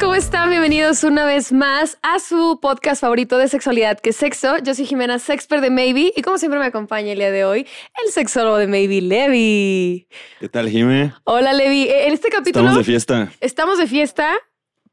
¿Cómo 0.00 0.14
están? 0.14 0.50
Bienvenidos 0.50 1.02
una 1.04 1.24
vez 1.24 1.52
más 1.52 1.98
a 2.02 2.18
su 2.18 2.58
podcast 2.60 3.00
favorito 3.00 3.38
de 3.38 3.48
sexualidad, 3.48 3.98
que 3.98 4.10
es 4.10 4.16
sexo. 4.16 4.58
Yo 4.58 4.74
soy 4.74 4.86
Jimena 4.86 5.18
Sexper 5.18 5.60
de 5.60 5.70
Maybe 5.70 6.12
y 6.14 6.22
como 6.22 6.38
siempre 6.38 6.58
me 6.60 6.66
acompaña 6.66 7.12
el 7.12 7.18
día 7.18 7.30
de 7.30 7.44
hoy 7.44 7.66
el 8.04 8.12
sexólogo 8.12 8.56
de 8.58 8.66
Maybe, 8.66 9.00
Levi. 9.00 10.08
¿Qué 10.40 10.48
tal, 10.48 10.68
Jime? 10.68 11.12
Hola 11.24 11.52
Levi, 11.52 11.84
Eh, 11.88 12.06
en 12.08 12.12
este 12.14 12.28
capítulo 12.28 12.64
Estamos 12.66 12.78
de 12.78 12.84
fiesta. 12.92 13.32
estamos 13.40 13.78
de 13.78 13.86
fiesta 13.86 14.38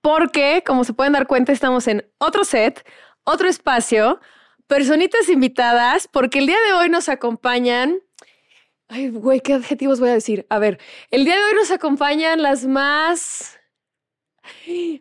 porque, 0.01 0.63
como 0.65 0.83
se 0.83 0.93
pueden 0.93 1.13
dar 1.13 1.27
cuenta, 1.27 1.51
estamos 1.51 1.87
en 1.87 2.05
otro 2.17 2.43
set, 2.43 2.85
otro 3.23 3.47
espacio, 3.47 4.19
personitas 4.67 5.29
invitadas, 5.29 6.07
porque 6.11 6.39
el 6.39 6.47
día 6.47 6.57
de 6.67 6.73
hoy 6.73 6.89
nos 6.89 7.09
acompañan. 7.09 7.95
Ay, 8.87 9.09
güey, 9.09 9.39
¿qué 9.39 9.53
adjetivos 9.53 9.99
voy 9.99 10.09
a 10.09 10.13
decir? 10.13 10.45
A 10.49 10.59
ver, 10.59 10.79
el 11.09 11.25
día 11.25 11.35
de 11.35 11.43
hoy 11.43 11.53
nos 11.55 11.71
acompañan 11.71 12.41
las 12.43 12.65
más. 12.65 13.54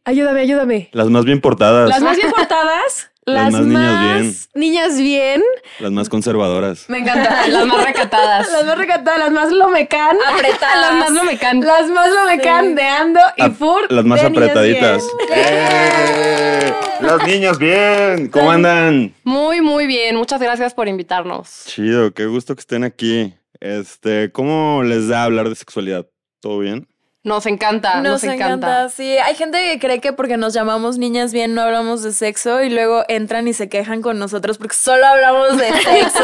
Ayúdame, 0.04 0.40
ayúdame. 0.40 0.88
Las 0.92 1.08
más 1.08 1.24
bien 1.24 1.40
portadas, 1.40 1.88
Las 1.88 2.02
más 2.02 2.16
bien 2.16 2.30
portadas. 2.30 3.10
Las 3.26 3.52
más 3.52 3.62
niñas 3.62 4.50
niñas 4.54 4.98
bien. 4.98 5.42
las 5.80 5.90
más 5.90 6.10
conservadoras. 6.10 6.84
Me 6.90 6.98
encanta. 6.98 7.46
Las 7.48 7.66
más 7.66 7.82
recatadas. 7.82 8.52
Las 8.52 8.66
más 8.66 8.76
recatadas, 8.76 9.18
las 9.18 9.30
más 9.32 9.50
lomecan. 9.50 10.16
Apretadas. 10.28 10.76
Las 10.80 10.92
más 10.92 11.10
lomecan. 11.10 11.60
Las 11.62 11.88
más 11.88 12.10
lomecan 12.10 12.74
de 12.74 12.82
Ando 12.82 13.20
y 13.38 13.50
Fur. 13.52 13.90
Las 13.90 14.04
más 14.04 14.22
apretaditas. 14.22 15.02
¡Eh! 15.34 16.74
Las 17.00 17.26
niñas 17.26 17.58
bien. 17.58 18.28
¿Cómo 18.28 18.50
andan? 18.50 19.14
Muy, 19.24 19.62
muy 19.62 19.86
bien. 19.86 20.16
Muchas 20.16 20.40
gracias 20.40 20.74
por 20.74 20.86
invitarnos. 20.88 21.64
Chido, 21.64 22.12
qué 22.12 22.26
gusto 22.26 22.54
que 22.54 22.60
estén 22.60 22.84
aquí. 22.84 23.32
Este, 23.58 24.30
¿cómo 24.32 24.82
les 24.82 25.08
da 25.08 25.24
hablar 25.24 25.48
de 25.48 25.54
sexualidad? 25.54 26.06
¿Todo 26.40 26.58
bien? 26.58 26.86
Nos 27.24 27.46
encanta, 27.46 28.02
nos, 28.02 28.22
Nos 28.22 28.24
encanta. 28.24 28.90
sí. 28.90 29.16
Hay 29.16 29.34
gente 29.34 29.58
que 29.58 29.78
cree 29.78 29.98
que 30.00 30.12
porque 30.12 30.36
nos 30.36 30.52
llamamos 30.52 30.98
niñas 30.98 31.32
bien 31.32 31.54
no 31.54 31.62
hablamos 31.62 32.02
de 32.02 32.12
sexo 32.12 32.62
y 32.62 32.68
luego 32.68 33.02
entran 33.08 33.48
y 33.48 33.54
se 33.54 33.70
quejan 33.70 34.02
con 34.02 34.18
nosotros 34.18 34.58
porque 34.58 34.76
solo 34.76 35.06
hablamos 35.06 35.56
de 35.56 35.72
sexo 35.84 36.22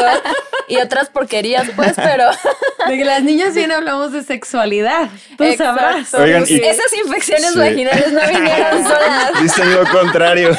y 0.69 0.77
otras 0.77 1.09
porquerías, 1.09 1.69
pues, 1.75 1.95
pero 1.97 2.27
De 2.87 2.99
que 2.99 3.05
las 3.07 3.23
niñas 3.23 3.55
bien 3.55 3.73
hablamos 3.73 4.13
de 4.13 4.23
sexualidad. 4.23 5.09
Tú 5.39 5.45
sabrás. 5.57 5.97
Exacto. 6.01 6.23
Oigan, 6.25 6.45
y- 6.47 6.61
esas 6.61 6.93
infecciones 6.93 7.53
Sí. 7.55 7.59
vaginales 7.59 8.13
no 8.13 8.21
vinieron 8.29 8.83
solas. 8.85 9.43
Dicen 9.43 9.75
lo 9.75 9.87
contrario. 9.91 10.51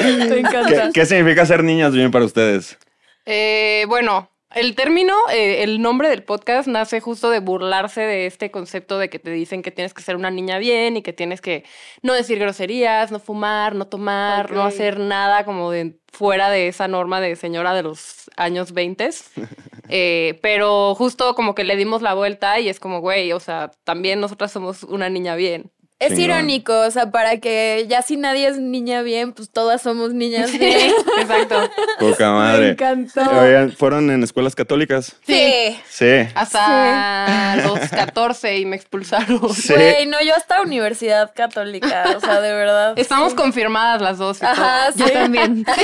Me 0.00 0.26
¿Qué, 0.28 0.38
encanta. 0.40 0.90
qué 0.94 1.04
significa 1.06 1.44
ser 1.44 1.62
niñas 1.64 1.92
bien 1.92 2.10
para 2.10 2.24
ustedes? 2.24 2.78
Eh, 3.26 3.84
bueno, 3.88 4.30
el 4.54 4.74
término, 4.74 5.14
eh, 5.30 5.62
el 5.62 5.82
nombre 5.82 6.08
del 6.08 6.22
podcast 6.22 6.68
nace 6.68 7.00
justo 7.00 7.30
de 7.30 7.40
burlarse 7.40 8.00
de 8.00 8.26
este 8.26 8.50
concepto 8.50 8.98
de 8.98 9.10
que 9.10 9.18
te 9.18 9.30
dicen 9.30 9.62
que 9.62 9.70
tienes 9.70 9.92
que 9.92 10.02
ser 10.02 10.16
una 10.16 10.30
niña 10.30 10.58
bien 10.58 10.96
y 10.96 11.02
que 11.02 11.12
tienes 11.12 11.40
que 11.40 11.64
no 12.02 12.14
decir 12.14 12.38
groserías, 12.38 13.10
no 13.12 13.18
fumar, 13.20 13.74
no 13.74 13.86
tomar, 13.86 14.50
no 14.52 14.62
hacer 14.62 14.98
nada 14.98 15.44
como 15.44 15.70
de 15.70 15.98
fuera 16.10 16.50
de 16.50 16.68
esa 16.68 16.88
norma 16.88 17.20
de 17.20 17.36
señora 17.36 17.74
de 17.74 17.82
los 17.82 18.30
años 18.36 18.72
20. 18.72 19.10
Eh, 19.90 20.38
pero 20.42 20.94
justo 20.94 21.34
como 21.34 21.54
que 21.54 21.64
le 21.64 21.74
dimos 21.74 22.02
la 22.02 22.12
vuelta 22.12 22.60
y 22.60 22.68
es 22.68 22.78
como, 22.78 23.00
güey, 23.00 23.32
o 23.32 23.40
sea, 23.40 23.70
también 23.84 24.20
nosotras 24.20 24.52
somos 24.52 24.82
una 24.82 25.08
niña 25.08 25.34
bien. 25.34 25.72
Es 26.00 26.10
Chingón. 26.10 26.24
irónico, 26.26 26.78
o 26.80 26.90
sea, 26.92 27.10
para 27.10 27.38
que 27.38 27.86
ya 27.88 28.02
si 28.02 28.16
nadie 28.16 28.46
es 28.46 28.56
niña 28.58 29.02
bien, 29.02 29.32
pues 29.32 29.50
todas 29.50 29.82
somos 29.82 30.14
niñas 30.14 30.56
bien. 30.56 30.92
Exacto. 31.20 31.56
Poca 31.98 32.30
Me 32.30 32.38
madre. 32.38 32.68
encantó. 32.70 33.20
Oigan, 33.40 33.72
¿fueron 33.72 34.08
en 34.12 34.22
escuelas 34.22 34.54
católicas? 34.54 35.16
Sí. 35.26 35.76
Sí. 35.88 36.06
Hasta 36.36 37.56
los 37.66 37.80
14 37.90 38.58
y 38.58 38.64
me 38.66 38.76
expulsaron. 38.76 39.52
Sí. 39.52 39.74
Güey, 39.74 40.06
no, 40.06 40.22
yo 40.22 40.36
hasta 40.36 40.62
universidad 40.62 41.32
católica, 41.34 42.04
o 42.16 42.20
sea, 42.20 42.40
de 42.40 42.52
verdad. 42.52 42.94
Estamos 42.96 43.34
confirmadas 43.34 44.00
las 44.00 44.18
dos. 44.18 44.40
y 44.40 44.44
Ajá, 44.46 44.92
todo. 44.92 45.04
sí. 45.06 45.12
Yo 45.12 45.20
también. 45.20 45.64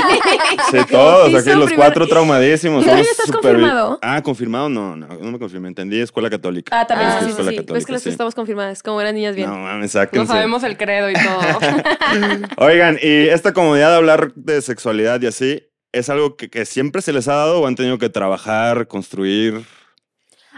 Sí, 0.70 0.78
todos, 0.90 1.34
aquí 1.34 1.50
los 1.58 1.72
cuatro 1.72 2.06
traumadísimos. 2.06 2.82
¿Y 2.82 2.84
todavía 2.84 3.04
somos 3.04 3.18
estás 3.18 3.32
confirmado? 3.32 3.98
Ah, 4.02 4.22
confirmado, 4.22 4.68
no, 4.68 4.96
no, 4.96 5.06
no 5.08 5.30
me 5.32 5.38
confirmé. 5.38 5.68
Entendí 5.68 6.00
escuela 6.00 6.30
católica. 6.30 6.78
Ah, 6.80 6.86
también, 6.86 7.10
Ah, 7.10 7.14
sí, 7.14 7.18
sí, 7.18 7.24
sí, 7.26 7.30
escuela 7.32 7.50
sí. 7.50 7.56
católica, 7.56 7.74
Ves 7.74 7.86
que 7.86 7.92
las 7.92 8.02
sí. 8.02 8.08
estamos 8.10 8.34
confirmadas, 8.34 8.82
como 8.82 9.00
eran 9.00 9.14
niñas 9.14 9.34
bien. 9.36 9.48
No 9.50 9.56
mames, 9.58 9.94
No 10.12 10.26
sabemos 10.26 10.62
el 10.64 10.76
credo 10.76 11.10
y 11.10 11.14
todo. 11.14 12.48
Oigan, 12.56 12.98
y 13.00 13.28
esta 13.28 13.52
comodidad 13.52 13.90
de 13.90 13.96
hablar 13.96 14.32
de 14.34 14.62
sexualidad 14.62 15.20
y 15.22 15.26
así, 15.26 15.62
¿es 15.92 16.08
algo 16.10 16.36
que, 16.36 16.50
que 16.50 16.64
siempre 16.64 17.02
se 17.02 17.12
les 17.12 17.28
ha 17.28 17.34
dado 17.34 17.60
o 17.60 17.66
han 17.66 17.74
tenido 17.74 17.98
que 17.98 18.08
trabajar, 18.08 18.86
construir? 18.86 19.64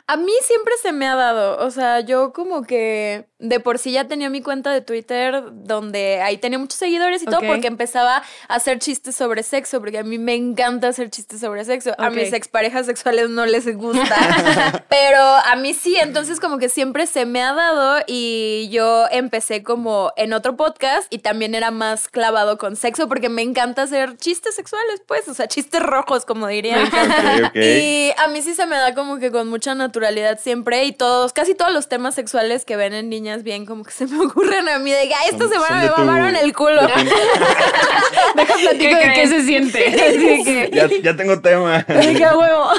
A 0.08 0.16
mí 0.16 0.32
siempre 0.42 0.74
se 0.80 0.92
me 0.92 1.08
ha 1.08 1.16
dado, 1.16 1.58
o 1.64 1.70
sea, 1.72 1.98
yo 1.98 2.32
como 2.32 2.62
que 2.62 3.26
de 3.38 3.60
por 3.60 3.78
sí 3.78 3.92
ya 3.92 4.06
tenía 4.06 4.30
mi 4.30 4.40
cuenta 4.40 4.72
de 4.72 4.80
Twitter 4.80 5.42
donde 5.52 6.22
ahí 6.22 6.38
tenía 6.38 6.58
muchos 6.58 6.78
seguidores 6.78 7.22
y 7.22 7.26
todo 7.26 7.40
porque 7.40 7.66
empezaba 7.66 8.22
a 8.48 8.54
hacer 8.54 8.78
chistes 8.78 9.14
sobre 9.14 9.42
sexo, 9.42 9.80
porque 9.80 9.98
a 9.98 10.04
mí 10.04 10.18
me 10.18 10.34
encanta 10.34 10.88
hacer 10.88 11.10
chistes 11.10 11.40
sobre 11.40 11.64
sexo. 11.64 11.92
A 11.98 12.10
mis 12.10 12.32
exparejas 12.32 12.86
sexuales 12.86 13.30
no 13.30 13.44
les 13.46 13.76
gusta, 13.76 14.84
pero 14.88 15.20
a 15.20 15.56
mí 15.56 15.74
sí, 15.74 15.96
entonces 15.96 16.38
como 16.40 16.58
que 16.58 16.68
siempre 16.68 17.06
se 17.06 17.26
me 17.26 17.42
ha 17.42 17.52
dado 17.52 18.02
y 18.06 18.68
yo 18.70 19.06
empecé 19.10 19.62
como 19.62 20.12
en 20.16 20.32
otro 20.32 20.56
podcast 20.56 21.12
y 21.12 21.18
también 21.18 21.54
era 21.54 21.70
más 21.70 22.08
clavado 22.08 22.58
con 22.58 22.76
sexo 22.76 23.08
porque 23.08 23.28
me 23.28 23.42
encanta 23.42 23.82
hacer 23.82 24.16
chistes 24.16 24.54
sexuales, 24.54 25.02
pues, 25.06 25.28
o 25.28 25.34
sea, 25.34 25.48
chistes 25.48 25.82
rojos, 25.82 26.24
como 26.24 26.46
dirían. 26.46 26.88
Y 27.54 28.12
a 28.18 28.28
mí 28.28 28.42
sí 28.42 28.54
se 28.54 28.66
me 28.66 28.76
da 28.76 28.94
como 28.94 29.18
que 29.18 29.30
con 29.30 29.48
mucha 29.48 29.74
naturalidad 29.96 30.38
siempre 30.38 30.84
y 30.84 30.92
todos, 30.92 31.32
casi 31.32 31.54
todos 31.54 31.72
los 31.72 31.88
temas 31.88 32.14
sexuales 32.14 32.66
que 32.66 32.76
ven 32.76 32.92
en 32.92 33.08
niñas 33.08 33.42
bien 33.42 33.64
como 33.64 33.82
que 33.82 33.90
se 33.92 34.06
me 34.06 34.18
ocurren 34.26 34.68
a 34.68 34.78
mí 34.78 34.90
de 34.92 35.08
que 35.08 35.14
"Ay, 35.14 35.30
esta 35.32 35.44
Son- 35.44 35.52
semana 35.52 35.88
son 35.88 36.00
me 36.00 36.04
mamaron 36.12 36.36
el 36.36 36.52
culo. 36.54 36.82
Deja 38.36 38.54
platico 38.54 38.78
¿Qué 38.78 39.08
de 39.08 39.12
qué 39.14 39.26
se 39.26 39.42
siente. 39.42 39.86
Así 40.08 40.18
de 40.18 40.44
que, 40.44 40.70
ya, 40.72 40.88
ya 41.02 41.16
tengo 41.16 41.40
tema. 41.40 41.78
de 41.82 42.14
que 42.14 42.24
a 42.24 42.36
huevo. 42.36 42.70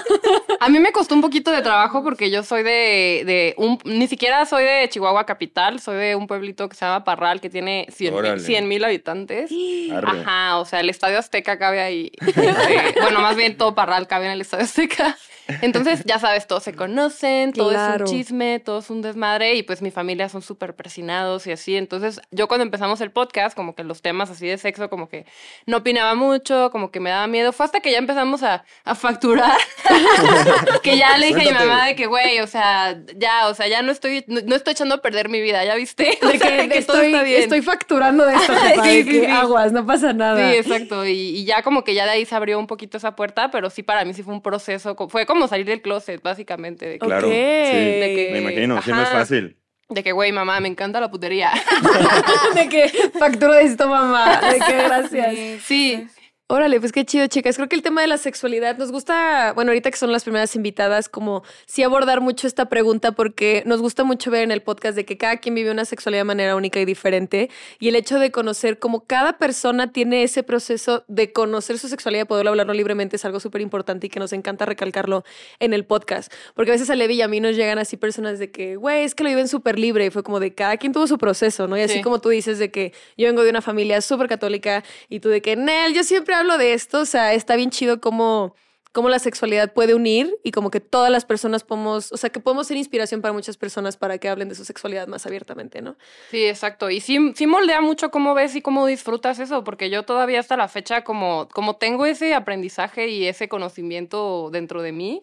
A 0.59 0.69
mí 0.69 0.79
me 0.79 0.91
costó 0.91 1.15
un 1.15 1.21
poquito 1.21 1.51
de 1.51 1.61
trabajo 1.61 2.03
porque 2.03 2.29
yo 2.29 2.43
soy 2.43 2.61
de, 2.63 3.23
de 3.25 3.53
un, 3.57 3.79
ni 3.83 4.07
siquiera 4.07 4.45
soy 4.45 4.63
de 4.63 4.87
Chihuahua 4.89 5.25
capital, 5.25 5.79
soy 5.79 5.97
de 5.97 6.15
un 6.15 6.27
pueblito 6.27 6.69
que 6.69 6.75
se 6.75 6.85
llama 6.85 7.03
Parral 7.03 7.41
que 7.41 7.49
tiene 7.49 7.87
Órale. 8.13 8.39
100 8.39 8.67
mil 8.67 8.83
habitantes. 8.83 9.49
Arre. 9.91 10.21
Ajá, 10.21 10.57
o 10.59 10.65
sea, 10.65 10.81
el 10.81 10.89
Estadio 10.89 11.17
Azteca 11.17 11.57
cabe 11.57 11.81
ahí. 11.81 12.11
Este, 12.25 12.53
bueno, 13.01 13.21
más 13.21 13.35
bien 13.35 13.57
todo 13.57 13.73
Parral 13.73 14.07
cabe 14.07 14.25
en 14.25 14.31
el 14.33 14.41
Estadio 14.41 14.65
Azteca. 14.65 15.17
Entonces, 15.61 16.03
ya 16.05 16.19
sabes, 16.19 16.47
todos 16.47 16.63
se 16.63 16.73
conocen, 16.73 17.53
todo 17.53 17.69
Claro. 17.69 18.05
es 18.05 18.11
un 18.11 18.17
chisme, 18.17 18.59
todo 18.59 18.79
es 18.79 18.89
un 18.89 19.01
desmadre 19.01 19.55
y 19.55 19.63
pues 19.63 19.81
mi 19.81 19.91
familia 19.91 20.29
son 20.29 20.41
súper 20.41 20.75
persinados 20.75 21.47
y 21.47 21.51
así. 21.51 21.75
Entonces, 21.77 22.21
yo 22.31 22.47
cuando 22.47 22.63
empezamos 22.63 23.01
el 23.01 23.11
podcast, 23.11 23.55
como 23.55 23.75
que 23.75 23.83
los 23.83 24.01
temas 24.01 24.29
así 24.29 24.47
de 24.47 24.57
sexo, 24.57 24.89
como 24.89 25.09
que 25.09 25.25
no 25.65 25.77
opinaba 25.77 26.15
mucho, 26.15 26.69
como 26.71 26.91
que 26.91 26.99
me 26.99 27.09
daba 27.09 27.27
miedo. 27.27 27.53
Fue 27.53 27.65
hasta 27.65 27.79
que 27.79 27.91
ya 27.91 27.97
empezamos 27.97 28.43
a, 28.43 28.63
a 28.83 28.95
facturar 28.95 29.57
que 30.83 30.97
ya 30.97 31.17
le 31.17 31.27
dije 31.27 31.49
a 31.49 31.53
mi 31.53 31.57
mamá 31.67 31.85
de 31.87 31.95
que, 31.95 32.05
güey, 32.07 32.39
o 32.39 32.47
sea, 32.47 32.97
ya, 33.15 33.47
o 33.47 33.53
sea, 33.53 33.67
ya 33.67 33.81
no 33.81 33.91
estoy, 33.91 34.23
no, 34.27 34.39
no 34.45 34.55
estoy 34.55 34.71
echando 34.73 34.95
a 34.95 35.01
perder 35.01 35.29
mi 35.29 35.41
vida, 35.41 35.63
¿ya 35.63 35.75
viste? 35.75 36.17
O 36.27 36.27
De 36.29 36.39
sea, 36.39 36.67
que, 36.67 36.77
estoy, 36.77 37.13
estoy 37.35 37.61
facturando 37.61 38.25
de 38.25 38.33
esto. 38.35 38.53
jefa, 38.57 38.83
Sí, 38.83 38.89
de 38.97 39.03
sí, 39.03 39.09
que 39.09 39.25
sí. 39.25 39.31
Aguas, 39.31 39.71
no 39.71 39.85
pasa 39.85 40.13
nada. 40.13 40.51
Sí, 40.51 40.57
exacto. 40.57 41.05
Y, 41.05 41.11
y 41.11 41.45
ya 41.45 41.61
como 41.63 41.83
que 41.83 41.93
ya 41.93 42.05
de 42.05 42.11
ahí 42.11 42.25
se 42.25 42.35
abrió 42.35 42.59
un 42.59 42.67
poquito 42.67 42.97
esa 42.97 43.15
puerta, 43.15 43.51
pero 43.51 43.69
sí 43.69 43.83
para 43.83 44.03
mí 44.05 44.13
sí 44.13 44.23
fue 44.23 44.33
un 44.33 44.41
proceso. 44.41 44.95
Fue 45.09 45.25
como 45.25 45.36
salir 45.45 45.65
del 45.67 45.81
closet, 45.83 46.21
básicamente. 46.23 46.85
De 46.87 46.93
que, 46.93 47.05
Claro, 47.05 47.27
sí. 47.27 47.33
De 47.35 48.13
que- 48.15 48.29
Me 48.31 48.39
imagino, 48.39 48.81
sí 48.81 48.89
no 48.91 49.01
es 49.03 49.09
fácil. 49.09 49.57
de 49.89 50.03
que, 50.03 50.11
güey, 50.13 50.31
mamá, 50.31 50.59
me 50.59 50.67
encanta 50.69 50.99
la 50.99 51.11
putería. 51.11 51.51
de 52.55 52.67
que 52.69 52.89
facturo 53.19 53.53
de 53.53 53.63
esto, 53.63 53.87
mamá. 53.87 54.41
De 54.41 54.59
que 54.59 54.73
gracias. 54.83 55.35
Sí. 55.63 56.07
Órale, 56.49 56.79
pues 56.79 56.93
qué 56.93 57.03
chido, 57.03 57.27
chicas. 57.27 57.57
Creo 57.57 57.67
que 57.67 57.75
el 57.75 57.81
tema 57.81 57.99
de 57.99 58.07
la 58.07 58.17
sexualidad 58.17 58.77
nos 58.77 58.89
gusta, 58.89 59.51
bueno, 59.53 59.71
ahorita 59.71 59.91
que 59.91 59.97
son 59.97 60.13
las 60.13 60.23
primeras 60.23 60.55
invitadas, 60.55 61.09
como 61.09 61.43
sí 61.65 61.83
abordar 61.83 62.21
mucho 62.21 62.47
esta 62.47 62.69
pregunta 62.69 63.11
porque 63.11 63.63
nos 63.65 63.81
gusta 63.81 64.05
mucho 64.05 64.31
ver 64.31 64.43
en 64.43 64.51
el 64.51 64.61
podcast 64.61 64.95
de 64.95 65.03
que 65.03 65.17
cada 65.17 65.37
quien 65.41 65.55
vive 65.55 65.71
una 65.71 65.83
sexualidad 65.83 66.21
de 66.21 66.23
manera 66.23 66.55
única 66.55 66.79
y 66.79 66.85
diferente 66.85 67.49
y 67.79 67.89
el 67.89 67.97
hecho 67.97 68.17
de 68.17 68.31
conocer 68.31 68.79
como 68.79 69.01
cada 69.03 69.37
persona 69.37 69.91
tiene 69.91 70.23
ese 70.23 70.41
proceso 70.41 71.03
de 71.09 71.33
conocer 71.33 71.79
su 71.79 71.89
sexualidad 71.89 72.23
y 72.23 72.27
poder 72.27 72.47
hablarlo 72.47 72.73
libremente 72.73 73.17
es 73.17 73.25
algo 73.25 73.41
súper 73.41 73.59
importante 73.59 74.07
y 74.07 74.09
que 74.09 74.21
nos 74.21 74.31
encanta 74.31 74.65
recalcarlo 74.65 75.25
en 75.59 75.73
el 75.73 75.83
podcast. 75.83 76.31
Porque 76.55 76.71
a 76.71 76.75
veces 76.75 76.89
a 76.89 76.95
Levi 76.95 77.15
y 77.15 77.21
a 77.23 77.27
mí 77.27 77.41
nos 77.41 77.57
llegan 77.57 77.77
así 77.77 77.97
personas 77.97 78.39
de 78.39 78.51
que, 78.51 78.77
güey, 78.77 79.03
es 79.03 79.15
que 79.15 79.25
lo 79.25 79.29
viven 79.29 79.49
súper 79.49 79.77
libre 79.77 80.05
y 80.05 80.09
fue 80.11 80.23
como 80.23 80.39
de 80.39 80.53
cada 80.53 80.77
quien 80.77 80.93
tuvo 80.93 81.07
su 81.07 81.17
proceso, 81.17 81.67
¿no? 81.67 81.77
Y 81.77 81.81
así 81.81 81.95
Sí. 81.95 82.01
como 82.03 82.21
tú 82.21 82.29
dices 82.29 82.57
de 82.57 82.71
que 82.71 82.93
yo 83.17 83.27
vengo 83.27 83.43
de 83.43 83.49
una 83.49 83.61
familia 83.61 83.99
súper 83.99 84.29
católica 84.29 84.85
y 85.09 85.19
tú 85.19 85.27
de 85.27 85.41
que, 85.41 85.57
Nel, 85.57 85.93
yo 85.93 86.05
siempre 86.05 86.36
hablo 86.37 86.57
de 86.57 86.73
esto, 86.73 87.01
o 87.01 87.05
sea, 87.05 87.33
está 87.33 87.55
bien 87.55 87.69
chido 87.69 87.99
cómo, 87.99 88.55
cómo 88.91 89.09
la 89.09 89.19
sexualidad 89.19 89.73
puede 89.73 89.93
unir 89.93 90.35
y 90.43 90.51
como 90.51 90.71
que 90.71 90.79
todas 90.79 91.11
las 91.11 91.25
personas 91.25 91.63
podemos, 91.63 92.11
o 92.11 92.17
sea, 92.17 92.29
que 92.29 92.39
podemos 92.39 92.67
ser 92.67 92.77
inspiración 92.77 93.21
para 93.21 93.33
muchas 93.33 93.57
personas 93.57 93.97
para 93.97 94.17
que 94.17 94.29
hablen 94.29 94.49
de 94.49 94.55
su 94.55 94.65
sexualidad 94.65 95.07
más 95.07 95.25
abiertamente, 95.25 95.81
¿no? 95.81 95.97
Sí, 96.31 96.45
exacto. 96.45 96.89
Y 96.89 96.99
sí, 96.99 97.33
sí 97.35 97.47
moldea 97.47 97.81
mucho 97.81 98.09
cómo 98.11 98.33
ves 98.33 98.55
y 98.55 98.61
cómo 98.61 98.85
disfrutas 98.87 99.39
eso, 99.39 99.63
porque 99.63 99.89
yo 99.89 100.03
todavía 100.03 100.39
hasta 100.39 100.57
la 100.57 100.67
fecha, 100.67 101.03
como, 101.03 101.47
como 101.53 101.75
tengo 101.75 102.05
ese 102.05 102.33
aprendizaje 102.33 103.07
y 103.09 103.27
ese 103.27 103.47
conocimiento 103.47 104.49
dentro 104.51 104.81
de 104.81 104.91
mí, 104.91 105.21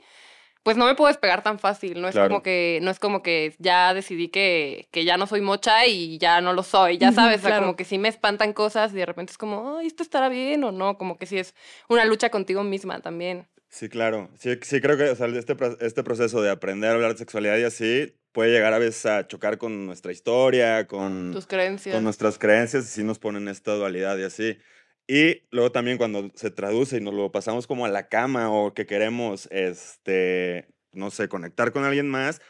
pues 0.64 0.76
no 0.76 0.86
me 0.86 0.94
puedo 0.96 1.08
despegar 1.08 1.42
tan 1.44 1.58
fácil. 1.60 2.00
No 2.00 2.08
es 2.08 2.14
Claro. 2.14 2.30
como 2.30 2.42
que, 2.42 2.80
no 2.82 2.90
es 2.90 2.98
como 2.98 3.22
que 3.22 3.54
ya 3.58 3.94
decidí 3.94 4.28
que, 4.28 4.88
que 4.90 5.04
ya 5.04 5.16
no 5.16 5.26
soy 5.28 5.40
mocha 5.42 5.86
y 5.86 6.18
ya 6.18 6.40
no 6.40 6.52
lo 6.54 6.62
soy. 6.64 6.98
Ya 6.98 7.12
sabes, 7.12 7.44
o 7.44 7.46
sea, 7.48 7.60
como 7.60 7.76
que 7.76 7.84
sí 7.84 7.98
me 7.98 8.08
espantan 8.08 8.52
cosas 8.52 8.92
y 8.92 8.96
de 8.96 9.06
repente 9.06 9.30
es 9.30 9.38
como, 9.38 9.78
esto 9.80 10.02
estará 10.02 10.28
bien 10.28 10.64
o 10.64 10.72
no. 10.72 10.98
Como 10.98 11.18
que 11.18 11.26
sí 11.26 11.38
es 11.38 11.54
una 11.88 12.04
lucha 12.04 12.30
contigo 12.30 12.64
misma 12.64 13.00
también. 13.00 13.46
Sí, 13.68 13.88
claro. 13.88 14.30
Sí, 14.38 14.58
sí 14.62 14.80
creo 14.80 14.96
que 14.96 15.10
o 15.10 15.16
sea, 15.16 15.26
este, 15.26 15.54
este 15.80 16.02
proceso 16.02 16.40
de 16.42 16.50
aprender 16.50 16.90
a 16.90 16.94
hablar 16.94 17.12
de 17.12 17.18
sexualidad 17.18 17.58
y 17.58 17.64
así 17.64 18.16
puede 18.32 18.50
llegar 18.52 18.72
a 18.72 18.78
veces 18.78 19.04
a 19.06 19.26
chocar 19.26 19.58
con 19.58 19.86
nuestra 19.86 20.12
historia, 20.12 20.86
con, 20.86 21.32
Tus 21.32 21.46
creencias. 21.46 21.94
con 21.94 22.04
nuestras 22.04 22.38
creencias 22.38 22.84
y 22.84 22.88
sí 22.88 23.04
nos 23.04 23.18
ponen 23.18 23.48
esta 23.48 23.74
dualidad 23.74 24.16
y 24.18 24.22
así. 24.24 24.58
Y 25.06 25.42
luego 25.50 25.70
también 25.70 25.98
cuando 25.98 26.30
se 26.34 26.50
traduce 26.50 26.96
y 26.96 27.00
nos 27.00 27.12
lo 27.14 27.30
pasamos 27.30 27.66
como 27.66 27.84
a 27.84 27.88
la 27.90 28.08
cama 28.08 28.50
o 28.50 28.72
que 28.72 28.86
queremos, 28.86 29.48
este, 29.50 30.68
no 30.92 31.10
sé, 31.10 31.28
conectar 31.28 31.72
con 31.72 31.84
alguien 31.84 32.08
más, 32.08 32.40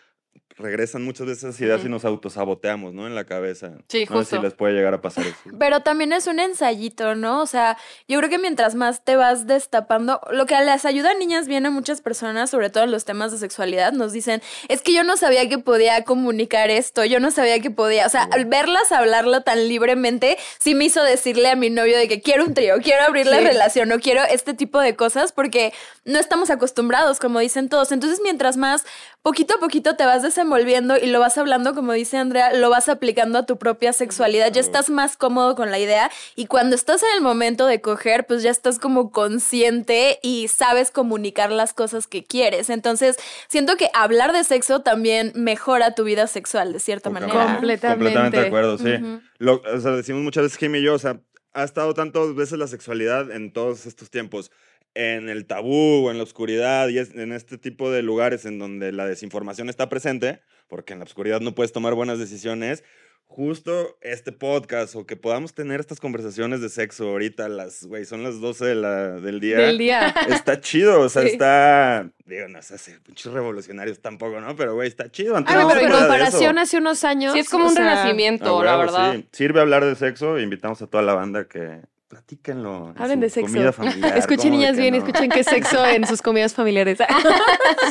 regresan 0.56 1.04
muchas 1.04 1.26
veces 1.26 1.44
esas 1.44 1.60
ideas 1.60 1.84
y 1.84 1.88
nos 1.88 2.04
autosaboteamos, 2.04 2.94
¿no? 2.94 3.06
En 3.06 3.14
la 3.14 3.24
cabeza. 3.24 3.72
Sí, 3.88 4.06
No 4.08 4.22
sé 4.24 4.36
si 4.36 4.42
les 4.42 4.54
puede 4.54 4.72
llegar 4.74 4.94
a 4.94 5.00
pasar 5.02 5.26
eso. 5.26 5.36
Pero 5.58 5.80
también 5.80 6.12
es 6.12 6.26
un 6.26 6.38
ensayito, 6.38 7.14
¿no? 7.14 7.40
O 7.42 7.46
sea, 7.46 7.76
yo 8.08 8.18
creo 8.18 8.30
que 8.30 8.38
mientras 8.38 8.74
más 8.74 9.04
te 9.04 9.16
vas 9.16 9.46
destapando, 9.46 10.20
lo 10.30 10.46
que 10.46 10.54
les 10.60 10.84
ayuda 10.84 11.10
a 11.10 11.14
niñas 11.14 11.48
bien 11.48 11.66
a 11.66 11.70
muchas 11.70 12.00
personas, 12.00 12.50
sobre 12.50 12.70
todo 12.70 12.84
en 12.84 12.90
los 12.92 13.04
temas 13.04 13.32
de 13.32 13.38
sexualidad, 13.38 13.92
nos 13.92 14.12
dicen, 14.12 14.42
es 14.68 14.80
que 14.82 14.92
yo 14.94 15.02
no 15.02 15.16
sabía 15.16 15.48
que 15.48 15.58
podía 15.58 16.04
comunicar 16.04 16.70
esto, 16.70 17.04
yo 17.04 17.18
no 17.20 17.30
sabía 17.30 17.60
que 17.60 17.70
podía, 17.70 18.06
o 18.06 18.10
sea, 18.10 18.22
al 18.30 18.44
verlas 18.44 18.92
hablarlo 18.92 19.42
tan 19.42 19.68
libremente, 19.68 20.36
sí 20.58 20.74
me 20.74 20.84
hizo 20.84 21.02
decirle 21.02 21.50
a 21.50 21.56
mi 21.56 21.70
novio 21.70 21.96
de 21.98 22.06
que 22.08 22.20
quiero 22.20 22.44
un 22.44 22.54
trío, 22.54 22.76
quiero 22.82 23.04
abrir 23.04 23.26
la 23.26 23.38
Sí. 23.38 23.44
relación, 23.44 23.88
no 23.88 23.98
quiero 23.98 24.22
este 24.30 24.54
tipo 24.54 24.78
de 24.80 24.94
cosas 24.96 25.32
porque 25.32 25.72
no 26.04 26.18
estamos 26.18 26.50
acostumbrados, 26.50 27.18
como 27.18 27.40
dicen 27.40 27.68
todos. 27.68 27.90
Entonces, 27.92 28.20
mientras 28.22 28.56
más 28.56 28.84
poquito 29.22 29.54
a 29.54 29.58
poquito 29.58 29.96
te 29.96 30.04
vas 30.04 30.22
desenvolviendo 30.49 30.96
y 30.99 31.06
lo 31.06 31.20
vas 31.20 31.38
hablando, 31.38 31.75
como 31.75 31.93
dice 31.93 32.19
Andrea, 32.19 32.52
lo 32.52 32.69
vas 32.70 32.88
aplicando 32.88 33.38
a 33.38 33.46
tu 33.46 33.56
propia 33.58 33.93
sexualidad, 33.93 34.52
ya 34.52 34.61
estás 34.61 34.91
más 34.91 35.17
cómodo 35.17 35.55
con 35.55 35.70
la 35.70 35.79
idea 35.79 36.11
y 36.37 36.46
cuando 36.46 36.76
estás 36.76 37.02
en 37.02 37.08
el 37.17 37.23
momento 37.23 37.67
de 37.67 37.81
coger, 37.81 38.26
pues 38.26 38.43
ya 38.43 38.50
estás 38.50 38.79
como 38.79 39.11
consciente 39.11 40.19
y 40.23 40.49
sabes 40.49 40.91
comunicar 40.91 41.50
las 41.50 41.73
cosas 41.73 42.06
que 42.06 42.25
quieres. 42.25 42.69
Entonces, 42.70 43.17
siento 43.49 43.76
que 43.76 43.88
hablar 43.94 44.32
de 44.32 44.44
sexo 44.44 44.81
también 44.81 45.32
mejora 45.35 45.94
tu 45.94 46.05
vida 46.05 46.26
sexual 46.26 46.73
de 46.73 46.81
cierta 46.81 47.08
manera. 47.11 47.32
Completamente. 47.55 47.88
Completamente 48.05 48.40
de 48.40 48.47
acuerdo, 48.47 48.79
sí. 48.79 49.20
Lo- 49.38 49.62
o 49.75 49.81
sea, 49.81 49.93
decimos 49.93 50.23
muchas 50.23 50.43
veces, 50.44 50.58
Jimmy 50.58 50.79
y 50.79 50.85
yo, 50.85 50.94
o 50.94 50.99
sea, 50.99 51.20
ha 51.55 51.64
estado 51.64 51.94
tantas 51.94 52.35
veces 52.35 52.58
la 52.58 52.67
sexualidad 52.67 53.31
en 53.31 53.52
todos 53.52 53.87
estos 53.87 54.11
tiempos, 54.11 54.50
en 54.94 55.29
el 55.29 55.46
tabú 55.46 56.06
o 56.06 56.11
en 56.11 56.19
la 56.19 56.23
oscuridad 56.25 56.88
y 56.88 56.99
es- 56.99 57.14
en 57.14 57.32
este 57.32 57.58
tipo 57.58 57.91
de 57.91 58.02
lugares 58.02 58.44
en 58.44 58.58
donde 58.58 58.93
la 58.93 59.06
desinformación 59.06 59.69
está 59.69 59.88
presente, 59.88 60.41
porque 60.69 60.93
en 60.93 61.00
la 61.00 61.05
oscuridad 61.05 61.41
no 61.41 61.55
puedes 61.55 61.73
tomar 61.73 61.94
buenas 61.94 62.19
decisiones. 62.19 62.85
Justo 63.26 63.96
este 64.02 64.31
podcast 64.31 64.94
o 64.94 65.06
que 65.06 65.17
podamos 65.17 65.55
tener 65.55 65.81
estas 65.81 65.99
conversaciones 65.99 66.61
de 66.61 66.69
sexo 66.69 67.08
ahorita, 67.08 67.49
las, 67.49 67.85
güey, 67.85 68.05
son 68.05 68.23
las 68.23 68.38
12 68.41 68.67
de 68.67 68.75
la- 68.76 69.12
del 69.19 69.41
día. 69.41 69.58
Del 69.58 69.79
día. 69.79 70.14
Está 70.29 70.61
chido, 70.61 71.00
o 71.00 71.08
sea, 71.08 71.23
Sí. 71.23 71.29
está. 71.31 72.08
Digo, 72.26 72.47
no 72.49 72.62
sé, 72.62 72.79
si 72.79 72.93
pinches 73.02 73.32
revolucionarios 73.32 74.00
tampoco, 74.00 74.40
¿no? 74.40 74.55
Pero, 74.55 74.75
güey, 74.75 74.88
está 74.88 75.11
chido. 75.11 75.37
Antes 75.37 75.52
Ah, 75.56 75.62
no 75.62 75.69
pero 75.69 75.81
en 75.81 75.90
comparación 75.90 76.58
hace 76.58 76.76
unos 76.79 77.02
años. 77.02 77.32
Sí, 77.32 77.40
es 77.40 77.49
como 77.49 77.67
un 77.67 77.75
sea, 77.75 77.82
renacimiento, 77.82 78.61
Ah, 78.61 78.64
la 78.64 78.79
huevo, 78.79 78.93
verdad. 78.93 79.14
sí. 79.17 79.29
Sirve 79.32 79.61
hablar 79.61 79.85
de 79.85 79.97
sexo. 79.97 80.38
Invitamos 80.38 80.81
a 80.82 80.87
toda 80.87 81.02
la 81.02 81.14
banda 81.14 81.49
que 81.49 81.81
platíquenlo. 82.08 82.90
en 82.90 83.02
Hablen 83.02 83.18
su 83.18 83.20
de 83.22 83.30
sexo. 83.30 83.52
Comida 83.52 83.72
familiar. 83.72 84.18
Escuchen 84.18 84.50
¿cómo 84.50 84.50
de 84.50 84.58
niñas 84.58 84.76
bien, 84.76 84.92
no? 84.94 84.98
escuchen 84.98 85.30
qué 85.30 85.44
sexo 85.44 85.84
en 85.86 86.06
sus 86.06 86.22
comidas 86.22 86.54
familiares. 86.54 86.98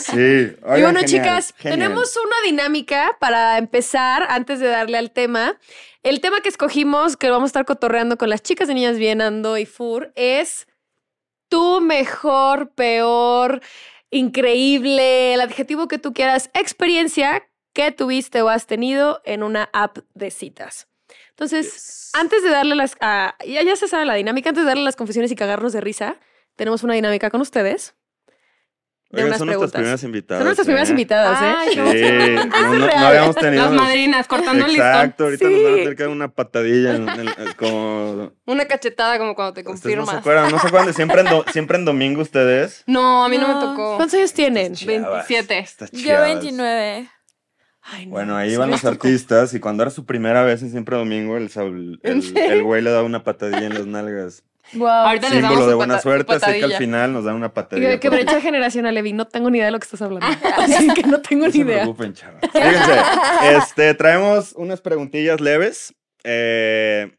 Sí. 0.01 0.17
y 0.17 0.55
bueno, 0.61 0.99
genial, 0.99 1.05
chicas, 1.05 1.53
genial. 1.57 1.79
tenemos 1.79 2.15
una 2.17 2.35
dinámica 2.45 3.15
para 3.19 3.57
empezar 3.57 4.25
antes 4.29 4.59
de 4.59 4.67
darle 4.67 4.97
al 4.97 5.11
tema. 5.11 5.57
El 6.01 6.19
tema 6.19 6.41
que 6.41 6.49
escogimos, 6.49 7.15
que 7.15 7.29
vamos 7.29 7.47
a 7.47 7.51
estar 7.51 7.65
cotorreando 7.65 8.17
con 8.17 8.29
las 8.29 8.41
chicas 8.41 8.67
de 8.67 8.73
Niñas 8.73 8.97
Bien, 8.97 9.21
Ando 9.21 9.57
y 9.57 9.65
Fur, 9.65 10.11
es 10.15 10.67
tu 11.49 11.81
mejor, 11.81 12.71
peor, 12.71 13.61
increíble, 14.09 15.33
el 15.35 15.41
adjetivo 15.41 15.87
que 15.87 15.99
tú 15.99 16.13
quieras, 16.13 16.49
experiencia 16.53 17.47
que 17.73 17.91
tuviste 17.91 18.41
o 18.41 18.49
has 18.49 18.67
tenido 18.67 19.21
en 19.25 19.43
una 19.43 19.69
app 19.73 19.99
de 20.13 20.31
citas. 20.31 20.87
Entonces, 21.35 22.09
antes 22.13 22.43
de 22.43 22.49
darle 22.49 22.75
las... 22.75 22.95
ah, 23.01 23.35
ya, 23.45 23.63
ya 23.63 23.75
se 23.75 23.87
sabe 23.87 24.05
la 24.05 24.13
dinámica, 24.15 24.49
antes 24.49 24.63
de 24.63 24.67
darle 24.67 24.83
las 24.83 24.95
confesiones 24.95 25.31
y 25.31 25.35
cagarnos 25.35 25.73
de 25.73 25.81
risa, 25.81 26.17
tenemos 26.55 26.83
una 26.83 26.93
dinámica 26.93 27.29
con 27.31 27.41
ustedes. 27.41 27.95
De 29.09 29.17
Oigan, 29.17 29.27
unas 29.27 29.37
son 29.39 29.47
preguntas. 29.47 29.79
nuestras 29.79 29.81
primeras 29.99 30.03
invitadas. 30.03 30.39
Son 30.39 30.45
nuestras 30.45 30.65
primeras 30.65 30.89
¿eh? 30.89 30.91
invitadas, 30.91 31.41
¿eh? 31.41 31.55
Ay, 31.55 31.69
Sí, 31.69 31.77
no, 31.77 32.45
no- 32.45 32.79
no 32.79 32.85
real. 32.87 33.03
habíamos 33.05 33.35
tenido. 33.35 33.63
Las 33.63 33.71
madrinas 33.73 34.27
cortando 34.27 34.65
el 34.65 34.71
listón. 34.71 34.87
Exacto, 34.87 35.23
ahorita 35.25 35.45
nos 35.49 35.53
van 35.63 35.65
a 35.65 35.75
Sí. 35.75 35.81
tener 35.81 35.95
que 35.95 36.03
dar 36.03 36.09
una 36.11 36.27
patadilla. 36.33 36.95
en 36.95 37.09
el- 37.09 37.55
como. 37.57 38.31
Una 38.47 38.65
cachetada 38.65 39.19
como 39.19 39.35
cuando 39.35 39.53
te 39.53 39.61
Ustedes 39.61 39.75
no 39.97 40.05
se 40.05 40.13
confirmas. 40.13 40.15
acuerdan, 40.19 40.51
no 40.51 40.59
se 40.59 40.65
acuerdan 40.67 40.87
de 40.87 40.93
siempre 40.93 41.21
en, 41.21 41.27
do- 41.29 41.45
siempre 41.51 41.77
en 41.77 41.85
domingo 41.85 42.21
ustedes. 42.23 42.83
No, 42.87 43.23
a 43.23 43.29
mí 43.29 43.37
no, 43.37 43.47
me 43.49 43.53
tocó. 43.53 43.97
¿Cuántos 43.97 44.15
años 44.17 44.33
tienen? 44.33 44.73
Chavas, 44.73 45.27
27. 45.27 45.59
estas 45.59 45.91
Yo 45.91 46.07
chavas. 46.07 46.27
29. 46.29 47.09
Ay, 47.85 48.05
no, 48.05 48.11
Bueno, 48.11 48.37
ahí 48.37 48.53
iban 48.53 48.69
los 48.71 48.81
tocó. 48.81 48.93
artistas 49.07 49.53
y 49.53 49.59
cuando 49.59 49.83
era 49.83 49.89
su 49.91 50.05
primera 50.05 50.43
vez 50.43 50.61
en 50.61 50.71
siempre 50.71 50.95
domingo, 50.97 51.35
el, 51.37 51.49
Saul- 51.49 51.99
¿En 52.03 52.21
el, 52.37 52.63
güey 52.63 52.81
le 52.81 52.89
daba 52.91 53.03
una 53.03 53.23
patadilla 53.23 53.65
en 53.65 53.73
las 53.73 53.85
nalgas. 53.85 54.43
Wow. 54.75 54.87
Ahorita 54.87 55.29
les 55.29 55.41
damos 55.41 55.49
Símbolo 55.57 55.67
de 55.69 55.75
buena 55.75 55.99
suerte, 55.99 56.33
así 56.33 56.53
que 56.59 56.63
al 56.63 56.73
final 56.75 57.11
nos 57.11 57.25
da 57.25 57.33
una 57.33 57.47
Y 57.47 57.49
patadilla. 57.49 57.89
que, 57.91 57.99
que 57.99 58.09
por- 58.09 58.17
brecha 58.17 58.39
generacional, 58.39 58.95
Levi. 58.95 59.11
No 59.11 59.27
tengo 59.27 59.49
ni 59.49 59.57
idea 59.57 59.65
de 59.65 59.71
lo 59.73 59.79
que 59.79 59.83
estás 59.83 60.01
hablando. 60.01 60.25
Así 60.57 60.93
que 60.93 61.03
no 61.03 61.21
tengo 61.21 61.41
No 61.41 61.47
ni 61.47 61.51
se 61.51 61.57
idea. 61.59 61.81
preocupen. 61.81 62.15
Fíjense, 62.15 62.93
este, 63.57 63.93
traemos 63.95 64.53
unas 64.53 64.79
preguntillas 64.79 65.41
leves. 65.41 65.93
Eh, 66.23 67.11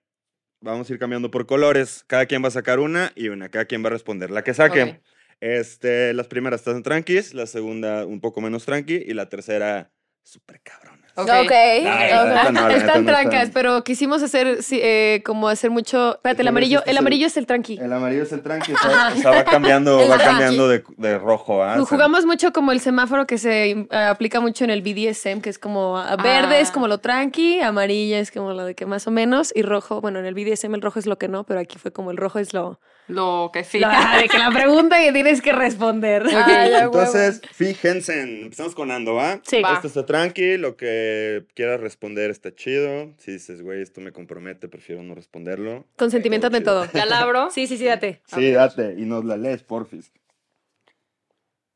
vamos 0.62 0.88
a 0.88 0.92
ir 0.94 0.98
cambiando 0.98 1.30
por 1.30 1.44
colores. 1.44 2.04
Cada 2.06 2.24
quien 2.24 2.42
va 2.42 2.48
a 2.48 2.52
sacar 2.52 2.80
una 2.80 3.12
y 3.14 3.28
una. 3.28 3.50
Cada 3.50 3.66
quien 3.66 3.84
va 3.84 3.88
a 3.88 3.92
responder. 3.92 4.30
La 4.30 4.42
que 4.42 4.54
saque. 4.54 5.02
Este, 5.40 6.14
las 6.14 6.26
primeras 6.28 6.60
están 6.60 6.82
tranquis, 6.82 7.34
la 7.34 7.46
segunda 7.46 8.06
un 8.06 8.20
poco 8.20 8.40
menos 8.40 8.64
tranqui 8.64 8.94
y 9.06 9.12
la 9.12 9.28
tercera 9.28 9.90
súper 10.24 10.60
cabrona. 10.62 11.02
Ok. 11.16 11.28
Ok. 11.28 11.28
la 11.30 11.36
ok. 11.44 11.48
neta 11.48 12.24
no, 12.24 12.60
la 12.60 12.68
neta 12.68 12.76
Están 12.76 13.04
no 13.04 13.12
trancas, 13.12 13.50
pero 13.54 13.84
quisimos 13.84 14.20
hacer 14.20 14.64
sí, 14.64 14.80
eh, 14.82 15.22
como 15.24 15.46
hacer 15.48 15.70
mucho. 15.70 16.14
Espérate, 16.16 16.42
el 16.42 16.48
amarillo, 16.48 16.78
el 16.80 16.84
es 16.86 16.90
el- 16.90 16.98
amarillo 16.98 17.26
es 17.28 17.36
el 17.36 17.46
tranqui. 17.46 17.78
El 17.78 17.92
amarillo 17.92 18.22
es 18.24 18.32
el 18.32 18.42
tranqui, 18.42 18.72
o 18.72 18.76
sea, 18.78 19.12
o 19.14 19.20
sea, 19.20 19.30
va 19.30 19.44
cambiando, 19.44 20.00
El 20.02 20.10
va 20.10 20.16
tranqui. 20.16 20.24
cambiando 20.30 20.66
de, 20.68 20.82
de 20.96 21.18
rojo. 21.18 21.62
¿ah? 21.62 21.74
O 21.74 21.76
sea, 21.76 21.84
Jugamos 21.86 22.26
mucho 22.26 22.52
como 22.52 22.72
el 22.72 22.80
semáforo 22.80 23.26
que 23.28 23.38
se 23.38 23.70
eh, 23.70 23.86
aplica 23.92 24.40
mucho 24.40 24.64
en 24.64 24.70
el 24.70 24.82
BDSM, 24.82 25.40
que 25.40 25.50
es 25.50 25.58
como 25.60 25.96
ah, 25.98 26.16
verde 26.16 26.58
es 26.60 26.70
Ah. 26.70 26.72
como 26.72 26.88
lo 26.88 26.98
tranqui, 26.98 27.60
amarilla 27.60 28.18
es 28.18 28.32
como 28.32 28.52
lo 28.52 28.64
de 28.64 28.74
que 28.74 28.84
más 28.86 29.06
o 29.06 29.12
menos, 29.12 29.52
y 29.54 29.62
rojo, 29.62 30.00
bueno, 30.00 30.18
en 30.18 30.26
el 30.26 30.34
BDSM 30.34 30.74
el 30.74 30.82
rojo 30.82 30.98
es 30.98 31.06
lo 31.06 31.16
que 31.16 31.28
no, 31.28 31.44
pero 31.44 31.60
aquí 31.60 31.78
fue 31.78 31.92
como 31.92 32.10
el 32.10 32.16
rojo 32.16 32.40
es 32.40 32.52
lo, 32.54 32.80
Lo 33.06 33.50
que 33.52 33.64
sí. 33.64 33.80
ah, 33.84 34.18
de 34.20 34.28
que 34.28 34.38
la 34.38 34.50
pregunta 34.50 34.98
que 34.98 35.12
tienes 35.12 35.42
que 35.42 35.52
responder. 35.52 36.24
Ah, 36.32 36.66
ya, 36.68 36.84
Entonces, 36.84 37.42
fíjense, 37.52 38.22
empezamos 38.22 38.74
con 38.74 38.90
Ando, 38.90 39.14
¿va? 39.14 39.40
Sí. 39.42 39.60
Va. 39.60 39.74
Esto 39.74 39.88
está 39.88 40.06
tranqui, 40.06 40.56
lo 40.56 40.76
que 40.76 41.44
quieras 41.54 41.80
responder 41.80 42.30
está 42.30 42.54
chido. 42.54 43.12
Si 43.18 43.32
dices, 43.32 43.62
güey, 43.62 43.82
esto 43.82 44.00
me 44.00 44.12
compromete, 44.12 44.68
prefiero 44.68 45.02
no 45.02 45.14
responderlo. 45.14 45.84
Consentimiento 45.96 46.46
ante 46.46 46.60
todo. 46.60 46.86
¿Ya 46.92 47.04
la 47.06 47.20
abro? 47.20 47.50
Sí, 47.50 47.66
sí, 47.66 47.76
sí, 47.76 47.84
date. 47.84 48.22
Sí, 48.26 48.50
date, 48.52 48.94
y 48.98 49.04
nos 49.04 49.24
la 49.24 49.36
lees, 49.36 49.62
porfis. 49.62 50.10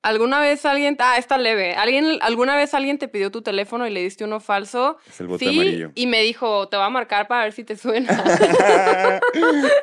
¿Alguna 0.01 0.41
vez 0.41 0.65
alguien... 0.65 0.97
Ah, 1.01 1.17
está 1.19 1.39
leve. 1.39 1.75
¿Alguien, 1.75 2.19
¿Alguna 2.23 2.57
vez 2.57 2.73
alguien 2.73 2.99
te 2.99 3.09
pidió 3.09 3.31
tu 3.33 3.43
teléfono 3.43 3.87
y 3.87 3.91
le 3.91 4.01
diste 4.03 4.25
uno 4.25 4.39
falso? 4.41 4.97
Es 5.09 5.21
el 5.21 5.27
bote 5.27 5.45
sí, 5.45 5.51
amarillo. 5.59 5.91
y 5.95 6.07
me 6.07 6.23
dijo, 6.23 6.69
te 6.69 6.77
va 6.77 6.87
a 6.87 6.91
marcar 6.91 7.27
para 7.27 7.43
ver 7.45 7.53
si 7.53 7.65
te 7.65 7.77
suena. 7.77 8.09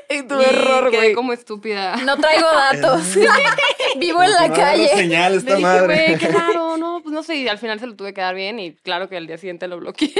Y 0.09 0.23
tu 0.23 0.39
y 0.39 0.43
error, 0.45 0.89
güey. 0.91 1.13
como 1.13 1.33
estúpida. 1.33 1.97
No 1.97 2.17
traigo 2.17 2.47
datos. 2.47 3.01
Vivo 3.97 4.23
en 4.23 4.31
la 4.31 4.47
No, 4.47 4.53
calle. 4.55 4.87
señal 4.89 5.33
Le 5.33 5.37
esta 5.39 5.55
dije, 5.55 5.61
madre. 5.67 5.85
güey, 6.07 6.17
qué 6.17 6.27
raro, 6.29 6.77
no, 6.77 7.01
pues 7.03 7.13
no 7.13 7.21
sé, 7.23 7.35
y 7.37 7.47
al 7.47 7.57
final 7.57 7.79
se 7.79 7.87
lo 7.87 7.95
tuve 7.95 8.13
que 8.13 8.21
dar 8.21 8.35
bien 8.35 8.59
y 8.59 8.73
claro 8.75 9.09
que 9.09 9.17
al 9.17 9.27
día 9.27 9.37
siguiente 9.37 9.67
lo 9.67 9.77
bloqueé. 9.79 10.13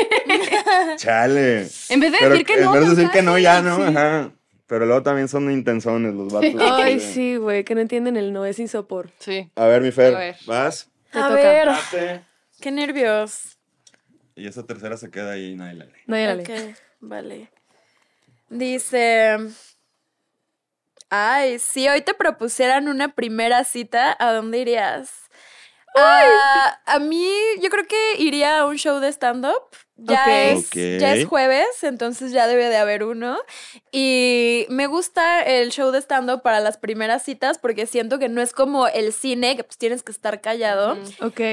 Chale. 0.98 1.68
En 1.90 2.00
vez 2.00 2.12
de 2.12 2.18
Pero 2.20 2.30
decir 2.32 2.46
que 2.46 2.58
no, 2.58 2.68
En 2.68 2.72
vez 2.74 2.82
de 2.82 2.88
no 2.88 2.96
decir 2.96 3.10
que 3.12 3.22
no, 3.22 3.38
ya, 3.38 3.62
¿no? 3.62 3.78
sí. 3.78 3.84
Ajá. 3.84 4.32
Pero 4.67 4.86
luego 4.86 5.03
también 5.03 5.27
son 5.27 5.51
intensones 5.51 6.13
los 6.13 6.34
vatos. 6.34 6.55
Ay, 6.60 7.00
sí, 7.00 7.36
güey, 7.38 7.63
que 7.63 7.75
no 7.75 7.81
entienden 7.81 8.17
el 8.17 8.34
no, 8.34 8.45
es 8.45 8.57
insopor. 8.60 9.12
Sí. 9.19 9.51
A 9.55 9.65
ver, 9.67 9.81
mi 9.81 9.91
Fer, 9.91 10.15
A 10.15 10.19
ver. 10.19 10.36
vas. 10.45 10.89
Te 11.12 11.19
A 11.19 11.27
toca. 11.27 11.36
ver, 11.36 11.67
Date. 11.67 12.25
qué 12.62 12.72
nervios. 12.72 13.57
Y 14.36 14.48
esa 14.48 14.65
tercera 14.65 14.98
se 14.98 15.10
queda 15.12 15.31
ahí, 15.34 15.55
nadie 15.55 15.75
la 15.75 15.86
lee. 15.86 15.93
No, 16.07 16.17
ya 16.17 16.25
la 16.25 16.36
ley. 16.36 16.45
Ok, 16.45 16.77
vale. 17.00 17.51
Dice, 18.50 19.38
Ay, 21.10 21.60
si 21.60 21.88
hoy 21.88 22.01
te 22.01 22.13
propusieran 22.13 22.88
una 22.88 23.13
primera 23.13 23.63
cita, 23.63 24.15
¿a 24.19 24.34
dónde 24.34 24.60
irías? 24.60 25.29
Ah, 25.95 26.79
a 26.86 27.00
mí, 27.00 27.31
yo 27.62 27.69
creo 27.69 27.86
que 27.86 28.15
iría 28.17 28.60
a 28.60 28.65
un 28.65 28.75
show 28.77 29.00
de 29.00 29.10
stand-up. 29.10 29.63
Ya, 29.98 30.52
es, 30.52 30.70
ya 30.72 31.16
es 31.16 31.25
jueves, 31.25 31.84
entonces 31.84 32.32
ya 32.32 32.48
debe 32.48 32.70
de 32.70 32.78
haber 32.78 33.04
uno. 33.04 33.38
Y 33.92 34.66
me 34.70 34.88
gusta 34.88 35.42
el 35.42 35.72
show 35.72 35.92
de 35.92 36.00
stand-up 36.00 36.42
para 36.42 36.60
las 36.60 36.78
primeras 36.78 37.24
citas 37.24 37.58
porque 37.58 37.86
siento 37.86 38.20
que 38.20 38.30
no 38.30 38.42
es 38.42 38.52
como 38.52 38.88
el 38.88 39.14
cine, 39.14 39.56
que 39.56 39.64
pues 39.64 39.78
tienes 39.78 40.04
que 40.04 40.12
estar 40.12 40.42
callado. 40.42 40.98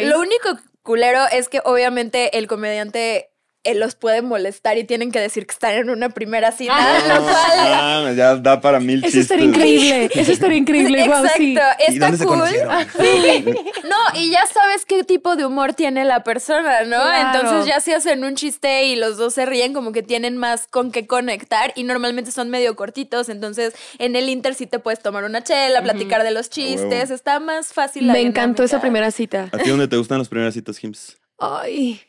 Lo 0.07 0.19
único 0.21 0.59
culero 0.83 1.25
es 1.31 1.49
que 1.49 1.61
obviamente 1.65 2.37
el 2.37 2.49
comediante 2.49 3.32
eh, 3.65 3.75
los 3.75 3.95
puede 3.95 4.23
molestar 4.23 4.77
y 4.79 4.85
tienen 4.85 5.13
que 5.13 5.21
decir 5.21 5.47
que 5.47 5.53
están 5.53 5.73
en 5.75 5.91
una 5.91 6.09
primera 6.11 6.51
cita, 6.53 6.73
Ah, 6.77 6.99
lo 7.09 7.23
cual... 7.23 7.71
mames, 7.71 8.17
ya 8.17 8.35
da 8.37 8.61
para 8.61 8.81
mil 8.81 8.99
Eso 8.99 9.07
chistes. 9.07 9.23
estaría 9.23 9.45
increíble. 9.45 10.11
Eso 10.15 10.33
estaría 10.33 10.59
increíble. 10.59 11.07
Wow, 11.09 11.25
Exacto, 11.25 11.39
sí. 11.39 11.53
¿Y 11.53 11.93
está 11.93 12.05
dónde 12.07 12.19
se 12.19 12.25
cool. 12.25 12.39
conocieron? 12.39 12.73
No, 13.85 14.21
y 14.21 14.31
ya 14.31 14.47
sabes 14.47 14.85
qué 14.85 15.05
tipo 15.05 15.37
de 15.37 15.45
humor 15.45 15.75
tiene 15.75 16.05
la 16.05 16.25
persona, 16.25 16.83
¿no? 16.83 16.97
Claro. 16.97 17.39
Entonces 17.39 17.67
ya 17.67 17.81
si 17.81 17.93
hacen 17.93 18.25
un 18.25 18.35
chiste 18.37 18.85
y 18.85 18.97
los 18.97 19.17
dos 19.17 19.35
se 19.35 19.45
ríen, 19.47 19.73
como 19.75 19.93
que 19.93 20.03
tienen 20.03 20.37
más 20.37 20.67
con 20.69 20.91
qué 20.93 21.07
conectar 21.07 21.73
y 21.77 21.85
normalmente 21.85 22.31
son 22.31 22.49
medio 22.51 22.75
cortitos, 22.77 23.29
entonces 23.29 23.75
en 23.99 24.17
el 24.17 24.29
Inter 24.29 24.55
sí 24.55 24.67
te 24.67 24.79
puedes 24.79 25.01
tomar 25.01 25.25
una 25.25 25.43
chela, 25.43 25.83
platicar 25.83 26.23
de 26.23 26.31
los 26.31 26.49
chistes, 26.51 27.11
está 27.11 27.39
más 27.41 27.73
fácil. 27.73 28.07
la 28.07 28.13
Me 28.15 28.21
encantó 28.23 28.63
esa 28.63 28.81
primera 28.81 29.11
cita. 29.11 29.49
¿A 29.53 29.59
ti 29.59 29.71
dónde 29.71 29.89
te 29.89 29.97
gustan 29.97 30.19
las 30.19 30.29
primeras 30.29 30.55
citas, 30.55 30.79
Jims? 30.79 31.17
Ay, 31.39 32.01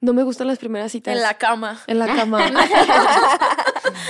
no 0.00 0.12
me 0.12 0.22
gustan 0.22 0.46
las 0.46 0.58
primeras 0.58 0.92
citas. 0.92 1.14
En 1.14 1.22
la 1.22 1.34
cama. 1.34 1.78
En 1.86 1.98
la 1.98 2.06
cama. 2.06 2.46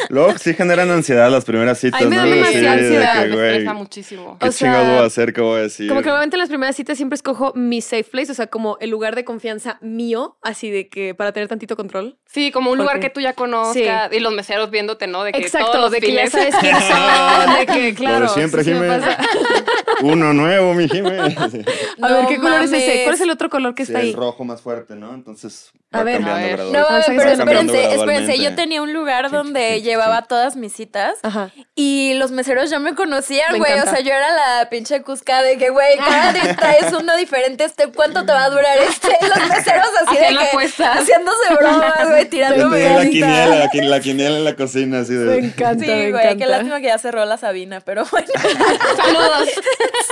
Luego 0.08 0.36
sí 0.38 0.54
generan 0.54 0.90
ansiedad 0.90 1.30
las 1.30 1.44
primeras 1.44 1.78
citas, 1.78 2.00
Ay, 2.00 2.06
me 2.08 2.16
¿no? 2.16 2.22
da 2.22 2.28
Sí, 2.28 2.34
demasiada 2.34 2.76
de 2.76 2.80
ansiedad, 2.82 3.22
que, 3.22 3.28
me 3.28 3.34
güey, 3.36 3.48
estresa 3.50 3.72
muchísimo. 3.74 4.36
¿Qué 4.40 4.48
O 4.48 4.52
sea, 4.52 4.68
chingados 4.68 4.88
voy 4.88 4.98
a 4.98 5.06
hacer? 5.06 5.32
¿Qué 5.32 5.40
voy 5.40 5.58
a 5.58 5.62
decir? 5.62 5.88
Como 5.88 6.00
que 6.00 6.06
normalmente 6.06 6.36
en 6.36 6.40
las 6.40 6.48
primeras 6.48 6.76
citas 6.76 6.96
siempre 6.96 7.14
escojo 7.16 7.52
mi 7.54 7.80
safe 7.80 8.04
place, 8.04 8.32
o 8.32 8.34
sea, 8.34 8.46
como 8.46 8.76
el 8.80 8.90
lugar 8.90 9.14
de 9.16 9.24
confianza 9.24 9.78
mío, 9.80 10.36
así 10.42 10.70
de 10.70 10.88
que 10.88 11.14
para 11.14 11.32
tener 11.32 11.48
tantito 11.48 11.76
control. 11.76 12.18
Sí, 12.26 12.50
como 12.50 12.70
un 12.70 12.78
lugar 12.78 12.94
Porque- 12.96 13.08
que 13.08 13.14
tú 13.14 13.20
ya 13.20 13.32
conozcas 13.34 14.12
y 14.12 14.20
los 14.20 14.32
meseros 14.32 14.70
viéndote, 14.70 15.06
¿no? 15.06 15.24
De 15.24 15.32
que 15.32 15.38
Exacto, 15.38 15.68
todos 15.72 15.84
los 15.84 15.90
de 15.92 16.00
que 16.00 16.12
ya 16.12 16.26
fines- 16.26 16.30
sabes 16.30 16.54
quién 16.60 16.76
son, 16.80 17.58
de 17.58 17.66
que 17.66 17.94
claro. 17.94 18.20
De 18.22 18.28
siempre, 18.28 18.64
sí, 18.64 18.70
sí 18.72 18.76
me 18.78 18.86
Jimé. 18.88 18.98
pasa. 19.00 19.18
Uno 20.02 20.32
nuevo, 20.32 20.74
mi 20.74 20.88
Jimé. 20.88 21.30
Sí. 21.30 21.36
A 22.02 22.12
ver, 22.12 22.22
No 22.22 22.28
¿qué 22.28 22.36
color 22.36 22.62
es 22.62 22.72
ese? 22.72 22.86
mames. 22.86 23.00
¿Cuál 23.02 23.14
es 23.14 23.20
el 23.20 23.30
otro 23.30 23.50
color 23.50 23.74
que 23.74 23.84
Sí, 23.84 23.92
está 23.92 24.00
ahí? 24.02 24.10
el 24.10 24.14
rojo 24.16 24.44
más 24.44 24.60
fuerte, 24.62 24.94
¿no? 24.94 25.12
Entonces 25.14 25.72
A 25.90 25.98
va 25.98 26.04
ver. 26.04 26.14
cambiando 26.22 26.40
A 26.40 26.46
ver. 26.46 26.58
No, 26.60 26.70
gradualmente. 26.70 26.94
Ah, 26.98 27.04
pero 27.24 27.36
cambiando 27.38 27.72
espérense, 27.74 27.96
espérense. 28.00 28.42
Yo 28.42 28.54
tenía 28.54 28.82
un 28.82 28.92
lugar 28.92 29.24
Chink, 29.24 29.32
donde 29.58 29.82
llevaba 29.82 30.22
todas 30.22 30.56
mis 30.56 30.72
citas. 30.72 31.14
Ajá. 31.22 31.50
Y 31.74 32.14
los 32.14 32.30
meseros 32.30 32.70
ya 32.70 32.78
me 32.78 32.94
conocían, 32.94 33.52
Me 33.52 33.58
güey. 33.58 33.78
O 33.80 33.84
sea, 33.84 34.00
yo 34.00 34.12
era 34.12 34.30
la 34.32 34.68
pinche 34.70 35.02
cusca 35.02 35.42
de 35.42 35.56
que, 35.58 35.70
güey, 35.70 35.96
cada 35.98 36.32
día 36.32 36.54
traes 36.56 36.92
uno 36.92 37.16
diferente. 37.16 37.64
Este, 37.64 37.88
¿Cuánto 37.92 38.24
te 38.24 38.32
va 38.32 38.44
a 38.44 38.50
durar 38.50 38.78
este? 38.78 39.08
Los 39.20 39.48
meseros 39.48 39.88
así 40.06 40.16
de 40.16 40.20
Haciendo 40.24 40.40
que. 40.40 40.46
apuestas. 40.48 40.98
Haciéndose 40.98 41.54
bromas, 41.58 42.08
güey, 42.08 42.28
tirándome 42.28 42.94
la 42.94 43.02
quiniela, 43.04 43.56
la, 43.56 43.70
quin- 43.70 43.88
la 43.88 44.00
quiniela 44.00 44.36
en 44.38 44.44
la 44.44 44.56
cocina, 44.56 45.00
así 45.00 45.12
Me 45.12 45.18
de... 45.32 45.38
encanta, 45.38 45.84
Sí, 45.84 45.90
me 45.90 46.10
güey, 46.10 46.24
encanta. 46.24 46.36
qué 46.44 46.46
lástima 46.50 46.80
que 46.80 46.86
ya 46.86 46.98
cerró 46.98 47.24
la 47.24 47.36
Sabina, 47.38 47.80
pero 47.80 48.04
bueno. 48.10 48.28
Saludos. 48.96 49.48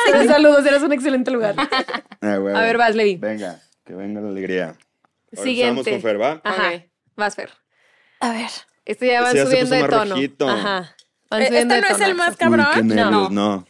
Saludos, 0.28 0.66
eras 0.66 0.82
un 0.82 0.92
excelente 0.92 1.30
lugar. 1.30 1.54
Ah. 1.58 2.34
A 2.34 2.38
ver, 2.38 2.76
vas, 2.78 2.94
Levi. 2.94 3.16
Venga, 3.16 3.60
que 3.84 3.94
venga 3.94 4.20
la 4.20 4.28
alegría. 4.28 4.64
Ahora 5.36 5.42
Siguiente. 5.42 5.90
empezamos 5.90 6.02
con 6.02 6.02
Fer, 6.02 6.20
¿va? 6.22 6.40
Ajá. 6.44 6.68
Ok. 6.74 6.82
Vas, 7.16 7.34
Fer. 7.34 7.50
A 8.20 8.30
ver. 8.32 8.50
Esto 8.86 9.04
ya 9.04 9.20
van 9.20 9.36
Ese 9.36 9.36
ya 9.36 9.44
se 9.44 9.50
subiendo 9.50 9.68
puso 9.70 9.74
de 9.74 9.80
más 9.82 9.90
tono. 10.00 10.14
rojito. 10.14 10.48
Ajá. 10.48 10.96
Van 11.28 11.42
Eh, 11.42 11.46
subiendo 11.48 11.74
¿Este 11.74 11.86
de 11.88 11.92
no 11.92 11.96
es 12.02 12.08
el 12.08 12.14
más 12.14 12.30
Uy, 12.30 12.36
cabrón? 12.36 12.66
qué 12.74 12.82
nervios, 12.82 13.30
no. 13.30 13.66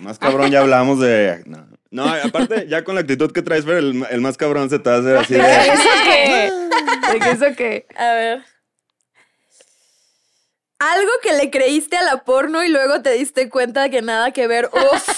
Más 0.00 0.18
cabrón 0.20 0.50
ya 0.52 0.60
hablamos 0.60 1.00
de... 1.00 1.42
No. 1.46 1.66
No, 1.90 2.04
aparte, 2.04 2.66
ya 2.68 2.84
con 2.84 2.94
la 2.96 3.00
actitud 3.00 3.32
que 3.32 3.40
traes, 3.40 3.64
Fer, 3.64 3.78
el, 3.78 4.04
el 4.10 4.20
más 4.20 4.36
cabrón 4.36 4.68
se 4.68 4.78
te 4.78 4.90
va 4.90 4.96
a 4.96 4.98
hacer 5.00 5.16
así 5.16 5.34
de... 5.34 5.40
¿Eso 5.72 5.88
qué? 6.04 6.52
¿De 7.12 7.18
qué 7.18 7.30
eso 7.30 7.46
qué? 7.56 7.86
A 7.96 8.12
ver. 8.12 8.44
Algo 10.80 11.10
que 11.22 11.32
le 11.32 11.50
creíste 11.50 11.96
a 11.96 12.02
la 12.02 12.22
porno 12.24 12.62
y 12.62 12.68
luego 12.68 13.02
te 13.02 13.10
diste 13.12 13.48
cuenta 13.48 13.82
de 13.82 13.90
que 13.90 14.02
nada 14.02 14.30
que 14.32 14.46
ver. 14.46 14.68
Uf. 14.72 15.17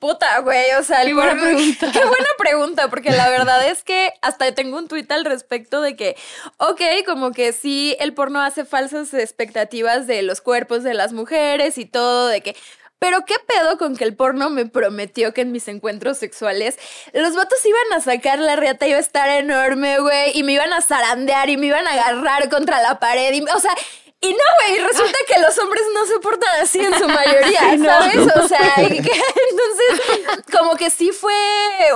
Puta, 0.00 0.38
güey, 0.40 0.72
o 0.78 0.82
sea, 0.82 1.04
Qué 1.04 1.12
buena 1.12 1.38
pregunta. 1.38 1.90
Qué 1.92 1.98
buena 1.98 2.28
pregunta, 2.38 2.88
porque 2.88 3.10
la 3.10 3.28
verdad 3.28 3.68
es 3.68 3.84
que 3.84 4.14
hasta 4.22 4.50
tengo 4.54 4.78
un 4.78 4.88
tuit 4.88 5.12
al 5.12 5.26
respecto 5.26 5.82
de 5.82 5.94
que, 5.94 6.16
ok, 6.56 6.80
como 7.04 7.32
que 7.32 7.52
sí, 7.52 7.94
el 8.00 8.14
porno 8.14 8.40
hace 8.40 8.64
falsas 8.64 9.12
expectativas 9.12 10.06
de 10.06 10.22
los 10.22 10.40
cuerpos 10.40 10.84
de 10.84 10.94
las 10.94 11.12
mujeres 11.12 11.76
y 11.76 11.84
todo, 11.84 12.28
de 12.28 12.40
que, 12.40 12.56
pero 12.98 13.26
qué 13.26 13.34
pedo 13.46 13.76
con 13.76 13.94
que 13.94 14.04
el 14.04 14.16
porno 14.16 14.48
me 14.48 14.64
prometió 14.64 15.34
que 15.34 15.42
en 15.42 15.52
mis 15.52 15.68
encuentros 15.68 16.16
sexuales 16.16 16.78
los 17.12 17.34
vatos 17.36 17.58
iban 17.66 17.98
a 17.98 18.00
sacar 18.00 18.38
la 18.38 18.56
riata, 18.56 18.88
iba 18.88 18.96
a 18.96 19.02
estar 19.02 19.28
enorme, 19.28 19.98
güey, 19.98 20.32
y 20.34 20.44
me 20.44 20.54
iban 20.54 20.72
a 20.72 20.80
zarandear 20.80 21.50
y 21.50 21.58
me 21.58 21.66
iban 21.66 21.86
a 21.86 21.92
agarrar 21.92 22.48
contra 22.48 22.80
la 22.80 22.98
pared, 22.98 23.34
y, 23.34 23.42
o 23.42 23.60
sea... 23.60 23.72
Y 24.22 24.28
no, 24.32 24.38
güey, 24.66 24.78
resulta 24.86 25.16
que 25.26 25.40
los 25.40 25.58
hombres 25.58 25.82
no 25.94 26.04
se 26.04 26.18
portan 26.18 26.60
así 26.60 26.78
en 26.78 26.92
su 26.92 27.08
mayoría, 27.08 27.60
¿sabes? 27.84 28.16
O 28.36 28.46
sea, 28.48 28.74
que- 28.76 28.84
entonces, 29.50 30.44
como 30.52 30.76
que 30.76 30.90
sí 30.90 31.10
fue 31.10 31.32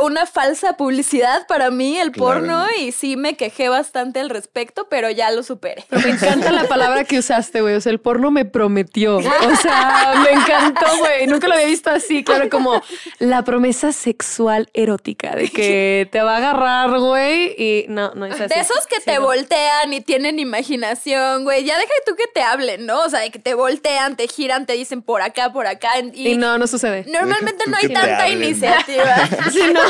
una 0.02 0.24
falsa 0.24 0.74
publicidad 0.78 1.46
para 1.46 1.70
mí 1.70 1.98
el 1.98 2.12
Claro. 2.12 2.40
porno 2.40 2.66
y 2.78 2.92
sí 2.92 3.16
me 3.16 3.36
quejé 3.36 3.68
bastante 3.68 4.20
al 4.20 4.30
respecto, 4.30 4.86
pero 4.88 5.10
ya 5.10 5.30
lo 5.32 5.42
superé. 5.42 5.84
Pero 5.90 6.00
me 6.00 6.10
encanta 6.12 6.50
la 6.50 6.64
palabra 6.64 7.04
que 7.04 7.18
usaste, 7.18 7.60
güey. 7.60 7.74
O 7.74 7.80
sea, 7.82 7.92
el 7.92 8.00
porno 8.00 8.30
me 8.30 8.46
prometió. 8.46 9.16
O 9.18 9.56
sea, 9.60 10.14
me 10.24 10.30
encantó, 10.32 10.86
güey. 11.00 11.26
Nunca 11.26 11.46
lo 11.46 11.54
había 11.54 11.66
visto 11.66 11.90
así, 11.90 12.24
claro, 12.24 12.48
como 12.48 12.82
la 13.18 13.42
promesa 13.44 13.92
sexual 13.92 14.70
erótica 14.72 15.34
de 15.36 15.50
que 15.50 16.08
te 16.10 16.22
va 16.22 16.34
a 16.34 16.36
agarrar, 16.38 16.98
güey. 16.98 17.54
Y 17.58 17.84
no, 17.88 18.12
no 18.14 18.24
es 18.24 18.40
así. 18.40 18.54
De 18.54 18.60
esos 18.62 18.86
que 18.86 18.96
Sí, 18.96 19.02
te 19.04 19.16
no. 19.16 19.22
voltean 19.26 19.92
y 19.92 20.00
tienen 20.00 20.38
imaginación, 20.38 21.44
güey. 21.44 21.64
Ya 21.64 21.76
deja 21.78 21.92
tú 22.14 22.16
que 22.16 22.26
te 22.32 22.42
hablen, 22.42 22.86
¿no? 22.86 23.02
O 23.02 23.08
sea, 23.10 23.28
que 23.30 23.38
te 23.38 23.54
voltean, 23.54 24.16
te 24.16 24.28
giran, 24.28 24.66
te 24.66 24.74
dicen 24.74 25.02
por 25.02 25.22
acá, 25.22 25.52
por 25.52 25.66
acá. 25.66 25.90
Y, 26.12 26.28
Y 26.32 26.36
no, 26.36 26.58
no 26.58 26.66
sucede. 26.66 27.04
normalmente 27.08 27.64
no 27.66 27.76
hay 27.76 27.88
tanta 27.92 28.28
iniciativa. 28.28 29.16
Sí, 29.52 29.60
no. 29.72 29.80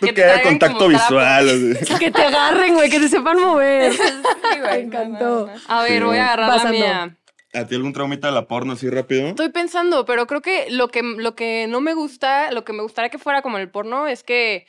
Tú 0.00 0.06
Que 0.06 0.14
que 0.14 0.24
haya 0.24 0.42
contacto 0.42 0.88
visual. 0.88 1.48
así. 1.48 1.94
Que 1.98 2.10
te 2.10 2.22
agarren, 2.22 2.74
güey, 2.74 2.90
que 2.90 3.00
te 3.00 3.08
sepan 3.08 3.38
mover. 3.40 3.92
Sí, 3.92 4.58
güey. 4.60 4.60
Me 4.60 4.78
encantó. 4.80 5.50
A 5.68 5.82
ver, 5.82 5.98
Sí. 5.98 6.04
voy 6.04 6.16
a 6.18 6.32
agarrar 6.32 6.64
la 6.64 6.70
mía. 6.70 7.16
¿A 7.52 7.64
ti 7.66 7.74
algún 7.74 7.92
traumita 7.92 8.28
de 8.28 8.32
la 8.34 8.46
porno 8.46 8.74
así 8.74 8.88
rápido? 8.88 9.26
Estoy 9.28 9.48
pensando, 9.48 10.04
pero 10.04 10.26
creo 10.28 10.40
que 10.40 10.70
lo 10.70 10.88
que 10.88 11.02
lo 11.02 11.34
que 11.34 11.66
no 11.68 11.80
me 11.80 11.94
gusta, 11.94 12.52
lo 12.52 12.64
que 12.64 12.72
me 12.72 12.82
gustaría 12.82 13.08
que 13.10 13.18
fuera 13.18 13.42
como 13.42 13.58
el 13.58 13.68
porno 13.70 14.06
es 14.06 14.22
que, 14.22 14.66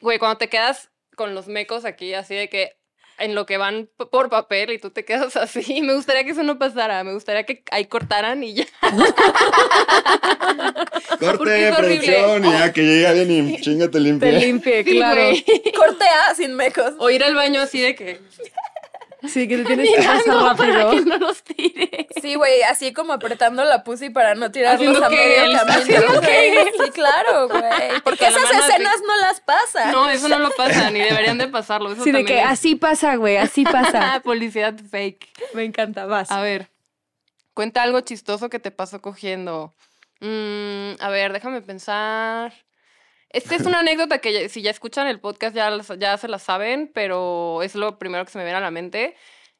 güey, 0.00 0.18
cuando 0.20 0.38
te 0.38 0.48
quedas 0.48 0.90
con 1.16 1.34
los 1.34 1.48
mecos 1.48 1.84
aquí, 1.84 2.14
así 2.14 2.34
de 2.36 2.48
que 2.48 2.76
en 3.18 3.34
lo 3.34 3.46
que 3.46 3.56
van 3.58 3.88
por 4.10 4.28
papel 4.30 4.70
y 4.72 4.78
tú 4.78 4.90
te 4.90 5.04
quedas 5.04 5.36
así, 5.38 5.80
me 5.82 5.94
gustaría 5.94 6.24
que 6.24 6.30
eso 6.32 6.42
no 6.42 6.58
pasara, 6.58 7.02
me 7.04 7.12
gustaría 7.14 7.44
que 7.44 7.62
ahí 7.70 7.86
cortaran 7.86 8.42
y 8.42 8.54
ya. 8.54 8.64
Corte, 11.20 11.72
producción, 11.76 12.44
y 12.44 12.50
ya 12.52 12.72
que 12.72 12.82
llegue 12.82 13.06
alguien 13.06 13.48
y 13.50 13.60
chinga 13.60 13.86
te 13.86 13.92
Te 13.92 14.00
limpia. 14.00 14.32
limpie, 14.32 14.84
Sí, 14.84 14.90
claro. 14.90 15.22
güey. 15.22 15.44
Corte 15.76 16.04
A 16.28 16.34
sin 16.34 16.54
mecos. 16.56 16.94
O 16.98 17.10
ir 17.10 17.22
al 17.24 17.34
baño 17.34 17.60
así 17.60 17.80
de 17.80 17.94
que 17.94 18.20
Sí, 19.28 19.48
que 19.48 19.58
te 19.58 19.64
tienes 19.64 19.90
que 19.90 20.02
pasar 20.02 20.36
rápido. 20.58 20.90
que 20.90 21.00
no 21.02 21.18
los 21.18 21.42
tire. 21.42 22.06
Sí, 22.20 22.34
güey, 22.36 22.62
así 22.62 22.92
como 22.92 23.12
apretando 23.12 23.64
la 23.64 23.84
pussy 23.84 24.10
para 24.10 24.34
no 24.34 24.50
tirarlos 24.50 25.00
a 25.02 25.08
medio 25.10 25.52
camino. 25.66 26.20
que- 26.20 26.64
Sí, 26.84 26.90
claro, 26.92 27.48
güey. 27.48 27.62
Porque 28.04 28.26
esas 28.26 28.50
escenas 28.50 28.96
no 29.06 29.16
las 29.20 29.40
pasan. 29.40 29.90
No, 29.92 30.08
eso 30.10 30.28
no 30.28 30.38
lo 30.38 30.50
pasa, 30.52 30.90
ni 30.90 31.00
deberían 31.00 31.38
de 31.38 31.48
pasarlo. 31.48 31.92
Eso 31.92 32.04
Sí, 32.04 32.10
de 32.12 32.18
también 32.18 32.38
que 32.38 32.42
es- 32.44 32.50
así 32.50 32.74
pasa, 32.76 33.16
güey, 33.16 33.36
así 33.36 33.64
pasa. 33.64 34.14
Ah, 34.14 34.20
publicidad 34.24 34.74
fake. 34.90 35.28
Me 35.54 35.64
encanta, 35.64 36.06
vas. 36.06 36.30
A 36.30 36.40
ver, 36.40 36.70
cuenta 37.52 37.82
algo 37.82 38.00
chistoso 38.00 38.48
que 38.50 38.58
te 38.58 38.70
pasó 38.70 39.00
cogiendo. 39.00 39.74
Mm, 40.20 40.94
a 41.00 41.08
ver, 41.10 41.32
déjame 41.32 41.60
pensar. 41.60 42.52
Esta 43.34 43.56
es 43.56 43.66
una 43.66 43.80
anécdota 43.80 44.18
que 44.20 44.48
si 44.48 44.62
ya 44.62 44.70
escuchan 44.70 45.08
el 45.08 45.18
podcast 45.18 45.56
ya, 45.56 45.76
ya 45.98 46.16
se 46.18 46.28
la 46.28 46.38
saben, 46.38 46.88
pero 46.94 47.64
es 47.64 47.74
lo 47.74 47.98
primero 47.98 48.24
que 48.24 48.30
se 48.30 48.38
me 48.38 48.44
viene 48.44 48.58
a 48.58 48.60
la 48.60 48.70
mente. 48.70 49.16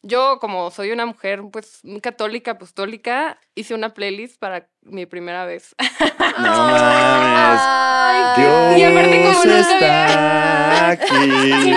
Yo, 0.06 0.38
como 0.38 0.70
soy 0.70 0.90
una 0.90 1.06
mujer, 1.06 1.40
pues, 1.50 1.80
católica, 2.02 2.52
apostólica, 2.52 3.38
hice 3.54 3.74
una 3.74 3.94
playlist 3.94 4.38
para 4.38 4.68
mi 4.82 5.06
primera 5.06 5.46
vez. 5.46 5.74
No 6.36 6.48
mames. 6.48 7.60
Ay, 7.62 8.42
Dios 8.42 8.78
Y 8.78 8.82
aparte 8.82 9.22
como 9.22 9.44
nunca 9.44 9.60
está 9.60 10.90
aquí. 10.90 11.72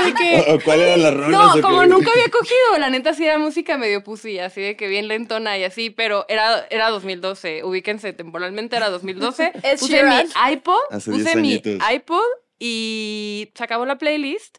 ¿O, 0.50 0.56
o 0.56 0.60
cuál 0.62 0.82
era 0.82 0.98
la 0.98 1.12
rola? 1.12 1.30
No, 1.30 1.62
como 1.62 1.86
nunca 1.86 2.10
había 2.12 2.30
cogido, 2.30 2.80
la 2.80 2.90
neta 2.90 3.14
sí 3.14 3.24
era 3.24 3.38
música 3.38 3.78
medio 3.78 4.04
pussy, 4.04 4.40
así 4.40 4.62
de 4.62 4.76
que 4.76 4.88
bien 4.88 5.08
lentona 5.08 5.60
y 5.60 5.64
así, 5.64 5.92
pero 5.92 6.26
era, 6.28 6.66
era 6.72 6.90
2012, 6.90 7.64
ubíquense 7.66 8.14
temporalmente, 8.14 8.76
era 8.78 8.90
2012. 8.90 9.52
Ed 9.64 9.80
puse 9.80 10.04
mi 10.04 10.16
iPod, 10.52 10.80
puse 10.90 11.12
10 11.12 11.36
mi 11.36 11.62
iPod 11.94 12.26
y 12.58 13.52
se 13.54 13.64
acabó 13.64 13.86
la 13.86 14.00
playlist 14.00 14.58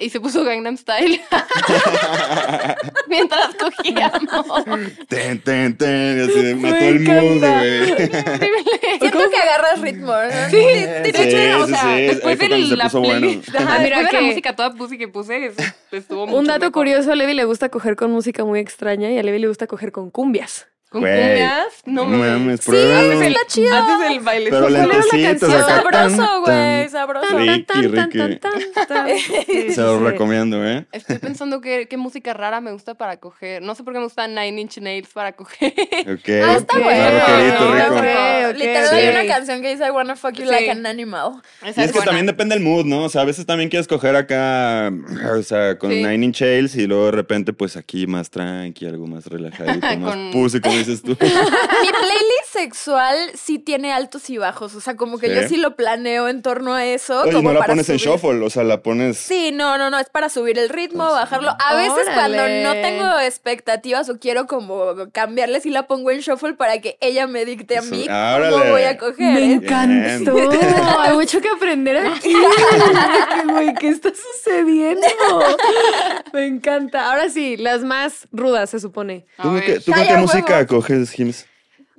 y 0.00 0.10
se 0.10 0.18
puso 0.20 0.42
Gangnam 0.44 0.76
Style 0.76 1.20
mientras 3.08 3.54
cogíamos. 3.54 4.64
Ten, 5.08 5.40
ten, 5.42 5.76
ten. 5.76 6.18
y 6.18 6.20
así 6.22 6.42
de, 6.42 6.54
mató 6.54 6.76
el 6.76 7.02
encanta. 7.02 7.58
güey. 7.58 7.86
Siento 9.00 9.30
que 9.30 9.36
agarras 9.36 9.80
ritmo, 9.80 10.12
¿no? 10.12 10.50
Sí, 10.50 10.56
de 10.56 11.12
sí, 11.12 11.20
hecho, 11.20 11.60
o 11.62 11.66
sí, 11.66 11.72
sea, 11.72 11.80
sí, 11.82 11.86
ahí 11.88 12.06
después 12.06 12.38
de 12.38 12.48
se 12.48 12.76
la 12.76 12.88
bueno. 12.88 13.20
playlist, 13.20 13.54
ajá, 13.54 13.78
mira 13.78 13.98
después 13.98 14.04
de 14.04 14.10
que- 14.10 14.16
la 14.16 14.22
música 14.28 14.56
toda 14.56 14.74
pussy 14.74 14.98
que 14.98 15.08
puse, 15.08 15.46
es- 15.46 15.56
estuvo 15.92 16.26
mucho 16.26 16.38
Un 16.38 16.46
dato 16.46 16.60
mejor. 16.60 16.72
curioso, 16.72 17.12
a 17.12 17.14
Levi 17.14 17.34
le 17.34 17.44
gusta 17.44 17.68
coger 17.68 17.96
con 17.96 18.10
música 18.10 18.44
muy 18.44 18.60
extraña 18.60 19.10
y 19.10 19.18
a 19.18 19.22
Levi 19.22 19.38
le 19.38 19.48
gusta 19.48 19.66
coger 19.66 19.92
con 19.92 20.10
cumbias. 20.10 20.66
Con 20.90 21.02
cumbias, 21.02 21.66
no 21.86 22.04
No 22.08 22.18
mames. 22.18 22.60
Sí, 22.60 22.66
pruébalo. 22.70 23.22
está 23.22 23.40
chido. 23.46 23.74
Haces 23.76 24.10
el 24.10 24.20
baile. 24.20 24.50
Pero 24.50 24.62
¿Cuál 24.62 24.74
era 24.74 24.86
la 24.88 24.92
lentecitos 24.94 25.48
canción? 25.48 25.62
acá. 25.78 25.90
tan, 25.92 26.10
Sabroso, 26.16 26.40
güey, 26.40 26.80
tan. 26.82 26.90
sabroso. 26.90 27.38
Ricky, 27.38 27.86
Ricky. 27.86 29.72
Se 29.72 29.80
lo 29.80 30.00
recomiendo, 30.00 30.66
¿eh? 30.66 30.86
Estoy 30.92 31.18
pensando 31.18 31.60
qué, 31.60 31.86
qué 31.88 31.96
música 31.96 32.34
rara 32.34 32.60
me 32.60 32.72
gusta 32.72 32.94
para 32.94 33.18
coger. 33.18 33.62
No 33.62 33.74
sé 33.76 33.84
por 33.84 33.92
qué 33.92 33.98
me 34.00 34.04
gusta 34.06 34.26
Nine 34.26 34.60
Inch 34.60 34.78
Nails 34.78 35.08
para 35.12 35.32
coger. 35.32 35.72
Ok. 36.12 36.28
Ah, 36.50 36.56
está 36.56 36.78
bueno. 36.78 38.52
Literal, 38.52 38.94
hay 38.94 39.08
una 39.08 39.26
canción 39.26 39.62
que 39.62 39.68
dice 39.70 39.86
I 39.86 39.90
wanna 39.90 40.16
fuck 40.16 40.32
you 40.32 40.44
Sí. 40.44 40.50
like 40.50 40.70
an 40.70 40.86
animal. 40.86 41.40
Esa 41.64 41.82
Y 41.82 41.84
es 41.84 41.92
que 41.92 41.98
buena. 41.98 42.04
también 42.06 42.26
depende 42.26 42.54
del 42.54 42.64
mood, 42.64 42.84
¿no? 42.86 43.04
O 43.04 43.08
sea, 43.08 43.22
a 43.22 43.24
veces 43.24 43.46
también 43.46 43.68
quieres 43.68 43.86
coger 43.86 44.16
acá, 44.16 44.90
o 45.36 45.42
sea, 45.42 45.78
con 45.78 45.90
Sí. 45.90 45.96
Nine 46.02 46.24
Inch 46.26 46.40
Nails 46.40 46.74
y 46.76 46.86
luego 46.86 47.06
de 47.06 47.12
repente, 47.12 47.52
pues 47.52 47.76
aquí 47.76 48.06
más 48.06 48.30
tranqui, 48.30 48.86
algo 48.86 49.06
más 49.06 49.26
relajadito, 49.26 49.86
más 49.98 50.14
Con- 50.14 50.30
pussy, 50.32 50.60
como 50.60 50.79
dices 50.80 51.02
tú. 51.02 51.10
Mi 51.20 51.88
playlist 51.88 52.52
sexual 52.52 53.16
sí 53.34 53.58
tiene 53.58 53.92
altos 53.92 54.28
y 54.30 54.38
bajos. 54.38 54.74
O 54.74 54.80
sea, 54.80 54.96
como 54.96 55.18
que 55.18 55.28
¿Sí? 55.28 55.34
yo 55.34 55.48
sí 55.48 55.56
lo 55.56 55.76
planeo 55.76 56.28
en 56.28 56.42
torno 56.42 56.74
a 56.74 56.84
eso. 56.84 57.22
Oye, 57.22 57.32
como 57.32 57.48
no 57.50 57.54
la 57.54 57.60
para 57.60 57.72
pones 57.72 57.88
en 57.88 57.96
shuffle, 57.96 58.44
o 58.44 58.50
sea, 58.50 58.64
la 58.64 58.82
pones... 58.82 59.16
Sí, 59.16 59.52
no, 59.52 59.78
no, 59.78 59.90
no, 59.90 59.98
es 59.98 60.08
para 60.10 60.28
subir 60.28 60.58
el 60.58 60.68
ritmo, 60.68 61.04
Pues, 61.04 61.14
bajarlo. 61.20 61.50
A 61.58 61.74
veces 61.74 62.08
cuando 62.14 62.42
no 62.48 62.72
tengo 62.72 63.18
expectativas 63.20 64.08
o 64.10 64.18
quiero 64.18 64.46
como 64.46 64.94
cambiarle, 65.12 65.60
sí 65.60 65.70
la 65.70 65.86
pongo 65.86 66.10
en 66.10 66.20
shuffle 66.20 66.54
para 66.54 66.80
que 66.80 66.98
ella 67.00 67.26
me 67.26 67.44
dicte 67.44 67.76
a 67.76 67.80
Eso, 67.80 67.90
mí 67.90 68.04
órale. 68.04 68.50
cómo 68.50 68.64
voy 68.70 68.82
a 68.82 68.98
coger. 68.98 69.34
Me 69.34 69.40
¿eh? 69.44 69.52
encantó. 69.52 70.36
Hay 71.00 71.14
mucho 71.14 71.40
que 71.40 71.48
aprender 71.48 71.96
aquí. 72.06 72.32
¿Qué, 73.34 73.52
güey, 73.52 73.74
¿Qué 73.74 73.88
está 73.88 74.10
sucediendo? 74.10 75.06
Me 76.32 76.46
encanta. 76.46 77.10
Ahora 77.10 77.28
sí, 77.28 77.56
las 77.56 77.82
más 77.82 78.28
rudas, 78.32 78.70
se 78.70 78.80
supone. 78.80 79.26
¿Tú, 79.42 79.54
qué, 79.64 79.80
tú 79.80 79.86
con 79.92 79.94
Calla, 79.94 80.06
qué 80.06 80.12
huevo. 80.14 80.26
música 80.26 80.66
coges, 80.70 81.10
Jims? 81.10 81.46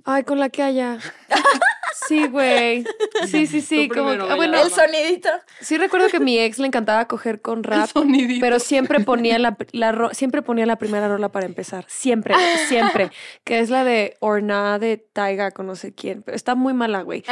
Ay, 0.06 0.24
con 0.24 0.40
la 0.40 0.50
que 0.50 0.63
haya. 0.63 0.98
Sí, 2.07 2.27
güey. 2.27 2.83
Sí, 3.27 3.48
sí, 3.48 3.62
sí. 3.62 3.88
Como, 3.89 4.10
ah, 4.10 4.36
bueno. 4.36 4.57
El 4.62 4.69
sonidito. 4.71 5.29
sí 5.60 5.77
recuerdo 5.77 6.07
que 6.10 6.17
a 6.17 6.19
mi 6.19 6.38
ex 6.39 6.57
le 6.60 6.67
encantaba 6.67 7.05
coger 7.07 7.41
con 7.41 7.63
rap, 7.63 7.89
sonidito. 7.91 8.39
pero 8.41 8.60
siempre 8.60 9.00
ponía 9.01 9.38
la, 9.39 9.57
la 9.71 9.91
ro- 9.91 10.13
siempre 10.13 10.41
ponía 10.41 10.65
la 10.65 10.77
primera 10.77 11.07
rola 11.07 11.29
para 11.29 11.45
empezar. 11.45 11.86
Siempre, 11.88 12.36
siempre. 12.67 13.12
Que 13.43 13.60
es 13.60 13.69
la 13.69 13.83
de 13.83 14.15
Orna 14.19 14.79
de 14.79 14.98
Taiga 14.98 15.51
con 15.51 15.67
no 15.67 15.75
sé 15.75 15.93
quién. 15.93 16.21
Pero 16.24 16.36
está 16.36 16.55
muy 16.55 16.74
mala, 16.74 17.01
güey. 17.01 17.24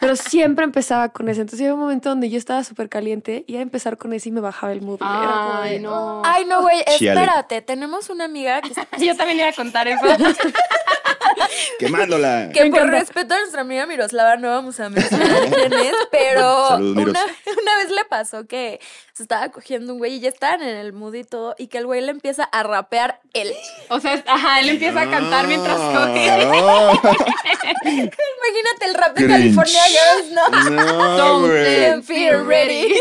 Pero 0.00 0.16
siempre 0.16 0.64
empezaba 0.64 1.10
con 1.10 1.28
ese. 1.28 1.40
Entonces 1.42 1.60
llegó 1.60 1.74
un 1.74 1.80
momento 1.80 2.08
donde 2.08 2.30
yo 2.30 2.38
estaba 2.38 2.64
súper 2.64 2.88
caliente 2.88 3.44
y 3.46 3.56
a 3.56 3.60
empezar 3.60 3.96
con 3.98 4.12
ese 4.12 4.28
y 4.28 4.32
me 4.32 4.40
bajaba 4.40 4.72
el 4.72 4.82
mood. 4.82 4.98
Ay, 5.00 5.80
no. 5.80 6.22
Ay, 6.24 6.44
no, 6.44 6.62
güey, 6.62 6.82
espérate. 6.86 7.62
Tenemos 7.62 8.10
una 8.10 8.24
amiga 8.24 8.60
que, 8.60 8.72
Yo 9.04 9.16
también 9.16 9.38
iba 9.40 9.48
a 9.48 9.52
contar 9.52 9.88
eso. 9.88 10.04
Quemándola. 11.78 12.50
que 12.52 12.64
Me 12.64 12.70
por 12.70 12.80
encanta. 12.80 12.98
respeto 13.00 13.34
a 13.34 13.38
nuestra 13.38 13.60
amiga 13.62 13.86
Miroslava 13.86 14.36
no 14.36 14.48
vamos 14.50 14.78
a 14.80 14.88
mencionar 14.90 15.48
quién 15.50 15.72
es, 15.72 15.94
pero 16.10 16.68
una, 16.76 17.02
una 17.02 17.76
vez 17.78 17.90
le 17.90 18.04
pasó 18.08 18.46
que 18.46 18.80
se 19.12 19.22
estaba 19.22 19.48
cogiendo 19.50 19.92
un 19.92 19.98
güey 19.98 20.14
y 20.14 20.20
ya 20.20 20.28
estaban 20.28 20.62
en 20.62 20.76
el 20.76 20.92
mood 20.92 21.14
y 21.14 21.24
todo, 21.24 21.54
y 21.58 21.68
que 21.68 21.78
el 21.78 21.86
güey 21.86 22.00
le 22.00 22.10
empieza 22.10 22.44
a 22.44 22.62
rapear 22.64 23.20
él. 23.32 23.52
O 23.88 24.00
sea, 24.00 24.22
ajá, 24.26 24.60
él 24.60 24.70
empieza 24.70 25.02
a 25.02 25.10
cantar 25.10 25.46
mientras 25.46 25.76
coge. 25.76 26.44
No, 26.46 26.92
Imagínate 27.84 28.86
el 28.86 28.94
rap 28.94 29.16
de. 29.16 29.26
California 29.26 29.82
Girls, 29.86 30.32
¿no? 30.32 30.70
no, 30.70 31.16
Don't. 31.16 32.04
Feel, 32.04 32.44
ready. 32.46 32.94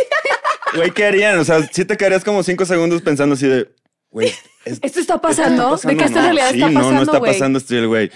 Güey, 0.76 0.92
¿qué 0.92 1.06
harían? 1.06 1.40
O 1.40 1.44
sea, 1.46 1.62
sí 1.72 1.86
te 1.86 1.98
quedarías 1.98 2.24
como 2.24 2.44
cinco 2.44 2.66
segundos 2.66 3.02
pensando 3.02 3.36
así 3.36 3.48
de, 3.48 3.70
güey, 4.12 4.34
es- 4.66 4.80
¿Esto 4.82 5.00
está 5.00 5.20
pasando? 5.22 5.76
¿esto 5.76 5.88
¿De 5.88 5.98
que 5.98 6.04
esto 6.06 6.20
en 6.20 6.26
No, 6.26 6.32
realidad 6.34 6.50
sí, 6.52 6.56
está 6.58 6.68
no, 6.70 6.74
pasando, 6.80 6.96
no 6.96 7.02
está 7.04 7.18
güey? 7.20 7.32
pasando 7.34 7.60
esto 7.60 7.76
el 7.76 7.88
güey. 7.88 8.12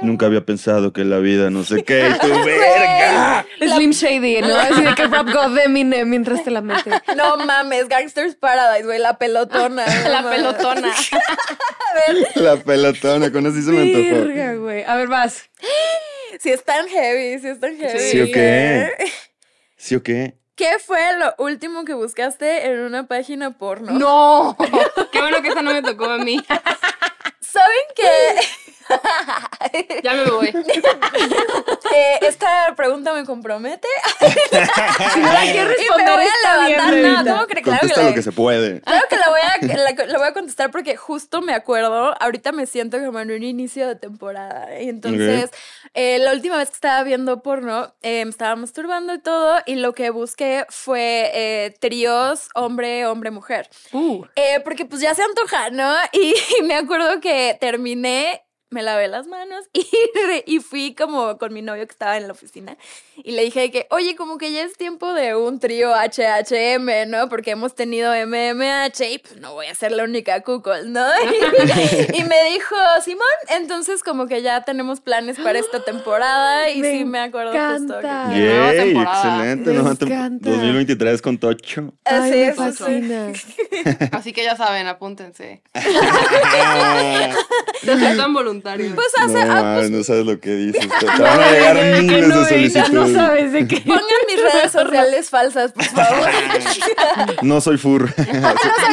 Nunca 0.00 0.26
había 0.26 0.44
pensado 0.44 0.92
que 0.92 1.04
la 1.04 1.18
vida 1.18 1.48
no 1.50 1.62
sé 1.62 1.84
qué. 1.84 2.12
Tú, 2.20 2.28
verga. 2.44 3.46
Slim 3.60 3.92
Shady, 3.92 4.40
¿no? 4.40 4.56
Así 4.56 4.82
de 4.82 4.94
que 4.96 5.06
Rap 5.06 5.28
God 5.32 5.54
de 5.54 5.62
Eminem 5.64 6.08
mientras 6.08 6.42
te 6.42 6.50
la 6.50 6.60
mete. 6.60 6.90
No 7.16 7.36
mames, 7.36 7.88
Gangsters 7.88 8.34
Paradise, 8.34 8.84
güey, 8.84 8.98
la 8.98 9.18
pelotona. 9.18 9.84
no 9.86 10.08
La 10.08 10.22
mames. 10.22 10.38
pelotona. 10.40 10.92
A 11.92 12.12
ver, 12.12 12.26
La 12.36 12.56
pelotona, 12.56 13.30
con 13.30 13.46
eso 13.46 13.54
sí 13.54 13.62
se 13.62 13.70
me 13.70 13.82
antojó. 13.82 14.24
Verga, 14.26 14.54
güey. 14.54 14.82
A 14.82 14.96
ver, 14.96 15.06
vas. 15.08 15.44
si 16.40 16.50
están 16.50 16.88
heavy, 16.88 17.38
si 17.40 17.48
están 17.48 17.76
heavy. 17.76 17.98
¿Sí 18.00 18.20
o 18.20 18.24
qué? 18.32 18.80
¿eh? 18.80 18.90
¿Sí 19.76 19.94
o 19.94 20.02
qué? 20.02 20.34
¿Qué 20.54 20.78
fue 20.78 21.18
lo 21.18 21.34
último 21.38 21.84
que 21.84 21.94
buscaste 21.94 22.66
en 22.66 22.80
una 22.80 23.06
página 23.06 23.52
porno? 23.52 23.92
No. 23.92 24.56
Qué 25.12 25.20
bueno 25.20 25.40
que 25.40 25.48
esa 25.48 25.62
no 25.62 25.72
me 25.72 25.82
tocó 25.82 26.04
a 26.04 26.18
mí. 26.18 26.44
¿Saben 27.40 27.78
que 27.94 28.02
Ya 30.02 30.14
me 30.14 30.24
voy. 30.24 30.48
eh, 31.94 32.18
esta 32.22 32.74
pregunta 32.76 33.12
me 33.14 33.24
compromete? 33.24 33.88
No 34.52 35.32
la 35.32 35.44
Y 35.46 35.54
me 35.54 35.64
responder, 35.64 36.14
voy 36.14 36.24
a 36.24 36.26
está 36.26 36.66
bien, 36.66 36.70
levantar. 36.70 36.94
No, 36.94 37.02
Bebita. 37.12 37.32
¿cómo 37.34 37.46
crees? 37.46 37.64
Claro 37.64 37.80
que, 37.80 37.88
Contesta 37.88 38.02
la, 38.02 38.08
lo 38.08 38.14
que 38.14 38.22
se 38.22 38.32
puede. 38.32 38.80
claro 38.80 39.06
que 39.08 39.16
la 39.16 39.28
voy, 39.30 39.40
a, 39.40 39.76
la, 39.76 40.06
la 40.06 40.18
voy 40.18 40.28
a 40.28 40.32
contestar 40.32 40.70
porque 40.70 40.96
justo 40.96 41.40
me 41.42 41.54
acuerdo. 41.54 42.14
Ahorita 42.20 42.52
me 42.52 42.66
siento 42.66 42.98
como 42.98 43.20
en 43.20 43.30
un 43.30 43.42
inicio 43.42 43.86
de 43.88 43.96
temporada. 43.96 44.80
Y 44.80 44.88
entonces, 44.88 45.50
eh, 45.94 46.18
la 46.18 46.32
última 46.32 46.56
vez 46.56 46.68
que 46.70 46.74
estaba 46.74 47.02
viendo 47.02 47.42
porno, 47.42 47.94
eh, 48.02 48.24
me 48.24 48.30
estaba 48.30 48.56
masturbando 48.56 49.14
y 49.14 49.18
todo. 49.20 49.60
Y 49.66 49.76
lo 49.76 49.94
que 49.94 50.10
busqué 50.10 50.66
fue 50.68 51.30
eh, 51.34 51.74
tríos 51.80 52.48
hombre, 52.54 53.06
hombre, 53.06 53.30
mujer. 53.30 53.68
Uh, 53.92 54.24
Eh, 54.36 54.60
porque 54.64 54.84
pues 54.84 55.00
ya 55.00 55.14
se 55.14 55.22
antoja, 55.22 55.70
¿no? 55.70 55.94
Y, 56.12 56.34
me 56.64 56.74
acuerdo 56.74 57.20
que 57.20 57.56
terminé, 57.60 58.42
me 58.72 58.82
lavé 58.82 59.08
las 59.08 59.26
manos 59.26 59.68
y, 59.72 59.86
y 60.46 60.60
fui 60.60 60.94
como 60.94 61.38
con 61.38 61.52
mi 61.52 61.62
novio 61.62 61.86
que 61.86 61.92
estaba 61.92 62.16
en 62.16 62.26
la 62.26 62.32
oficina 62.32 62.76
y 63.16 63.32
le 63.32 63.42
dije 63.44 63.70
que, 63.70 63.86
oye, 63.90 64.16
como 64.16 64.38
que 64.38 64.52
ya 64.52 64.62
es 64.62 64.72
tiempo 64.76 65.12
de 65.14 65.34
un 65.36 65.58
trío 65.60 65.92
HHM, 65.94 67.08
¿no? 67.08 67.28
Porque 67.28 67.50
hemos 67.52 67.74
tenido 67.74 68.12
MMH 68.12 69.00
y 69.12 69.18
pues 69.18 69.36
no 69.38 69.52
voy 69.52 69.66
a 69.66 69.74
ser 69.74 69.92
la 69.92 70.04
única 70.04 70.42
cuckold, 70.42 70.86
¿no? 70.88 71.04
Y, 71.24 71.26
y 72.20 72.24
me 72.24 72.44
dijo, 72.52 72.74
Simón, 73.04 73.26
entonces 73.50 74.02
como 74.02 74.26
que 74.26 74.42
ya 74.42 74.62
tenemos 74.64 75.00
planes 75.00 75.38
para 75.38 75.58
esta 75.58 75.84
temporada 75.84 76.70
y 76.74 76.80
Me 76.80 76.98
sí 76.98 77.04
me 77.04 77.18
acuerdo 77.20 77.52
justo. 77.52 77.98
que- 78.00 78.06
nueva 78.06 78.72
Yay, 78.74 78.76
temporada. 78.78 79.16
excelente. 79.52 79.70
Me 79.70 79.82
¿no? 79.82 79.90
encanta. 79.90 80.50
2023 80.50 81.22
con 81.22 81.38
Tocho. 81.38 81.92
Así 82.04 82.38
es, 82.40 82.58
así. 82.58 82.78
fascina. 82.78 83.32
Así 84.12 84.32
que 84.32 84.44
ya 84.44 84.56
saben, 84.56 84.86
apúntense. 84.86 85.62
Se 87.82 87.90
aceptan 87.92 88.32
voluntarios. 88.32 88.92
Pues 88.94 89.08
hace, 89.18 89.44
no, 89.44 89.52
ah, 89.52 89.62
mames, 89.62 89.90
no 89.90 90.02
sabes 90.04 90.24
lo 90.24 90.38
que 90.40 90.50
dices. 90.54 90.86
Te, 91.00 91.06
van 91.06 91.40
a 91.40 91.50
llegar 91.50 92.02
miles 92.02 92.28
no, 92.28 92.40
de 92.40 92.48
solicitudes. 92.48 93.01
No 93.08 93.14
sabes 93.14 93.52
de 93.52 93.66
qué. 93.68 93.80
pongan 93.80 94.02
mis 94.28 94.42
redes 94.52 94.72
sociales 94.72 95.30
falsas, 95.30 95.72
por 95.72 95.84
favor. 95.84 96.28
No 97.42 97.60
soy 97.60 97.78
fur. 97.78 98.12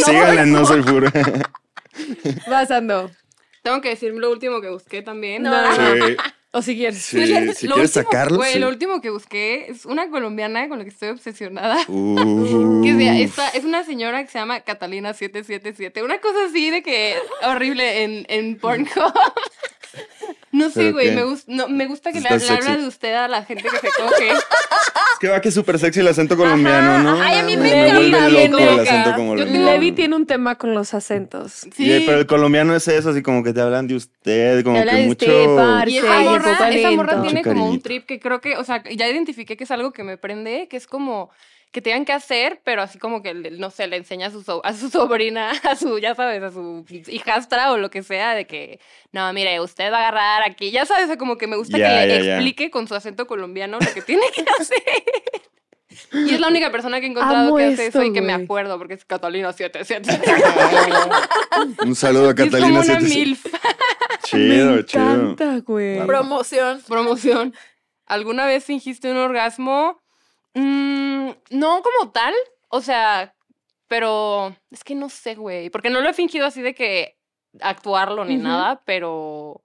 Síganle, 0.05 0.45
no 0.45 0.65
soy 0.65 0.83
fur. 0.83 1.11
Vas, 2.49 2.71
Ando. 2.71 3.11
Tengo 3.63 3.81
que 3.81 3.89
decir 3.89 4.13
lo 4.13 4.31
último 4.31 4.61
que 4.61 4.69
busqué 4.69 5.01
también. 5.01 5.43
No. 5.43 5.51
Sí, 5.75 6.15
O 6.51 6.61
si 6.61 6.75
quieres. 6.75 6.97
sí, 7.01 7.25
si 7.25 7.67
Lo 7.67 7.75
quieres 7.75 7.95
último- 7.95 8.03
sacarlo. 8.11 8.37
Güey, 8.37 8.53
sí. 8.53 8.59
lo 8.59 8.69
último 8.69 9.01
que 9.01 9.09
busqué 9.09 9.69
es 9.69 9.85
una 9.85 10.09
colombiana 10.09 10.67
con 10.69 10.79
la 10.79 10.85
que 10.85 10.89
estoy 10.91 11.09
obsesionada. 11.09 11.77
Que 11.85 12.95
sea, 12.97 13.19
esta, 13.19 13.49
es 13.49 13.65
una 13.65 13.83
señora 13.83 14.23
que 14.23 14.31
se 14.31 14.39
llama 14.39 14.61
Catalina 14.61 15.13
777. 15.13 16.01
Una 16.03 16.19
cosa 16.19 16.45
así 16.49 16.69
de 16.71 16.81
que 16.81 17.15
horrible 17.43 18.03
en, 18.03 18.25
en 18.29 18.57
Pornhub. 18.57 19.13
No 20.51 20.69
sé, 20.69 20.79
¿Pero 20.79 20.93
güey. 20.93 21.15
Me, 21.15 21.23
no, 21.47 21.69
me 21.69 21.85
gusta 21.85 22.11
que 22.11 22.21
le, 22.21 22.27
habla 22.27 22.77
de 22.77 22.87
usted 22.87 23.13
a 23.13 23.27
la 23.27 23.43
gente 23.43 23.63
que 23.63 23.77
se 23.77 23.87
coge. 23.97 24.29
Es 25.13 25.19
que 25.19 25.27
va 25.27 25.41
que 25.41 25.49
es 25.49 25.53
súper 25.53 25.77
sexy 25.77 25.99
el 25.99 26.07
acento 26.07 26.37
colombiano, 26.37 26.99
¿no? 26.99 27.21
Ay, 27.21 27.39
a 27.39 27.43
mí 27.43 27.57
me 27.57 27.71
encanta, 27.71 28.29
loco 28.29 28.31
me 28.31 28.45
el 28.45 28.53
encanta. 28.53 28.81
acento 28.81 29.09
Yo 29.09 29.15
colombiano. 29.15 29.71
Levi 29.71 29.91
tiene 29.91 30.15
un 30.15 30.25
tema 30.25 30.55
con 30.55 30.73
los 30.73 30.93
acentos. 30.93 31.67
Sí. 31.75 32.03
Pero 32.05 32.19
el 32.19 32.25
colombiano 32.25 32.73
es 32.73 32.87
eso, 32.87 33.09
así 33.09 33.21
como 33.21 33.43
que 33.43 33.51
te 33.51 33.59
hablan 33.59 33.87
de 33.87 33.95
usted, 33.95 34.63
como 34.63 34.79
Habla 34.79 34.93
que 34.93 35.05
mucho... 35.07 35.25
usted, 35.25 35.55
parce. 35.55 35.91
Y 35.91 35.97
esa 35.97 36.19
morra, 36.21 36.69
esa 36.69 36.91
morra 36.91 37.21
tiene 37.21 37.43
como 37.43 37.69
un 37.69 37.81
trip 37.81 38.05
que 38.05 38.19
creo 38.19 38.39
que, 38.39 38.55
o 38.55 38.63
sea, 38.63 38.81
ya 38.83 39.09
identifiqué 39.09 39.57
que 39.57 39.65
es 39.65 39.71
algo 39.71 39.91
que 39.91 40.03
me 40.03 40.17
prende, 40.17 40.67
que 40.69 40.77
es 40.77 40.87
como 40.87 41.31
que 41.71 41.81
tengan 41.81 42.03
que 42.03 42.13
hacer, 42.13 42.61
pero 42.63 42.81
así 42.81 42.97
como 42.97 43.21
que, 43.21 43.33
le- 43.35 43.51
no 43.51 43.69
sé, 43.69 43.85
le 43.87 43.97
enseña 43.97 44.27
a 44.27 44.31
su, 44.31 44.41
so- 44.41 44.65
a 44.65 44.73
su 44.73 44.89
sobrina, 44.89 45.51
a 45.63 45.75
su, 45.75 45.99
ya 45.99 46.15
sabes, 46.15 46.41
a 46.41 46.51
su 46.51 46.83
hijastra 47.07 47.71
o 47.71 47.77
lo 47.77 47.91
que 47.91 48.01
sea, 48.01 48.33
de 48.33 48.47
que, 48.47 48.79
no, 49.11 49.31
mire, 49.33 49.59
usted 49.59 49.91
va 49.91 49.97
a 49.97 50.07
agarrar 50.09 50.43
aquí, 50.49 50.71
ya 50.71 50.85
sabes, 50.85 51.15
como 51.17 51.37
que 51.37 51.45
me 51.47 51.57
gusta 51.57 51.77
Ya, 51.77 51.87
que 52.01 52.07
le 52.07 52.17
ya, 52.19 52.23
ya. 52.23 52.35
explique 52.35 52.71
con 52.71 52.87
su 52.87 52.95
acento 52.95 53.27
colombiano 53.27 53.77
lo 53.79 53.93
que 53.93 54.01
tiene 54.01 54.23
que 54.33 54.43
hacer. 54.59 54.81
Y 56.13 56.33
es 56.33 56.39
la 56.39 56.47
única 56.47 56.71
persona 56.71 56.99
que 56.99 57.05
he 57.07 57.09
encontrado 57.09 57.47
Amo 57.49 57.57
que 57.57 57.65
hace 57.65 57.87
esto, 57.87 57.99
eso 58.01 58.03
y 58.09 58.13
que 58.13 58.21
me 58.21 58.33
güey. 58.33 58.45
acuerdo, 58.45 58.77
porque 58.77 58.93
es 58.95 59.05
Catalina 59.05 59.51
77. 59.53 60.09
Un 61.85 61.95
saludo 61.95 62.29
a 62.29 62.35
Catalina. 62.35 62.67
una 62.67 62.83
77. 62.83 63.15
milf. 63.25 63.45
Chido, 64.23 64.71
Me 64.75 64.85
chido. 64.85 65.03
encanta, 65.03 65.59
güey. 65.65 66.05
Promoción. 66.05 66.81
Promoción. 66.87 67.53
¿Alguna 68.05 68.45
vez 68.45 68.63
fingiste 68.65 69.11
un 69.11 69.17
orgasmo? 69.17 70.01
Mm, 70.53 71.29
no 71.51 71.81
como 71.81 72.11
tal. 72.11 72.33
O 72.69 72.81
sea, 72.81 73.33
pero 73.87 74.55
es 74.71 74.83
que 74.83 74.95
no 74.95 75.09
sé, 75.09 75.35
güey. 75.35 75.69
Porque 75.69 75.89
no 75.89 76.01
lo 76.01 76.09
he 76.09 76.13
fingido 76.13 76.45
así 76.45 76.61
de 76.61 76.73
que 76.75 77.17
actuarlo 77.61 78.25
ni 78.25 78.37
nada, 78.37 78.81
pero. 78.85 79.63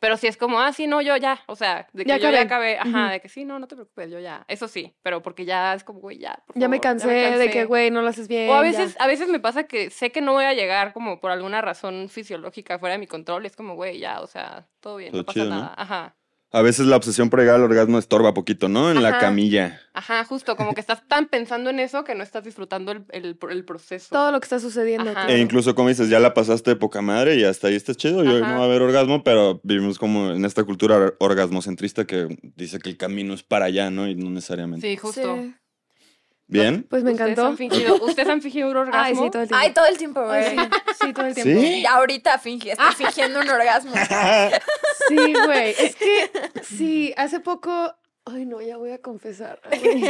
Pero 0.00 0.16
sí 0.16 0.26
es 0.26 0.38
como, 0.38 0.58
ah, 0.62 0.72
sí, 0.72 0.86
no, 0.86 1.02
yo 1.02 1.14
ya. 1.18 1.42
O 1.46 1.54
sea, 1.54 1.86
de 1.92 2.04
que 2.04 2.08
Ya 2.08 2.16
yo 2.16 2.30
ya 2.30 2.40
acabé. 2.40 2.78
acabé. 2.78 2.96
Ajá, 2.96 3.10
de 3.12 3.20
que 3.20 3.28
sí, 3.28 3.44
no, 3.44 3.58
no 3.58 3.68
te 3.68 3.74
preocupes, 3.76 4.10
yo 4.10 4.18
ya. 4.18 4.46
Eso 4.48 4.66
sí, 4.66 4.96
pero 5.02 5.20
porque 5.20 5.44
ya 5.44 5.74
es 5.74 5.84
como, 5.84 6.00
güey, 6.00 6.16
ya. 6.18 6.42
por 6.46 6.56
Ya 6.58 6.68
me 6.68 6.80
cansé 6.80 7.06
de 7.36 7.50
que, 7.50 7.66
güey, 7.66 7.90
no 7.90 8.00
lo 8.00 8.08
haces 8.08 8.26
bien. 8.26 8.48
O 8.48 8.54
a 8.54 8.56
ya. 8.56 8.62
veces, 8.62 8.96
a 8.98 9.06
veces 9.06 9.28
me 9.28 9.40
pasa 9.40 9.64
que 9.64 9.90
sé 9.90 10.10
que 10.10 10.22
no 10.22 10.32
voy 10.32 10.46
a 10.46 10.54
llegar 10.54 10.94
como 10.94 11.20
por 11.20 11.30
alguna 11.30 11.60
razón 11.60 12.08
fisiológica 12.08 12.78
fuera 12.78 12.94
de 12.94 12.98
mi 12.98 13.06
control. 13.06 13.44
Es 13.44 13.56
como, 13.56 13.74
güey, 13.74 13.98
ya, 13.98 14.22
o 14.22 14.26
sea, 14.26 14.66
todo 14.80 14.96
bien, 14.96 15.10
Todo 15.12 15.20
no 15.20 15.26
pasa 15.26 15.34
chido, 15.40 15.50
¿no? 15.50 15.56
nada. 15.60 15.74
Ajá. 15.76 16.16
A 16.52 16.62
veces 16.62 16.86
la 16.86 16.96
obsesión 16.96 17.30
por 17.30 17.38
llegar 17.38 17.54
al 17.54 17.62
orgasmo 17.62 17.96
estorba 17.96 18.34
poquito, 18.34 18.68
¿no? 18.68 18.90
En 18.90 19.04
la 19.04 19.18
camilla. 19.18 19.80
Ajá, 19.94 20.24
justo, 20.24 20.56
como 20.56 20.74
que 20.74 20.80
estás 20.80 21.06
tan 21.06 21.26
pensando 21.28 21.70
en 21.70 21.78
eso 21.78 22.02
que 22.02 22.16
no 22.16 22.24
estás 22.24 22.42
disfrutando 22.42 22.90
el, 22.90 23.04
el, 23.10 23.38
el 23.50 23.64
proceso. 23.64 24.08
Todo 24.10 24.32
lo 24.32 24.40
que 24.40 24.46
está 24.46 24.58
sucediendo. 24.58 25.12
Claro. 25.12 25.28
E 25.32 25.38
incluso, 25.38 25.76
como 25.76 25.90
dices, 25.90 26.08
ya 26.08 26.18
la 26.18 26.34
pasaste 26.34 26.70
de 26.70 26.76
poca 26.76 27.02
madre 27.02 27.36
y 27.36 27.44
hasta 27.44 27.68
ahí 27.68 27.76
está 27.76 27.94
chido. 27.94 28.24
Y 28.24 28.28
hoy 28.28 28.40
no 28.42 28.54
va 28.56 28.62
a 28.62 28.64
haber 28.64 28.82
orgasmo, 28.82 29.22
pero 29.22 29.60
vivimos 29.62 29.96
como 29.96 30.32
en 30.32 30.44
esta 30.44 30.64
cultura 30.64 30.96
or- 30.96 31.16
orgasmocentrista 31.20 32.04
que 32.04 32.26
dice 32.56 32.80
que 32.80 32.90
el 32.90 32.96
camino 32.96 33.32
es 33.32 33.44
para 33.44 33.66
allá, 33.66 33.90
¿no? 33.90 34.08
Y 34.08 34.16
no 34.16 34.28
necesariamente. 34.30 34.88
Sí, 34.88 34.96
justo. 34.96 35.36
Sí. 35.40 35.54
¿Bien? 36.48 36.84
Pues 36.90 37.04
me 37.04 37.12
¿Ustedes 37.12 37.30
encantó. 37.30 37.46
han 37.50 37.56
fingido, 37.56 37.94
¿Ustedes 38.04 38.28
han 38.28 38.42
fingido 38.42 38.70
un 38.72 38.76
orgasmo? 38.76 39.00
Ay, 39.04 39.14
sí, 39.14 39.30
todo 39.30 39.42
el 39.42 39.48
tiempo. 39.48 39.56
Ay, 39.64 39.72
todo 39.72 39.86
el 39.86 39.98
tiempo, 39.98 40.24
güey. 40.26 40.44
Ay, 40.46 40.58
sí, 40.58 41.06
sí, 41.06 41.12
todo 41.12 41.26
el 41.26 41.34
tiempo. 41.34 41.88
Ahorita 41.90 42.38
fingi, 42.40 42.70
estoy 42.70 42.92
fingiendo 42.96 43.38
un 43.38 43.48
orgasmo. 43.48 43.92
Sí, 45.10 45.32
güey. 45.46 45.74
Es 45.78 45.96
que, 45.96 46.30
sí, 46.62 47.14
hace 47.16 47.40
poco. 47.40 47.94
Ay, 48.24 48.46
no, 48.46 48.60
ya 48.60 48.76
voy 48.76 48.90
a 48.90 48.98
confesar. 48.98 49.60
Güey, 49.82 50.04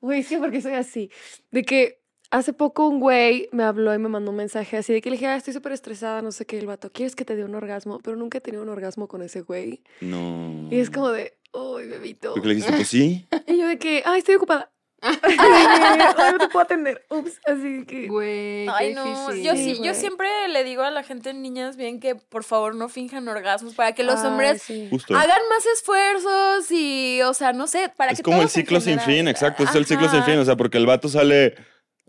Güey, 0.00 0.22
sí, 0.22 0.36
porque 0.36 0.60
soy 0.60 0.74
así. 0.74 1.10
De 1.50 1.64
que 1.64 2.02
hace 2.30 2.52
poco 2.52 2.86
un 2.86 3.00
güey 3.00 3.48
me 3.52 3.62
habló 3.62 3.94
y 3.94 3.98
me 3.98 4.08
mandó 4.08 4.30
un 4.30 4.36
mensaje 4.36 4.76
así 4.76 4.92
de 4.92 5.00
que 5.00 5.10
le 5.10 5.16
dije, 5.16 5.26
ah, 5.26 5.36
estoy 5.36 5.54
súper 5.54 5.72
estresada, 5.72 6.22
no 6.22 6.32
sé 6.32 6.44
qué. 6.44 6.58
El 6.58 6.66
vato, 6.66 6.92
¿quieres 6.92 7.16
que 7.16 7.24
te 7.24 7.34
dé 7.34 7.44
un 7.44 7.54
orgasmo? 7.54 7.98
Pero 8.00 8.16
nunca 8.16 8.38
he 8.38 8.40
tenido 8.40 8.62
un 8.62 8.68
orgasmo 8.68 9.08
con 9.08 9.22
ese 9.22 9.40
güey. 9.40 9.82
No. 10.00 10.68
Y 10.70 10.78
es 10.78 10.90
como 10.90 11.10
de, 11.10 11.34
ay, 11.52 11.88
bebito. 11.88 12.32
Porque 12.34 12.48
le 12.48 12.54
dijiste, 12.56 12.76
pues 12.76 12.88
sí. 12.88 13.26
Y 13.46 13.58
yo 13.58 13.66
de 13.66 13.78
que, 13.78 14.02
ay, 14.04 14.18
estoy 14.18 14.34
ocupada. 14.36 14.70
Ay, 15.02 15.98
no 16.32 16.38
te 16.38 16.48
puedo 16.48 16.64
atender. 16.64 17.04
Ups, 17.10 17.38
así 17.46 17.84
que. 17.86 18.08
Güey, 18.08 18.66
Ay, 18.68 18.94
no. 18.94 19.04
difícil. 19.04 19.42
Yo 19.44 19.52
Sí, 19.54 19.74
sí, 19.76 19.82
yo 19.82 19.94
siempre 19.94 20.28
le 20.48 20.64
digo 20.64 20.82
a 20.82 20.90
la 20.90 21.02
gente, 21.02 21.32
niñas, 21.34 21.76
bien 21.76 22.00
que 22.00 22.14
por 22.14 22.44
favor 22.44 22.74
no 22.74 22.88
finjan 22.88 23.28
orgasmos 23.28 23.74
para 23.74 23.92
que 23.92 24.02
los 24.04 24.20
Ay, 24.20 24.26
hombres 24.26 24.62
sí. 24.62 24.88
Hagan 25.10 25.40
más 25.50 25.66
esfuerzos 25.74 26.70
y, 26.70 27.20
o 27.22 27.34
sea, 27.34 27.52
no 27.52 27.66
sé, 27.66 27.92
para 27.96 28.12
Es 28.12 28.18
que 28.18 28.22
como 28.22 28.36
el 28.38 28.42
todos 28.44 28.52
ciclo 28.52 28.80
sin 28.80 29.00
fin, 29.00 29.28
exacto. 29.28 29.64
Es 29.64 29.74
el 29.74 29.86
ciclo 29.86 30.08
sin 30.08 30.22
fin. 30.24 30.38
O 30.38 30.44
sea, 30.44 30.56
porque 30.56 30.78
el 30.78 30.86
vato 30.86 31.08
sale, 31.08 31.54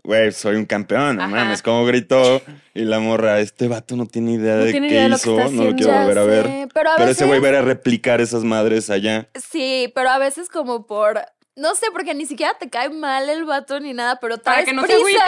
güey, 0.02 0.32
soy 0.32 0.56
un 0.56 0.64
campeón, 0.66 1.16
no 1.16 1.28
mames, 1.28 1.62
como 1.62 1.84
gritó. 1.84 2.42
Y 2.74 2.84
la 2.84 3.00
morra, 3.00 3.40
este 3.40 3.68
vato 3.68 3.96
no 3.96 4.06
tiene 4.06 4.32
idea 4.32 4.56
No 4.56 4.64
de 4.64 4.70
tiene 4.72 4.88
qué 4.88 4.94
idea 4.94 5.02
de 5.04 5.08
lo 5.10 5.16
que 5.18 5.30
hizo, 5.30 5.50
no 5.50 5.64
lo 5.64 5.74
quiero 5.76 5.92
Ya 5.92 6.00
volver 6.02 6.18
a 6.18 6.24
ver. 6.24 6.68
Pero 6.72 6.90
a 6.90 6.94
Pero 6.96 7.06
veces, 7.06 7.16
ese 7.16 7.26
güey 7.26 7.40
va 7.40 7.48
a 7.48 7.50
ir 7.50 7.56
a 7.56 7.62
replicar 7.62 8.20
esas 8.20 8.44
madres 8.44 8.88
allá. 8.90 9.28
sí, 9.34 9.90
pero 9.94 10.10
a 10.10 10.18
veces 10.18 10.48
como 10.48 10.86
por, 10.86 11.20
no 11.58 11.74
sé, 11.74 11.86
porque 11.92 12.14
ni 12.14 12.24
siquiera 12.26 12.56
te 12.58 12.68
cae 12.70 12.88
mal 12.90 13.28
el 13.28 13.44
vato 13.44 13.78
ni 13.80 13.92
nada, 13.92 14.18
pero 14.20 14.38
Para 14.38 14.56
traes 14.56 14.68
que 14.68 14.74
no 14.74 14.82
se 14.82 14.88
prisa. 14.88 15.24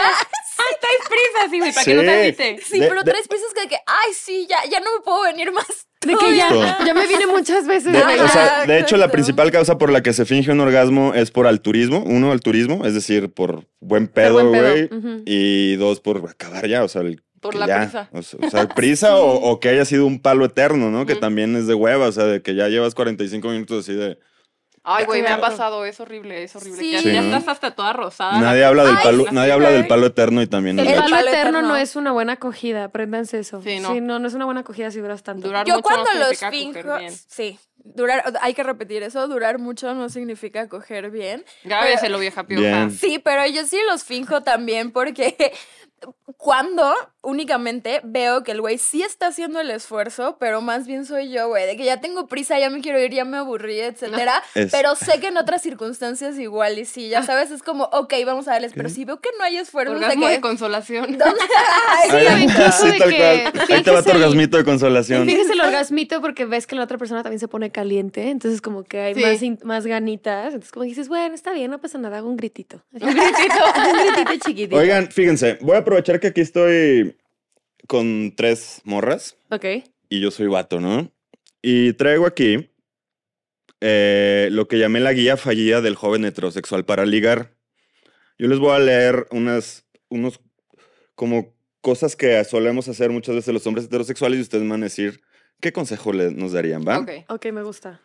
Ay, 0.57 0.75
traes 0.79 0.97
prisa, 1.09 1.49
sí, 1.51 1.59
güey, 1.59 1.71
para 1.73 1.85
que 1.85 1.93
no 1.93 2.01
te 2.01 2.19
agüite. 2.21 2.59
Sí, 2.63 2.79
De- 2.79 2.87
pero 2.87 3.03
de- 3.03 3.11
traes 3.11 3.27
prisas 3.27 3.53
que, 3.53 3.67
que, 3.69 3.75
ay, 3.85 4.11
sí, 4.13 4.47
ya, 4.49 4.57
ya 4.69 4.79
no 4.79 4.93
me 4.95 5.01
puedo 5.03 5.21
venir 5.23 5.51
más. 5.51 5.65
De 6.01 6.15
que 6.15 6.35
ya, 6.35 6.49
ya 6.83 6.93
me 6.95 7.05
vine 7.05 7.27
muchas 7.27 7.67
veces. 7.67 7.93
De, 7.93 8.01
güey. 8.01 8.19
o 8.19 8.27
sea, 8.27 8.65
de 8.65 8.79
hecho, 8.79 8.97
la 8.97 9.09
principal 9.11 9.51
causa 9.51 9.77
por 9.77 9.91
la 9.91 10.01
que 10.01 10.13
se 10.13 10.25
finge 10.25 10.51
un 10.51 10.59
orgasmo 10.59 11.13
es 11.13 11.29
por 11.29 11.45
alturismo. 11.45 11.99
Uno, 12.03 12.31
alturismo, 12.31 12.87
es 12.87 12.95
decir, 12.95 13.31
por 13.31 13.65
buen 13.79 14.07
pedo, 14.07 14.49
güey. 14.49 14.89
Y 15.27 15.75
dos, 15.75 15.99
por 15.99 16.27
acabar 16.27 16.67
ya, 16.67 16.83
o 16.83 16.87
sea, 16.87 17.01
el- 17.03 17.21
Por 17.39 17.53
la 17.53 17.67
ya, 17.67 17.81
prisa. 17.81 18.09
O 18.13 18.21
sea, 18.23 18.39
o 18.41 18.49
sea, 18.49 18.67
prisa 18.69 19.15
o, 19.17 19.33
o 19.51 19.59
que 19.59 19.69
haya 19.69 19.85
sido 19.85 20.07
un 20.07 20.19
palo 20.21 20.43
eterno, 20.45 20.89
¿no? 20.89 21.05
Que 21.05 21.15
también 21.15 21.55
es 21.55 21.67
de 21.67 21.75
hueva, 21.75 22.07
o 22.07 22.11
sea, 22.11 22.25
de 22.25 22.41
que 22.41 22.55
ya 22.55 22.67
llevas 22.67 22.95
45 22.95 23.49
minutos 23.49 23.83
así 23.85 23.93
de... 23.93 24.17
Ay, 24.83 25.05
güey, 25.05 25.21
me 25.21 25.27
ha 25.29 25.39
pasado, 25.39 25.85
es 25.85 25.99
horrible, 25.99 26.41
es 26.43 26.55
horrible. 26.55 26.79
Sí. 26.79 26.91
Ya, 26.91 26.99
Sí, 27.01 27.11
ya 27.13 27.21
¿no? 27.21 27.37
estás 27.37 27.47
hasta 27.49 27.71
toda 27.71 27.93
rosada. 27.93 28.39
Nadie 28.39 28.65
habla 28.65 28.83
del 28.83 28.95
Ay, 28.97 29.03
palo, 29.03 29.23
sí, 29.25 29.29
nadie 29.35 29.51
habla 29.51 29.69
del 29.69 29.85
palo 29.87 30.07
eterno 30.07 30.41
y 30.41 30.47
también 30.47 30.79
El 30.79 30.87
es 30.87 30.93
El 30.93 30.99
palo 31.01 31.17
eterno 31.17 31.29
eterno. 31.59 31.61
no 31.61 31.75
es 31.77 31.95
una 31.95 32.11
buena 32.11 32.33
acogida, 32.33 32.85
apréndanse 32.85 33.39
eso. 33.39 33.61
Sí, 33.61 33.77
Sí, 33.77 33.79
no. 33.79 33.93
no. 34.01 34.19
no, 34.19 34.27
es 34.27 34.33
una 34.33 34.45
buena 34.45 34.61
acogida 34.61 34.89
si 34.89 34.99
duras 34.99 35.21
tanto. 35.21 35.47
Durar 35.47 35.67
Yo 35.67 35.75
mucho 35.75 35.83
cuando 35.83 36.11
no 36.13 36.19
los 36.19 36.37
significa 36.37 36.49
coger 36.49 36.83
finjo, 36.83 36.97
bien. 36.97 37.13
sí, 37.27 37.59
durar, 37.75 38.23
hay 38.41 38.53
que 38.55 38.63
repetir 38.63 39.03
eso, 39.03 39.27
durar 39.27 39.59
mucho 39.59 39.93
no 39.93 40.09
significa 40.09 40.67
coger 40.67 41.11
bien. 41.11 41.45
Grábeselo, 41.63 42.17
vieja 42.17 42.45
pioja. 42.45 42.61
Bien. 42.63 42.91
Sí, 42.91 43.19
pero 43.19 43.45
yo 43.45 43.65
sí 43.67 43.77
los 43.87 44.03
finjo 44.03 44.41
también 44.41 44.91
porque 44.91 45.53
cuando 46.37 46.93
únicamente 47.23 48.01
veo 48.03 48.43
que 48.43 48.51
el 48.51 48.61
güey 48.61 48.79
sí 48.79 49.03
está 49.03 49.27
haciendo 49.27 49.59
el 49.59 49.69
esfuerzo, 49.69 50.37
pero 50.39 50.59
más 50.61 50.87
bien 50.87 51.05
soy 51.05 51.29
yo, 51.31 51.49
güey, 51.49 51.67
de 51.67 51.77
que 51.77 51.85
ya 51.85 52.01
tengo 52.01 52.25
prisa, 52.27 52.57
ya 52.57 52.71
me 52.71 52.81
quiero 52.81 52.99
ir, 52.99 53.11
ya 53.11 53.25
me 53.25 53.37
aburrí, 53.37 53.79
etcétera. 53.79 54.41
Es- 54.55 54.71
Pero 54.71 54.95
sé 54.95 55.19
que 55.19 55.27
en 55.27 55.37
otras 55.37 55.61
circunstancias 55.61 56.39
igual 56.39 56.79
y 56.79 56.85
sí, 56.85 57.09
ya 57.09 57.21
sabes, 57.21 57.51
es 57.51 57.61
como, 57.61 57.83
ok, 57.85 58.13
vamos 58.25 58.47
a 58.47 58.51
darles, 58.53 58.71
pero 58.75 58.89
si 58.89 59.05
veo 59.05 59.19
que 59.19 59.29
no 59.37 59.43
hay 59.43 59.57
esfuerzo, 59.57 59.93
Orgasmo 59.93 60.25
de 60.25 60.31
de 60.31 60.37
que... 60.37 60.41
consolación. 60.41 61.17
Ay, 61.87 62.09
Sí, 62.09 62.15
Ay, 62.27 62.43
incluso 62.43 62.71
sí, 62.71 62.91
de 62.91 62.97
tal 62.99 63.09
que 63.09 63.17
cual. 63.17 63.69
Ahí 63.77 63.83
te 63.83 63.91
va 63.91 63.97
fíjese 63.97 64.03
tu 64.03 64.09
el- 64.09 64.15
orgasmito 64.23 64.57
de 64.57 64.63
consolación. 64.63 65.25
Fíjese 65.27 65.53
el 65.53 65.61
orgasmito 65.61 66.21
porque 66.21 66.45
ves 66.45 66.65
que 66.65 66.75
la 66.75 66.83
otra 66.83 66.97
persona 66.97 67.21
también 67.21 67.39
se 67.39 67.47
pone 67.47 67.71
caliente, 67.71 68.29
entonces 68.29 68.61
como 68.61 68.83
que 68.83 68.99
hay 68.99 69.13
Sí. 69.15 69.21
más, 69.21 69.41
in- 69.43 69.59
más 69.63 69.85
ganitas, 69.85 70.47
entonces 70.47 70.71
como 70.71 70.85
dices, 70.85 71.07
bueno, 71.07 71.35
está 71.35 71.51
bien, 71.53 71.69
no 71.69 71.79
pasa 71.79 71.97
nada, 71.99 72.17
hago 72.17 72.29
un 72.29 72.37
gritito. 72.37 72.81
Un 72.93 72.99
gritito. 72.99 73.55
un 73.75 74.15
gritito 74.15 74.45
chiquitito. 74.47 74.75
Oigan, 74.77 75.07
fíjense, 75.11 75.59
voy 75.61 75.77
a 75.77 75.83
aprovechar 75.91 76.21
que 76.21 76.27
aquí 76.27 76.39
estoy 76.39 77.17
con 77.85 78.33
tres 78.37 78.79
morras 78.85 79.35
Ok. 79.49 79.65
y 80.07 80.21
yo 80.21 80.31
soy 80.31 80.47
vato, 80.47 80.79
¿no? 80.79 81.11
Y 81.61 81.91
traigo 81.93 82.25
aquí 82.25 82.69
eh, 83.81 84.47
lo 84.51 84.69
que 84.69 84.79
llamé 84.79 85.01
la 85.01 85.11
guía 85.11 85.35
fallida 85.35 85.81
del 85.81 85.95
joven 85.95 86.23
heterosexual 86.23 86.85
para 86.85 87.05
ligar. 87.05 87.55
Yo 88.39 88.47
les 88.47 88.57
voy 88.59 88.71
a 88.71 88.79
leer 88.79 89.27
unas, 89.31 89.85
unos, 90.09 90.39
como 91.15 91.53
cosas 91.81 92.15
que 92.15 92.41
solemos 92.45 92.87
hacer 92.87 93.09
muchas 93.09 93.35
veces 93.35 93.53
los 93.53 93.67
hombres 93.67 93.85
heterosexuales 93.87 94.39
y 94.39 94.43
ustedes 94.43 94.63
me 94.63 94.69
van 94.71 94.83
a 94.83 94.85
decir 94.85 95.19
qué 95.59 95.73
consejo 95.73 96.13
le- 96.13 96.31
nos 96.31 96.53
darían, 96.53 96.85
¿va? 96.87 96.99
Ok. 96.99 97.11
Ok, 97.27 97.45
me 97.51 97.63
gusta. 97.63 97.99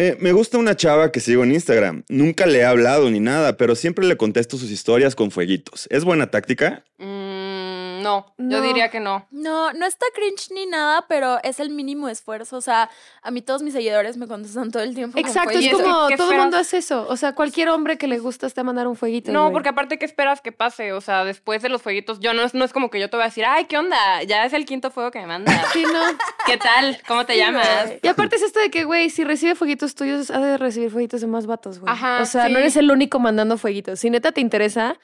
Eh, 0.00 0.16
me 0.20 0.30
gusta 0.30 0.58
una 0.58 0.76
chava 0.76 1.10
que 1.10 1.18
sigo 1.18 1.42
en 1.42 1.50
Instagram. 1.50 2.04
Nunca 2.08 2.46
le 2.46 2.60
he 2.60 2.64
hablado 2.64 3.10
ni 3.10 3.18
nada, 3.18 3.56
pero 3.56 3.74
siempre 3.74 4.06
le 4.06 4.16
contesto 4.16 4.56
sus 4.56 4.70
historias 4.70 5.16
con 5.16 5.32
fueguitos. 5.32 5.88
¿Es 5.90 6.04
buena 6.04 6.30
táctica? 6.30 6.84
Mm, 6.98 7.77
no, 7.98 8.34
yo 8.38 8.60
diría 8.60 8.90
que 8.90 9.00
no. 9.00 9.26
No, 9.30 9.72
no 9.72 9.86
está 9.86 10.06
cringe 10.14 10.50
ni 10.52 10.66
nada, 10.66 11.06
pero 11.08 11.38
es 11.42 11.60
el 11.60 11.70
mínimo 11.70 12.08
esfuerzo. 12.08 12.56
O 12.56 12.60
sea, 12.60 12.90
a 13.22 13.30
mí 13.30 13.42
todos 13.42 13.62
mis 13.62 13.72
seguidores 13.74 14.16
me 14.16 14.26
contestan 14.26 14.70
todo 14.70 14.82
el 14.82 14.94
tiempo. 14.94 15.16
con 15.18 15.26
Exacto, 15.26 15.58
es 15.58 15.70
como 15.70 16.08
¿Qué 16.08 16.16
todo 16.16 16.32
el 16.32 16.38
mundo 16.38 16.56
hace 16.56 16.78
eso. 16.78 17.06
O 17.08 17.16
sea, 17.16 17.34
cualquier 17.34 17.68
hombre 17.68 17.98
que 17.98 18.06
le 18.06 18.18
gusta 18.18 18.46
está 18.46 18.64
mandar 18.64 18.86
un 18.86 18.96
fueguito. 18.96 19.32
No, 19.32 19.42
güey. 19.42 19.52
porque 19.52 19.68
aparte, 19.68 19.98
¿qué 19.98 20.04
esperas 20.04 20.40
que 20.40 20.52
pase? 20.52 20.92
O 20.92 21.00
sea, 21.00 21.24
después 21.24 21.62
de 21.62 21.68
los 21.68 21.82
fueguitos, 21.82 22.20
yo 22.20 22.32
no 22.34 22.42
es, 22.42 22.54
no 22.54 22.64
es 22.64 22.72
como 22.72 22.90
que 22.90 23.00
yo 23.00 23.10
te 23.10 23.16
voy 23.16 23.24
a 23.24 23.26
decir, 23.28 23.44
ay, 23.46 23.64
¿qué 23.66 23.78
onda? 23.78 24.22
Ya 24.24 24.44
es 24.44 24.52
el 24.52 24.64
quinto 24.64 24.90
fuego 24.90 25.10
que 25.10 25.20
me 25.20 25.26
mandas. 25.26 25.54
Sí, 25.72 25.82
no. 25.84 26.00
¿Qué 26.46 26.56
tal? 26.56 26.98
¿Cómo 27.06 27.26
te 27.26 27.34
Sí, 27.34 27.38
llamas? 27.40 27.86
güey. 27.86 28.00
Y 28.02 28.08
aparte 28.08 28.36
es 28.36 28.42
esto 28.42 28.58
de 28.60 28.70
que, 28.70 28.84
güey, 28.84 29.10
si 29.10 29.24
recibe 29.24 29.54
fueguitos 29.54 29.94
tuyos, 29.94 30.30
ha 30.30 30.38
de 30.38 30.56
recibir 30.56 30.90
fueguitos 30.90 31.20
de 31.20 31.26
más 31.26 31.46
vatos, 31.46 31.78
güey. 31.78 31.92
Ajá, 31.92 32.20
O 32.22 32.26
sea, 32.26 32.46
sí. 32.46 32.52
no 32.52 32.58
eres 32.58 32.76
el 32.76 32.90
único 32.90 33.18
mandando 33.18 33.58
fueguitos. 33.58 34.00
Si 34.00 34.08
neta 34.10 34.32
te 34.32 34.40
interesa, 34.40 34.96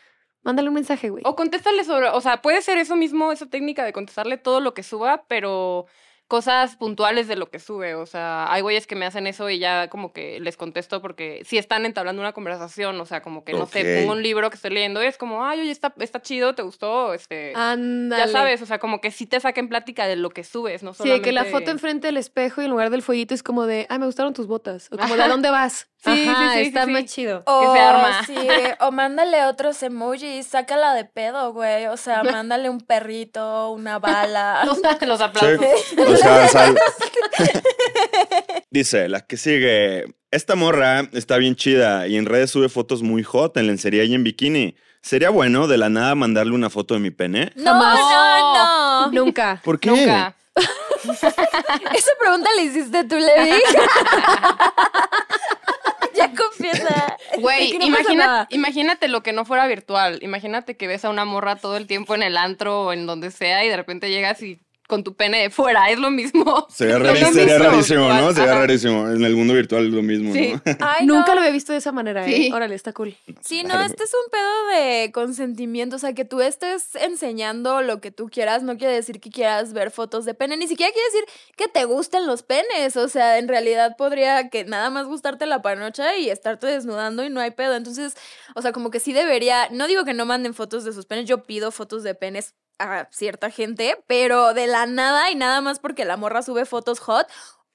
mándale 0.44 0.68
un 0.68 0.74
mensaje, 0.74 1.10
güey. 1.10 1.22
O 1.26 1.34
contéstale 1.34 1.82
sobre, 1.84 2.08
o 2.08 2.20
sea, 2.20 2.40
puede 2.42 2.62
ser 2.62 2.78
eso 2.78 2.94
mismo, 2.96 3.32
esa 3.32 3.46
técnica 3.46 3.84
de 3.84 3.92
contestarle 3.92 4.38
todo 4.38 4.60
lo 4.60 4.74
que 4.74 4.82
suba, 4.82 5.24
pero 5.26 5.86
cosas 6.26 6.76
puntuales 6.76 7.28
de 7.28 7.36
lo 7.36 7.50
que 7.50 7.58
sube. 7.58 7.94
O 7.94 8.06
sea, 8.06 8.50
hay 8.52 8.62
güeyes 8.62 8.86
que 8.86 8.96
me 8.96 9.04
hacen 9.04 9.26
eso 9.26 9.50
y 9.50 9.58
ya 9.58 9.88
como 9.88 10.12
que 10.12 10.40
les 10.40 10.56
contesto 10.56 11.02
porque 11.02 11.42
si 11.44 11.58
están 11.58 11.84
entablando 11.84 12.22
una 12.22 12.32
conversación, 12.32 12.98
o 13.00 13.06
sea, 13.06 13.20
como 13.20 13.44
que 13.44 13.52
no 13.52 13.66
sé, 13.66 14.00
pongo 14.00 14.12
un 14.12 14.22
libro 14.22 14.48
que 14.50 14.56
estoy 14.56 14.70
leyendo 14.70 15.02
y 15.02 15.06
es 15.06 15.18
como, 15.18 15.44
ay, 15.44 15.60
oye, 15.60 15.70
está, 15.70 15.94
está 15.98 16.22
chido, 16.22 16.54
¿te 16.54 16.62
gustó? 16.62 17.12
Este, 17.12 17.52
Ándale. 17.54 18.24
ya 18.24 18.28
sabes, 18.28 18.62
o 18.62 18.66
sea, 18.66 18.78
como 18.78 19.00
que 19.00 19.10
sí 19.10 19.26
te 19.26 19.38
saquen 19.38 19.68
plática 19.68 20.06
de 20.06 20.16
lo 20.16 20.30
que 20.30 20.44
subes, 20.44 20.82
no 20.82 20.92
Sí, 20.92 20.98
solamente... 20.98 21.28
que 21.28 21.32
la 21.32 21.44
foto 21.44 21.70
enfrente 21.70 22.06
del 22.08 22.16
espejo 22.16 22.62
y 22.62 22.64
en 22.64 22.70
lugar 22.70 22.90
del 22.90 23.02
fueguito 23.02 23.34
es 23.34 23.42
como 23.42 23.66
de, 23.66 23.86
ah, 23.90 23.98
me 23.98 24.06
gustaron 24.06 24.32
tus 24.32 24.46
botas. 24.46 24.86
O 24.90 24.96
como 24.96 25.04
Ajá. 25.04 25.16
de, 25.16 25.22
¿a 25.24 25.28
dónde 25.28 25.50
vas? 25.50 25.88
Sí, 26.04 26.12
sí, 26.24 26.28
Ajá, 26.28 26.52
sí, 26.52 26.58
sí, 26.60 26.66
está 26.66 26.84
sí. 26.84 26.90
más 26.90 27.04
chido. 27.06 27.42
O, 27.46 27.60
que 27.60 27.78
se 27.78 27.84
arma. 27.84 28.24
sí, 28.26 28.36
o 28.80 28.90
mándale 28.92 29.44
otros 29.46 29.82
emojis, 29.82 30.46
sácala 30.46 30.92
de 30.94 31.04
pedo, 31.06 31.52
güey. 31.52 31.86
O 31.86 31.96
sea, 31.96 32.22
mándale 32.24 32.68
un 32.68 32.80
perrito, 32.80 33.70
una 33.70 33.98
bala. 33.98 34.62
Los, 34.66 34.78
los 35.00 35.20
aplausos. 35.20 35.60
Sí. 35.88 35.96
O 36.00 36.16
sea, 36.16 36.48
sal- 36.48 36.78
Dice, 38.70 39.08
la 39.08 39.20
que 39.20 39.36
sigue. 39.36 40.04
Esta 40.30 40.56
morra 40.56 41.08
está 41.12 41.36
bien 41.36 41.54
chida 41.54 42.08
y 42.08 42.16
en 42.16 42.26
redes 42.26 42.50
sube 42.50 42.68
fotos 42.68 43.02
muy 43.02 43.22
hot 43.22 43.56
en 43.56 43.68
lencería 43.68 44.02
y 44.04 44.14
en 44.14 44.24
bikini. 44.24 44.74
¿Sería 45.00 45.30
bueno 45.30 45.68
de 45.68 45.78
la 45.78 45.90
nada 45.90 46.14
mandarle 46.14 46.54
una 46.54 46.70
foto 46.70 46.94
de 46.94 47.00
mi 47.00 47.10
pene? 47.10 47.52
No, 47.56 47.72
Jamás. 47.72 47.98
no, 47.98 48.54
no. 49.06 49.12
Nunca. 49.12 49.60
¿Por 49.62 49.78
qué? 49.78 49.90
Nunca. 49.90 50.34
Esa 51.94 52.12
pregunta 52.18 52.48
la 52.56 52.62
hiciste 52.62 53.04
tú, 53.04 53.16
Levi. 53.16 53.62
ya 56.16 56.32
confiesa. 56.34 57.16
Güey, 57.38 57.76
no 57.78 57.84
imagina- 57.86 58.46
imagínate 58.50 59.08
lo 59.08 59.22
que 59.22 59.32
no 59.32 59.44
fuera 59.44 59.66
virtual. 59.66 60.18
Imagínate 60.22 60.76
que 60.76 60.86
ves 60.86 61.04
a 61.04 61.10
una 61.10 61.24
morra 61.24 61.56
todo 61.56 61.76
el 61.76 61.86
tiempo 61.86 62.14
en 62.14 62.22
el 62.22 62.36
antro 62.36 62.82
o 62.86 62.92
en 62.92 63.06
donde 63.06 63.30
sea 63.30 63.64
y 63.64 63.68
de 63.68 63.76
repente 63.76 64.10
llegas 64.10 64.42
y 64.42 64.60
con 64.94 65.02
tu 65.02 65.14
pene 65.16 65.42
de 65.42 65.50
fuera. 65.50 65.90
Es 65.90 65.98
lo 65.98 66.10
mismo. 66.12 66.66
Sería, 66.70 66.98
lo 66.98 67.06
rari- 67.06 67.32
sería 67.32 67.54
mismo. 67.58 67.70
rarísimo, 67.70 68.08
¿no? 68.08 68.32
Sería 68.32 68.52
ajá. 68.52 68.60
rarísimo. 68.60 69.08
En 69.10 69.24
el 69.24 69.34
mundo 69.34 69.52
virtual 69.54 69.86
es 69.88 69.92
lo 69.92 70.02
mismo, 70.02 70.32
Sí. 70.32 70.52
¿no? 70.52 70.62
Ay, 70.80 71.04
Nunca 71.04 71.28
no. 71.30 71.34
lo 71.34 71.40
había 71.40 71.52
visto 71.52 71.72
de 71.72 71.78
esa 71.78 71.90
manera, 71.90 72.24
¿eh? 72.26 72.32
Sí. 72.32 72.52
Órale, 72.52 72.76
está 72.76 72.92
cool. 72.92 73.16
Sí, 73.40 73.64
no, 73.64 73.80
este 73.82 74.04
es 74.04 74.12
un 74.14 74.30
pedo 74.30 74.66
de 74.78 75.10
consentimiento. 75.12 75.96
O 75.96 75.98
sea, 75.98 76.12
que 76.12 76.24
tú 76.24 76.40
estés 76.40 76.94
enseñando 76.94 77.82
lo 77.82 78.00
que 78.00 78.12
tú 78.12 78.28
quieras 78.30 78.62
no 78.62 78.76
quiere 78.76 78.94
decir 78.94 79.18
que 79.20 79.30
quieras 79.30 79.72
ver 79.72 79.90
fotos 79.90 80.24
de 80.24 80.34
pene. 80.34 80.56
Ni 80.56 80.68
siquiera 80.68 80.92
quiere 80.92 81.06
decir 81.12 81.24
que 81.56 81.66
te 81.68 81.84
gusten 81.86 82.26
los 82.28 82.44
penes. 82.44 82.96
O 82.96 83.08
sea, 83.08 83.38
en 83.38 83.48
realidad 83.48 83.96
podría 83.98 84.48
que 84.48 84.64
nada 84.64 84.90
más 84.90 85.06
gustarte 85.06 85.46
la 85.46 85.60
panocha 85.62 86.16
y 86.16 86.30
estarte 86.30 86.68
desnudando 86.68 87.24
y 87.24 87.30
no 87.30 87.40
hay 87.40 87.50
pedo. 87.50 87.74
Entonces, 87.74 88.14
o 88.54 88.62
sea, 88.62 88.70
como 88.72 88.90
que 88.90 89.00
sí 89.00 89.12
debería. 89.12 89.68
No 89.72 89.86
digo 89.88 90.04
que 90.04 90.14
no 90.14 90.24
manden 90.26 90.54
fotos 90.54 90.84
de 90.84 90.92
sus 90.92 91.06
penes. 91.06 91.26
Yo 91.26 91.42
pido 91.42 91.70
fotos 91.72 92.02
de 92.04 92.14
penes 92.14 92.54
a 92.78 93.08
cierta 93.10 93.50
gente, 93.50 94.02
pero 94.06 94.54
de 94.54 94.66
la 94.66 94.86
nada 94.86 95.30
y 95.30 95.34
nada 95.34 95.60
más 95.60 95.78
porque 95.78 96.04
la 96.04 96.16
morra 96.16 96.42
sube 96.42 96.64
fotos 96.64 97.00
hot. 97.00 97.26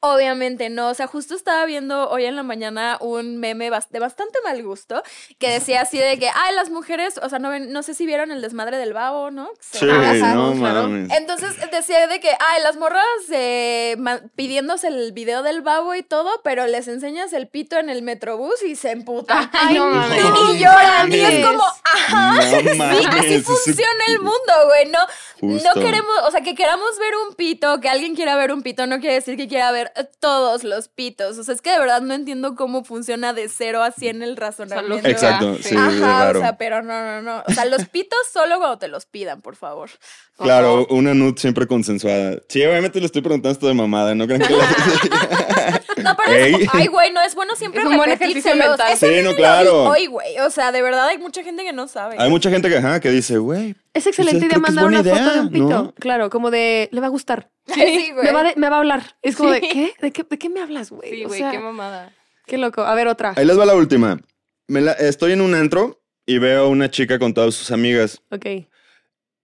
Obviamente 0.02 0.70
no, 0.70 0.88
o 0.90 0.94
sea, 0.94 1.08
justo 1.08 1.36
estaba 1.36 1.66
viendo 1.66 2.10
hoy 2.10 2.24
en 2.24 2.38
la 2.38 2.44
mañana 2.44 2.98
un 3.02 3.38
meme 3.38 3.70
de 3.90 4.00
bastante 4.00 4.40
mal 4.46 4.64
gusto 4.64 5.04
que 5.40 5.50
decía 5.50 5.82
así 5.82 5.98
de 5.98 6.18
que, 6.18 6.30
ay, 6.34 6.56
las 6.56 6.70
mujeres, 6.70 7.20
o 7.22 7.28
sea, 7.28 7.38
no, 7.40 7.50
ven- 7.50 7.74
no 7.74 7.84
sé 7.84 7.94
si 7.94 8.06
vieron 8.06 8.32
el 8.32 8.42
desmadre 8.42 8.78
del 8.78 8.94
babo, 8.94 9.30
¿no? 9.30 9.50
Sí, 9.60 9.86
Ajá. 9.90 10.36
no 10.36 10.54
claro. 10.54 10.84
mames. 10.84 11.12
Entonces 11.18 11.54
decía 11.72 12.08
de 12.08 12.22
que, 12.22 12.30
ay, 12.30 12.64
las 12.64 12.78
morras 12.78 13.04
eh, 13.32 13.98
pidiéndose 14.36 14.88
el 14.88 15.12
video 15.12 15.44
del 15.44 15.62
babo 15.62 15.94
y 15.96 16.02
todo, 16.04 16.30
pero 16.46 16.66
les 16.68 16.88
enseñas 16.88 17.34
el 17.34 17.50
pito 17.50 17.78
en 17.78 17.90
el 17.90 18.02
metrobús 18.02 18.64
y 18.64 18.78
se 18.78 18.92
emputan. 18.92 19.50
Ay, 19.54 19.76
no 19.76 19.88
mames. 19.90 20.24
Y 20.54 20.60
lloran, 20.60 21.12
y 21.12 21.20
es 21.20 21.46
como, 21.46 21.64
ajá, 21.84 22.36
No 22.36 22.42
sí, 23.00 23.06
así 23.20 23.40
funciona 23.42 24.04
el 24.08 24.20
mundo, 24.20 24.54
güey, 24.68 24.86
no, 24.92 25.00
Justo. 25.42 25.70
no 25.76 25.82
queremos, 25.82 26.16
o 26.26 26.32
sea, 26.32 26.40
que 26.42 26.56
queramos 26.56 26.98
ver 27.00 27.14
un 27.28 27.36
pito, 27.36 27.82
que 27.82 27.90
alguien 27.90 28.16
quiera 28.16 28.38
ver 28.38 28.54
un 28.54 28.62
pito, 28.64 28.88
no 28.88 29.00
quiere 29.00 29.16
decir 29.16 29.36
que 29.36 29.48
quiera 29.50 29.72
ver 29.72 29.89
todos 30.20 30.64
los 30.64 30.88
pitos, 30.88 31.38
o 31.38 31.44
sea, 31.44 31.54
es 31.54 31.62
que 31.62 31.72
de 31.72 31.80
verdad 31.80 32.02
no 32.02 32.14
entiendo 32.14 32.56
cómo 32.56 32.84
funciona 32.84 33.34
de 33.34 33.50
cero 33.50 33.82
a 33.84 33.92
100 33.92 34.22
el 34.24 34.38
razonamiento. 34.38 35.08
Exacto, 35.08 35.56
Sí. 35.62 35.76
es 35.76 35.78
Ajá, 35.78 36.26
raro. 36.26 36.40
o 36.40 36.42
sea, 36.42 36.58
pero 36.58 36.82
no, 36.82 37.02
no, 37.04 37.22
no. 37.22 37.44
O 37.48 37.52
sea, 37.54 37.66
los 37.66 37.86
pitos 37.86 38.20
solo 38.32 38.58
cuando 38.58 38.78
te 38.78 38.88
los 38.88 39.06
pidan, 39.06 39.42
por 39.42 39.56
favor. 39.56 39.90
Claro, 40.38 40.88
una 40.90 41.14
nude 41.14 41.38
siempre 41.38 41.68
consensuada. 41.68 42.38
Sí, 42.48 42.64
obviamente 42.66 43.00
le 43.00 43.08
estoy 43.08 43.22
preguntando 43.22 43.52
esto 43.52 43.68
de 43.68 43.74
mamada, 43.74 44.16
¿no 44.16 44.26
creen 44.26 44.42
que 44.42 44.54
la... 44.56 44.66
No, 46.04 46.16
pero 46.16 46.32
es, 46.34 46.68
ay, 46.72 46.88
güey, 46.88 47.12
no 47.12 47.20
es 47.22 47.36
bueno 47.36 47.56
siempre 47.58 47.82
Es 47.82 47.88
un 47.88 47.98
buen 47.98 48.10
ejercicio 48.10 48.54
repetírselos. 48.54 48.70
mental. 48.78 48.94
Ese 48.94 49.18
Sí, 49.18 49.22
no, 49.24 49.36
claro. 49.36 49.84
Hoy, 49.90 50.06
güey, 50.06 50.40
o 50.40 50.50
sea, 50.50 50.72
de 50.72 50.82
verdad 50.82 51.08
hay 51.08 51.18
mucha 51.18 51.44
gente 51.44 51.64
que 51.64 51.74
no 51.74 51.90
sabe. 51.90 52.16
Hay 52.18 52.30
mucha 52.30 52.50
gente 52.50 52.70
que, 52.70 52.78
ajá, 52.78 53.02
que 53.02 53.10
dice, 53.12 53.38
güey. 53.38 53.76
Es 53.94 54.06
excelente 54.08 54.46
idea 54.46 54.60
mandar 54.60 54.86
una 54.86 55.04
foto 55.04 55.34
de 55.34 55.40
un 55.42 55.50
pito. 55.50 55.68
¿no? 55.70 55.94
Claro, 55.96 56.30
como 56.30 56.52
de, 56.52 56.90
le 56.92 57.02
va 57.02 57.08
a 57.08 57.10
gustar. 57.10 57.52
Sí, 57.66 58.12
güey. 58.14 58.26
Me 58.26 58.32
va, 58.32 58.44
de- 58.44 58.54
me 58.56 58.70
va 58.70 58.78
a 58.78 58.80
hablar. 58.80 59.18
Es 59.22 59.36
como 59.36 59.52
de. 59.52 59.62
¿qué? 59.62 59.94
¿De 60.02 60.12
qué, 60.12 60.24
de 60.24 60.38
qué 60.38 60.50
me 60.50 60.62
hablas, 60.62 60.90
güey? 60.92 61.10
Sí, 61.12 61.26
O 61.26 61.28
güey, 61.28 61.40
sea, 61.40 61.52
qué 61.52 61.60
mamada. 61.60 62.14
qué 62.46 62.58
loco. 62.58 62.82
A 62.82 62.96
ver, 62.96 63.08
otra. 63.08 63.34
Ahí 63.36 63.46
les 63.46 63.58
va 63.60 63.66
la 63.66 63.76
última. 63.76 64.20
Me 64.68 64.82
la- 64.82 64.94
estoy 64.94 65.32
en 65.34 65.42
un 65.42 65.54
antro 65.56 66.02
y 66.26 66.38
veo 66.40 66.66
a 66.66 66.68
una 66.68 66.90
chica 66.92 67.18
con 67.20 67.34
todas 67.34 67.56
sus 67.56 67.72
amigas 67.72 68.22
Ok. 68.32 68.46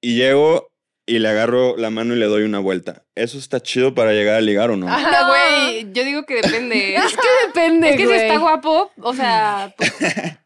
y 0.02 0.16
llego 0.16 0.72
y 1.08 1.20
le 1.20 1.30
agarro 1.30 1.78
la 1.78 1.90
mano 1.90 2.14
y 2.16 2.18
le 2.20 2.26
doy 2.26 2.44
una 2.44 2.60
vuelta. 2.60 3.05
¿Eso 3.16 3.38
está 3.38 3.62
chido 3.62 3.96
para 3.96 4.12
llegar 4.12 4.36
a 4.36 4.42
ligar 4.42 4.70
o 4.72 4.76
no? 4.78 4.88
Ajá, 4.90 5.22
No. 5.22 5.28
güey, 5.30 5.92
yo 5.94 6.04
digo 6.04 6.26
que 6.26 6.36
depende. 6.42 6.96
Es 7.06 7.16
que 7.16 7.28
depende, 7.48 7.90
Es 7.92 7.96
que 7.98 8.08
si 8.08 8.14
está 8.14 8.38
guapo, 8.38 8.92
o 9.02 9.14
sea, 9.14 9.74
pues, 9.78 9.94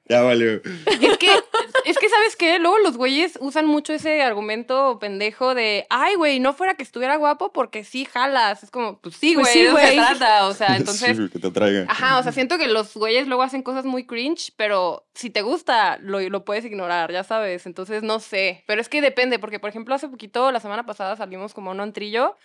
Ya 0.08 0.22
valió. 0.22 0.54
es 0.54 1.18
que, 1.20 1.30
es 1.86 1.98
que, 1.98 2.10
¿sabes 2.10 2.36
qué? 2.36 2.58
Luego 2.60 2.78
los 2.80 2.96
güeyes 2.98 3.38
usan 3.42 3.66
mucho 3.68 3.94
ese 3.94 4.22
argumento 4.24 4.98
pendejo 5.00 5.54
de, 5.56 5.86
ay, 5.90 6.16
güey, 6.16 6.40
no 6.40 6.54
fuera 6.54 6.74
que 6.76 6.84
estuviera 6.84 7.16
guapo 7.18 7.52
porque 7.54 7.84
sí 7.84 8.06
jalas. 8.06 8.64
Es 8.64 8.70
como, 8.72 9.00
pues 9.00 9.16
sí, 9.16 9.34
Pues 9.36 9.46
güey, 9.48 9.54
sí, 9.54 9.62
de 9.62 9.68
eso 9.70 9.78
se 9.78 10.16
trata. 10.16 10.48
O 10.48 10.54
sea, 10.54 10.76
entonces, 10.78 11.16
Sí, 11.18 11.30
que 11.32 11.40
te 11.40 11.52
traiga. 11.52 11.86
ajá, 11.90 12.18
o 12.20 12.24
sea, 12.24 12.32
siento 12.32 12.58
que 12.60 12.68
los 12.68 12.94
güeyes 12.96 13.28
luego 13.28 13.42
hacen 13.44 13.62
cosas 13.64 13.86
muy 13.86 14.06
cringe, 14.06 14.52
pero 14.58 15.08
si 15.16 15.30
te 15.32 15.42
gusta, 15.42 15.98
lo, 16.02 16.20
lo 16.22 16.46
puedes 16.46 16.66
ignorar, 16.66 17.12
ya 17.12 17.24
sabes. 17.24 17.66
Entonces, 17.66 18.02
no 18.04 18.20
sé. 18.20 18.64
Pero 18.68 18.80
es 18.82 18.90
que 18.90 19.02
depende, 19.02 19.38
porque, 19.40 19.60
por 19.60 19.70
ejemplo, 19.72 19.94
hace 19.96 20.08
poquito, 20.08 20.52
la 20.52 20.60
semana 20.60 20.86
pasada, 20.86 21.16
salimos 21.18 21.54
como 21.56 21.70
a 21.72 21.74
un 21.74 21.82
antrillo 21.82 22.36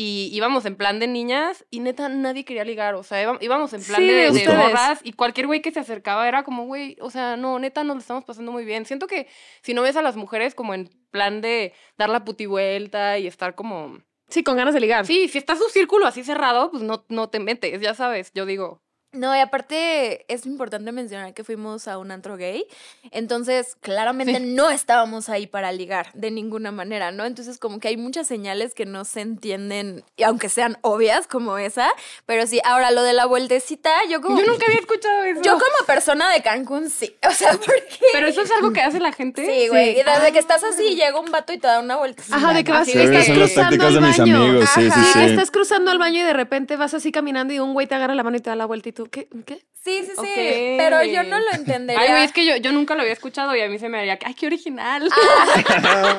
y 0.00 0.30
íbamos 0.32 0.64
en 0.64 0.76
plan 0.76 1.00
de 1.00 1.08
niñas 1.08 1.66
y 1.70 1.80
neta 1.80 2.08
nadie 2.08 2.44
quería 2.44 2.62
ligar, 2.64 2.94
o 2.94 3.02
sea, 3.02 3.20
íbam- 3.20 3.38
íbamos 3.40 3.72
en 3.72 3.82
plan 3.82 4.00
Sí, 4.00 4.06
de, 4.06 4.30
de 4.30 4.98
y 5.02 5.12
cualquier 5.12 5.48
güey 5.48 5.60
que 5.60 5.72
se 5.72 5.80
acercaba 5.80 6.28
era 6.28 6.44
como, 6.44 6.66
güey, 6.66 6.96
o 7.00 7.10
sea, 7.10 7.36
no, 7.36 7.58
neta 7.58 7.82
nos 7.82 7.96
lo 7.96 8.00
estamos 8.00 8.24
pasando 8.24 8.52
muy 8.52 8.64
bien. 8.64 8.86
Siento 8.86 9.08
que 9.08 9.26
si 9.60 9.74
no 9.74 9.82
ves 9.82 9.96
a 9.96 10.02
las 10.02 10.14
mujeres 10.14 10.54
como 10.54 10.72
en 10.72 10.88
plan 11.10 11.40
de 11.40 11.72
dar 11.96 12.10
la 12.10 12.24
puti 12.24 12.46
vuelta 12.46 13.18
y 13.18 13.26
estar 13.26 13.56
como... 13.56 13.98
Sí, 14.28 14.44
con 14.44 14.56
ganas 14.56 14.74
de 14.74 14.80
ligar. 14.80 15.04
Sí, 15.04 15.26
si 15.26 15.36
está 15.36 15.56
su 15.56 15.68
círculo 15.70 16.06
así 16.06 16.22
cerrado, 16.22 16.70
pues 16.70 16.84
no, 16.84 17.04
no 17.08 17.28
te 17.28 17.40
metes, 17.40 17.80
ya 17.80 17.94
sabes, 17.94 18.30
yo 18.34 18.46
digo. 18.46 18.80
No, 19.12 19.34
y 19.34 19.40
aparte 19.40 20.26
es 20.28 20.44
importante 20.44 20.92
mencionar 20.92 21.32
que 21.32 21.42
fuimos 21.42 21.88
a 21.88 21.96
un 21.96 22.10
antro 22.10 22.36
gay, 22.36 22.66
entonces 23.10 23.74
claramente 23.80 24.38
no 24.38 24.68
estábamos 24.68 25.30
ahí 25.30 25.46
para 25.46 25.72
ligar 25.72 26.10
de 26.12 26.30
ninguna 26.30 26.72
manera, 26.72 27.10
¿no? 27.10 27.24
Entonces 27.24 27.58
como 27.58 27.80
que 27.80 27.88
hay 27.88 27.96
muchas 27.96 28.26
señales 28.26 28.74
que 28.74 28.84
no 28.84 29.06
se 29.06 29.22
entienden, 29.22 30.04
y 30.18 30.24
aunque 30.24 30.50
sean 30.50 30.76
obvias 30.82 31.26
como 31.26 31.56
esa, 31.56 31.88
pero 32.26 32.46
sí, 32.46 32.60
ahora 32.64 32.90
lo 32.90 33.02
de 33.02 33.14
la 33.14 33.24
vueltecita, 33.24 33.90
yo 34.10 34.20
como... 34.20 34.38
Yo 34.40 34.46
nunca 34.46 34.66
había 34.66 34.80
escuchado 34.80 35.24
eso. 35.24 35.40
Yo 35.42 35.52
como 35.52 35.86
persona 35.86 36.30
de 36.30 36.42
Cancún 36.42 36.90
sí, 36.90 37.16
o 37.26 37.32
sea, 37.32 37.52
porque... 37.52 37.98
Pero 38.12 38.26
eso 38.26 38.42
es 38.42 38.50
algo 38.50 38.74
que 38.74 38.82
hace 38.82 39.00
la 39.00 39.12
gente. 39.12 39.46
Sí, 39.46 39.68
güey, 39.68 39.98
y 39.98 40.02
desde 40.02 40.32
que 40.32 40.38
estás 40.38 40.62
así 40.64 40.96
llega 40.96 41.18
un 41.18 41.30
vato 41.30 41.54
y 41.54 41.58
te 41.58 41.66
da 41.66 41.80
una 41.80 41.96
vueltecita. 41.96 42.36
Ajá, 42.36 42.52
de 42.52 42.62
que 42.62 42.72
vas 42.72 42.86
de 42.86 43.04
estás 43.04 43.26
cruzando 43.28 43.86
al 43.86 44.00
baño. 44.00 44.36
amigos, 44.36 44.68
sí, 44.74 44.82
sí, 44.82 44.88
Ajá. 44.88 45.02
sí. 45.02 45.10
Sí, 45.14 45.24
estás 45.30 45.50
cruzando 45.50 45.90
al 45.90 45.98
baño 45.98 46.20
y 46.20 46.24
de 46.24 46.34
repente 46.34 46.76
vas 46.76 46.92
así 46.92 47.10
caminando 47.10 47.54
y 47.54 47.58
un 47.58 47.72
güey 47.72 47.86
te 47.86 47.94
agarra 47.94 48.14
la 48.14 48.22
mano 48.22 48.36
y 48.36 48.40
te 48.40 48.50
da 48.50 48.56
la 48.56 48.66
vuelta 48.66 48.88
y 48.98 49.04
tú, 49.04 49.10
¿qué? 49.10 49.28
¿Qué? 49.46 49.64
Sí, 49.84 50.02
sí, 50.04 50.12
sí, 50.20 50.74
pero 50.76 51.02
yo 51.04 51.22
no 51.22 51.38
lo 51.38 51.52
entendería. 51.52 52.16
Ay, 52.16 52.24
es 52.24 52.32
que 52.32 52.44
yo, 52.44 52.56
yo 52.56 52.72
nunca 52.72 52.94
lo 52.94 53.00
había 53.02 53.12
escuchado 53.12 53.54
y 53.56 53.60
a 53.60 53.68
mí 53.68 53.78
se 53.78 53.88
me 53.88 53.98
haría, 53.98 54.18
ay, 54.24 54.34
qué 54.34 54.46
original. 54.46 55.08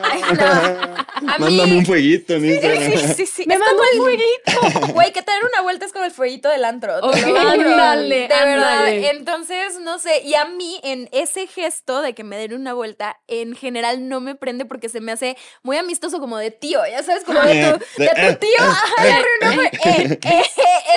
Ay, 0.04 0.22
no. 0.38 0.46
A 0.46 1.38
mí... 1.38 1.44
Mándame 1.58 1.78
un 1.78 1.86
fueguito 1.86 2.34
en 2.36 2.42
Sí, 2.42 2.52
Instagram. 2.54 2.84
sí, 2.92 3.14
sí, 3.14 3.26
sí. 3.26 3.44
Me 3.48 3.56
Es 3.56 3.60
mando 3.60 3.78
como 3.78 3.90
el 3.90 3.98
fueguito. 4.00 4.94
Güey, 4.94 5.12
que 5.12 5.22
te 5.22 5.32
den 5.32 5.42
una 5.52 5.62
vuelta 5.62 5.86
es 5.86 5.92
como 5.94 6.06
el 6.06 6.12
fueguito 6.12 6.50
del 6.50 6.64
antro. 6.66 7.00
te 7.02 7.08
Ok. 7.08 7.16
lo 7.16 7.22
juro. 7.22 7.70
Ándale, 7.70 8.16
De 8.22 8.28
verdad. 8.28 8.78
ándale. 8.80 9.10
Entonces, 9.12 9.80
no 9.82 10.00
sé. 10.00 10.22
Y 10.24 10.34
a 10.36 10.46
mí, 10.46 10.80
en 10.84 11.10
ese 11.12 11.46
gesto 11.48 12.02
de 12.02 12.14
que 12.16 12.24
me 12.24 12.38
den 12.38 12.54
una 12.54 12.74
vuelta, 12.74 13.20
en 13.28 13.56
general 13.56 14.08
no 14.08 14.20
me 14.22 14.36
prende 14.36 14.66
porque 14.66 14.90
se 14.90 15.02
me 15.02 15.12
hace 15.12 15.38
muy 15.64 15.78
amistoso, 15.78 16.20
como 16.20 16.38
de 16.38 16.52
tío. 16.52 16.80
Ya 16.90 17.04
sabes, 17.04 17.24
como 17.24 17.42
de 17.42 17.74
tu, 17.98 18.04
eh, 18.04 18.10
tu 18.34 18.36
tío. 18.40 18.60
Ajá, 18.60 19.04
de 19.04 19.10
eh, 19.10 19.72
eh, 19.84 20.20
eh, 20.24 20.44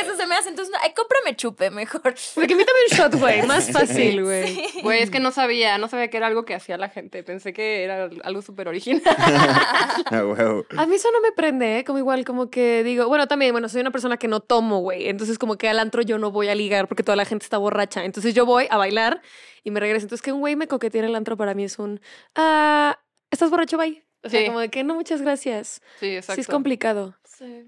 Eso 0.00 0.16
se 0.16 0.26
me 0.26 0.36
hace. 0.36 0.48
Entonces, 0.48 0.72
no, 0.72 0.78
ay, 0.82 0.92
cómprame 0.94 1.36
chupe 1.36 1.70
mejor. 1.70 2.14
Porque 2.34 2.54
invítame 2.62 2.78
un 2.90 2.96
shot, 2.96 3.20
güey. 3.20 3.46
Más 3.46 3.70
fácil, 3.70 4.22
güey. 4.24 4.62
Güey, 4.82 5.02
es 5.02 5.10
que 5.10 5.20
no 5.20 5.30
sabía, 5.32 5.78
no 5.78 5.88
sabía 5.88 6.08
que 6.08 6.16
era 6.16 6.26
algo 6.26 6.44
que 6.44 6.54
hacía 6.54 6.76
la 6.76 6.88
gente. 6.88 7.22
Pensé 7.22 7.52
que 7.52 7.84
era 7.84 8.08
algo 8.24 8.42
súper 8.42 8.68
original. 8.68 9.02
Ah. 10.12 10.82
A 10.82 10.86
mí 10.86 10.94
eso 10.96 11.10
no 11.12 11.20
me 11.20 11.32
prende, 11.32 11.78
¿eh? 11.78 11.84
Como 11.84 11.98
igual, 11.98 12.24
como 12.24 12.50
que 12.50 12.82
digo, 12.82 13.08
bueno, 13.08 13.26
también, 13.28 13.52
bueno, 13.52 13.68
soy 13.68 13.80
una 13.80 13.90
persona 13.90 14.16
que 14.16 14.28
no 14.28 14.40
tomo, 14.40 14.80
güey. 14.80 15.08
Entonces, 15.08 15.38
como 15.38 15.56
que 15.56 15.68
al 15.68 15.78
antro 15.78 16.02
yo 16.02 16.18
no 16.18 16.30
voy 16.30 16.48
a 16.48 16.54
ligar 16.54 16.88
porque 16.88 17.02
toda 17.02 17.16
la 17.16 17.24
gente 17.24 17.44
está 17.44 17.58
borracha. 17.58 18.04
Entonces, 18.04 18.34
yo 18.34 18.46
voy 18.46 18.66
a 18.70 18.76
bailar 18.76 19.20
y 19.64 19.70
me 19.70 19.80
regreso. 19.80 20.04
Entonces, 20.06 20.22
que 20.22 20.32
un 20.32 20.40
güey 20.40 20.56
me 20.56 20.68
coquetee 20.68 21.00
en 21.00 21.06
el 21.06 21.14
antro 21.16 21.36
para 21.36 21.54
mí 21.54 21.64
es 21.64 21.78
un, 21.78 22.00
ah, 22.34 22.98
¿estás 23.30 23.50
borracho? 23.50 23.76
Bye. 23.78 24.04
O 24.24 24.28
sea, 24.28 24.40
Sí. 24.40 24.46
como 24.46 24.60
de 24.60 24.68
que 24.68 24.84
no, 24.84 24.94
muchas 24.94 25.20
gracias. 25.22 25.82
Sí, 25.98 26.14
exacto. 26.14 26.34
Sí, 26.34 26.40
es 26.42 26.46
complicado. 26.46 27.16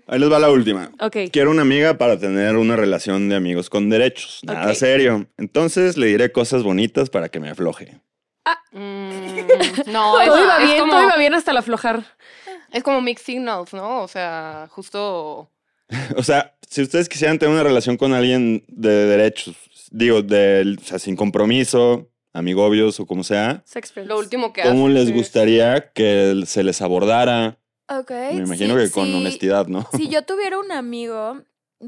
Ahí 0.07 0.19
les 0.19 0.31
va 0.31 0.39
la 0.39 0.51
última. 0.51 0.91
Ok. 1.01 1.17
Quiero 1.33 1.51
una 1.51 1.63
amiga 1.63 1.99
para 1.99 2.19
tener 2.19 2.57
una 2.57 2.77
relación 2.77 3.29
de 3.29 3.37
amigos 3.37 3.71
con 3.71 3.89
derechos. 3.91 4.41
Nada 4.43 4.75
serio. 4.75 5.27
Entonces 5.39 5.97
le 5.97 6.07
diré 6.07 6.33
cosas 6.33 6.63
bonitas 6.63 7.11
para 7.11 7.29
que 7.29 7.41
me 7.41 7.51
afloje. 7.51 8.01
Mm, 8.73 9.11
no, 9.93 10.21
es, 10.21 10.29
todo 10.29 10.45
iba 10.45 10.59
es 10.59 10.65
bien, 10.67 10.81
como, 10.81 10.93
todo 10.93 11.03
iba 11.05 11.17
bien 11.17 11.35
hasta 11.35 11.51
el 11.53 11.57
aflojar. 11.57 12.05
es 12.73 12.83
como 12.83 13.01
mixed 13.01 13.25
signals, 13.25 13.73
¿no? 13.73 14.03
O 14.03 14.09
sea, 14.09 14.69
justo... 14.71 15.51
O 16.17 16.23
sea, 16.23 16.55
si 16.69 16.83
ustedes 16.83 17.09
quisieran 17.09 17.39
tener 17.39 17.55
una 17.55 17.63
relación 17.63 17.97
con 17.97 18.13
alguien 18.15 18.65
de 18.69 18.91
derechos, 19.07 19.55
digo, 19.91 20.23
de, 20.23 20.77
o 20.81 20.85
sea, 20.85 20.99
sin 20.99 21.15
compromiso, 21.15 22.11
amigobios 22.33 22.99
o 23.01 23.07
como 23.07 23.23
sea, 23.23 23.63
Sex. 23.65 23.93
Lo 23.97 24.19
último 24.19 24.53
que 24.53 24.63
¿cómo 24.63 24.89
les 24.89 25.09
es- 25.09 25.15
gustaría 25.15 25.91
que 25.93 26.43
se 26.47 26.65
les 26.65 26.83
abordara? 26.83 27.59
Ok. 27.89 28.11
Me 28.11 28.39
imagino 28.39 28.75
sí, 28.79 28.85
que 28.87 28.91
con 28.91 29.07
sí. 29.07 29.15
honestidad, 29.15 29.67
¿no? 29.67 29.87
Si 29.93 30.09
yo 30.09 30.23
tuviera 30.27 30.59
un 30.59 30.73
amigo, 30.73 31.43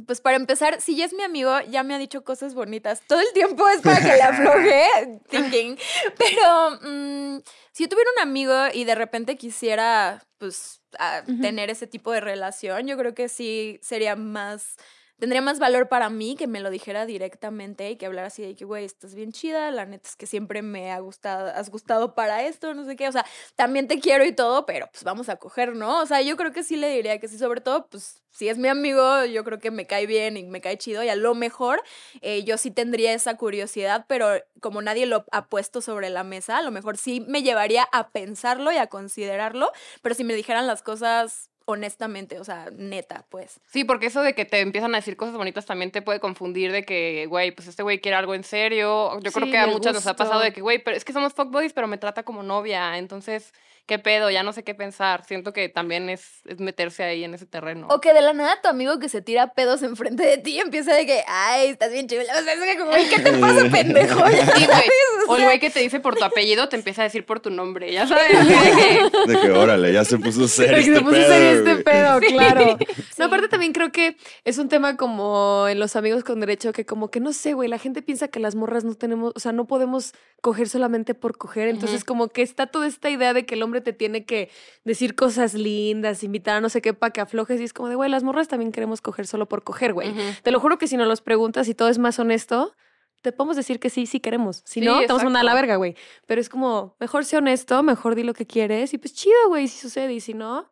pues 0.06 0.20
para 0.20 0.36
empezar, 0.36 0.80
si 0.80 0.94
ya 0.96 1.04
es 1.06 1.12
mi 1.14 1.22
amigo, 1.22 1.52
ya 1.70 1.82
me 1.82 1.94
ha 1.94 1.98
dicho 1.98 2.22
cosas 2.24 2.54
bonitas. 2.54 3.02
Todo 3.06 3.20
el 3.20 3.32
tiempo 3.32 3.66
es 3.68 3.80
para 3.80 3.98
que 4.00 4.12
le 4.14 4.22
afloje, 4.22 4.84
thinking. 5.30 5.78
Pero 6.18 6.70
mm, 6.82 7.40
si 7.72 7.84
yo 7.84 7.88
tuviera 7.88 8.10
un 8.16 8.22
amigo 8.22 8.52
y 8.74 8.84
de 8.84 8.94
repente 8.94 9.36
quisiera, 9.36 10.22
pues, 10.38 10.82
a- 10.98 11.22
Ujú. 11.26 11.40
tener 11.40 11.70
ese 11.70 11.86
tipo 11.86 12.12
de 12.12 12.20
relación, 12.20 12.86
yo 12.86 12.96
creo 12.98 13.14
que 13.14 13.28
sí 13.28 13.78
sería 13.82 14.16
más 14.16 14.76
tendría 15.18 15.40
más 15.42 15.58
valor 15.58 15.88
para 15.88 16.10
mí 16.10 16.36
que 16.36 16.46
me 16.46 16.60
lo 16.60 16.70
dijera 16.70 17.06
directamente 17.06 17.90
y 17.90 17.96
que 17.96 18.06
hablara 18.06 18.28
así 18.28 18.42
de 18.42 18.54
que, 18.54 18.64
güey, 18.64 18.84
estás 18.84 19.14
bien 19.14 19.32
chida, 19.32 19.70
la 19.70 19.86
neta 19.86 20.08
es 20.08 20.16
que 20.16 20.26
siempre 20.26 20.62
me 20.62 20.92
ha 20.92 20.98
gustado, 21.00 21.48
has 21.48 21.70
gustado 21.70 22.14
para 22.14 22.44
esto, 22.44 22.74
no 22.74 22.84
sé 22.84 22.96
qué, 22.96 23.08
o 23.08 23.12
sea, 23.12 23.24
también 23.54 23.88
te 23.88 24.00
quiero 24.00 24.24
y 24.24 24.32
todo, 24.32 24.66
pero 24.66 24.88
pues 24.90 25.04
vamos 25.04 25.28
a 25.28 25.36
coger, 25.36 25.74
¿no? 25.74 26.00
O 26.00 26.06
sea, 26.06 26.20
yo 26.22 26.36
creo 26.36 26.52
que 26.52 26.62
sí 26.62 26.76
le 26.76 26.88
diría 26.88 27.18
que 27.18 27.28
sí, 27.28 27.38
sobre 27.38 27.60
todo, 27.60 27.86
pues 27.88 28.22
si 28.30 28.48
es 28.50 28.58
mi 28.58 28.68
amigo, 28.68 29.24
yo 29.24 29.44
creo 29.44 29.58
que 29.58 29.70
me 29.70 29.86
cae 29.86 30.06
bien 30.06 30.36
y 30.36 30.44
me 30.44 30.60
cae 30.60 30.76
chido 30.76 31.02
y 31.02 31.08
a 31.08 31.16
lo 31.16 31.34
mejor 31.34 31.82
eh, 32.20 32.44
yo 32.44 32.58
sí 32.58 32.70
tendría 32.70 33.14
esa 33.14 33.36
curiosidad, 33.38 34.04
pero 34.08 34.28
como 34.60 34.82
nadie 34.82 35.06
lo 35.06 35.24
ha 35.32 35.48
puesto 35.48 35.80
sobre 35.80 36.10
la 36.10 36.22
mesa, 36.22 36.58
a 36.58 36.62
lo 36.62 36.70
mejor 36.70 36.98
sí 36.98 37.24
me 37.26 37.42
llevaría 37.42 37.84
a 37.92 38.10
pensarlo 38.10 38.72
y 38.72 38.76
a 38.76 38.88
considerarlo, 38.88 39.72
pero 40.02 40.14
si 40.14 40.24
me 40.24 40.34
dijeran 40.34 40.66
las 40.66 40.82
cosas 40.82 41.50
honestamente, 41.66 42.38
o 42.40 42.44
sea, 42.44 42.70
neta, 42.76 43.26
pues. 43.28 43.60
Sí, 43.66 43.84
porque 43.84 44.06
eso 44.06 44.22
de 44.22 44.34
que 44.34 44.44
te 44.44 44.60
empiezan 44.60 44.94
a 44.94 44.98
decir 44.98 45.16
cosas 45.16 45.34
bonitas 45.34 45.66
también 45.66 45.90
te 45.90 46.00
puede 46.00 46.20
confundir 46.20 46.72
de 46.72 46.84
que, 46.84 47.26
güey, 47.26 47.50
pues 47.50 47.68
este 47.68 47.82
güey 47.82 48.00
quiere 48.00 48.16
algo 48.16 48.34
en 48.34 48.44
serio. 48.44 49.20
Yo 49.20 49.32
creo 49.32 49.50
que 49.50 49.58
a 49.58 49.66
muchas 49.66 49.92
nos 49.92 50.06
ha 50.06 50.14
pasado 50.14 50.40
de 50.40 50.52
que, 50.52 50.60
güey, 50.60 50.82
pero 50.82 50.96
es 50.96 51.04
que 51.04 51.12
somos 51.12 51.34
fuckboys, 51.34 51.72
pero 51.72 51.88
me 51.88 51.98
trata 51.98 52.22
como 52.22 52.42
novia. 52.42 52.96
Entonces, 52.98 53.52
¿qué 53.86 53.98
pedo? 53.98 54.30
Ya 54.30 54.42
no 54.42 54.52
sé 54.52 54.64
qué 54.64 54.74
pensar. 54.74 55.24
Siento 55.24 55.52
que 55.52 55.68
también 55.68 56.08
es, 56.10 56.40
es 56.46 56.58
meterse 56.60 57.04
ahí 57.04 57.24
en 57.24 57.34
ese 57.34 57.46
terreno. 57.46 57.86
O 57.90 58.00
que 58.00 58.12
de 58.12 58.20
la 58.20 58.32
nada 58.32 58.60
tu 58.62 58.68
amigo 58.68 58.98
que 58.98 59.08
se 59.08 59.22
tira 59.22 59.54
pedos 59.54 59.82
enfrente 59.82 60.24
de 60.24 60.38
ti 60.38 60.58
empieza 60.60 60.94
de 60.94 61.06
que, 61.06 61.22
ay, 61.26 61.68
estás 61.68 61.92
bien 61.92 62.08
chula. 62.08 62.22
O 62.38 62.42
sea, 62.42 62.52
es 62.52 62.60
que 62.60 62.78
como, 62.78 62.90
"Ay, 62.92 63.06
¿qué 63.08 63.20
te 63.20 63.32
pasa, 63.38 63.64
pendejo? 63.70 64.18
Ya 64.28 64.44
Sí, 64.46 64.52
güey. 64.52 64.66
sabes, 64.66 64.90
o 65.28 65.32
O 65.32 65.36
el 65.36 65.44
güey 65.44 65.58
que 65.60 65.70
te 65.70 65.80
dice 65.80 66.00
por 66.00 66.16
tu 66.16 66.24
apellido 66.24 66.68
te 66.68 66.76
empieza 66.76 67.02
a 67.02 67.04
decir 67.04 67.24
por 67.24 67.40
tu 67.40 67.50
nombre. 67.50 67.92
Ya 67.92 68.06
sabes. 68.06 68.28
de 68.30 68.54
que- 68.54 69.32
De 69.32 69.40
que, 69.40 69.50
órale, 69.52 69.92
ya 69.92 70.04
se 70.04 70.18
puso 70.18 70.46
serio 70.48 70.76
Se 70.82 70.90
este 70.90 71.00
puso 71.00 71.12
pedo. 71.12 71.28
serio 71.28 71.48
este 71.50 71.72
güey. 71.72 71.84
pedo, 71.84 72.20
claro. 72.20 72.78
Sí. 72.78 73.02
No, 73.18 73.24
aparte 73.26 73.48
también 73.48 73.72
creo 73.72 73.92
que 73.92 74.16
es 74.44 74.58
un 74.58 74.68
tema 74.68 74.96
como 74.96 75.66
en 75.68 75.78
los 75.78 75.96
amigos 75.96 76.24
con 76.24 76.40
derecho, 76.40 76.72
que 76.72 76.84
como 76.84 77.10
que 77.10 77.20
no 77.20 77.32
sé, 77.32 77.54
güey, 77.54 77.68
la 77.68 77.78
gente 77.78 78.02
piensa 78.02 78.28
que 78.28 78.40
las 78.40 78.54
morras 78.54 78.84
no 78.84 78.94
tenemos, 78.94 79.32
o 79.34 79.40
sea, 79.40 79.52
no 79.52 79.66
podemos 79.66 80.12
coger 80.42 80.68
solamente 80.68 81.14
por 81.14 81.38
coger. 81.38 81.68
Entonces, 81.68 82.04
como 82.04 82.28
que 82.28 82.42
está 82.42 82.66
toda 82.66 82.86
esta 82.86 83.10
idea 83.10 83.32
de 83.32 83.46
que 83.46 83.54
el 83.54 83.62
hombre 83.62 83.75
te 83.80 83.92
tiene 83.92 84.24
que 84.24 84.50
decir 84.84 85.14
cosas 85.14 85.54
lindas, 85.54 86.22
invitar 86.22 86.56
a 86.56 86.60
no 86.60 86.68
sé 86.68 86.82
qué 86.82 86.94
para 86.94 87.12
que 87.12 87.20
aflojes. 87.20 87.60
Y 87.60 87.64
es 87.64 87.72
como 87.72 87.88
de, 87.88 87.94
güey, 87.94 88.10
las 88.10 88.22
morras 88.22 88.48
también 88.48 88.72
queremos 88.72 89.00
coger 89.00 89.26
solo 89.26 89.46
por 89.46 89.62
coger, 89.62 89.92
güey. 89.92 90.12
Te 90.42 90.50
lo 90.50 90.60
juro 90.60 90.78
que 90.78 90.86
si 90.86 90.96
nos 90.96 91.08
los 91.08 91.20
preguntas 91.20 91.68
y 91.68 91.74
todo 91.74 91.88
es 91.88 91.98
más 91.98 92.18
honesto, 92.18 92.74
te 93.22 93.32
podemos 93.32 93.56
decir 93.56 93.80
que 93.80 93.90
sí, 93.90 94.06
sí 94.06 94.20
queremos. 94.20 94.62
Si 94.64 94.80
Sí, 94.80 94.86
no, 94.86 95.00
te 95.00 95.06
vamos 95.06 95.22
a 95.22 95.24
mandar 95.24 95.40
a 95.40 95.44
la 95.44 95.54
verga, 95.54 95.76
güey. 95.76 95.96
Pero 96.26 96.40
es 96.40 96.48
como, 96.48 96.96
mejor 97.00 97.24
sé 97.24 97.36
honesto, 97.36 97.82
mejor 97.82 98.14
di 98.14 98.22
lo 98.22 98.34
que 98.34 98.46
quieres 98.46 98.94
y 98.94 98.98
pues 98.98 99.14
chido, 99.14 99.48
güey, 99.48 99.68
si 99.68 99.78
sucede. 99.78 100.12
Y 100.12 100.20
si 100.20 100.34
no, 100.34 100.70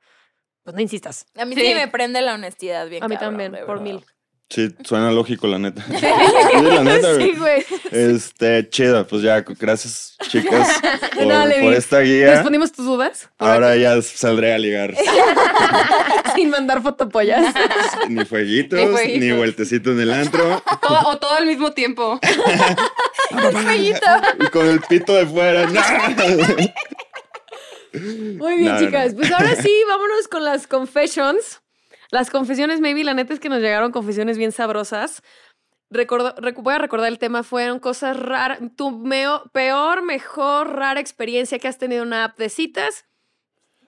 pues 0.63 0.75
no 0.75 0.81
insistas. 0.81 1.27
A 1.37 1.45
mí 1.45 1.55
sí. 1.55 1.63
Sí. 1.63 1.75
me 1.75 1.89
prende 1.89 2.21
la 2.23 2.35
honestidad 2.35 2.89
bien 2.89 3.03
A 3.03 3.09
mí 3.09 3.17
cabrón, 3.17 3.39
también, 3.39 3.67
por 3.67 3.81
mil. 3.81 4.05
Sí, 4.51 4.73
suena 4.85 5.11
lógico, 5.11 5.47
la 5.49 5.59
neta. 5.59 5.85
Sí, 5.89 6.63
la 6.63 6.85
neta, 6.85 7.13
güey. 7.15 7.31
Sí, 7.33 7.37
güey. 7.39 7.65
Este, 7.91 8.69
chida, 8.69 9.05
pues 9.07 9.23
ya, 9.23 9.41
gracias, 9.41 10.17
chicas, 10.29 10.69
por, 11.15 11.27
No, 11.27 11.47
Levi. 11.47 11.65
por 11.65 11.73
esta 11.75 12.01
guía. 12.01 12.31
¿Respondimos 12.35 12.71
tus 12.73 12.85
dudas? 12.85 13.29
Ahora 13.39 13.75
ya 13.77 14.01
saldré 14.03 14.55
a 14.55 14.59
ligar. 14.59 14.95
Sin 16.37 16.51
mandar 16.51 16.83
fotopollas. 16.83 17.55
Ni 18.09 18.25
fueguitos, 18.25 18.79
Ni 19.07 19.19
ni, 19.19 19.33
vueltecito 19.33 19.91
en 19.93 20.01
el 20.01 20.13
antro. 20.13 20.63
Todo- 20.81 21.01
o 21.09 21.17
todo 21.19 21.35
al 21.35 21.47
mismo 21.47 21.73
tiempo. 21.73 22.21
y 24.41 24.47
con 24.51 24.67
el 24.69 24.81
pito 24.81 25.15
de 25.15 25.27
fuera. 25.27 25.67
¡No! 25.67 25.81
Muy 28.39 28.57
bien, 28.57 28.73
No, 28.75 28.79
chicas. 28.81 29.15
Pues 29.15 29.31
ahora 29.33 29.55
sí, 29.57 29.73
vámonos 29.89 30.29
con 30.29 30.45
las 30.45 30.67
confessions. 30.67 31.61
Las 32.15 32.31
confesiones, 32.31 32.81
maybe, 32.81 33.03
la 33.03 33.13
neta 33.15 33.35
es 33.35 33.41
que 33.41 33.49
nos 33.49 33.61
llegaron 33.61 33.91
confesiones 33.91 34.39
bien 34.39 34.53
sabrosas. 34.53 35.21
Recordo- 35.91 36.35
recu- 36.37 36.63
voy 36.63 36.75
a 36.75 36.79
recordar 36.79 37.09
el 37.09 37.19
tema, 37.19 37.43
fueron 37.43 37.81
cosas 37.81 38.17
raras. 38.17 38.61
Tu 38.77 38.91
meo- 38.93 39.51
peor, 39.53 40.03
mejor, 40.05 40.75
rara 40.77 41.01
experiencia 41.01 41.59
que 41.59 41.67
has 41.67 41.77
tenido 41.79 42.03
en 42.03 42.09
una 42.09 42.23
app 42.27 42.39
de 42.39 42.49
citas. 42.51 43.05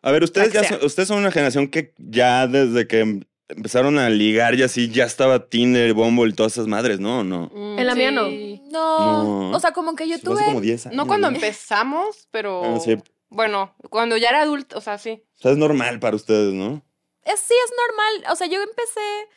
A 0.02 0.10
ver, 0.10 0.24
ustedes 0.24 0.52
ya 0.52 0.64
son, 0.64 0.78
ustedes 0.84 1.06
son 1.08 1.18
una 1.18 1.30
generación 1.30 1.68
que 1.68 1.94
ya 1.98 2.48
desde 2.48 2.88
que 2.88 2.98
em- 3.00 3.20
empezaron 3.48 3.96
a 3.98 4.10
ligar 4.10 4.56
y 4.56 4.64
así, 4.64 4.88
ya 4.90 5.04
estaba 5.04 5.48
Tinder, 5.48 5.94
Bumble 5.94 6.30
y 6.30 6.32
todas 6.34 6.52
esas 6.54 6.66
madres, 6.66 6.98
¿no? 6.98 7.22
¿No? 7.22 7.48
Mm, 7.54 7.78
En 7.78 7.86
la 7.86 7.94
mía 7.94 8.10
no. 8.10 8.28
No, 8.72 9.22
No. 9.50 9.50
o 9.56 9.60
sea, 9.60 9.70
como 9.72 9.94
que 9.94 10.08
yo 10.08 10.16
hace 10.16 10.24
tuve... 10.24 10.44
como 10.44 10.60
10 10.60 10.86
años. 10.86 10.96
No 10.96 11.06
cuando 11.06 11.28
empezamos, 11.28 12.26
pero. 12.32 12.62
Ah, 12.76 12.80
sí. 12.80 12.96
Bueno, 13.28 13.72
cuando 13.90 14.16
ya 14.16 14.30
era 14.30 14.42
adulto, 14.42 14.78
o 14.78 14.80
sea, 14.80 14.98
sí. 14.98 15.22
O 15.38 15.42
sea, 15.42 15.52
es 15.52 15.58
normal 15.58 15.98
para 16.00 16.16
ustedes, 16.16 16.52
¿no? 16.54 16.82
Es, 17.26 17.40
sí, 17.40 17.54
es 17.64 17.72
normal. 17.86 18.32
O 18.32 18.36
sea, 18.36 18.46
yo 18.46 18.62
empecé. 18.62 19.28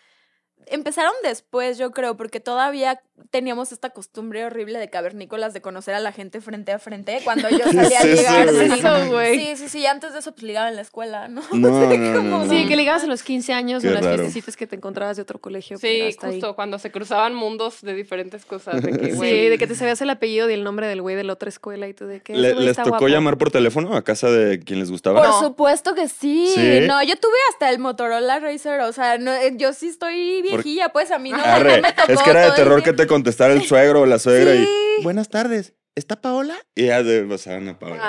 Empezaron 0.68 1.14
después, 1.24 1.78
yo 1.78 1.92
creo, 1.92 2.16
porque 2.16 2.40
todavía 2.40 3.02
teníamos 3.32 3.72
esta 3.72 3.90
costumbre 3.90 4.46
horrible 4.46 4.80
de 4.80 4.90
cavernícolas 4.90 5.52
de 5.54 5.62
conocer 5.62 5.94
a 5.94 6.00
la 6.00 6.12
gente 6.12 6.40
frente 6.42 6.72
a 6.72 6.80
frente 6.80 7.20
cuando 7.24 7.50
yo 7.50 7.58
salía 7.74 8.00
a 8.00 8.06
ligar. 8.06 8.50
sí. 8.50 8.80
Eso, 8.80 9.08
güey. 9.12 9.40
Sí, 9.40 9.56
sí, 9.58 9.70
sí. 9.70 9.86
Antes 9.86 10.14
de 10.14 10.20
eso, 10.20 10.32
pues 10.32 10.44
ligaba 10.44 10.70
en 10.70 10.76
la 10.76 10.82
escuela, 10.84 11.28
¿no? 11.28 11.42
No, 11.52 11.82
sé 11.90 11.98
no, 11.98 12.14
cómo, 12.18 12.30
no, 12.30 12.46
no. 12.46 12.50
Sí, 12.50 12.68
que 12.68 12.76
ligabas 12.76 13.04
en 13.04 13.10
los 13.10 13.24
15 13.24 13.52
años 13.54 13.84
o 13.84 13.88
Qué 13.88 13.88
en 13.90 13.94
las 13.96 14.06
fiestecitas 14.16 14.56
que 14.56 14.68
te 14.68 14.76
encontrabas 14.76 15.16
de 15.18 15.24
otro 15.24 15.40
colegio. 15.40 15.78
Sí, 15.80 16.02
hasta 16.02 16.28
ahí. 16.28 16.34
justo 16.34 16.56
cuando 16.56 16.78
se 16.80 16.92
cruzaban 16.92 17.34
mundos 17.36 17.82
de 17.82 17.94
diferentes 17.96 18.46
cosas. 18.46 18.82
De 18.82 18.92
que, 18.98 19.14
Sí, 19.16 19.48
de 19.50 19.58
que 19.58 19.66
te 19.68 19.76
sabías 19.76 20.02
el 20.02 20.10
apellido 20.12 20.50
y 20.50 20.54
el 20.54 20.64
nombre 20.64 20.88
del 20.88 21.02
güey 21.02 21.16
de 21.16 21.24
la 21.24 21.34
otra 21.34 21.50
escuela 21.50 21.88
y 21.88 21.94
tú 21.94 22.06
de 22.06 22.22
que. 22.22 22.36
Le- 22.36 22.50
ese 22.50 22.54
güey 22.56 22.66
¿Les 22.68 22.78
tocó 22.78 22.90
guapo. 22.90 23.08
llamar 23.08 23.38
por 23.38 23.50
teléfono 23.52 23.96
a 23.96 24.04
casa 24.04 24.30
de 24.30 24.60
quien 24.60 24.80
les 24.80 24.92
gustaba? 24.92 25.20
Por 25.22 25.30
No. 25.30 25.40
supuesto 25.42 25.96
que 25.96 26.08
sí. 26.08 26.52
¿Sí? 26.56 26.82
No, 26.88 27.02
yo 27.04 27.16
tuve 27.18 27.38
hasta 27.52 27.70
el 27.72 27.80
Motorola 27.80 28.40
Racer. 28.40 28.82
O 28.82 28.94
sea, 28.94 29.18
no, 29.18 29.34
eh, 29.34 29.54
yo 29.58 29.74
sí 29.74 29.88
estoy 29.88 30.42
viejilla, 30.56 30.90
pues 30.90 31.12
a 31.12 31.20
mí 31.20 31.32
no, 31.32 31.38
Arre, 31.44 31.78
no 31.78 31.82
me 31.84 31.94
tocó. 31.94 32.12
es 32.12 32.22
que 32.22 32.30
era 32.30 32.46
de 32.46 32.52
terror 32.52 32.84
que 32.84 32.94
te 32.94 33.08
contestara 33.08 33.54
el 33.54 33.64
suegro 33.64 34.02
o 34.02 34.06
la 34.06 34.20
suegra 34.20 34.54
Sí. 34.54 34.68
y 35.00 35.04
buenas 35.04 35.30
tardes, 35.30 35.74
¿está 35.96 36.20
Paola? 36.22 36.56
Y 36.76 36.88
ya 36.88 37.04
de, 37.04 37.38
sea, 37.38 37.56
Ana 37.58 37.78
Paola. 37.80 38.00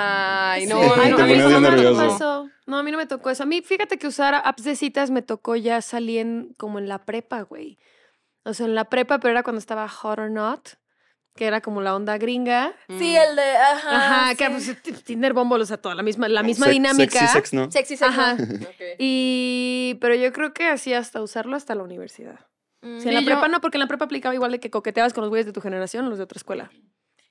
Ay, 0.53 0.63
Sí. 0.63 0.69
no, 0.69 0.77
a 0.81 0.95
Ay, 1.03 1.11
no, 1.11 1.11
no, 1.11 1.15
te 1.17 1.21
a 1.21 1.25
mí 1.25 1.31
ponías 1.33 1.39
no 1.43 1.47
bien 1.49 1.61
me 1.61 1.67
tocó 1.69 1.75
nervioso. 1.75 2.15
eso. 2.15 2.49
No, 2.67 2.77
a 2.79 2.83
mí 2.83 2.91
no 2.91 2.97
me 2.97 3.05
tocó 3.05 3.29
eso. 3.29 3.43
A 3.43 3.45
mí, 3.45 3.61
fíjate 3.61 3.97
que 3.97 4.07
usar 4.07 4.33
apps 4.35 4.63
de 4.63 4.75
citas 4.75 5.09
me 5.11 5.21
tocó 5.21 5.55
ya 5.55 5.81
salí 5.81 6.17
en, 6.19 6.53
como 6.57 6.79
en 6.79 6.87
la 6.87 7.05
prepa, 7.05 7.41
güey. 7.41 7.77
O 8.45 8.53
sea, 8.53 8.65
en 8.65 8.75
la 8.75 8.85
prepa, 8.85 9.19
pero 9.19 9.31
era 9.33 9.43
cuando 9.43 9.59
estaba 9.59 9.87
Hot 9.87 10.19
or 10.19 10.31
Not, 10.31 10.69
que 11.35 11.45
era 11.45 11.61
como 11.61 11.81
la 11.81 11.95
onda 11.95 12.17
gringa. 12.17 12.73
Sí, 12.89 13.15
el 13.15 13.35
de. 13.35 13.41
Ajá. 13.57 13.95
Ajá, 14.25 14.35
que 14.35 14.49
pues, 14.49 15.03
Tinder 15.03 15.33
Bumble, 15.33 15.63
o 15.63 15.65
sea, 15.65 15.77
toda 15.77 15.95
la 15.95 16.03
misma, 16.03 16.27
la 16.29 16.43
misma 16.43 16.65
sex- 16.67 16.73
dinámica. 16.73 17.19
Sexy 17.19 17.27
sex, 17.33 17.53
¿no? 17.53 17.71
Sexy 17.71 17.97
sex, 17.97 18.09
Ajá. 18.09 18.37
Y, 18.99 19.97
pero 20.01 20.15
yo 20.15 20.31
creo 20.33 20.53
que 20.53 20.65
así 20.65 20.93
hasta 20.93 21.21
usarlo 21.21 21.55
hasta 21.55 21.73
la 21.75 21.83
universidad. 21.83 22.39
Mm. 22.81 22.99
Si 22.99 23.07
en 23.07 23.13
la 23.15 23.21
yo- 23.21 23.25
prepa 23.27 23.47
no, 23.47 23.61
porque 23.61 23.77
en 23.77 23.81
la 23.81 23.87
prepa 23.87 24.05
aplicaba 24.05 24.35
igual 24.35 24.51
de 24.51 24.59
que 24.59 24.69
coqueteabas 24.69 25.13
con 25.13 25.21
los 25.21 25.29
güeyes 25.29 25.45
de 25.45 25.53
tu 25.53 25.61
generación 25.61 26.05
o 26.05 26.09
los 26.09 26.17
de 26.17 26.23
otra 26.25 26.37
escuela. 26.37 26.71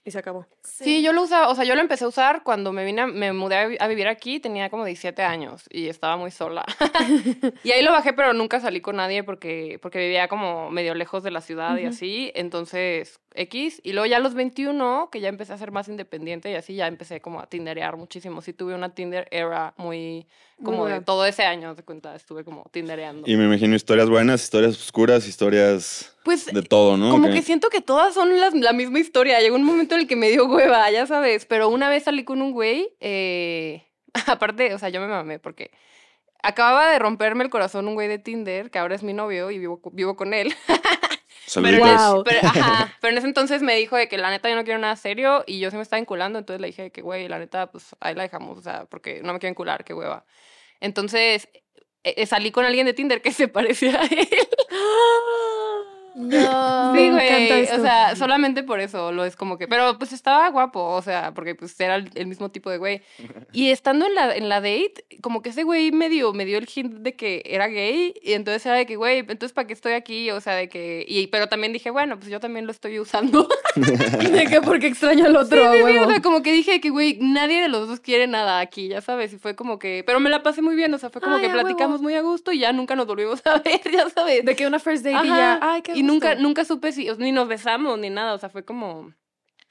Y 0.02 0.10
se 0.12 0.18
acabó. 0.18 0.46
Sí, 0.62 1.02
yo 1.02 1.12
lo 1.12 1.22
usaba, 1.22 1.48
o 1.48 1.54
sea, 1.54 1.64
yo 1.64 1.74
lo 1.74 1.82
empecé 1.82 2.04
a 2.04 2.08
usar 2.08 2.42
cuando 2.42 2.72
me 2.72 2.84
vine, 2.86 3.02
a- 3.02 3.06
me 3.06 3.34
mudé 3.34 3.56
a, 3.56 3.66
vi- 3.66 3.76
a 3.78 3.86
vivir 3.86 4.08
aquí, 4.08 4.40
tenía 4.40 4.70
como 4.70 4.86
17 4.86 5.22
años 5.22 5.64
y 5.70 5.88
estaba 5.88 6.16
muy 6.16 6.30
sola. 6.30 6.64
y 7.64 7.70
ahí 7.72 7.82
lo 7.82 7.92
bajé, 7.92 8.12
pero 8.14 8.32
nunca 8.32 8.60
salí 8.60 8.80
con 8.80 8.96
nadie 8.96 9.22
porque, 9.24 9.78
porque 9.82 9.98
vivía 9.98 10.26
como 10.28 10.70
medio 10.70 10.94
lejos 10.94 11.22
de 11.22 11.30
la 11.30 11.40
ciudad 11.42 11.76
y 11.76 11.84
así, 11.84 12.32
entonces 12.34 13.20
X. 13.34 13.80
Y 13.84 13.92
luego 13.92 14.06
ya 14.06 14.16
a 14.16 14.20
los 14.20 14.34
21, 14.34 15.10
que 15.12 15.20
ya 15.20 15.28
empecé 15.28 15.52
a 15.52 15.58
ser 15.58 15.70
más 15.70 15.88
independiente 15.88 16.50
y 16.50 16.54
así, 16.54 16.74
ya 16.74 16.86
empecé 16.86 17.20
como 17.20 17.40
a 17.40 17.46
tinderear 17.46 17.96
muchísimo. 17.96 18.40
Sí 18.42 18.52
tuve 18.54 18.74
una 18.74 18.94
Tinder 18.94 19.28
era 19.30 19.74
muy, 19.76 20.26
como 20.64 20.87
de 20.87 21.01
todo 21.01 21.27
ese 21.27 21.42
año, 21.44 21.75
de 21.75 21.83
cuenta, 21.83 22.14
estuve 22.14 22.44
como 22.44 22.64
tindereando. 22.73 23.29
Y 23.31 23.37
me 23.37 23.44
imagino 23.44 23.75
historias 23.77 24.09
buenas, 24.09 24.42
historias 24.42 24.77
oscuras, 24.77 25.27
historias 25.27 26.16
Pues 26.25 26.46
de 26.46 26.62
todo, 26.62 26.96
¿no? 26.96 27.11
Como 27.11 27.29
que 27.31 27.42
siento 27.42 27.68
que 27.68 27.81
todas 27.81 28.14
son 28.14 28.38
las- 28.38 28.55
la 28.55 28.73
misma 28.73 28.99
historia. 28.99 29.40
Llegó 29.40 29.57
un 29.57 29.64
momento 29.64 29.94
en 29.94 30.03
el 30.03 30.07
que 30.07 30.16
me 30.16 30.29
dio 30.31 30.46
hueva, 30.46 30.90
ya 30.90 31.07
sabes. 31.07 31.46
Pero 31.46 31.68
una 31.68 31.88
vez 31.88 32.05
salí 32.05 32.25
con 32.25 32.42
un 32.42 32.53
güey, 32.53 32.88
eh, 33.01 33.85
aparte, 34.27 34.75
o 34.75 34.79
sea, 34.79 34.88
yo 34.88 35.00
me 35.00 35.06
mamé 35.08 35.38
porque 35.38 35.71
acababa 36.42 36.90
de 36.90 36.98
romperme 36.98 37.44
el 37.44 37.50
corazón 37.50 37.87
un 37.88 37.94
güey 37.94 38.08
de 38.08 38.19
Tinder, 38.19 38.71
que 38.71 38.79
ahora 38.79 38.94
es 38.94 39.02
mi 39.02 39.13
novio 39.13 39.50
y 39.50 39.58
vivo, 39.58 39.81
vivo 39.92 40.17
con 40.17 40.33
él. 40.35 40.54
Pero. 41.55 41.79
Wow. 41.79 42.25
pero, 42.25 42.40
ajá, 42.42 42.94
pero 43.01 43.13
en 43.13 43.19
ese 43.19 43.27
entonces 43.27 43.63
me 43.63 43.75
dijo 43.77 43.96
de 43.96 44.09
que 44.09 44.19
la 44.19 44.31
neta 44.31 44.48
yo 44.48 44.57
no 44.57 44.65
quiero 44.65 44.79
nada 44.79 44.96
serio 44.96 45.44
y 45.46 45.59
yo 45.61 45.71
sí 45.71 45.77
me 45.77 45.83
estaba 45.83 46.01
enculando, 46.01 46.38
entonces 46.38 46.61
le 46.61 46.69
dije 46.69 46.83
de 46.83 46.90
que, 46.90 47.03
güey, 47.03 47.29
la 47.29 47.38
neta, 47.38 47.71
pues 47.71 47.96
ahí 48.01 48.15
la 48.15 48.23
dejamos, 48.23 48.59
o 48.59 48.63
sea, 48.63 48.87
porque 48.87 49.23
no 49.23 49.33
me 49.33 49.38
quiero 49.38 49.51
encular, 49.53 49.85
qué 49.85 49.94
hueva. 49.94 50.25
Entonces 50.81 51.48
eh, 52.03 52.15
eh, 52.17 52.27
salí 52.27 52.51
con 52.51 52.65
alguien 52.65 52.87
de 52.87 52.94
Tinder 52.94 53.21
que 53.21 53.33
se 53.33 53.48
parecía 53.48 54.01
a 54.01 54.05
él. 54.05 54.29
No. 56.15 56.94
Sí, 56.94 57.11
güey. 57.11 57.63
O 57.65 57.81
sea, 57.81 58.17
solamente 58.17 58.63
por 58.63 58.81
eso 58.81 59.13
lo 59.13 59.25
es 59.25 59.37
como 59.37 59.58
que. 59.58 59.69
Pero 59.69 59.98
pues 59.98 60.13
estaba 60.13 60.48
guapo, 60.48 60.83
o 60.83 61.02
sea, 61.02 61.33
porque 61.35 61.54
pues 61.54 61.79
era 61.81 61.96
el, 61.96 62.11
el 62.15 62.27
mismo 62.27 62.50
tipo 62.50 62.71
de 62.71 62.79
güey. 62.79 63.02
Y 63.52 63.71
estando 63.71 64.06
en 64.06 64.15
la, 64.15 64.35
en 64.35 64.48
la 64.48 64.61
date, 64.61 65.04
como 65.23 65.42
que 65.42 65.50
ese 65.50 65.65
güey 65.65 65.90
medio 65.92 66.33
me 66.33 66.44
dio 66.44 66.58
el 66.58 66.69
hint 66.73 66.94
de 66.98 67.15
que 67.15 67.42
era 67.44 67.67
gay. 67.69 68.15
Y 68.23 68.33
entonces 68.33 68.65
era 68.67 68.77
de 68.77 68.87
que, 68.87 68.96
güey, 68.96 69.19
entonces 69.21 69.52
¿para 69.52 69.67
qué 69.67 69.73
estoy 69.73 69.92
aquí? 69.92 70.31
O 70.31 70.40
sea, 70.40 70.54
de 70.54 70.69
que. 70.69 71.04
Y, 71.08 71.27
pero 71.29 71.48
también 71.48 71.73
dije, 71.73 71.90
bueno, 71.90 72.19
pues 72.19 72.31
yo 72.31 72.40
también 72.40 72.67
lo 72.67 72.73
estoy 72.73 72.98
usando. 72.98 73.48
De 73.77 74.46
que 74.46 74.61
porque 74.61 74.87
extraño 74.88 75.27
al 75.27 75.37
otro, 75.37 75.73
Sí, 75.73 75.79
sí, 75.79 75.98
o 75.98 76.08
sea, 76.08 76.21
como 76.23 76.42
que 76.42 76.52
dije 76.52 76.81
que, 76.81 76.90
güey, 76.90 77.19
nadie 77.21 77.61
de 77.63 77.69
los 77.69 77.88
dos 77.88 78.00
quiere 78.00 78.27
nada 78.27 78.61
aquí, 78.61 78.88
ya 78.88 79.00
sabes, 79.00 79.33
y 79.33 79.38
fue 79.38 79.54
como 79.54 79.79
que, 79.79 80.02
pero 80.06 80.21
me 80.21 80.31
la 80.31 80.42
pasé 80.42 80.63
muy 80.63 80.75
bien, 80.75 80.92
o 80.94 80.98
sea, 80.98 81.11
fue 81.11 81.21
como 81.21 81.37
Ay, 81.37 81.42
que 81.42 81.46
a 81.46 81.50
huevo. 81.50 81.63
platicamos 81.63 82.00
muy 82.02 82.15
a 82.15 82.21
gusto 82.23 82.52
y 82.52 82.58
ya 82.61 82.73
nunca 82.73 82.96
nos 82.96 83.06
volvimos 83.06 83.40
a 83.46 83.58
ver, 83.58 83.81
ya 83.92 84.08
sabes. 84.11 84.44
De 84.44 84.56
que 84.56 84.67
una 84.67 84.79
first 84.79 85.04
date 85.04 85.27
y 85.27 85.31
Ajá, 85.31 85.37
ya. 85.38 85.58
Ay, 85.63 85.83
qué 85.83 85.92
y 86.01 86.03
nunca, 86.03 86.35
nunca 86.35 86.65
supe 86.65 86.92
si, 86.92 87.09
ni 87.19 87.31
nos 87.31 87.46
besamos 87.46 87.98
ni 87.98 88.09
nada, 88.09 88.35
o 88.35 88.38
sea, 88.38 88.48
fue 88.48 88.65
como, 88.65 89.13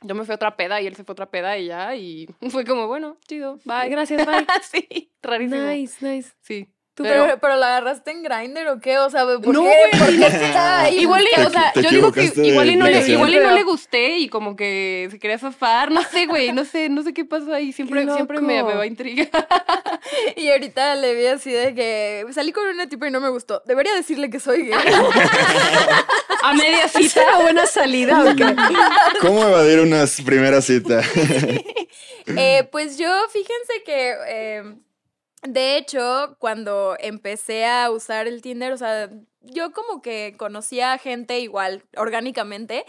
yo 0.02 0.14
me 0.16 0.24
fui 0.26 0.34
a 0.34 0.36
otra 0.36 0.56
peda 0.56 0.80
y 0.80 0.88
él 0.88 0.96
se 0.96 1.04
fue 1.04 1.14
a 1.14 1.14
otra 1.14 1.32
peda 1.32 1.58
y 1.58 1.68
ya, 1.68 1.96
y 1.96 2.28
fue 2.50 2.66
como, 2.66 2.88
bueno, 2.88 3.18
chido, 3.28 3.60
bye. 3.66 3.90
Gracias, 3.90 4.26
bye. 4.26 4.46
sí, 4.62 5.12
rarísimo. 5.22 5.62
Nice, 5.64 6.06
nice. 6.06 6.34
Sí. 6.42 6.68
¿Tú, 7.00 7.04
Pero- 7.04 7.24
pero, 7.24 7.40
pero 7.40 7.56
la 7.56 7.68
agarraste 7.78 8.12
en 8.12 8.24
Grindr 8.24 8.68
o 8.68 8.82
qué? 8.82 8.98
O 8.98 9.10
sea, 9.10 9.24
¿por 9.24 9.54
No, 9.54 9.62
qué? 9.62 9.68
güey, 9.70 10.00
¿Por 10.00 10.08
qué 10.10 10.18
no 10.18 10.26
está 10.28 10.82
ahí 10.82 11.00
Igual 11.00 11.24
y, 11.24 11.42
o 11.42 11.50
sea, 11.50 11.72
te 11.72 11.82
yo 11.82 11.90
digo 11.92 12.12
que 12.12 12.26
igual 12.26 12.70
y, 12.70 12.76
no 12.76 12.88
le, 12.88 13.08
igual 13.08 13.34
y 13.34 13.40
no 13.40 13.52
le 13.52 13.64
gusté 13.64 14.18
y 14.18 14.28
como 14.28 14.58
que 14.58 15.08
se 15.10 15.18
quería 15.18 15.38
zafar, 15.40 15.92
no 15.92 16.04
sé, 16.04 16.26
güey, 16.26 16.52
no 16.52 16.66
sé, 16.66 16.90
no 16.90 17.02
sé 17.04 17.14
qué 17.14 17.24
pasó 17.24 17.54
ahí, 17.54 17.72
siempre, 17.72 18.04
siempre 18.14 18.42
me, 18.42 18.62
me 18.64 18.74
va 18.74 18.82
a 18.82 18.86
intrigar. 18.86 19.30
Y 20.36 20.50
ahorita 20.50 20.96
le 20.96 21.16
vi 21.16 21.28
así 21.28 21.52
de 21.54 21.74
que 21.74 22.26
salí 22.34 22.52
con 22.52 22.68
una 22.68 22.90
tipa 22.90 23.08
y 23.08 23.12
no 23.12 23.22
me 23.22 23.30
gustó. 23.30 23.62
Debería 23.66 23.94
decirle 23.96 24.30
que 24.30 24.42
soy 24.42 24.64
gay. 24.64 24.74
A 26.44 26.54
media 26.54 26.88
¿Sí 26.90 27.04
cita. 27.04 27.22
será 27.22 27.38
buena 27.40 27.66
salida 27.66 28.24
o 28.30 28.36
qué? 28.36 28.56
¿Cómo 29.22 29.42
evadir 29.48 29.80
una 29.80 30.04
primera 30.26 30.62
cita? 30.62 31.02
Eh, 32.38 32.68
pues 32.72 33.00
yo, 33.00 33.10
fíjense 33.34 33.82
que, 33.84 34.14
eh, 34.28 34.64
de 35.44 35.78
hecho, 35.78 36.36
cuando 36.40 36.96
empecé 37.00 37.66
a 37.66 37.90
usar 37.92 38.28
el 38.28 38.42
Tinder, 38.42 38.72
o 38.74 38.78
sea, 38.78 39.10
yo 39.42 39.72
como 39.72 40.02
que 40.02 40.36
conocía 40.38 40.94
a 40.94 40.98
gente 40.98 41.40
igual, 41.40 41.84
orgánicamente. 41.96 42.86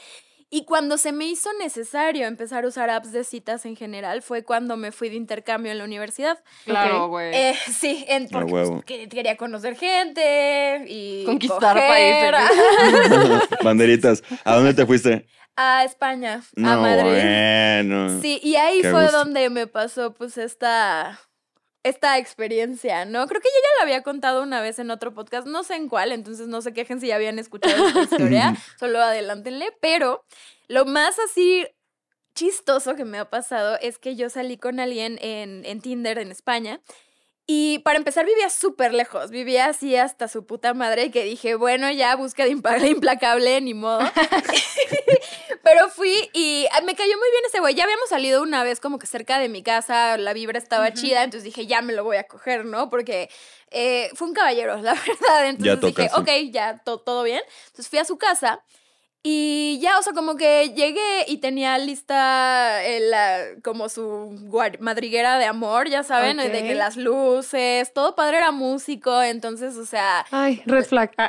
Y 0.53 0.65
cuando 0.65 0.99
se 0.99 1.13
me 1.13 1.27
hizo 1.27 1.49
necesario 1.61 2.27
empezar 2.27 2.65
a 2.65 2.67
usar 2.67 2.91
apps 2.91 3.13
de 3.13 3.23
citas 3.23 3.65
en 3.67 3.77
general, 3.77 4.21
fue 4.21 4.43
cuando 4.43 4.77
me 4.77 4.91
fui 4.91 5.09
de 5.09 5.15
intercambio 5.15 5.71
en 5.71 5.79
la 5.79 5.85
universidad. 5.85 6.43
Claro, 6.65 7.07
güey. 7.07 7.33
Eh, 7.33 7.55
sí, 7.73 8.05
en, 8.09 8.29
porque, 8.29 8.51
pues, 8.51 8.69
que- 8.85 9.09
quería 9.09 9.37
conocer 9.37 9.77
gente 9.77 10.85
y 10.89 11.23
Conquistar 11.25 11.77
coger. 11.77 12.35
Banderitas. 13.63 14.25
¿A 14.45 14.57
dónde 14.57 14.75
te 14.75 14.85
fuiste? 14.87 15.25
A 15.55 15.85
España, 15.85 16.43
a 16.57 16.77
Madrid. 16.77 17.05
bueno. 17.85 18.21
Sí, 18.21 18.41
y 18.43 18.57
ahí 18.57 18.83
Qué 18.83 18.91
fue 18.91 19.03
gusto. 19.05 19.19
donde 19.19 19.51
me 19.51 19.67
pasó 19.69 20.15
pues 20.15 20.37
esta 20.37 21.21
esta 21.83 22.19
experiencia, 22.19 23.05
¿no? 23.05 23.27
Creo 23.27 23.41
que 23.41 23.49
yo 23.49 23.63
ya 23.63 23.79
la 23.79 23.83
había 23.85 24.03
contado 24.03 24.43
una 24.43 24.61
vez 24.61 24.79
en 24.79 24.91
otro 24.91 25.15
podcast, 25.15 25.47
no 25.47 25.63
sé 25.63 25.77
en 25.77 25.89
cuál, 25.89 26.13
entonces 26.13 26.49
no 26.49 26.61
se 26.63 26.73
quejen 26.73 27.01
si 27.01 27.09
ya 27.09 27.17
habían 27.17 27.39
escuchado 27.39 27.87
esta 27.87 28.03
historia, 28.03 28.57
solo 28.79 29.01
adelántenle, 29.01 29.73
pero 29.81 30.25
lo 30.69 30.85
más 30.85 31.19
así 31.19 31.67
chistoso 32.35 32.95
que 32.97 33.05
me 33.05 33.19
ha 33.19 33.31
pasado 33.31 33.79
es 33.81 33.99
que 33.99 34.15
yo 34.17 34.31
salí 34.31 34.57
con 34.57 34.79
alguien 34.79 35.19
en, 35.21 35.65
en 35.65 35.81
Tinder 35.81 36.19
en 36.19 36.31
España 36.31 36.81
y 37.53 37.81
para 37.81 37.99
empezar 37.99 38.27
vivía 38.27 38.49
súper 38.49 38.95
lejos, 38.95 39.31
vivía 39.33 39.65
así 39.67 39.97
hasta 39.97 40.29
su 40.29 40.47
puta 40.47 40.73
madre 40.73 41.11
que 41.11 41.25
dije, 41.25 41.57
bueno, 41.57 41.91
ya 41.91 42.15
busca 42.15 42.45
de 42.45 42.51
implacable, 42.91 43.61
ni 43.61 43.75
modo. 43.75 43.99
Pero 45.65 45.89
fui 45.89 46.31
y 46.33 46.67
ah, 46.71 46.81
me 46.83 46.95
cayó 46.95 47.17
muy 47.19 47.29
bien 47.33 47.43
ese 47.49 47.59
güey. 47.59 47.75
Ya 47.75 47.83
habíamos 47.83 48.09
salido 48.09 48.41
una 48.43 48.63
vez 48.63 48.79
como 48.79 49.01
que 49.01 49.09
cerca 49.09 49.41
de 49.41 49.49
mi 49.49 49.65
casa, 49.65 50.17
la 50.17 50.33
vibra 50.33 50.59
estaba 50.59 50.93
chida, 50.93 51.25
entonces 51.25 51.43
dije, 51.43 51.67
ya 51.67 51.83
me 51.83 51.93
lo 51.93 52.05
voy 52.05 52.19
a 52.19 52.25
coger, 52.29 52.65
¿no? 52.65 52.89
Porque 52.89 53.29
eh, 53.73 54.11
fue 54.15 54.29
un 54.29 54.35
caballero, 54.35 54.77
la 54.81 54.95
verdad. 54.95 55.47
Entonces 55.49 55.81
toca, 55.81 56.03
dije, 56.03 56.15
sí. 56.15 56.21
ok, 56.21 56.53
ya 56.53 56.79
to- 56.85 57.01
todo 57.01 57.25
bien. 57.25 57.43
Entonces 57.67 57.89
fui 57.89 57.99
a 57.99 58.05
su 58.05 58.17
casa. 58.17 58.63
Y 59.23 59.79
ya, 59.83 59.99
o 59.99 60.03
sea, 60.03 60.15
como 60.15 60.37
que 60.37 60.73
llegué 60.75 61.25
y 61.27 61.39
tenía 61.39 61.77
lista 61.77 62.83
eh, 62.85 63.01
la- 63.01 63.61
como 63.63 63.91
su 63.91 64.39
madriguera 64.81 65.39
de 65.39 65.45
amor, 65.45 65.89
ya 65.91 66.03
saben, 66.03 66.39
de 66.39 66.51
que 66.63 66.75
las 66.75 66.97
luces, 66.97 67.93
todo 67.93 68.15
padre 68.15 68.39
era 68.39 68.51
músico, 68.51 69.21
entonces, 69.23 69.77
o 69.77 69.85
sea, 69.85 70.25
Ay, 70.31 70.63
red 70.65 70.85
flag. 70.87 71.11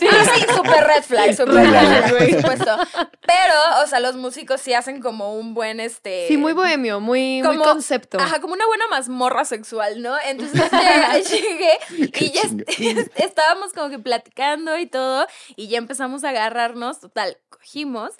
Sí, 0.00 0.06
sí, 0.34 0.46
súper 0.56 0.84
red 0.86 1.02
flag, 1.02 1.34
súper 1.36 1.56
red 1.56 1.68
flag, 1.70 2.10
por 2.10 2.30
supuesto. 2.40 2.76
Pero, 3.20 3.54
o 3.84 3.86
sea, 3.86 4.00
los 4.00 4.16
músicos 4.16 4.60
sí 4.62 4.72
hacen 4.72 5.02
como 5.02 5.34
un 5.34 5.52
buen, 5.52 5.78
este... 5.78 6.26
Sí, 6.26 6.38
muy 6.38 6.54
bohemio, 6.54 7.00
muy, 7.00 7.42
muy 7.42 7.56
como- 7.58 7.64
concepto. 7.64 8.18
Ajá, 8.18 8.40
como 8.40 8.54
una 8.54 8.66
buena 8.66 8.86
mazmorra 8.88 9.44
sexual, 9.44 10.00
¿no? 10.00 10.14
Entonces 10.26 10.58
ya 10.72 11.18
llegué 11.18 11.78
y 12.18 12.30
ya 12.30 12.40
est- 12.42 13.10
estábamos 13.16 13.74
como 13.74 13.90
que 13.90 13.98
platicando 13.98 14.78
y 14.78 14.86
todo, 14.86 15.26
y 15.54 15.68
ya 15.68 15.76
empezamos 15.76 16.24
a 16.24 16.30
agarrarnos, 16.30 16.96
total, 17.10 17.36
cogimos, 17.48 18.12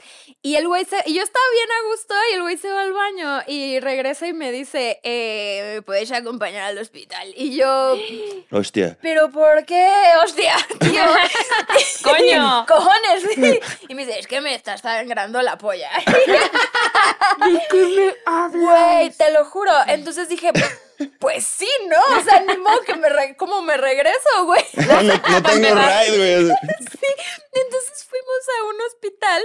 y 0.42 0.56
el 0.56 0.66
güey 0.66 0.84
se, 0.84 0.96
y 1.06 1.14
yo 1.14 1.22
estaba 1.22 1.44
bien 1.54 1.68
a 1.70 1.90
gusto, 1.90 2.14
y 2.30 2.34
el 2.34 2.42
güey 2.42 2.56
se 2.56 2.70
va 2.70 2.82
al 2.82 2.92
baño, 2.92 3.42
y 3.46 3.78
regresa 3.80 4.26
y 4.26 4.32
me 4.32 4.50
dice, 4.50 5.00
eh, 5.04 5.74
¿me 5.76 5.82
puedes 5.82 6.10
acompañar 6.10 6.64
al 6.64 6.78
hospital? 6.78 7.32
Y 7.36 7.56
yo, 7.56 7.96
Hostia. 8.50 8.98
¿pero 9.00 9.30
por 9.30 9.64
qué? 9.64 9.88
Hostia, 10.24 10.56
tío. 10.80 11.04
¡Coño! 12.02 12.66
Cojones. 12.68 13.22
sí. 13.34 13.60
Y 13.88 13.94
me 13.94 14.04
dice, 14.04 14.18
es 14.18 14.26
que 14.26 14.40
me 14.40 14.54
está 14.54 14.76
sangrando 14.76 15.40
la 15.42 15.56
polla. 15.56 15.90
Güey, 18.52 19.10
te 19.10 19.32
lo 19.32 19.44
juro. 19.44 19.72
Entonces 19.86 20.28
dije, 20.28 20.52
pues 20.52 20.89
sí, 21.40 21.68
¿no? 21.88 22.18
O 22.18 22.22
sea, 22.22 22.40
ni 22.40 22.56
modo 22.56 22.80
que 22.82 22.94
me 22.94 23.08
re- 23.08 23.36
¿cómo 23.36 23.62
me 23.62 23.76
regreso, 23.76 24.44
güey? 24.44 24.64
No, 24.86 25.02
no, 25.02 25.14
no 25.14 25.42
tengo 25.42 25.68
ride, 25.74 26.16
güey. 26.16 26.56
Entonces 27.52 28.06
fuimos 28.08 28.40
a 28.60 28.64
un 28.68 28.80
hospital, 28.86 29.42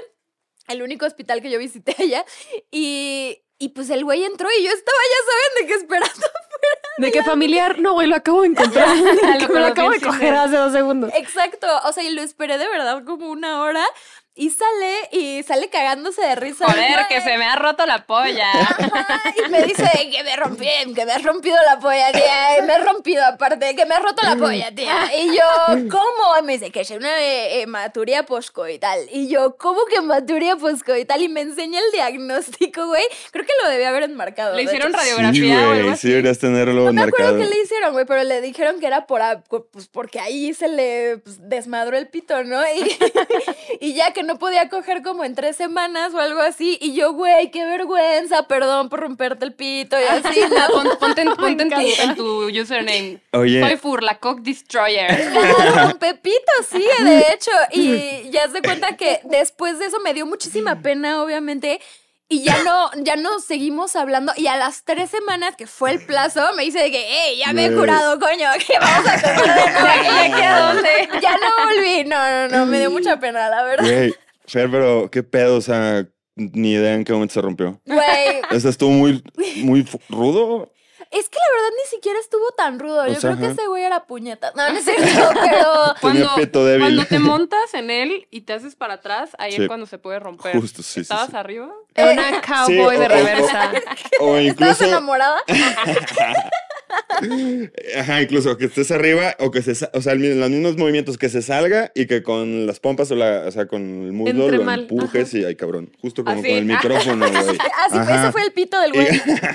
el 0.67 0.81
único 0.81 1.05
hospital 1.05 1.41
que 1.41 1.49
yo 1.51 1.59
visité 1.59 1.95
allá, 1.97 2.25
y, 2.71 3.41
y 3.57 3.69
pues 3.69 3.89
el 3.89 4.03
güey 4.03 4.23
entró 4.25 4.47
y 4.57 4.63
yo 4.63 4.71
estaba, 4.71 4.97
ya 5.09 5.31
saben, 5.31 5.61
de 5.61 5.67
qué 5.67 5.79
esperando. 5.79 6.27
De 6.97 7.11
que 7.11 7.23
familiar, 7.23 7.77
no, 7.79 7.91
güey, 7.93 8.07
lo 8.07 8.15
acabo 8.15 8.41
de 8.43 8.47
encontrar. 8.47 8.87
Lo 8.97 9.03
me 9.03 9.39
lo 9.39 9.47
conocí 9.49 9.71
acabo 9.71 9.89
de 9.91 9.99
coger 9.99 10.33
hace 10.33 10.55
dos 10.55 10.71
segundos. 10.71 11.11
Exacto, 11.13 11.67
o 11.83 11.91
sea, 11.91 12.03
y 12.03 12.11
lo 12.11 12.21
esperé 12.21 12.57
de 12.57 12.69
verdad 12.69 13.03
como 13.05 13.27
una 13.29 13.61
hora. 13.61 13.85
Y 14.37 14.49
sale, 14.49 14.93
y 15.13 15.43
sale 15.43 15.69
cagándose 15.69 16.21
de 16.21 16.35
risa. 16.35 16.65
Joder, 16.65 17.07
que 17.07 17.21
se 17.21 17.37
me 17.37 17.45
ha 17.45 17.55
roto 17.55 17.85
la 17.85 18.05
polla. 18.05 18.51
Ajá, 18.51 19.33
y 19.45 19.49
me 19.49 19.63
dice 19.63 19.89
que 20.11 20.23
me 20.25 20.35
rompí, 20.35 20.67
que 20.93 21.05
me 21.05 21.13
has 21.13 21.23
rompido 21.23 21.55
la 21.65 21.79
polla, 21.79 22.11
tía. 22.11 22.59
y 22.59 22.61
Me 22.63 22.73
he 22.73 22.79
rompido 22.79 23.23
aparte, 23.25 23.73
que 23.77 23.85
me 23.85 23.95
has 23.95 24.01
roto 24.03 24.23
la 24.23 24.35
polla, 24.35 24.75
tía. 24.75 25.09
Y 25.17 25.27
yo, 25.37 25.89
¿cómo? 25.89 26.37
Y 26.37 26.43
me 26.43 26.53
dice 26.57 26.69
que 26.69 26.81
es 26.81 26.91
una 26.91 27.17
eh, 27.21 27.61
hematuria 27.61 28.25
poscoital. 28.25 29.07
Y 29.09 29.29
yo, 29.29 29.55
¿cómo 29.55 29.85
que 29.85 29.95
hematuria 29.97 30.57
poscoital? 30.57 31.21
Y 31.21 31.29
me 31.29 31.39
enseña 31.39 31.79
el 31.79 31.91
diagnóstico, 31.93 32.87
güey. 32.87 33.03
Creo 33.31 33.45
que 33.45 33.53
lo 33.63 33.69
debía 33.69 33.87
haber 33.87 34.03
enmarcado. 34.03 34.57
Le 34.57 34.63
hicieron 34.63 34.89
hecho. 34.89 34.97
radiografía 34.97 35.31
Sí, 35.33 35.51
o 35.53 35.57
algo 35.59 35.73
güey. 35.81 35.89
así. 35.91 36.01
Sí, 36.01 36.09
deberías 36.09 36.39
tenerlo 36.39 36.83
No 36.85 36.91
me 36.91 37.03
acuerdo 37.03 37.37
qué 37.37 37.45
le 37.45 37.61
hicieron, 37.61 37.93
güey, 37.93 38.03
pero 38.05 38.21
le 38.25 38.41
dijeron 38.41 38.81
que 38.81 38.87
era 38.87 39.07
por, 39.07 39.21
pues, 39.71 39.87
porque 39.87 40.19
ahí 40.19 40.53
se 40.53 40.67
le 40.67 41.19
pues, 41.19 41.37
desmadró 41.47 41.95
el 41.97 42.09
pito, 42.09 42.43
¿no? 42.43 42.61
Y, 42.73 42.97
y 43.79 43.93
ya 43.93 44.11
que 44.11 44.24
no 44.25 44.37
podía 44.37 44.67
coger 44.69 45.01
como 45.03 45.23
en 45.23 45.35
tres 45.35 45.55
semanas 45.55 46.13
o 46.13 46.19
algo 46.19 46.41
así. 46.41 46.77
Y 46.81 46.93
yo, 46.95 47.13
güey, 47.13 47.51
qué 47.51 47.65
vergüenza, 47.65 48.47
perdón 48.47 48.89
por 48.89 48.99
romperte 48.99 49.45
el 49.45 49.53
pito 49.53 49.97
y 49.99 50.03
así, 50.03 50.39
¿no? 50.49 50.73
Pon- 50.73 50.97
ponte 50.99 51.21
en, 51.21 51.27
ponte 51.35 51.63
en 51.63 51.69
tu, 51.69 51.75
encanta. 51.75 52.03
en 52.03 52.15
tu 52.15 52.49
username. 52.49 53.19
Oye. 53.31 53.61
Soy 53.61 53.77
Furlacock 53.77 54.39
Destroyer. 54.41 55.31
Claro, 55.75 55.97
Pepito, 55.99 56.51
sí, 56.69 56.83
de 57.03 57.19
hecho. 57.33 57.51
Y 57.71 58.29
ya 58.31 58.49
se 58.49 58.61
cuenta 58.61 58.95
que 58.97 59.21
después 59.23 59.79
de 59.79 59.85
eso 59.85 59.99
me 60.01 60.13
dio 60.13 60.25
muchísima 60.25 60.81
pena, 60.81 61.21
obviamente. 61.23 61.79
Y 62.27 62.43
ya 62.43 62.63
no, 62.63 62.89
ya 63.03 63.15
no 63.15 63.39
seguimos 63.39 63.95
hablando. 63.95 64.33
Y 64.35 64.47
a 64.47 64.57
las 64.57 64.83
tres 64.83 65.11
semanas, 65.11 65.55
que 65.55 65.67
fue 65.67 65.91
el 65.91 66.05
plazo, 66.05 66.41
me 66.55 66.63
dice 66.63 66.79
de 66.79 66.91
que, 66.91 67.05
hey, 67.07 67.37
ya 67.45 67.53
me 67.53 67.65
he 67.67 67.73
curado, 67.73 68.19
coño, 68.19 68.47
que 68.67 68.79
vamos 68.79 69.07
a 69.07 69.21
comer 69.21 69.55
de 69.55 70.29
nuevo. 70.29 71.19
Ya 71.21 71.37
no 71.37 71.65
volví. 71.65 72.03
No, 72.05 72.17
no, 72.31 72.47
no, 72.47 72.65
me 72.65 72.79
dio 72.79 72.89
mucha 72.89 73.19
pena, 73.19 73.47
la 73.49 73.63
verdad. 73.63 73.85
Güey, 73.85 74.15
Fer, 74.47 74.71
pero 74.71 75.09
qué 75.11 75.21
pedo, 75.21 75.57
o 75.57 75.61
sea, 75.61 76.07
ni 76.35 76.71
idea 76.71 76.95
en 76.95 77.03
qué 77.03 77.13
momento 77.13 77.35
se 77.35 77.41
rompió. 77.41 77.79
Güey, 77.85 78.41
O 78.51 78.59
sea, 78.59 78.71
estuvo 78.71 78.89
muy, 78.89 79.23
muy 79.57 79.87
rudo. 80.09 80.71
Es 81.19 81.29
que 81.29 81.37
la 81.39 81.55
verdad 81.55 81.75
ni 81.83 81.89
siquiera 81.89 82.19
estuvo 82.19 82.51
tan 82.57 82.79
rudo. 82.79 83.07
Yo 83.07 83.13
sea, 83.15 83.31
creo 83.31 83.37
que 83.37 83.45
ajá. 83.45 83.53
ese 83.53 83.67
güey 83.67 83.83
era 83.83 84.05
puñeta. 84.05 84.51
No, 84.55 84.69
no 84.71 84.77
es 84.77 84.83
cierto, 84.85 85.29
pero... 85.41 85.93
Tenía 86.13 86.35
pito 86.35 86.65
débil. 86.65 86.81
cuando 86.81 87.05
te 87.05 87.19
montas 87.19 87.73
en 87.73 87.89
él 87.89 88.27
y 88.31 88.41
te 88.41 88.53
haces 88.53 88.75
para 88.75 88.95
atrás, 88.95 89.31
ahí 89.39 89.53
Sí. 89.53 89.61
es 89.63 89.67
cuando 89.67 89.85
se 89.85 89.97
puede 89.97 90.19
romper. 90.19 90.59
Justo, 90.59 90.83
sí, 90.83 90.93
sí, 90.95 90.99
¿Estabas 91.01 91.29
sí. 91.31 91.35
arriba? 91.37 91.71
Era 91.95 92.11
una 92.11 92.41
cowboy 92.41 92.95
Sí, 92.95 92.99
de 92.99 93.05
o- 93.05 93.09
reversa. 93.09 93.71
O 94.19 94.35
¿Estabas 94.37 94.43
incluso. 94.45 94.83
enamorada? 94.85 95.41
Ajá, 97.97 98.21
incluso 98.21 98.57
que 98.57 98.65
estés 98.65 98.91
arriba 98.91 99.35
o 99.39 99.51
que 99.51 99.61
se, 99.61 99.71
o 99.93 100.01
sea, 100.01 100.15
los 100.15 100.49
mismos 100.49 100.77
movimientos, 100.77 101.17
que 101.17 101.29
se 101.29 101.41
salga 101.41 101.91
y 101.95 102.05
que 102.07 102.23
con 102.23 102.65
las 102.67 102.79
pompas 102.79 103.11
o, 103.11 103.15
la, 103.15 103.45
o 103.47 103.51
sea, 103.51 103.67
con 103.67 103.81
el 103.81 104.11
muslo 104.13 104.43
Entre 104.45 104.57
lo 104.57 104.63
mal, 104.63 104.81
empujes 104.81 105.33
y, 105.33 105.43
ay, 105.45 105.55
cabrón, 105.55 105.91
justo 106.01 106.23
como 106.23 106.39
Así. 106.39 106.49
con 106.49 106.57
el 106.57 106.65
micrófono, 106.65 107.27
güey. 107.29 107.57
Así 107.85 107.99
fue, 108.05 108.15
ese 108.15 108.31
fue 108.31 108.41
el 108.43 108.51
pito 108.51 108.79
del 108.81 108.91
güey. 108.93 109.07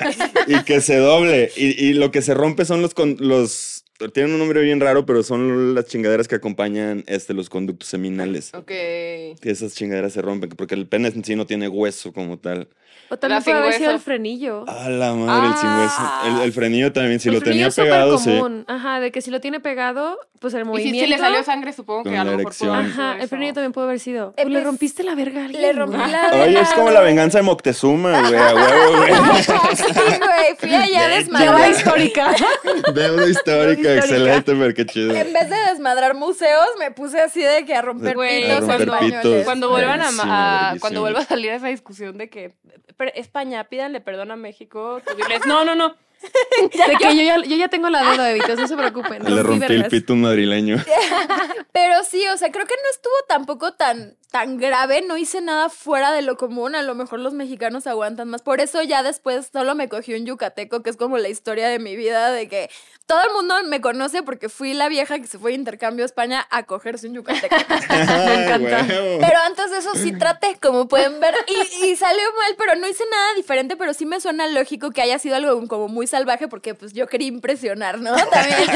y 0.46 0.62
que 0.64 0.80
se 0.80 0.96
doble. 0.96 1.50
Y, 1.56 1.84
y 1.86 1.92
lo 1.94 2.10
que 2.10 2.22
se 2.22 2.34
rompe 2.34 2.64
son 2.64 2.82
los, 2.82 2.94
con- 2.94 3.16
los. 3.18 3.84
Tienen 4.14 4.32
un 4.32 4.38
nombre 4.38 4.62
bien 4.62 4.80
raro, 4.80 5.04
pero 5.04 5.22
son 5.22 5.74
las 5.74 5.84
chingaderas 5.86 6.26
que 6.26 6.36
acompañan 6.36 7.04
este, 7.06 7.34
los 7.34 7.50
conductos 7.50 7.86
seminales. 7.88 8.50
Ok. 8.54 8.66
Que 8.66 9.36
esas 9.42 9.74
chingaderas 9.74 10.14
se 10.14 10.22
rompen, 10.22 10.48
porque 10.50 10.74
el 10.74 10.86
pene 10.86 11.08
en 11.08 11.22
sí 11.22 11.36
no 11.36 11.46
tiene 11.46 11.68
hueso 11.68 12.12
como 12.14 12.38
tal. 12.38 12.68
O 13.10 13.18
también 13.18 13.42
puede 13.42 13.58
haber 13.58 13.72
sido 13.74 13.90
el 13.90 13.98
frenillo. 13.98 14.64
A 14.68 14.88
la 14.88 15.12
madre, 15.14 15.48
el 15.48 15.54
sin 15.56 15.68
hueso. 15.70 16.02
El, 16.26 16.40
el 16.42 16.52
frenillo 16.52 16.92
también, 16.92 17.18
si 17.18 17.28
El 17.28 17.34
lo 17.34 17.40
tenía 17.40 17.68
pegado, 17.70 18.18
sí. 18.18 18.30
común. 18.30 18.64
Ajá, 18.68 19.00
de 19.00 19.10
que 19.10 19.20
si 19.20 19.30
lo 19.32 19.40
tiene 19.40 19.58
pegado, 19.58 20.18
pues 20.40 20.54
el 20.54 20.60
Y 20.60 20.64
si, 20.64 20.68
movimiento. 20.68 21.04
si 21.04 21.06
le 21.10 21.18
salió 21.18 21.44
sangre, 21.44 21.72
supongo 21.72 22.02
Con 22.02 22.12
que 22.12 22.18
a 22.18 22.24
la 22.24 22.32
lo 22.32 22.38
mejor 22.38 22.54
pudo 22.58 22.74
Ajá, 22.74 23.16
el 23.20 23.28
frenillo 23.28 23.52
también 23.54 23.72
puede 23.72 23.86
haber 23.88 24.00
sido. 24.00 24.34
Eh, 24.36 24.44
le 24.46 24.50
pues, 24.52 24.64
rompiste 24.64 25.02
la 25.04 25.14
verga 25.14 25.42
a 25.42 25.44
alguien. 25.44 25.62
Le 25.62 25.72
rompí 25.74 25.96
la 25.98 26.30
Oye, 26.32 26.48
es 26.48 26.54
verga, 26.54 26.74
como 26.74 26.90
la 26.90 27.00
venganza 27.02 27.38
de 27.38 27.42
Moctezuma, 27.42 28.20
güey, 28.22 28.34
a 28.40 28.54
huevo, 28.54 28.96
güey. 28.96 29.12
Sí, 29.76 29.84
güey, 29.92 30.56
fui 30.58 30.74
allá 30.74 30.82
De 30.82 30.88
Llamada 30.90 31.16
desmadrar. 31.18 31.70
histórica. 31.76 32.34
Deuda 32.94 33.28
histórica, 33.28 33.94
excelente, 33.96 34.52
pero 34.54 34.74
qué 34.74 34.86
chido. 34.86 35.14
En 35.14 35.32
vez 35.32 35.50
de 35.50 35.56
desmadrar 35.70 36.14
museos, 36.14 36.66
me 36.78 36.90
puse 36.90 37.20
así 37.20 37.42
de 37.42 37.64
que 37.64 37.74
a 37.74 37.82
romper 37.82 38.14
Güey, 38.16 38.42
pitos 38.44 38.60
romper 38.60 38.80
españoles. 38.80 39.16
pitos. 39.22 39.44
Cuando 39.44 39.68
vuelvan 39.68 40.00
a, 40.00 40.70
a- 40.72 40.76
cuando 40.80 41.00
vuelva 41.02 41.20
a 41.20 41.24
salir 41.24 41.50
esa 41.52 41.68
discusión 41.68 42.16
de 42.18 42.28
que 42.30 42.52
"Pero 42.96 43.12
España, 43.14 43.64
pídanle 43.64 44.00
perdón 44.00 44.30
a 44.30 44.36
México, 44.36 45.00
tú 45.06 45.14
diles, 45.16 45.40
no, 45.46 45.64
no, 45.64 45.74
no. 45.74 45.94
De 46.60 46.96
que 46.96 47.16
yo 47.16 47.22
ya, 47.22 47.36
yo 47.42 47.56
ya 47.56 47.68
tengo 47.68 47.88
la 47.88 48.02
deuda 48.02 48.24
de 48.24 48.34
Vitos, 48.34 48.58
no 48.58 48.68
se 48.68 48.76
preocupen. 48.76 49.24
Le 49.24 49.42
rompí 49.42 49.72
el 49.72 49.86
pito 49.86 50.12
a 50.12 50.16
un 50.16 50.22
madrileño. 50.22 50.76
Pero 51.72 52.04
sí, 52.04 52.26
o 52.28 52.36
sea, 52.36 52.50
creo 52.52 52.66
que 52.66 52.74
no 52.74 52.90
estuvo 52.90 53.14
tampoco 53.26 53.72
tan, 53.72 54.16
tan 54.30 54.58
grave, 54.58 55.02
no 55.02 55.16
hice 55.16 55.40
nada 55.40 55.68
fuera 55.68 56.12
de 56.12 56.22
lo 56.22 56.36
común, 56.36 56.74
a 56.74 56.82
lo 56.82 56.94
mejor 56.94 57.20
los 57.20 57.32
mexicanos 57.32 57.86
aguantan 57.86 58.28
más. 58.28 58.42
Por 58.42 58.60
eso 58.60 58.82
ya 58.82 59.02
después 59.02 59.50
solo 59.52 59.74
me 59.74 59.88
cogí 59.88 60.14
un 60.14 60.26
yucateco, 60.26 60.82
que 60.82 60.90
es 60.90 60.96
como 60.96 61.18
la 61.18 61.28
historia 61.28 61.68
de 61.68 61.78
mi 61.78 61.96
vida, 61.96 62.30
de 62.30 62.48
que 62.48 62.70
todo 63.06 63.20
el 63.24 63.32
mundo 63.32 63.54
me 63.64 63.80
conoce 63.80 64.22
porque 64.22 64.48
fui 64.48 64.72
la 64.72 64.88
vieja 64.88 65.18
que 65.18 65.26
se 65.26 65.38
fue 65.38 65.50
de 65.50 65.56
intercambio 65.56 66.04
a 66.04 66.06
España 66.06 66.46
a 66.50 66.62
cogerse 66.62 67.08
un 67.08 67.14
yucateco. 67.14 67.54
Me 67.90 68.44
encanta. 68.44 68.86
Pero 68.86 69.38
antes 69.44 69.70
de 69.70 69.78
eso 69.78 69.94
sí 69.94 70.12
traté, 70.12 70.56
como 70.60 70.86
pueden 70.86 71.18
ver, 71.18 71.34
y, 71.48 71.86
y 71.86 71.96
salió 71.96 72.22
mal, 72.36 72.54
pero 72.56 72.76
no 72.76 72.86
hice 72.86 73.04
nada 73.10 73.34
diferente, 73.34 73.76
pero 73.76 73.94
sí 73.94 74.06
me 74.06 74.20
suena 74.20 74.46
lógico 74.46 74.90
que 74.90 75.02
haya 75.02 75.18
sido 75.18 75.36
algo 75.36 75.66
como 75.66 75.88
muy 75.88 76.06
salvaje, 76.06 76.46
porque 76.46 76.74
pues 76.74 76.92
yo 76.92 77.08
quería 77.08 77.28
impresionar, 77.28 77.98
¿no? 77.98 78.14
También. 78.30 78.70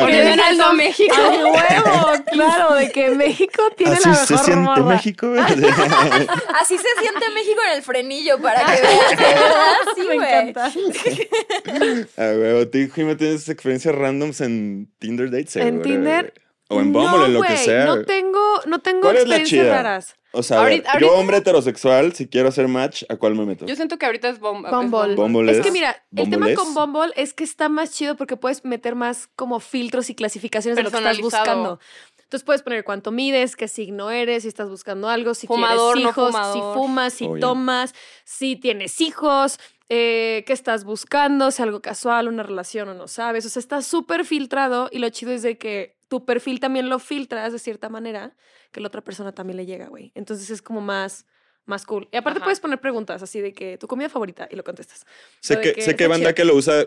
Porque 0.00 0.34
México. 0.74 1.14
¡A 1.14 1.28
huevo! 1.28 2.24
Claro, 2.34 2.74
de 2.74 2.90
que 2.90 3.10
México 3.10 3.62
tiene 3.76 3.94
Así 3.94 4.08
la 4.08 4.14
se 4.16 4.56
mejor 4.56 4.83
México. 4.84 5.32
Así 6.60 6.76
se 6.78 6.88
siente 7.00 7.28
México 7.34 7.60
en 7.70 7.76
el 7.76 7.82
frenillo, 7.82 8.38
para 8.40 8.60
que 8.64 8.82
veas, 8.82 9.10
verdad, 9.16 9.76
sí, 9.94 10.02
Me 10.08 10.14
encanta. 10.14 10.66
A 12.16 12.36
huevo, 12.36 12.68
¿tú, 12.68 12.78
Jimmy, 12.94 13.14
tienes 13.16 13.48
experiencias 13.48 13.94
randoms 13.94 14.40
en 14.40 14.90
Tinder 14.98 15.30
dates? 15.30 15.56
¿En 15.56 15.82
Tinder? 15.82 16.34
O 16.68 16.80
en 16.80 16.92
Bumble, 16.92 17.18
no, 17.18 17.26
en 17.26 17.34
lo 17.34 17.42
que 17.42 17.56
sea. 17.58 17.84
No 17.84 18.04
tengo, 18.04 18.40
no 18.66 18.80
tengo 18.80 19.02
¿Cuál 19.02 19.16
es 19.18 19.28
la 19.28 19.36
experiencias 19.36 19.64
chida? 19.66 19.82
raras. 19.82 20.16
O 20.36 20.42
sea, 20.42 20.60
a 20.60 20.64
ver, 20.64 20.72
Ahorita- 20.86 20.98
yo 20.98 21.12
hombre 21.12 21.36
heterosexual, 21.36 22.12
si 22.14 22.26
quiero 22.26 22.48
hacer 22.48 22.66
match, 22.66 23.04
¿a 23.08 23.16
cuál 23.16 23.36
me 23.36 23.44
meto? 23.46 23.66
Yo 23.66 23.76
siento 23.76 23.98
que 23.98 24.06
ahorita 24.06 24.30
es 24.30 24.40
Bum- 24.40 24.64
es 24.66 24.70
Bumble. 24.72 25.14
Bumble 25.14 25.52
es 25.52 25.58
es- 25.58 25.62
que 25.64 25.70
mira, 25.70 26.02
el 26.16 26.28
tema 26.30 26.46
con 26.54 26.74
Bumble 26.74 27.12
es 27.14 27.34
que 27.34 27.44
está 27.44 27.68
más 27.68 27.92
chido 27.92 28.16
porque 28.16 28.36
puedes 28.36 28.64
meter 28.64 28.96
más 28.96 29.28
como 29.36 29.60
filtros 29.60 30.10
y 30.10 30.14
clasificaciones 30.16 30.76
de 30.76 30.82
lo 30.82 30.90
que 30.90 30.96
estás 30.96 31.18
buscando. 31.20 31.78
Entonces 32.24 32.44
puedes 32.44 32.62
poner 32.62 32.84
cuánto 32.84 33.10
mides, 33.12 33.54
qué 33.56 33.68
signo 33.68 34.10
eres, 34.10 34.42
si 34.42 34.48
estás 34.48 34.68
buscando 34.68 35.08
algo, 35.08 35.34
si 35.34 35.46
Fumador, 35.46 35.94
quieres 35.94 36.04
no 36.04 36.10
hijos, 36.10 36.26
fumador. 36.32 36.52
si 36.54 36.78
fumas, 36.80 37.12
si 37.14 37.28
tomas, 37.40 37.94
si 38.24 38.56
tienes 38.56 39.00
hijos, 39.00 39.58
eh, 39.88 40.42
qué 40.46 40.52
estás 40.52 40.84
buscando, 40.84 41.50
si 41.50 41.62
algo 41.62 41.80
casual, 41.80 42.28
una 42.28 42.42
relación 42.42 42.88
o 42.88 42.94
no 42.94 43.06
sabes. 43.08 43.46
O 43.46 43.48
sea, 43.48 43.60
está 43.60 43.82
súper 43.82 44.24
filtrado 44.24 44.88
y 44.90 44.98
lo 44.98 45.08
chido 45.10 45.32
es 45.32 45.42
de 45.42 45.58
que 45.58 45.96
tu 46.08 46.24
perfil 46.24 46.60
también 46.60 46.88
lo 46.88 46.98
filtras 46.98 47.52
de 47.52 47.58
cierta 47.58 47.88
manera 47.88 48.34
que 48.72 48.80
la 48.80 48.88
otra 48.88 49.02
persona 49.02 49.32
también 49.32 49.56
le 49.56 49.66
llega, 49.66 49.88
güey. 49.88 50.10
Entonces 50.14 50.50
es 50.50 50.60
como 50.62 50.80
más, 50.80 51.26
más 51.66 51.84
cool. 51.86 52.08
Y 52.12 52.16
aparte 52.16 52.38
Ajá. 52.38 52.44
puedes 52.46 52.60
poner 52.60 52.80
preguntas 52.80 53.22
así 53.22 53.40
de 53.40 53.52
que 53.52 53.78
tu 53.78 53.86
comida 53.86 54.08
favorita 54.08 54.48
y 54.50 54.56
lo 54.56 54.64
contestas. 54.64 55.06
Sé 55.40 55.54
Lo 55.54 55.60
que, 55.60 55.72
que 55.74 55.82
sé 55.82 55.94
que 55.96 56.06
banda 56.08 56.30
chido. 56.30 56.34
que 56.34 56.44
lo 56.44 56.54
usa, 56.56 56.84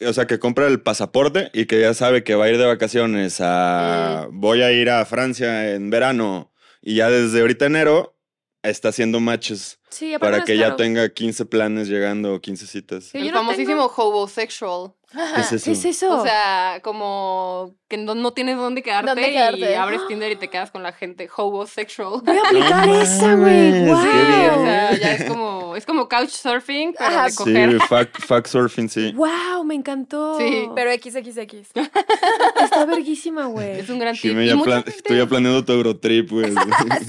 o 0.00 0.12
sea, 0.12 0.26
que 0.26 0.38
compra 0.38 0.66
el 0.66 0.80
pasaporte 0.80 1.50
y 1.52 1.66
que 1.66 1.80
ya 1.80 1.94
sabe 1.94 2.24
que 2.24 2.34
va 2.34 2.46
a 2.46 2.50
ir 2.50 2.58
de 2.58 2.66
vacaciones 2.66 3.38
a... 3.40 4.28
Voy 4.32 4.62
a 4.62 4.72
ir 4.72 4.90
a 4.90 5.04
Francia 5.04 5.72
en 5.74 5.90
verano 5.90 6.52
y 6.82 6.96
ya 6.96 7.10
desde 7.10 7.40
ahorita 7.40 7.66
enero 7.66 8.18
está 8.62 8.88
haciendo 8.88 9.20
matches 9.20 9.80
Sí, 9.94 10.14
para 10.18 10.42
que 10.44 10.56
ya 10.56 10.64
caro. 10.64 10.76
tenga 10.76 11.08
15 11.08 11.44
planes 11.46 11.88
llegando, 11.88 12.40
15 12.40 12.66
citas. 12.66 13.04
Sí, 13.04 13.18
El 13.18 13.28
no 13.28 13.34
famosísimo 13.38 13.84
homosexual. 13.86 14.92
¿Qué 15.14 15.40
es 15.42 15.52
eso? 15.52 15.64
¿Qué 15.66 15.70
es 15.72 15.84
eso? 15.84 16.18
O 16.18 16.22
sea, 16.24 16.80
como 16.82 17.72
que 17.88 17.96
no, 17.96 18.16
no 18.16 18.32
tienes 18.32 18.56
dónde 18.56 18.82
quedarte, 18.82 19.10
¿Dónde 19.10 19.30
quedarte? 19.30 19.60
y 19.70 19.74
abres 19.74 20.00
Tinder 20.08 20.32
y 20.32 20.36
te 20.36 20.48
quedas 20.50 20.72
con 20.72 20.82
la 20.82 20.92
gente 20.92 21.28
homosexual. 21.36 22.20
Voy 22.24 22.36
a 22.36 22.40
aplicar 22.48 22.86
No 22.88 23.00
esa, 23.00 23.34
güey. 23.36 23.84
Wow. 23.84 24.02
bien. 24.02 24.50
O 24.50 24.64
sea, 24.64 24.96
ya 24.98 25.12
es 25.14 25.24
como, 25.24 25.76
es 25.76 25.86
como 25.86 26.08
couchsurfing, 26.08 26.94
pero 26.98 27.10
Ajá, 27.10 27.24
de 27.26 27.30
Sí, 27.30 27.78
fuck 28.26 28.46
surfing, 28.48 28.88
sí. 28.88 29.12
Wow, 29.12 29.62
me 29.64 29.76
encantó. 29.76 30.36
Sí, 30.38 30.68
Pero 30.74 30.90
XXX. 30.92 31.70
está 32.62 32.84
verguísima, 32.86 33.46
güey. 33.46 33.78
Es 33.80 33.88
un 33.88 33.98
gran 34.00 34.16
tip. 34.16 34.36
Ya 34.36 34.56
plan- 34.64 34.82
gente- 34.82 34.96
estoy 34.98 35.18
ya 35.18 35.26
planeando 35.26 35.64
tu 35.64 35.72
Eurotrip, 35.72 36.30
güey. 36.30 36.52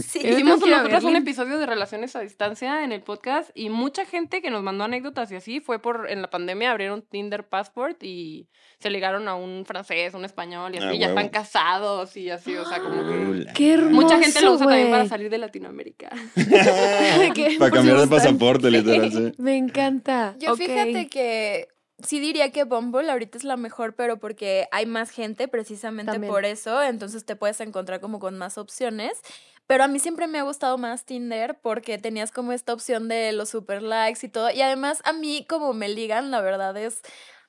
Sí. 0.08 0.20
Hicimos 0.20 0.60
tengo 0.60 0.78
nosotros 0.78 1.04
un 1.06 1.16
episodio 1.16 1.58
de 1.58 1.66
relaciones 1.66 2.16
a 2.16 2.20
distancia 2.20 2.75
en 2.84 2.92
el 2.92 3.02
podcast 3.02 3.50
y 3.56 3.70
mucha 3.70 4.06
gente 4.06 4.42
que 4.42 4.50
nos 4.50 4.64
mandó 4.64 4.84
anécdotas 4.84 5.32
y 5.32 5.36
así 5.36 5.60
fue 5.60 5.80
por 5.80 6.10
en 6.10 6.22
la 6.22 6.30
pandemia 6.30 6.72
abrieron 6.72 7.02
Tinder 7.02 7.48
Passport 7.48 8.04
y 8.04 8.50
se 8.80 8.90
ligaron 8.90 9.28
a 9.28 9.36
un 9.36 9.66
francés, 9.66 10.14
un 10.14 10.26
español 10.26 10.76
y 10.76 10.78
así, 10.78 10.88
Ah, 10.88 10.94
ya 10.94 11.08
están 11.08 11.30
casados 11.30 12.18
y 12.18 12.30
así, 12.30 12.56
o 12.56 12.66
sea, 12.66 12.80
como 12.80 13.04
que 13.04 13.26
Hola. 13.26 13.54
Qué 13.54 13.74
hermoso, 13.74 14.02
mucha 14.02 14.20
gente 14.20 14.42
lo 14.42 14.54
usa 14.54 14.68
también 14.68 14.92
para 14.92 15.08
salir 15.08 15.30
de 15.30 15.38
Latinoamérica. 15.38 16.10
Para 17.60 17.72
cambiar 17.72 18.00
de 18.00 18.08
pasaporte, 18.08 18.70
literal, 18.70 19.12
sí. 19.12 19.32
Me 19.38 19.58
encanta. 19.58 20.36
Yo 20.40 20.56
fíjate 20.56 21.08
que 21.08 21.68
sí 22.04 22.20
diría 22.20 22.52
que 22.52 22.64
Bumble 22.64 23.10
ahorita 23.10 23.38
es 23.38 23.44
la 23.44 23.58
mejor, 23.58 23.96
pero 23.96 24.18
porque 24.20 24.68
hay 24.72 24.86
más 24.86 25.12
gente 25.12 25.48
precisamente 25.48 26.12
También. 26.12 26.32
por 26.32 26.46
eso, 26.46 26.82
entonces 26.84 27.26
te 27.26 27.36
puedes 27.36 27.60
encontrar 27.62 28.00
como 28.00 28.20
con 28.20 28.38
más 28.38 28.58
opciones. 28.58 29.22
Pero 29.68 29.84
a 29.84 29.88
mí 29.88 29.99
siempre 29.99 30.28
me 30.28 30.39
ha 30.39 30.43
gustado 30.43 30.78
más 30.78 31.05
Tinder 31.05 31.57
porque 31.61 31.97
tenías 31.97 32.32
como 32.32 32.51
esta 32.51 32.74
opción 32.74 33.07
de 33.07 33.32
los 33.32 33.49
super 33.49 33.82
likes 33.82 34.26
y 34.26 34.30
todo. 34.30 34.51
Y 34.51 34.61
además 34.61 35.01
a 35.05 35.13
mí 35.13 35.45
como 35.49 35.74
me 35.74 35.89
ligan, 35.89 36.30
la 36.30 36.41
verdad 36.41 36.78
es, 36.78 37.01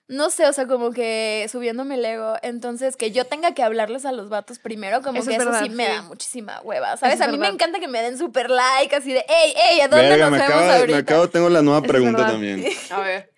no 0.09 0.31
sé, 0.31 0.47
o 0.47 0.53
sea, 0.53 0.67
como 0.67 0.93
que 0.93 1.47
subiéndome 1.53 1.97
el 1.97 2.05
ego. 2.05 2.37
Entonces 2.43 2.97
que 2.97 3.11
yo 3.11 3.27
tenga 3.27 3.53
que 3.53 3.63
hablarles 3.63 4.07
a 4.07 4.13
los 4.13 4.31
vatos 4.31 4.59
primero, 4.59 5.03
como 5.03 5.19
Eso 5.19 5.29
que 5.29 5.37
es 5.37 5.43
eso 5.43 5.53
sí 5.63 5.69
me 5.69 5.89
da 5.89 6.03
muchísima 6.03 6.61
hueva, 6.63 6.97
¿sabes? 6.97 7.17
Eso 7.17 7.25
a 7.25 7.29
mí 7.29 7.37
me 7.39 7.49
encanta 7.49 7.81
que 7.81 7.89
me 7.89 8.01
den 8.01 8.17
super 8.17 8.49
like, 8.49 8.97
así 8.97 9.13
de, 9.13 9.25
hey, 9.29 9.53
hey, 9.55 9.81
¿a 9.81 9.89
dónde 9.89 10.09
Verga, 10.09 10.31
nos 10.31 10.33
me 10.33 10.39
vemos 10.39 10.55
acabo, 10.55 10.71
ahorita? 10.73 10.93
me 10.97 11.01
acabo, 11.01 11.29
tengo 11.29 11.49
la 11.51 11.61
nueva 11.63 11.83
pregunta 11.83 12.19
verdad. 12.19 12.33
también. 12.33 12.65
A 12.91 13.01
ver. 13.01 13.33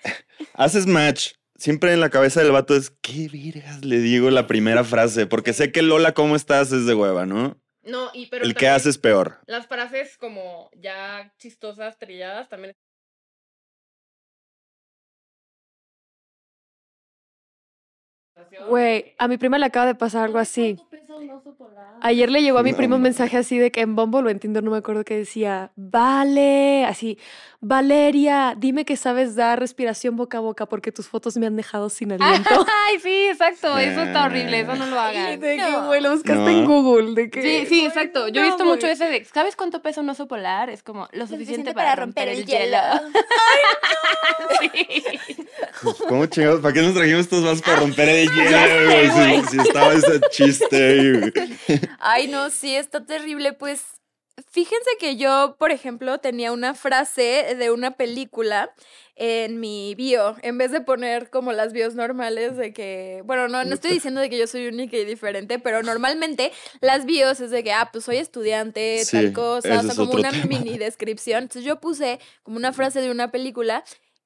Haces 0.54 0.86
match. 0.86 1.32
Siempre 1.56 1.92
en 1.92 2.00
la 2.00 2.10
cabeza 2.10 2.40
del 2.40 2.52
vato 2.52 2.76
es, 2.76 2.90
¿qué 3.00 3.26
virgas 3.28 3.84
le 3.84 3.98
digo 3.98 4.30
la 4.30 4.46
primera 4.46 4.84
frase? 4.84 5.26
Porque 5.26 5.52
sé 5.52 5.72
que 5.72 5.82
Lola, 5.82 6.14
¿cómo 6.14 6.36
estás? 6.36 6.70
es 6.70 6.86
de 6.86 6.94
hueva, 6.94 7.26
¿no? 7.26 7.56
No, 7.88 8.10
y 8.12 8.26
pero 8.26 8.44
El 8.44 8.54
que 8.54 8.68
haces 8.68 8.98
peor. 8.98 9.40
las 9.46 9.66
frases 9.66 10.16
como 10.18 10.70
ya 10.76 11.32
chistosas, 11.38 11.98
trilladas 11.98 12.48
también. 12.48 12.74
Güey, 18.68 19.14
a 19.18 19.28
mi 19.28 19.38
prima 19.38 19.58
le 19.58 19.66
acaba 19.66 19.86
de 19.86 19.94
pasar 19.94 20.24
algo 20.24 20.38
así. 20.38 20.78
Ayer 22.00 22.30
le 22.30 22.42
llegó 22.42 22.58
a 22.58 22.62
mi 22.62 22.72
primo 22.72 22.96
un 22.96 23.02
mensaje 23.02 23.36
así 23.36 23.58
de 23.58 23.72
que 23.72 23.80
en 23.80 23.96
Bumble 23.96 24.22
o 24.22 24.28
en 24.28 24.38
Tinder 24.38 24.62
no 24.62 24.70
me 24.70 24.76
acuerdo 24.76 25.04
que 25.04 25.16
decía, 25.16 25.72
vale, 25.74 26.84
así, 26.84 27.18
Valeria, 27.60 28.54
dime 28.56 28.84
que 28.84 28.96
sabes 28.96 29.34
dar 29.34 29.58
respiración 29.58 30.14
boca 30.14 30.38
a 30.38 30.40
boca 30.40 30.66
porque 30.66 30.92
tus 30.92 31.08
fotos 31.08 31.36
me 31.38 31.46
han 31.46 31.56
dejado 31.56 31.88
sin 31.88 32.12
aliento. 32.12 32.50
Ay, 32.86 33.00
sí, 33.00 33.26
exacto. 33.28 33.76
Eso 33.78 34.02
está 34.02 34.26
horrible. 34.26 34.60
Eso 34.60 34.76
no 34.76 34.86
lo 34.86 35.00
hagan. 35.00 35.40
de 35.40 35.56
que, 35.56 35.76
güey, 35.86 36.00
lo 36.00 36.12
buscaste 36.12 36.40
No. 36.40 36.48
en 36.48 36.64
Google, 36.64 37.14
de 37.14 37.30
que... 37.30 37.42
Sí, 37.42 37.66
sí, 37.66 37.84
exacto. 37.84 38.28
Yo 38.28 38.42
he 38.42 38.44
visto 38.44 38.64
mucho 38.64 38.86
ese 38.86 39.06
de, 39.06 39.24
¿sabes 39.24 39.56
cuánto 39.56 39.82
pesa 39.82 40.02
un 40.02 40.08
oso 40.10 40.28
polar? 40.28 40.70
Es 40.70 40.84
como 40.84 41.08
lo 41.10 41.26
suficiente 41.26 41.74
para, 41.74 41.96
romper 41.96 42.28
el 42.28 42.46
hielo. 42.46 42.78
¿Cómo 46.08 46.26
chingados? 46.26 46.60
¿Para 46.60 46.74
qué 46.74 46.82
nos 46.82 46.94
trajimos 46.94 47.22
estos 47.22 47.42
vasos 47.42 47.62
para 47.62 47.80
romper 47.80 48.08
el 48.08 48.27
güey? 48.34 49.42
Si, 49.42 49.48
si 49.50 49.58
estaba 49.58 49.92
ese 49.94 50.20
chiste 50.30 51.12
güey. 51.18 51.32
Ay, 52.00 52.28
no, 52.28 52.50
sí, 52.50 52.74
está 52.76 53.04
terrible. 53.04 53.52
Pues 53.52 53.82
fíjense 54.50 54.90
que 55.00 55.16
yo, 55.16 55.56
por 55.58 55.70
ejemplo, 55.72 56.18
tenía 56.18 56.52
una 56.52 56.74
frase 56.74 57.54
de 57.58 57.70
una 57.70 57.92
película 57.92 58.70
en 59.20 59.58
mi 59.58 59.96
bio, 59.96 60.36
en 60.42 60.58
vez 60.58 60.70
de 60.70 60.80
poner 60.80 61.28
como 61.28 61.52
las 61.52 61.72
bios 61.72 61.96
normales 61.96 62.56
de 62.56 62.72
que, 62.72 63.22
bueno, 63.24 63.48
no, 63.48 63.64
no 63.64 63.74
estoy 63.74 63.90
diciendo 63.90 64.20
de 64.20 64.30
que 64.30 64.38
yo 64.38 64.46
soy 64.46 64.68
única 64.68 64.96
y 64.96 65.04
diferente, 65.04 65.58
pero 65.58 65.82
normalmente 65.82 66.52
las 66.80 67.04
bios 67.04 67.40
es 67.40 67.50
de 67.50 67.64
que, 67.64 67.72
ah, 67.72 67.88
pues 67.92 68.04
soy 68.04 68.18
estudiante, 68.18 69.04
Sí, 69.04 69.16
tal 69.16 69.32
cosa, 69.32 69.80
o 69.80 69.82
sea, 69.82 69.94
como 69.96 70.12
una 70.12 70.30
tema. 70.30 70.44
mini 70.46 70.78
descripción. 70.78 71.42
Entonces 71.42 71.64
yo 71.64 71.80
puse 71.80 72.20
como 72.44 72.58
una 72.58 72.72
frase 72.72 73.00
de 73.00 73.10
una 73.10 73.32
película 73.32 73.82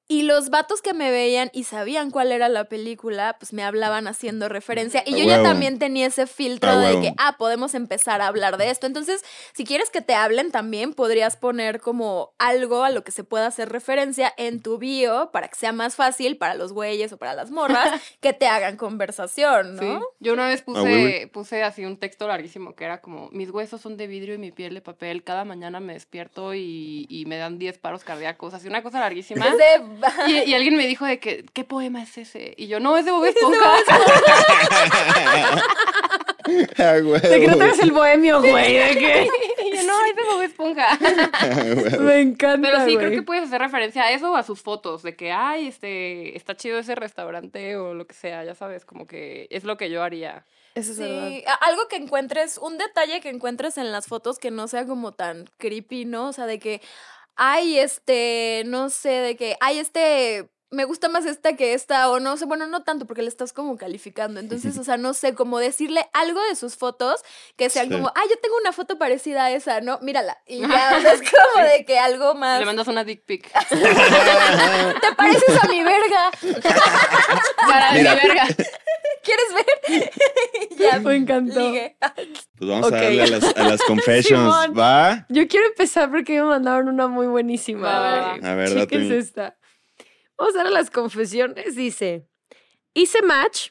y 0.07 0.23
los 0.23 0.49
vatos 0.49 0.81
que 0.81 0.93
me 0.93 1.11
veían 1.11 1.49
y 1.53 1.63
sabían 1.63 2.11
cuál 2.11 2.31
era 2.31 2.49
la 2.49 2.65
película, 2.65 3.37
pues 3.39 3.53
me 3.53 3.63
hablaban 3.63 4.07
haciendo 4.07 4.49
referencia. 4.49 5.01
Y 5.05 5.17
yo 5.17 5.23
ya 5.23 5.41
también 5.41 5.79
tenía 5.79 6.07
ese 6.07 6.27
filtro 6.27 6.77
de 6.77 6.87
huevo. 6.89 7.01
que, 7.01 7.13
ah, 7.17 7.35
podemos 7.37 7.73
empezar 7.73 8.21
a 8.21 8.27
hablar 8.27 8.57
de 8.57 8.69
esto. 8.69 8.85
Entonces, 8.85 9.23
si 9.53 9.63
quieres 9.63 9.89
que 9.89 10.01
te 10.01 10.13
hablen 10.13 10.51
también, 10.51 10.93
podrías 10.93 11.37
poner 11.37 11.79
como 11.79 12.33
algo 12.37 12.83
a 12.83 12.89
lo 12.89 13.03
que 13.03 13.11
se 13.11 13.23
pueda 13.23 13.47
hacer 13.47 13.69
referencia 13.69 14.33
en 14.37 14.61
tu 14.61 14.77
bio 14.77 15.29
para 15.31 15.47
que 15.47 15.55
sea 15.55 15.71
más 15.71 15.95
fácil 15.95 16.37
para 16.37 16.55
los 16.55 16.73
güeyes 16.73 17.13
o 17.13 17.17
para 17.17 17.33
las 17.33 17.49
morras 17.49 18.01
que 18.21 18.33
te 18.33 18.47
hagan 18.47 18.75
conversación, 18.75 19.75
¿no? 19.77 19.81
Sí. 19.99 20.05
Yo 20.19 20.33
una 20.33 20.47
vez 20.47 20.61
puse, 20.61 21.23
Ah, 21.23 21.29
puse 21.31 21.63
así 21.63 21.85
un 21.85 21.97
texto 21.97 22.27
larguísimo 22.27 22.75
que 22.75 22.83
era 22.83 22.99
como, 23.01 23.29
mis 23.31 23.49
huesos 23.49 23.81
son 23.81 23.97
de 23.97 24.07
vidrio 24.07 24.35
y 24.35 24.37
mi 24.37 24.51
piel 24.51 24.73
de 24.73 24.81
papel, 24.81 25.23
cada 25.23 25.45
mañana 25.45 25.79
me 25.79 25.93
despierto 25.93 26.53
y, 26.53 27.05
y 27.09 27.25
me 27.25 27.37
dan 27.37 27.57
10 27.57 27.77
paros 27.77 28.03
cardíacos, 28.03 28.53
así 28.53 28.67
una 28.67 28.83
cosa 28.83 28.99
larguísima. 28.99 29.45
Y, 30.27 30.49
y 30.49 30.53
alguien 30.53 30.75
me 30.75 30.87
dijo 30.87 31.05
de 31.05 31.19
que, 31.19 31.45
¿qué 31.53 31.63
poema 31.63 32.03
es 32.03 32.17
ese? 32.17 32.53
Y 32.57 32.67
yo, 32.67 32.79
no, 32.79 32.97
es 32.97 33.05
de 33.05 33.11
Bob 33.11 33.25
Esponja. 33.25 33.71
Ah, 36.77 36.97
güey. 37.01 37.21
De 37.21 37.39
que 37.39 37.47
no 37.47 37.57
te 37.57 37.81
el 37.81 37.91
bohemio, 37.93 38.41
güey. 38.41 38.73
De 38.73 38.97
que. 38.99 39.27
y 39.65 39.77
yo, 39.77 39.83
no, 39.83 40.05
es 40.05 40.15
de 40.15 40.23
Bob 40.23 40.41
Esponja. 40.41 40.99
Me 42.01 42.19
encanta. 42.19 42.67
Pero 42.69 42.85
sí, 42.85 42.97
creo 42.97 43.11
que 43.11 43.21
puedes 43.21 43.45
hacer 43.45 43.61
referencia 43.61 44.03
a 44.03 44.11
eso 44.11 44.31
o 44.31 44.35
a 44.35 44.43
sus 44.43 44.61
fotos, 44.61 45.03
de 45.03 45.15
que, 45.15 45.31
ay, 45.31 45.67
este, 45.67 46.35
está 46.35 46.55
chido 46.55 46.79
ese 46.79 46.95
restaurante 46.95 47.77
o 47.77 47.93
lo 47.93 48.05
que 48.07 48.13
sea, 48.13 48.43
ya 48.43 48.55
sabes, 48.55 48.83
como 48.83 49.07
que 49.07 49.47
es 49.51 49.63
lo 49.63 49.77
que 49.77 49.89
yo 49.89 50.03
haría. 50.03 50.45
Eso 50.75 50.91
es 50.91 50.99
verdad. 50.99 51.27
Sí, 51.27 51.43
a- 51.47 51.53
algo 51.65 51.87
que 51.87 51.95
encuentres, 51.95 52.57
un 52.57 52.77
detalle 52.77 53.21
que 53.21 53.29
encuentres 53.29 53.77
en 53.77 53.91
las 53.91 54.07
fotos 54.07 54.37
que 54.39 54.51
no 54.51 54.67
sea 54.67 54.85
como 54.85 55.13
tan 55.13 55.49
creepy, 55.57 56.05
¿no? 56.05 56.27
O 56.29 56.33
sea, 56.33 56.45
de 56.45 56.59
que, 56.59 56.81
ay, 57.35 57.79
este, 57.79 58.63
no 58.65 58.89
sé, 58.89 59.09
de 59.09 59.35
que, 59.35 59.57
ay, 59.59 59.79
este, 59.79 60.49
me 60.69 60.85
gusta 60.85 61.07
más 61.07 61.25
esta 61.25 61.55
que 61.55 61.73
esta, 61.75 62.09
o 62.09 62.19
no 62.19 62.35
sé, 62.35 62.45
bueno, 62.45 62.65
no 62.65 62.83
tanto 62.83 63.05
porque 63.05 63.21
le 63.21 63.27
estás 63.27 63.53
como 63.53 63.77
calificando. 63.77 64.39
Entonces, 64.39 64.75
o 64.79 64.83
sea, 64.83 64.97
no 64.97 65.13
sé, 65.13 65.35
como 65.35 65.59
decirle 65.59 66.09
algo 66.13 66.41
de 66.45 66.55
sus 66.55 66.77
fotos 66.77 67.21
que 67.57 67.69
sean 67.69 67.89
Sí. 67.89 67.93
como, 67.93 68.11
ay, 68.15 68.27
yo 68.27 68.39
tengo 68.41 68.55
una 68.57 68.71
foto 68.71 68.97
parecida 68.97 69.45
a 69.45 69.51
esa, 69.51 69.81
¿no? 69.81 69.99
Mírala. 70.01 70.35
Y 70.47 70.61
ya, 70.67 70.95
o 70.97 71.01
sea, 71.01 71.13
es 71.13 71.21
como 71.21 71.63
de 71.67 71.85
que 71.85 71.99
algo 71.99 72.33
más. 72.33 72.59
Le 72.59 72.65
mandas 72.65 72.87
una 72.87 73.03
dick 73.03 73.23
pic. 73.23 73.51
Te 73.69 75.11
pareces 75.15 75.63
a 75.63 75.67
mi 75.67 75.83
verga. 75.83 76.31
Para 77.67 77.91
mi 77.91 78.03
verga. 78.03 78.47
¿Quieres 79.23 79.45
ver? 79.53 80.11
ya, 80.77 80.99
Me 80.99 81.15
encantó. 81.15 81.59
ligue. 81.59 81.97
Pues 82.57 82.69
vamos 82.69 82.91
a 82.91 82.95
darle 82.95 83.23
a 83.23 83.27
las, 83.27 83.57
a 83.57 83.67
las 83.69 83.81
confessions, 83.87 84.53
Simón. 84.53 84.73
¿va? 84.77 85.25
Yo 85.29 85.47
quiero 85.47 85.65
empezar 85.67 86.11
porque 86.11 86.33
me 86.41 86.43
mandaron 86.47 86.89
una 86.89 87.07
muy 87.07 87.27
buenísima. 87.27 87.87
Va, 87.87 87.99
va. 87.99 88.33
A 88.51 88.55
ver, 88.55 88.69
date 88.69 88.81
Chéquense 88.81 89.13
un- 89.13 89.19
esta. 89.19 89.57
Vamos 90.37 90.55
a 90.55 90.57
dar 90.59 90.67
a 90.67 90.71
las 90.71 90.89
confesiones. 90.91 91.75
Dice: 91.75 92.27
Hice 92.93 93.21
match 93.21 93.69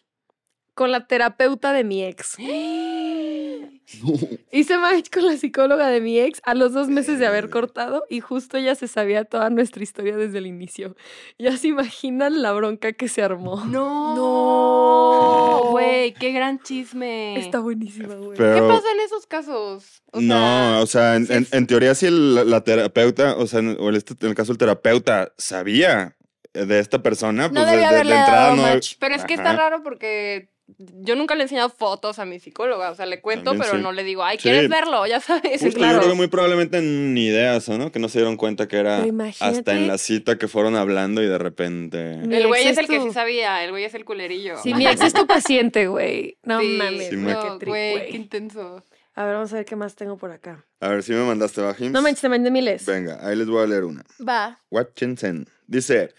con 0.74 0.90
la 0.90 1.07
terapeuta 1.07 1.72
de 1.72 1.84
mi 1.84 2.03
ex. 2.05 2.36
Hice 4.53 4.78
match 4.78 5.09
con 5.12 5.26
la 5.26 5.36
psicóloga 5.36 5.88
de 5.88 6.01
mi 6.01 6.18
ex 6.18 6.40
a 6.45 6.55
los 6.55 6.72
dos 6.72 6.88
meses 6.88 7.18
de 7.18 7.26
haber 7.26 7.51
cortado 7.51 8.05
y 8.11 8.20
justo 8.20 8.57
ella 8.59 8.74
se 8.74 8.88
sabía 8.88 9.24
toda 9.24 9.51
nuestra 9.51 9.82
historia 9.82 10.16
desde 10.16 10.38
el 10.38 10.47
inicio. 10.47 10.97
Ya 11.38 11.57
se 11.57 11.68
imaginan 11.68 12.43
la 12.43 12.53
bronca 12.53 12.93
que 12.93 13.09
se 13.09 13.22
armó. 13.22 13.64
No. 13.66 14.14
No. 14.16 15.70
Güey, 15.70 16.14
qué 16.14 16.32
gran 16.32 16.59
chisme. 16.61 17.38
Está 17.38 17.61
buenísima, 17.61 18.14
güey. 18.14 18.36
Pero- 18.36 18.55
¿Qué 18.55 18.61
pasa 18.74 18.86
en 18.95 19.01
esos 19.01 19.26
casos? 19.26 20.03
O 20.12 20.20
no, 20.20 20.80
o 20.80 20.86
sea, 20.86 21.16
en, 21.16 21.26
en- 21.30 21.47
en 21.51 21.66
teoría 21.66 21.95
si 21.95 22.07
el- 22.07 22.49
la 22.51 22.62
terapeuta, 22.62 23.36
o 23.36 23.47
sea, 23.47 23.61
en, 23.61 23.76
o 23.80 23.88
en 23.88 23.95
este- 23.97 24.14
en 24.20 24.28
el 24.30 24.34
caso 24.34 24.53
del 24.53 24.59
terapeuta, 24.59 25.32
sabía 25.38 26.16
de 26.53 26.78
esta 26.80 27.03
persona, 27.03 27.49
No 27.49 27.55
pues 27.55 27.64
de, 27.66 27.70
debía 27.72 27.90
de- 27.93 27.97
de 27.97 28.01
entrada 28.14 28.55
no... 28.55 28.62
match. 28.62 28.97
Pero 29.01 29.14
es 29.14 29.24
que 29.24 29.34
está 29.34 29.51
Ajá. 29.53 29.59
raro 29.70 29.82
porque 29.82 30.51
yo 30.78 31.16
nunca 31.16 31.34
le 31.34 31.40
he 31.40 31.44
enseñado 31.44 31.68
fotos 31.70 32.18
a 32.18 32.24
mi 32.24 32.38
psicóloga. 32.40 32.90
O 32.90 32.94
sea, 32.94 33.06
le 33.06 33.20
cuento, 33.20 33.50
También 33.50 33.62
pero 33.68 33.76
sí. 33.78 33.82
no 33.82 33.92
le 33.92 34.04
digo, 34.04 34.24
ay, 34.24 34.36
Sí. 34.38 34.44
¿quieres 34.44 34.68
verlo? 34.68 35.06
Ya 35.06 35.20
sabes. 35.20 35.60
Justo, 35.62 35.80
yo 35.80 35.98
creo 35.98 36.08
que 36.08 36.14
muy 36.14 36.28
probablemente 36.28 36.80
ni 36.80 37.26
ideas, 37.26 37.68
¿no? 37.68 37.90
Que 37.92 37.98
no 37.98 38.08
se 38.08 38.18
dieron 38.18 38.36
cuenta 38.36 38.68
que 38.68 38.76
era 38.78 39.04
hasta 39.40 39.72
en 39.74 39.86
la 39.88 39.98
cita 39.98 40.38
que 40.38 40.48
fueron 40.48 40.76
hablando 40.76 41.22
y 41.22 41.26
de 41.26 41.38
repente... 41.38 42.16
Mi 42.26 42.36
El 42.36 42.46
güey 42.46 42.66
es 42.66 42.78
el 42.78 42.86
que 42.86 43.00
sí 43.00 43.10
sabía, 43.12 43.64
el 43.64 43.70
güey 43.70 43.84
es 43.84 43.94
el 43.94 44.04
culerillo. 44.04 44.56
Sí, 44.62 44.74
mi 44.74 44.86
ex 44.86 45.00
es 45.00 45.12
tu 45.12 45.26
paciente, 45.26 45.86
güey. 45.86 46.38
No 46.42 46.60
Sí, 46.60 46.76
mames, 46.78 47.08
qué 47.10 47.16
no, 47.16 47.58
trip, 47.58 47.68
güey, 47.68 48.10
qué 48.10 48.16
intenso. 48.16 48.82
A 49.14 49.24
ver, 49.26 49.34
vamos 49.34 49.52
a 49.52 49.56
ver 49.56 49.64
qué 49.66 49.76
más 49.76 49.94
tengo 49.94 50.16
por 50.16 50.30
acá. 50.30 50.64
A 50.80 50.88
ver, 50.88 51.02
si 51.02 51.12
me 51.12 51.22
mandaste 51.22 51.60
bajims. 51.60 51.92
No 51.92 52.00
manches, 52.00 52.22
te 52.22 52.28
mandé 52.30 52.50
miles. 52.50 52.86
Venga, 52.86 53.18
ahí 53.26 53.36
les 53.36 53.46
voy 53.46 53.62
a 53.62 53.66
leer 53.66 53.84
una. 53.84 54.02
Va. 54.26 54.58
Watchensen. 54.70 55.46
Dice, 55.66 56.14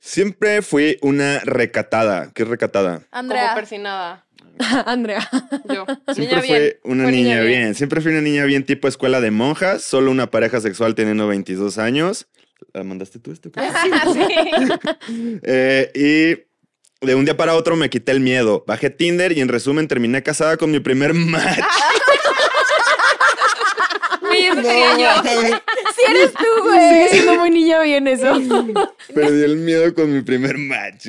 siempre 0.00 0.62
fui 0.62 0.98
una 1.02 1.40
recatada. 1.40 2.30
¿Qué 2.34 2.42
es 2.42 2.48
recatada? 2.48 3.02
Andrea. 3.10 3.42
Como 3.42 3.54
persinada. 3.56 4.26
Andrea. 4.86 5.28
Yo. 5.72 5.86
Siempre 6.14 6.26
niña 6.26 6.40
fui 6.40 6.48
bien. 6.48 6.76
una 6.84 7.02
Fue 7.04 7.12
niña, 7.12 7.40
bien. 7.42 7.74
Siempre 7.74 8.00
fui 8.00 8.12
una 8.12 8.20
niña 8.20 8.44
bien 8.44 8.64
tipo 8.64 8.88
escuela 8.88 9.20
de 9.20 9.30
monjas, 9.30 9.82
solo 9.82 10.10
una 10.10 10.30
pareja 10.30 10.60
sexual 10.60 10.94
teniendo 10.94 11.26
22 11.26 11.78
años. 11.78 12.28
¿La 12.72 12.82
mandaste 12.82 13.18
tú 13.18 13.30
esto? 13.30 13.50
sí. 14.12 15.40
Eh, 15.42 15.90
y 15.94 17.06
de 17.06 17.14
un 17.14 17.24
día 17.24 17.36
para 17.36 17.54
otro 17.54 17.76
me 17.76 17.88
quité 17.88 18.12
el 18.12 18.20
miedo. 18.20 18.64
Bajé 18.66 18.90
Tinder 18.90 19.32
y 19.32 19.40
en 19.40 19.48
resumen 19.48 19.86
terminé 19.86 20.22
casada 20.22 20.56
con 20.56 20.70
mi 20.70 20.80
primer 20.80 21.14
match. 21.14 21.60
Güey, 24.20 24.44
eso 24.46 24.62
sería 24.62 24.98
yo. 24.98 25.22
Sí 25.94 26.02
eres 26.10 26.32
tú, 26.34 26.62
güey. 26.64 26.88
Sigue 26.88 27.08
siendo 27.10 27.34
muy 27.36 27.50
niña 27.50 27.80
bien 27.82 28.06
eso. 28.08 28.32
Perdí 29.14 29.42
el 29.44 29.56
miedo 29.56 29.94
con 29.94 30.12
mi 30.12 30.22
primer 30.22 30.58
match. 30.58 31.06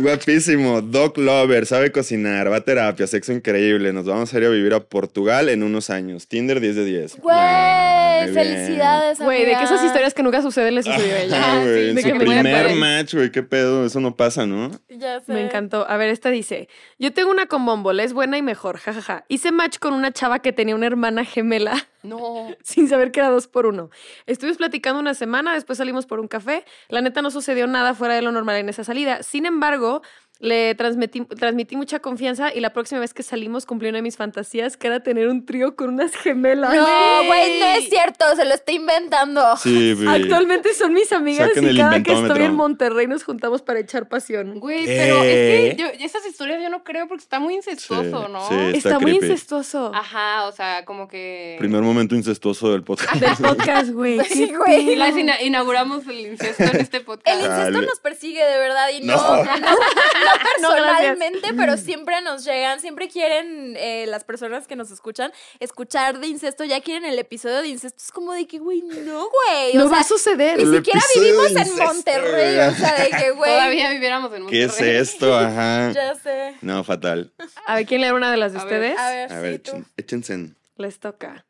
Guapísimo, 0.00 0.80
dog 0.80 1.18
lover, 1.18 1.66
sabe 1.66 1.92
cocinar, 1.92 2.50
va 2.50 2.56
a 2.56 2.60
terapia, 2.62 3.06
sexo 3.06 3.32
increíble. 3.32 3.92
Nos 3.92 4.06
vamos 4.06 4.32
a 4.32 4.38
ir 4.38 4.44
a 4.44 4.48
vivir 4.48 4.74
a 4.74 4.80
Portugal 4.80 5.48
en 5.48 5.62
unos 5.62 5.90
años. 5.90 6.26
Tinder 6.28 6.60
10 6.60 6.76
de 6.76 6.84
10. 6.84 7.16
Güey, 7.20 7.36
Ah, 7.38 8.26
felicidades, 8.34 9.18
Güey, 9.18 9.44
de 9.46 9.52
que 9.56 9.62
esas 9.64 9.82
historias 9.84 10.12
que 10.14 10.22
nunca 10.22 10.42
suceden 10.42 10.74
le 10.74 10.82
sucedió 10.82 11.14
a 11.14 11.18
Ah, 11.18 11.22
ella. 11.22 11.60
güey, 11.62 11.82
sí, 11.84 11.88
en 11.90 11.94
de 11.96 12.02
su 12.02 12.08
que 12.08 12.14
me 12.14 12.20
primer 12.20 12.74
match, 12.76 13.14
güey, 13.14 13.30
qué 13.32 13.42
pedo, 13.42 13.86
eso 13.86 14.00
no 14.00 14.14
pasa, 14.16 14.46
¿no? 14.46 14.70
Ya 14.88 15.20
sé. 15.20 15.32
Me 15.32 15.40
encantó. 15.44 15.86
A 15.88 15.96
ver, 15.96 16.10
esta 16.10 16.30
dice: 16.30 16.68
Yo 16.98 17.12
tengo 17.12 17.30
una 17.30 17.46
con 17.46 17.64
Bumble, 17.64 18.02
es 18.04 18.12
buena 18.12 18.36
y 18.38 18.42
mejor, 18.42 18.78
jajaja. 18.78 19.24
Hice 19.28 19.52
match 19.52 19.78
con 19.78 19.94
una 19.94 20.12
chava 20.12 20.40
que 20.40 20.52
tenía 20.52 20.74
una 20.74 20.86
hermana 20.86 21.24
gemela 21.24 21.86
No. 22.02 22.48
sin 22.62 22.88
saber 22.88 23.12
que 23.12 23.20
era 23.20 23.30
dos 23.30 23.46
por 23.46 23.66
uno. 23.66 23.90
Estuvimos 24.26 24.58
platicando 24.58 25.00
una 25.00 25.14
semana, 25.14 25.54
después 25.54 25.78
salimos 25.78 26.06
por 26.06 26.20
un 26.20 26.28
café. 26.28 26.64
La 26.88 27.00
neta 27.00 27.22
no 27.22 27.30
sucedió 27.30 27.66
nada 27.66 27.94
fuera 27.94 28.14
de 28.14 28.22
lo 28.22 28.32
normal 28.32 28.56
en 28.56 28.68
esa 28.68 28.84
salida. 28.84 29.22
Sin 29.22 29.46
embargo, 29.46 30.02
le 30.40 30.74
transmití, 30.74 31.20
transmití 31.26 31.76
mucha 31.76 31.98
confianza 32.00 32.52
y 32.54 32.60
la 32.60 32.72
próxima 32.72 32.98
vez 33.00 33.12
que 33.12 33.22
salimos 33.22 33.66
cumplí 33.66 33.90
una 33.90 33.98
de 33.98 34.02
mis 34.02 34.16
fantasías, 34.16 34.78
que 34.78 34.86
era 34.86 35.00
tener 35.00 35.28
un 35.28 35.44
trío 35.44 35.76
con 35.76 35.90
unas 35.90 36.14
gemelas. 36.16 36.74
No, 36.74 36.86
güey, 37.26 37.60
no 37.60 37.66
es 37.66 37.88
cierto, 37.90 38.24
se 38.36 38.46
lo 38.46 38.54
está 38.54 38.72
inventando. 38.72 39.56
Sí, 39.58 39.92
güey. 40.02 40.08
Actualmente 40.08 40.72
son 40.72 40.94
mis 40.94 41.12
amigas 41.12 41.48
Saquen 41.48 41.64
y 41.64 41.68
el 41.68 41.76
cada 41.76 42.02
que 42.02 42.12
estoy 42.12 42.42
en 42.44 42.54
Monterrey 42.54 43.06
nos 43.06 43.22
juntamos 43.22 43.60
para 43.60 43.80
echar 43.80 44.08
pasión. 44.08 44.58
Güey, 44.60 44.86
pero 44.86 45.22
es 45.24 45.74
que 45.74 45.76
yo, 45.78 45.86
esas 46.04 46.26
historias 46.26 46.62
yo 46.62 46.70
no 46.70 46.84
creo 46.84 47.06
porque 47.06 47.22
está 47.22 47.38
muy 47.38 47.54
incestuoso, 47.54 48.28
¿no? 48.28 48.48
sí. 48.48 48.54
Está, 48.54 48.90
Está 48.90 48.98
muy 48.98 49.10
creepy. 49.18 49.26
incestuoso. 49.26 49.92
Ajá, 49.94 50.46
o 50.46 50.52
sea, 50.52 50.84
como 50.86 51.06
que... 51.06 51.56
Primer 51.58 51.82
momento 51.82 52.14
incestuoso 52.14 52.72
del 52.72 52.82
podcast. 52.82 53.14
Del 53.16 53.36
podcast, 53.36 53.90
güey. 53.90 54.18
Sí, 54.24 54.50
güey. 54.54 54.96
Las 54.96 55.14
ina- 55.16 55.40
inauguramos 55.42 56.06
el 56.06 56.20
incesto 56.20 56.62
en 56.62 56.76
este 56.76 56.96
El 56.98 57.04
podcast. 57.04 57.36
incesto 57.36 57.72
Dale. 57.72 57.86
nos 57.86 58.00
persigue 58.00 58.42
de 58.42 58.58
verdad 58.58 58.88
y 58.98 59.04
no, 59.04 59.16
No. 59.16 59.44
no, 59.44 59.44
no 60.60 60.68
personalmente, 60.70 61.52
pero 61.54 61.76
siempre 61.76 62.20
nos 62.22 62.44
llegan, 62.44 62.80
siempre 62.80 63.08
quieren 63.08 63.74
eh, 63.76 64.06
las 64.06 64.24
personas 64.24 64.66
que 64.66 64.76
nos 64.76 64.90
escuchan 64.90 65.32
escuchar 65.58 66.18
de 66.18 66.26
incesto, 66.26 66.64
ya 66.64 66.80
quieren 66.80 67.04
el 67.04 67.18
episodio 67.18 67.62
de 67.62 67.68
incesto. 67.68 68.02
Es 68.02 68.12
como 68.12 68.32
de 68.32 68.46
que, 68.46 68.58
güey, 68.58 68.82
no, 68.82 69.28
güey. 69.28 69.74
No 69.74 69.84
o 69.84 69.88
sea, 69.88 69.96
va 69.96 70.00
a 70.00 70.04
suceder. 70.04 70.56
ni 70.58 70.64
El 70.64 70.76
siquiera 70.76 71.00
vivimos 71.14 71.50
en 71.56 71.76
Monterrey, 71.76 72.58
o 72.68 72.74
sea, 72.74 72.94
de 73.04 73.10
que, 73.10 73.30
güey. 73.32 73.50
Todavía 73.50 73.90
viviéramos 73.90 74.32
en 74.32 74.46
¿Qué 74.46 74.66
Monterrey. 74.66 74.96
es 74.96 75.08
esto? 75.10 75.36
Ajá. 75.36 75.90
Ya 75.94 76.14
sé. 76.14 76.56
No, 76.60 76.82
fatal. 76.84 77.32
A 77.66 77.74
ver, 77.76 77.86
¿quién 77.86 78.00
lee 78.00 78.10
una 78.10 78.30
de 78.30 78.36
las 78.36 78.52
de 78.52 78.60
A 78.60 78.64
ver, 78.64 78.74
ustedes? 78.74 78.98
A 78.98 79.10
ver, 79.10 79.32
A 79.32 79.36
sí, 79.36 79.42
ver, 79.42 79.62
échense. 79.96 80.54
Les 80.76 80.98
toca. 81.00 81.46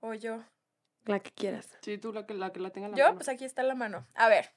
O 0.00 0.14
yo. 0.14 0.42
La 1.04 1.20
que 1.20 1.30
quieras. 1.30 1.68
Sí, 1.82 1.98
tú 1.98 2.12
la 2.12 2.26
que 2.26 2.34
la, 2.34 2.52
que 2.52 2.60
la 2.60 2.70
tenga 2.70 2.86
en 2.86 2.92
la 2.92 2.98
Yo, 2.98 3.04
mano. 3.04 3.16
pues 3.16 3.28
aquí 3.28 3.44
está 3.44 3.62
la 3.62 3.74
mano. 3.74 4.06
A 4.14 4.28
ver. 4.28 4.50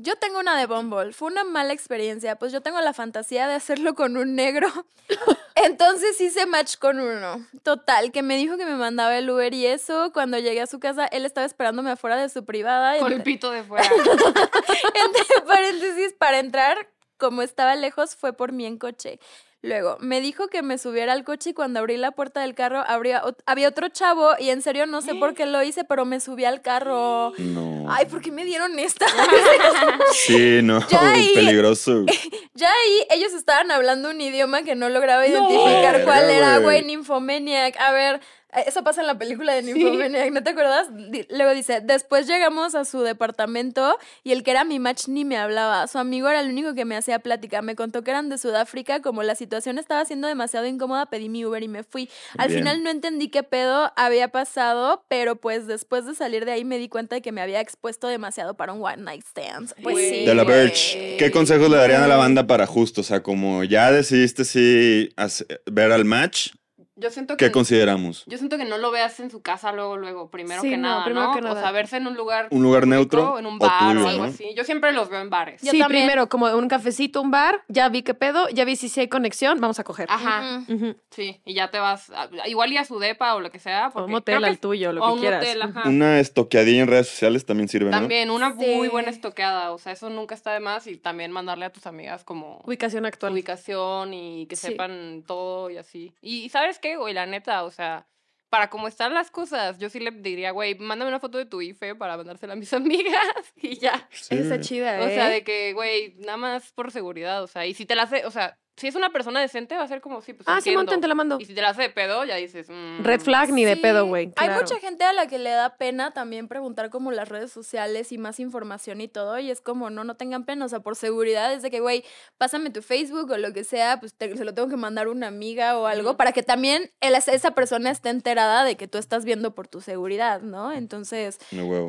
Yo 0.00 0.14
tengo 0.14 0.38
una 0.38 0.56
de 0.56 0.66
Bumble. 0.66 1.12
Fue 1.12 1.26
una 1.26 1.42
mala 1.42 1.72
experiencia. 1.72 2.36
Pues 2.36 2.52
yo 2.52 2.60
tengo 2.60 2.80
la 2.80 2.92
fantasía 2.92 3.48
de 3.48 3.54
hacerlo 3.54 3.94
con 3.96 4.16
un 4.16 4.36
negro. 4.36 4.68
Entonces 5.56 6.20
hice 6.20 6.46
match 6.46 6.76
con 6.78 7.00
uno. 7.00 7.44
Total, 7.64 8.12
que 8.12 8.22
me 8.22 8.36
dijo 8.36 8.56
que 8.56 8.64
me 8.64 8.76
mandaba 8.76 9.18
el 9.18 9.28
Uber 9.28 9.52
y 9.52 9.66
eso. 9.66 10.12
Cuando 10.12 10.38
llegué 10.38 10.60
a 10.60 10.68
su 10.68 10.78
casa, 10.78 11.06
él 11.06 11.24
estaba 11.24 11.44
esperándome 11.44 11.90
afuera 11.90 12.16
de 12.16 12.28
su 12.28 12.44
privada. 12.44 12.96
Con 13.00 13.12
el 13.12 13.22
pito 13.24 13.50
de 13.50 13.64
fuera. 13.64 13.84
entre 13.88 15.40
paréntesis, 15.44 16.14
para 16.16 16.38
entrar, 16.38 16.88
como 17.16 17.42
estaba 17.42 17.74
lejos, 17.74 18.14
fue 18.14 18.32
por 18.32 18.52
mí 18.52 18.66
en 18.66 18.78
coche. 18.78 19.18
Luego, 19.60 19.96
me 20.00 20.20
dijo 20.20 20.46
que 20.46 20.62
me 20.62 20.78
subiera 20.78 21.12
al 21.12 21.24
coche 21.24 21.50
y 21.50 21.52
cuando 21.52 21.80
abrí 21.80 21.96
la 21.96 22.12
puerta 22.12 22.40
del 22.42 22.54
carro 22.54 22.84
habría 22.86 23.22
había 23.44 23.68
otro 23.68 23.88
chavo 23.88 24.30
y 24.38 24.50
en 24.50 24.62
serio 24.62 24.86
no 24.86 25.02
sé 25.02 25.16
por 25.16 25.34
qué 25.34 25.46
lo 25.46 25.60
hice, 25.64 25.82
pero 25.82 26.04
me 26.04 26.20
subí 26.20 26.44
al 26.44 26.62
carro. 26.62 27.32
No. 27.38 27.86
Ay, 27.88 28.06
¿por 28.06 28.20
qué 28.22 28.30
me 28.30 28.44
dieron 28.44 28.78
esta? 28.78 29.06
Sí, 30.12 30.60
no. 30.62 30.80
Ya 30.88 31.10
ahí- 31.12 31.32
Peligroso. 31.34 32.04
ya 32.54 32.68
ahí 32.68 33.06
ellos 33.10 33.32
estaban 33.32 33.70
hablando 33.70 34.10
un 34.10 34.20
idioma 34.20 34.62
que 34.62 34.74
no 34.74 34.88
lograba 34.88 35.26
identificar 35.26 36.04
cuál 36.04 36.30
era, 36.30 36.58
güey. 36.58 36.84
Nymphomaniac. 36.84 37.76
A 37.80 37.92
ver, 37.92 38.16
eh, 38.16 38.20
eso 38.66 38.82
pasa 38.82 39.00
en 39.02 39.06
la 39.06 39.18
película 39.18 39.52
de 39.54 39.62
Nymphomaniac, 39.62 40.30
¿no 40.32 40.42
te 40.42 40.50
acuerdas? 40.50 40.88
Luego 41.30 41.52
dice, 41.54 41.80
después 41.82 42.26
llegamos 42.26 42.74
a 42.74 42.84
su 42.84 43.00
departamento 43.02 43.96
y 44.24 44.32
el 44.32 44.42
que 44.42 44.50
era 44.52 44.64
mi 44.64 44.78
match 44.78 45.08
ni 45.08 45.24
me 45.24 45.36
hablaba. 45.36 45.86
Su 45.86 45.98
amigo 45.98 46.28
era 46.28 46.40
el 46.40 46.48
único 46.50 46.74
que 46.74 46.84
me 46.84 46.96
hacía 46.96 47.18
plática. 47.18 47.62
Me 47.62 47.76
contó 47.76 48.02
que 48.02 48.10
eran 48.10 48.28
de 48.28 48.38
Sudáfrica. 48.38 49.02
Como 49.02 49.22
la 49.22 49.34
situación 49.34 49.78
estaba 49.78 50.04
siendo 50.04 50.28
demasiado 50.28 50.66
incómoda, 50.66 51.06
pedí 51.06 51.28
mi 51.28 51.44
Uber 51.44 51.62
y 51.62 51.68
me 51.68 51.82
fui. 51.82 52.08
Al 52.38 52.48
Bien. 52.48 52.60
final 52.60 52.82
no 52.82 52.90
entendí 52.90 53.28
qué 53.28 53.42
pedo 53.42 53.92
había 53.96 54.28
pasado, 54.28 55.04
pero 55.08 55.36
pues 55.36 55.66
después 55.66 56.06
de 56.06 56.14
salir 56.14 56.44
de 56.44 56.52
ahí 56.52 56.64
me 56.64 56.78
di 56.78 56.88
cuenta 56.88 57.16
de 57.16 57.22
que 57.22 57.32
me 57.32 57.40
había 57.42 57.60
expuesto 57.60 58.08
demasiado 58.08 58.54
para 58.54 58.72
un 58.72 58.82
one 58.84 59.02
night 59.02 59.24
stand. 59.26 59.74
Pues 59.82 59.96
sí. 59.98 60.24
De 60.24 60.34
la. 60.34 60.44
Verge, 60.44 61.16
¿qué 61.18 61.30
consejos 61.30 61.68
le 61.68 61.76
darían 61.76 62.02
a 62.02 62.08
la 62.08 62.16
banda 62.16 62.46
para 62.46 62.66
justo? 62.66 63.02
O 63.02 63.04
sea, 63.04 63.22
como 63.22 63.64
ya 63.64 63.92
decidiste 63.92 64.44
sí 64.46 65.10
hace- 65.16 65.46
ver 65.70 65.92
al 65.92 66.04
match, 66.06 66.52
Yo 67.00 67.10
siento 67.10 67.36
que 67.36 67.46
¿qué 67.46 67.52
consideramos? 67.52 68.24
Yo 68.26 68.38
siento 68.38 68.56
que 68.58 68.64
no 68.64 68.76
lo 68.76 68.90
veas 68.90 69.20
en 69.20 69.30
su 69.30 69.40
casa 69.40 69.72
luego, 69.72 69.96
luego, 69.96 70.30
primero 70.30 70.60
Sí, 70.62 70.70
que 70.70 70.76
no, 70.76 70.88
nada, 70.88 71.04
primero 71.04 71.28
¿no? 71.28 71.34
que 71.34 71.40
nada. 71.40 71.54
O 71.54 71.62
sea, 71.62 71.70
verse 71.70 71.96
en 71.96 72.06
un 72.08 72.14
lugar 72.16 72.48
¿Un 72.50 72.62
lugar 72.62 72.82
público, 72.82 72.96
neutro 73.00 73.38
en 73.38 73.46
un 73.46 73.54
o 73.54 73.58
bar 73.58 73.92
tuyo, 73.94 74.04
o 74.04 74.08
algo 74.08 74.24
no? 74.26 74.30
así. 74.32 74.52
Yo 74.56 74.64
siempre 74.64 74.92
los 74.92 75.08
veo 75.08 75.20
en 75.20 75.30
bares. 75.30 75.62
Yo 75.62 75.70
sí, 75.70 75.78
también. 75.78 76.02
primero, 76.02 76.28
como 76.28 76.46
un 76.46 76.68
cafecito, 76.68 77.22
un 77.22 77.30
bar, 77.30 77.62
ya 77.68 77.88
vi 77.88 78.02
qué 78.02 78.14
pedo, 78.14 78.48
ya 78.48 78.64
vi 78.64 78.76
si 78.76 78.88
sí 78.88 79.00
hay 79.00 79.08
conexión, 79.08 79.60
vamos 79.60 79.78
a 79.78 79.84
coger. 79.84 80.06
Ajá. 80.10 80.62
Sí, 81.10 81.40
y 81.44 81.54
ya 81.54 81.70
te 81.70 81.78
vas, 81.78 82.10
a- 82.10 82.28
igual 82.48 82.72
y 82.72 82.76
a 82.76 82.84
su 82.84 82.98
depa 82.98 83.34
o 83.36 83.40
lo 83.40 83.50
que 83.50 83.58
sea. 83.58 83.90
O 83.94 84.04
un 84.04 84.10
motel 84.10 84.44
al 84.44 84.58
tuyo, 84.58 84.92
lo 84.92 85.02
o 85.02 85.06
que 85.06 85.12
un 85.14 85.20
quieras. 85.20 85.40
motel, 85.44 85.62
ajá. 85.62 85.88
Una 85.88 86.20
estoqueadilla 86.20 86.82
en 86.82 86.88
redes 86.88 87.08
sociales 87.08 87.46
también 87.46 87.68
sirve, 87.68 87.90
¿no? 87.90 87.96
También, 87.96 88.30
una 88.30 88.52
Sí. 88.56 88.66
muy 88.74 88.88
buena 88.88 89.10
estoqueada, 89.10 89.72
o 89.72 89.78
sea, 89.78 89.92
eso 89.92 90.10
nunca 90.10 90.34
está 90.34 90.52
de 90.52 90.60
más 90.60 90.86
y 90.86 90.96
también 90.96 91.30
mandarle 91.30 91.64
a 91.64 91.70
tus 91.70 91.86
amigas 91.86 92.24
como 92.24 92.60
Ubicación 92.64 93.06
actual. 93.06 93.32
ubicación 93.32 94.12
y 94.14 94.46
que 94.46 94.56
Sí. 94.56 94.68
sepan 94.68 95.22
todo 95.26 95.70
y 95.70 95.76
así. 95.76 96.12
Y, 96.22 96.44
y 96.44 96.48
¿sabes 96.48 96.78
qué, 96.78 96.87
güey? 96.96 97.14
La 97.14 97.26
neta, 97.26 97.64
o 97.64 97.70
sea, 97.70 98.06
para 98.48 98.70
cómo 98.70 98.88
están 98.88 99.12
las 99.14 99.30
cosas, 99.30 99.78
yo 99.78 99.90
sí 99.90 100.00
le 100.00 100.10
diría, 100.10 100.52
güey, 100.52 100.74
mándame 100.76 101.10
una 101.10 101.20
foto 101.20 101.38
de 101.38 101.46
tu 101.46 101.60
IFE 101.60 101.94
para 101.94 102.16
mandársela 102.16 102.54
a 102.54 102.56
mis 102.56 102.72
amigas 102.74 103.52
y 103.56 103.78
ya. 103.78 104.08
Sí. 104.10 104.36
Esa 104.36 104.60
chida, 104.60 104.98
O 105.00 105.06
¿eh? 105.06 105.14
sea, 105.14 105.28
de 105.28 105.44
que, 105.44 105.72
güey, 105.74 106.14
nada 106.18 106.36
más 106.38 106.72
por 106.72 106.90
seguridad, 106.90 107.42
o 107.42 107.46
sea, 107.46 107.66
y 107.66 107.74
si 107.74 107.84
te 107.86 107.94
la 107.94 108.04
hace, 108.04 108.24
o 108.26 108.30
sea, 108.30 108.58
si 108.78 108.88
es 108.88 108.94
una 108.94 109.10
persona 109.10 109.40
decente 109.40 109.76
va 109.76 109.82
a 109.82 109.88
ser 109.88 110.00
como, 110.00 110.20
sí, 110.22 110.32
pues 110.32 110.48
Ah, 110.48 110.60
sí, 110.60 110.74
monten, 110.76 111.00
te 111.00 111.08
la 111.08 111.14
mando. 111.14 111.38
Y 111.40 111.44
si 111.44 111.54
te 111.54 111.60
la 111.62 111.70
hace 111.70 111.82
de 111.82 111.90
pedo, 111.90 112.24
ya 112.24 112.36
dices, 112.36 112.68
mm, 112.70 113.02
Red 113.04 113.20
flag 113.20 113.52
ni 113.52 113.64
de 113.64 113.76
pedo, 113.76 114.06
güey. 114.06 114.32
Hay 114.36 114.48
mucha 114.50 114.78
gente 114.80 115.04
a 115.04 115.12
la 115.12 115.26
que 115.26 115.38
le 115.38 115.50
da 115.50 115.76
pena 115.76 116.12
también 116.12 116.48
preguntar 116.48 116.90
como 116.90 117.10
las 117.12 117.28
redes 117.28 117.52
sociales 117.52 118.12
y 118.12 118.18
más 118.18 118.40
información 118.40 119.00
y 119.00 119.08
todo. 119.08 119.38
Y 119.38 119.50
es 119.50 119.60
como, 119.60 119.90
no, 119.90 120.04
no 120.04 120.16
tengan 120.16 120.44
pena. 120.44 120.64
O 120.64 120.68
sea, 120.68 120.80
por 120.80 120.96
seguridad, 120.96 121.52
es 121.52 121.62
de 121.62 121.70
que, 121.70 121.80
güey, 121.80 122.04
pásame 122.38 122.70
tu 122.70 122.82
Facebook 122.82 123.30
o 123.30 123.36
lo 123.38 123.52
que 123.52 123.64
sea, 123.64 124.00
pues 124.00 124.14
te- 124.14 124.36
se 124.36 124.44
lo 124.44 124.54
tengo 124.54 124.68
que 124.68 124.76
mandar 124.76 125.06
a 125.06 125.10
una 125.10 125.26
amiga 125.26 125.78
o 125.78 125.86
algo, 125.86 126.16
para 126.16 126.32
que 126.32 126.42
también 126.42 126.90
el- 127.00 127.14
esa 127.14 127.50
persona 127.52 127.90
esté 127.90 128.08
enterada 128.10 128.64
de 128.64 128.76
que 128.76 128.88
tú 128.88 128.98
estás 128.98 129.24
viendo 129.24 129.54
por 129.54 129.68
tu 129.68 129.80
seguridad, 129.80 130.40
¿no? 130.42 130.72
Entonces, 130.72 131.38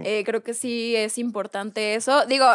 eh, 0.06 0.24
creo 0.26 0.44
que 0.44 0.54
sí 0.54 0.96
es 0.96 1.18
importante 1.18 1.96
eso. 1.96 2.26
Digo, 2.26 2.46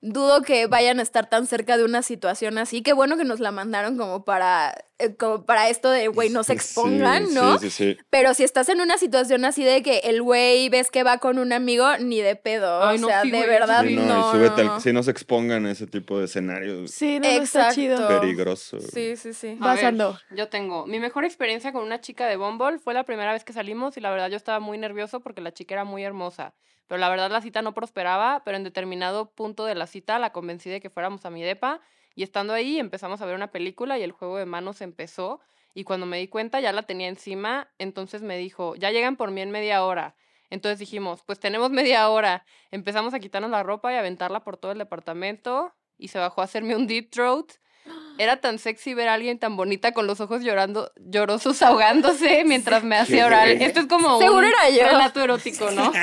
dudo 0.00 0.42
que 0.42 0.66
vayan 0.66 1.00
a 1.00 1.02
estar 1.02 1.28
tan 1.28 1.46
cerca 1.46 1.76
de 1.76 1.84
una 1.84 2.02
situación 2.02 2.58
así. 2.58 2.82
Qué 2.82 2.92
bueno 2.92 3.16
que 3.16 3.24
nos 3.24 3.40
la 3.40 3.52
mandaron 3.52 3.96
como 3.98 4.24
para, 4.24 4.74
como 5.18 5.44
para 5.44 5.68
esto 5.68 5.90
de, 5.90 6.08
güey, 6.08 6.28
no 6.30 6.42
se 6.42 6.52
Sí, 6.54 6.56
expongan, 6.56 7.32
¿no? 7.34 7.58
Sí, 7.58 7.70
sí, 7.70 7.94
sí. 7.94 7.98
Pero 8.10 8.34
si 8.34 8.42
estás 8.44 8.68
en 8.68 8.80
una 8.80 8.98
situación 8.98 9.44
así 9.44 9.62
de 9.62 9.82
que 9.82 9.98
el 10.04 10.22
güey 10.22 10.68
ves 10.68 10.90
que 10.90 11.02
va 11.04 11.18
con 11.18 11.38
un 11.38 11.52
amigo, 11.52 11.86
ni 11.98 12.20
de 12.20 12.34
pedo. 12.36 12.82
Ay, 12.84 12.98
o 12.98 13.00
no, 13.00 13.06
sea, 13.08 13.22
sí, 13.22 13.30
de 13.30 13.38
güey, 13.38 13.48
verdad, 13.48 13.84
Sí, 13.84 13.94
no, 13.96 14.04
no. 14.06 14.28
y 14.28 14.32
súbete 14.36 14.64
no, 14.64 14.74
al- 14.74 14.80
sí, 14.80 14.92
no 14.92 15.02
se 15.02 15.10
expongan 15.12 15.66
a 15.66 15.70
ese 15.70 15.86
tipo 15.86 16.18
de 16.18 16.24
escenarios 16.24 16.90
Sí, 16.90 17.20
no, 17.20 17.28
no 17.28 17.42
está 17.42 17.60
Exacto. 17.68 17.74
chido. 17.74 18.08
peligrosos. 18.08 18.84
Sí, 18.92 19.16
sí, 19.16 19.32
sí. 19.32 19.56
A 19.60 19.64
Vas, 19.66 19.76
ver, 19.76 19.86
Ando. 19.86 20.18
Yo 20.30 20.48
tengo. 20.48 20.86
Mi 20.86 20.98
mejor 21.00 21.24
experiencia 21.24 21.72
con 21.72 21.82
una 21.84 22.00
chica 22.00 22.26
de 22.26 22.36
Bumble 22.36 22.78
fue 22.78 22.94
la 22.94 23.04
primera 23.04 23.32
vez 23.32 23.44
que 23.44 23.52
salimos 23.52 23.96
y 23.96 24.00
la 24.00 24.10
verdad 24.10 24.28
yo 24.30 24.36
estaba 24.36 24.58
muy 24.60 24.78
nervioso 24.78 25.20
porque 25.20 25.40
la 25.40 25.52
chica 25.52 25.74
era 25.74 25.84
muy 25.84 26.02
hermosa. 26.04 26.54
Pero 26.88 26.98
la 26.98 27.08
verdad 27.10 27.30
la 27.30 27.42
cita 27.42 27.60
no 27.62 27.74
prosperaba, 27.74 28.42
pero 28.44 28.56
en 28.56 28.64
determinado 28.64 29.30
punto 29.30 29.64
de 29.66 29.74
la 29.74 29.86
cita 29.86 30.18
la 30.18 30.32
convencí 30.32 30.70
de 30.70 30.80
que 30.80 30.88
fuéramos 30.90 31.24
a 31.26 31.30
mi 31.30 31.42
depa 31.42 31.80
y 32.18 32.24
estando 32.24 32.52
ahí 32.52 32.80
empezamos 32.80 33.20
a 33.22 33.26
ver 33.26 33.36
una 33.36 33.52
película 33.52 33.96
y 33.96 34.02
el 34.02 34.10
juego 34.10 34.38
de 34.38 34.44
manos 34.44 34.80
empezó 34.80 35.38
y 35.72 35.84
cuando 35.84 36.04
me 36.04 36.18
di 36.18 36.26
cuenta 36.26 36.58
ya 36.58 36.72
la 36.72 36.82
tenía 36.82 37.06
encima, 37.06 37.68
entonces 37.78 38.22
me 38.22 38.36
dijo, 38.36 38.74
ya 38.74 38.90
llegan 38.90 39.14
por 39.14 39.30
mí 39.30 39.40
en 39.40 39.52
media 39.52 39.84
hora. 39.84 40.16
Entonces 40.50 40.80
dijimos, 40.80 41.22
pues 41.24 41.38
tenemos 41.38 41.70
media 41.80 42.08
hora. 42.08 42.44
Empezamos 42.72 43.14
a 43.14 43.20
quitarnos 43.20 43.52
la 43.52 43.62
ropa 43.62 43.92
y 43.92 43.96
aventarla 43.96 44.40
por 44.42 44.56
todo 44.56 44.72
el 44.72 44.78
departamento 44.78 45.72
y 45.96 46.08
se 46.08 46.18
bajó 46.18 46.40
a 46.40 46.44
hacerme 46.44 46.74
un 46.74 46.88
deep 46.88 47.08
throat. 47.12 47.52
Era 48.18 48.40
tan 48.40 48.58
sexy 48.58 48.94
ver 48.94 49.06
a 49.08 49.14
alguien 49.14 49.38
tan 49.38 49.56
bonita 49.56 49.92
con 49.92 50.08
los 50.08 50.20
ojos 50.20 50.42
llorando, 50.42 50.90
llorosos 50.96 51.62
ahogándose 51.62 52.42
mientras 52.44 52.82
me 52.82 52.96
hacía 52.96 53.26
oral. 53.26 53.62
Esto 53.62 53.78
es 53.78 53.86
como 53.86 54.18
Seguro 54.18 54.38
un 54.38 54.44
era 54.46 54.70
yo. 54.70 54.86
relato 54.86 55.22
erótico, 55.22 55.70
¿no? 55.70 55.92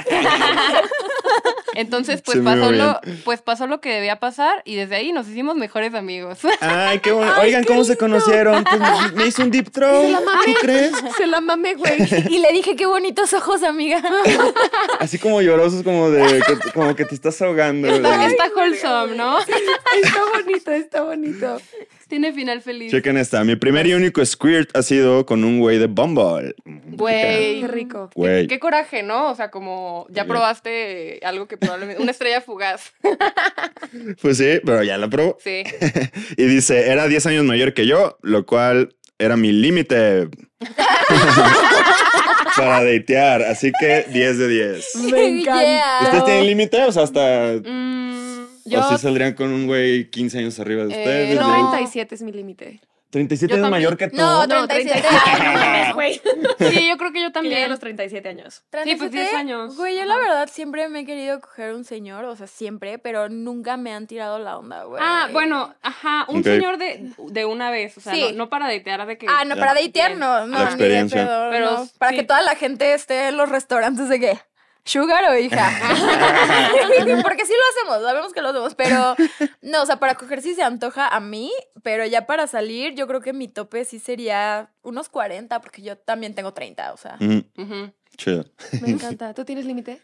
Entonces, 1.76 2.22
pues 2.22 2.40
pasó, 2.40 2.72
lo, 2.72 3.00
pues 3.24 3.42
pasó 3.42 3.68
lo 3.68 3.80
que 3.82 3.90
debía 3.90 4.20
pasar 4.20 4.62
y 4.66 4.76
desde 4.76 4.96
ahí 4.96 5.12
nos 5.12 5.28
hicimos 5.28 5.56
mejores 5.56 5.94
amigos. 5.94 6.40
Ay, 6.62 7.00
qué 7.00 7.12
bueno. 7.12 7.32
Oigan, 7.42 7.64
¿cómo 7.64 7.84
se 7.84 7.98
conocieron? 7.98 8.64
Pues 8.64 8.80
me- 8.80 9.12
me 9.24 9.28
hizo 9.28 9.44
un 9.44 9.52
deep 9.52 9.72
throat. 9.72 10.06
¿Tú 10.46 10.54
crees? 10.62 10.92
Se 11.18 11.28
la 11.28 11.42
mamé, 11.42 11.76
güey. 11.76 11.94
Y 12.30 12.40
le 12.40 12.52
dije, 12.54 12.76
qué 12.76 12.86
bonitos 12.86 13.34
ojos, 13.34 13.64
amiga. 13.64 14.02
Así 15.00 15.18
como 15.20 15.42
llorosos, 15.42 15.84
como 15.84 16.10
de 16.10 16.42
que, 16.42 16.72
como 16.72 16.96
que 16.96 17.06
te 17.06 17.16
estás 17.16 17.42
ahogando. 17.42 17.88
Está, 17.88 18.26
está 18.28 18.46
wholesome, 18.56 19.16
¿no? 19.16 19.40
está 19.40 20.22
bonito, 20.34 20.72
está 20.72 21.02
bonito. 21.04 21.62
Tiene 22.08 22.32
final 22.34 22.62
feliz. 22.62 22.92
Chequen 22.92 23.18
esta. 23.18 23.44
Mi 23.44 23.56
primer 23.56 23.88
y 23.88 23.94
único 23.94 24.24
squirt 24.24 24.76
ha 24.78 24.84
sido 24.84 25.26
con 25.26 25.44
un 25.44 25.60
güey 25.60 25.80
de 25.80 25.88
Bumble. 25.88 26.54
Güey. 26.66 27.62
Qué 27.62 27.68
rico. 27.68 28.12
Güey. 28.14 28.48
Qué 28.48 28.60
coraje, 28.60 29.02
¿no? 29.02 29.32
O 29.32 29.36
sea, 29.36 29.50
como 29.50 30.06
ya 30.10 30.26
probaste 30.26 31.20
algo 31.24 31.48
que 31.48 31.58
probablemente. 31.66 32.02
Una 32.02 32.12
estrella 32.12 32.42
fugaz. 32.42 32.92
Pues 34.22 34.38
sí, 34.38 34.60
pero 34.66 34.84
ya 34.84 34.98
la 34.98 35.10
probó. 35.10 35.38
Sí. 35.44 35.64
Y 36.38 36.44
dice, 36.46 36.90
era 36.90 37.08
10 37.08 37.26
años 37.28 37.46
mayor 37.46 37.74
que 37.74 37.86
yo, 37.88 38.18
lo 38.22 38.46
cual 38.46 38.96
era 39.18 39.38
mi 39.38 39.52
límite 39.52 40.28
para 42.58 42.84
datear. 42.84 43.44
Así 43.44 43.72
que 43.80 44.06
10 44.12 44.38
de 44.38 44.48
10. 44.48 44.96
Me 45.12 45.28
encanta. 45.40 45.62
Yeah. 45.64 46.00
¿Ustedes 46.04 46.26
tienen 46.26 46.46
límite? 46.48 46.84
O 46.84 46.92
sea, 46.92 47.04
hasta... 47.04 47.54
Mm, 47.64 48.46
Yo- 48.66 48.80
¿O 48.80 48.90
si 48.92 49.02
saldrían 49.02 49.34
con 49.34 49.52
un 49.52 49.68
güey 49.68 50.10
15 50.10 50.40
años 50.40 50.60
arriba 50.60 50.86
de 50.86 50.94
Eh, 50.94 50.98
ustedes? 50.98 51.30
De- 51.30 51.36
no. 51.36 51.70
37 51.72 52.16
es 52.16 52.22
mi 52.22 52.32
límite. 52.32 52.82
37 53.16 53.50
Yo 53.50 53.56
años 53.56 53.64
también. 53.72 53.84
mayor 53.86 53.98
que 53.98 54.10
tú. 54.10 54.18
No, 54.18 54.46
No, 54.46 54.68
37 54.68 55.08
años, 55.08 55.96
güey. 55.96 56.14
sí, 56.60 56.88
yo 56.90 56.98
creo 56.98 57.12
que 57.14 57.22
yo 57.22 57.32
También 57.32 57.54
también. 57.56 57.70
los 57.70 57.80
37 57.80 58.28
años. 58.30 58.64
Sí, 58.84 58.96
pues 58.98 59.12
10 59.12 59.34
años. 59.34 59.78
Güey, 59.78 59.98
yo 59.98 60.06
la 60.06 60.18
verdad 60.18 60.50
siempre 60.52 60.90
me 60.90 61.00
he 61.02 61.06
querido 61.06 61.40
coger 61.40 61.74
un 61.74 61.86
señor, 61.86 62.26
o 62.26 62.36
sea, 62.36 62.48
siempre, 62.48 63.00
pero 63.00 63.30
nunca 63.30 63.78
me 63.78 63.94
han 63.94 64.06
tirado 64.08 64.38
la 64.40 64.58
onda, 64.58 64.84
güey. 64.84 65.02
Ah, 65.04 65.30
bueno, 65.32 65.74
ajá, 65.82 66.26
un 66.28 66.44
señor 66.44 66.78
de, 66.78 67.12
de 67.18 67.46
una 67.46 67.72
vez, 67.72 67.98
o 67.98 68.02
sea, 68.02 68.14
Sí. 68.14 68.22
no, 68.32 68.46
no 68.46 68.50
para 68.50 68.68
datear 68.72 69.06
de 69.08 69.18
que... 69.18 69.28
Ah, 69.30 69.46
no, 69.46 69.56
Ya. 69.56 69.62
para 69.62 69.74
datear 69.82 70.18
no, 70.18 70.46
no, 70.46 70.48
La 70.48 70.58
ni 70.60 70.66
de 70.66 70.72
experiencia. 70.72 71.26
pedo, 71.26 71.50
Pero 71.52 71.72
no. 71.72 71.88
Para 71.98 72.12
sí. 72.12 72.18
que 72.18 72.24
toda 72.24 72.42
la 72.42 72.56
gente 72.56 72.94
esté 72.94 73.30
en 73.30 73.38
los 73.38 73.48
restaurantes 73.50 74.10
de 74.10 74.20
qué. 74.20 74.40
¿Sugar 74.86 75.26
o 75.32 75.38
hija? 75.38 75.72
Porque 77.24 77.46
sí 77.46 77.54
lo 77.54 77.92
hacemos, 77.92 78.08
sabemos 78.08 78.34
que 78.34 78.42
lo 78.42 78.50
hacemos, 78.50 78.76
pero 78.76 79.16
no, 79.64 79.82
o 79.82 79.86
sea, 79.86 79.98
para 79.98 80.14
coger 80.16 80.44
sí 80.44 80.54
se 80.54 80.62
antoja 80.62 81.08
a 81.08 81.20
mí, 81.20 81.52
pero 81.82 82.06
ya 82.06 82.28
para 82.28 82.46
salir 82.46 82.94
yo 82.94 83.08
creo 83.08 83.20
que 83.20 83.34
mi 83.34 83.48
tope 83.48 83.84
sí 83.84 83.98
sería 83.98 84.70
unos 84.84 85.10
40, 85.10 85.60
porque 85.60 85.82
yo 85.82 85.98
también 85.98 86.36
tengo 86.36 86.54
30, 86.54 86.94
o 86.94 86.98
sea. 86.98 87.18
Ujú. 87.20 87.92
Chido. 88.16 88.46
Me 88.82 88.92
encanta. 88.92 89.34
¿Tú 89.34 89.44
tienes 89.44 89.66
límite? 89.66 90.02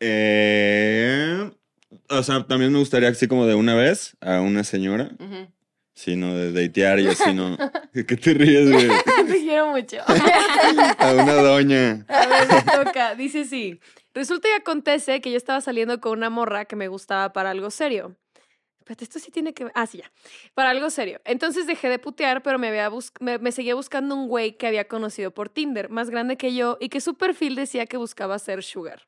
Eh, 0.00 1.50
o 2.08 2.22
sea, 2.22 2.46
también 2.46 2.72
me 2.72 2.78
gustaría 2.78 3.10
así 3.10 3.28
como 3.28 3.46
de 3.46 3.54
una 3.54 3.74
vez 3.74 4.16
a 4.20 4.40
una 4.40 4.64
señora. 4.64 5.10
Ujú. 5.18 5.48
Sí, 5.96 6.14
no, 6.14 6.34
de 6.34 6.52
datear 6.52 7.00
y 7.00 7.06
así, 7.06 7.32
¿no? 7.32 7.56
¿Qué 7.92 8.16
te 8.16 8.34
ríes, 8.34 8.70
güey? 8.70 8.86
Te 9.26 9.40
quiero 9.40 9.68
mucho. 9.68 9.96
A 10.98 11.12
una 11.12 11.32
doña. 11.36 12.04
A 12.06 12.26
ver, 12.26 12.48
me 12.48 12.84
toca. 12.84 13.14
Dice 13.14 13.46
sí. 13.46 13.80
Resulta 14.16 14.48
y 14.48 14.52
acontece 14.52 15.20
que 15.20 15.30
yo 15.30 15.36
estaba 15.36 15.60
saliendo 15.60 16.00
con 16.00 16.12
una 16.12 16.30
morra 16.30 16.64
que 16.64 16.74
me 16.74 16.88
gustaba 16.88 17.34
para 17.34 17.50
algo 17.50 17.70
serio. 17.70 18.16
Espérate, 18.78 19.04
esto 19.04 19.18
sí 19.18 19.30
tiene 19.30 19.52
que 19.52 19.64
ver. 19.64 19.72
Ah, 19.76 19.86
sí, 19.86 19.98
ya. 19.98 20.10
Para 20.54 20.70
algo 20.70 20.88
serio. 20.88 21.20
Entonces 21.26 21.66
dejé 21.66 21.90
de 21.90 21.98
putear, 21.98 22.42
pero 22.42 22.58
me, 22.58 22.68
había 22.68 22.90
me, 23.20 23.36
me 23.38 23.52
seguía 23.52 23.74
buscando 23.74 24.14
un 24.14 24.26
güey 24.26 24.56
que 24.56 24.66
había 24.66 24.88
conocido 24.88 25.32
por 25.32 25.50
Tinder, 25.50 25.90
más 25.90 26.08
grande 26.08 26.38
que 26.38 26.54
yo, 26.54 26.78
y 26.80 26.88
que 26.88 27.02
su 27.02 27.16
perfil 27.16 27.56
decía 27.56 27.84
que 27.84 27.98
buscaba 27.98 28.38
ser 28.38 28.62
sugar. 28.62 29.06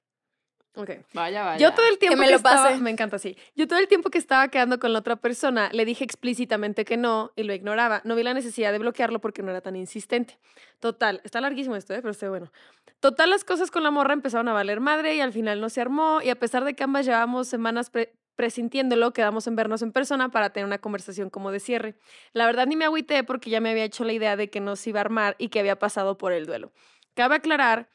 Ok. 0.81 0.91
Vaya, 1.13 1.45
vaya. 1.45 1.59
Yo 1.59 1.75
todo 1.75 1.87
el 1.89 1.99
tiempo 1.99 2.17
me 2.19 2.27
que, 2.27 2.31
lo 2.31 2.37
estaba, 2.37 2.69
pase. 2.69 2.81
me 2.81 2.91
encanta 2.91 3.17
así. 3.17 3.37
Yo 3.57 3.67
todo 3.67 3.81
el 3.81 3.89
tiempo 3.89 4.11
que 4.11 4.19
estaba 4.19 4.47
quedando 4.49 4.79
con 4.79 4.93
la 4.93 5.01
otra 5.01 5.17
persona 5.17 5.71
le 5.73 5.85
dije 5.85 6.05
explícitamente 6.05 6.85
que 6.85 6.97
no 6.97 7.33
y 7.35 7.43
lo 7.43 7.53
ignoraba. 7.53 8.01
No 8.05 8.15
vi 8.15 8.23
la 8.23 8.33
necesidad 8.33 8.71
de 8.71 8.79
bloquearlo 8.79 9.21
porque 9.21 9.43
no 9.43 9.51
era 9.51 9.61
tan 9.61 9.75
insistente. 9.75 10.39
Total, 10.79 11.21
está 11.25 11.41
larguísimo 11.41 11.75
esto, 11.75 11.95
¿eh? 11.95 11.99
pero 12.01 12.13
está 12.13 12.29
bueno. 12.29 12.53
Total, 13.01 13.29
las 13.29 13.45
cosas 13.45 13.71
con 13.73 13.83
la 13.83 13.91
morra 13.91 14.13
empezaron 14.15 14.47
a 14.49 14.53
valer 14.53 14.79
madre 14.81 15.17
y 15.17 15.21
al 15.21 15.33
final 15.33 15.61
no 15.61 15.69
se 15.69 15.81
armó 15.81 16.21
y 16.23 16.31
a 16.31 16.39
pesar 16.39 16.65
de 16.65 16.75
que 16.75 16.85
ambas 16.85 17.05
llevábamos 17.07 17.49
semanas 17.49 17.91
pre- 17.91 18.15
presintiéndolo, 18.37 19.13
quedamos 19.13 19.49
en 19.49 19.57
vernos 19.57 19.83
en 19.83 19.91
persona 19.93 20.31
para 20.31 20.51
tener 20.51 20.65
una 20.67 20.79
conversación 20.79 21.29
como 21.29 21.51
de 21.51 21.59
cierre. 21.59 21.97
La 22.33 22.47
verdad 22.47 22.67
ni 22.67 22.77
me 22.77 22.85
agüité 22.85 23.25
porque 23.25 23.51
ya 23.51 23.61
me 23.61 23.71
había 23.71 23.83
hecho 23.85 24.05
la 24.05 24.13
idea 24.13 24.37
de 24.37 24.49
que 24.49 24.61
no 24.61 24.77
se 24.77 24.91
iba 24.91 25.01
a 25.01 25.03
armar 25.03 25.35
y 25.39 25.49
que 25.49 25.59
había 25.59 25.77
pasado 25.79 26.17
por 26.19 26.33
el 26.33 26.47
duelo. 26.47 26.71
Cabe 27.15 27.35
aclarar, 27.35 27.89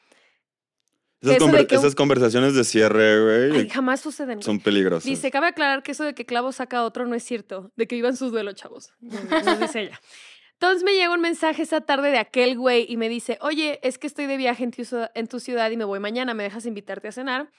Esas, 1.24 1.38
eso 1.38 1.48
conver- 1.48 1.58
de 1.60 1.68
que 1.68 1.76
un- 1.76 1.82
esas 1.82 1.96
conversaciones 1.96 2.54
de 2.54 2.64
cierre, 2.64 3.44
ay, 3.46 3.50
güey, 3.50 3.70
jamás 3.70 4.02
suceden. 4.02 4.42
son 4.44 4.60
peligrosas. 4.60 5.06
Dice, 5.06 5.32
cabe 5.32 5.48
aclarar 5.48 5.82
que 5.84 5.94
eso 5.94 6.04
de 6.04 6.14
que 6.14 6.26
clavo 6.26 6.52
saca 6.52 6.80
a 6.80 6.84
otro 6.84 7.06
no 7.06 7.16
es 7.16 7.24
cierto, 7.24 7.72
de 7.76 7.88
que 7.88 7.96
vivan 7.96 8.16
sus 8.16 8.32
duelos, 8.32 8.56
chavos. 8.56 8.94
Nos 9.02 9.60
dice 9.60 9.82
ella. 9.82 10.02
Entonces 10.54 10.84
me 10.84 10.94
llega 10.94 11.14
un 11.14 11.20
mensaje 11.20 11.64
esa 11.64 11.82
tarde 11.82 12.10
de 12.12 12.20
aquel 12.20 12.58
güey 12.58 12.86
y 12.88 12.96
me 12.96 13.10
dice, 13.10 13.38
oye, 13.42 13.80
es 13.84 13.98
que 13.98 14.08
estoy 14.08 14.28
de 14.28 14.38
viaje 14.38 14.64
en 14.64 14.72
tu, 14.72 14.86
ciudad- 14.86 15.12
en 15.14 15.28
tu 15.28 15.42
ciudad 15.42 15.70
y 15.72 15.76
me 15.78 15.84
voy 15.84 16.00
mañana, 16.00 16.34
¿me 16.34 16.44
dejas 16.44 16.66
invitarte 16.66 17.10
a 17.10 17.12
cenar? 17.12 17.50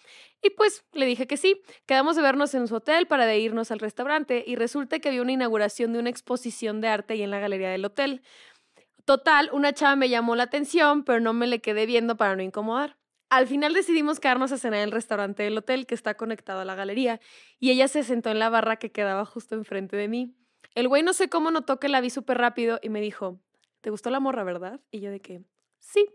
Y 0.43 0.51
pues 0.51 0.85
le 0.93 1.05
dije 1.05 1.27
que 1.27 1.37
sí. 1.37 1.61
Quedamos 1.85 2.17
de 2.17 2.23
vernos 2.23 2.55
en 2.55 2.67
su 2.67 2.77
hotel 2.77 3.07
para 3.07 3.27
de 3.27 3.39
irnos 3.39 3.71
al 3.71 3.79
restaurante 3.81 4.43
y 4.47 4.57
resulta 4.57 5.01
que 5.01 5.09
había 5.09 5.21
una 5.21 5.33
inauguración 5.33 5.93
de 5.93 5.99
una 5.99 6.09
exposición 6.09 6.81
de 6.81 6.89
arte 6.89 7.13
ahí 7.15 7.23
en 7.23 7.31
la 7.31 7.41
galería 7.41 7.69
del 7.69 7.85
hotel. 7.85 8.23
Total, 9.05 9.51
una 9.53 9.75
chava 9.75 9.97
me 9.97 10.09
llamó 10.09 10.35
la 10.35 10.45
atención, 10.45 11.05
pero 11.05 11.21
no 11.21 11.35
me 11.35 11.47
le 11.47 11.61
quedé 11.61 11.85
viendo 11.85 12.17
para 12.17 12.37
no 12.37 12.43
incomodar. 12.43 12.97
Al 13.35 13.49
final 13.49 13.75
decidimos 13.75 14.21
quedarnos 14.21 14.53
a 14.53 14.59
cenar 14.59 14.79
en 14.79 14.85
el 14.85 14.93
restaurante 14.93 15.43
del 15.43 15.59
hotel 15.59 15.87
que 15.87 15.97
está 15.97 16.15
conectado 16.15 16.61
a 16.61 16.65
la 16.65 16.77
galería 16.77 17.21
y 17.59 17.73
ella 17.73 17.89
se 17.89 18.05
sentó 18.05 18.31
en 18.31 18.39
la 18.39 18.49
barra 18.49 18.77
que 18.77 18.93
quedaba 18.93 19.25
justo 19.25 19.57
enfrente 19.57 19.97
de 19.97 20.07
mí. 20.07 20.37
El 20.77 20.87
güey 20.87 21.03
no 21.03 21.13
sé 21.13 21.29
cómo 21.29 21.51
notó 21.51 21.81
que 21.81 21.89
la 21.89 22.01
vi 22.01 22.11
súper 22.11 22.39
rápido 22.39 22.79
y 22.81 22.91
me 22.91 23.01
dijo, 23.01 23.41
¿te 23.81 23.91
gustó 23.91 24.11
la 24.11 24.21
morra, 24.21 24.45
verdad? 24.45 24.81
Y 24.93 25.01
yo 25.01 25.11
de 25.11 25.19
que, 25.19 25.43
sí. 25.81 26.07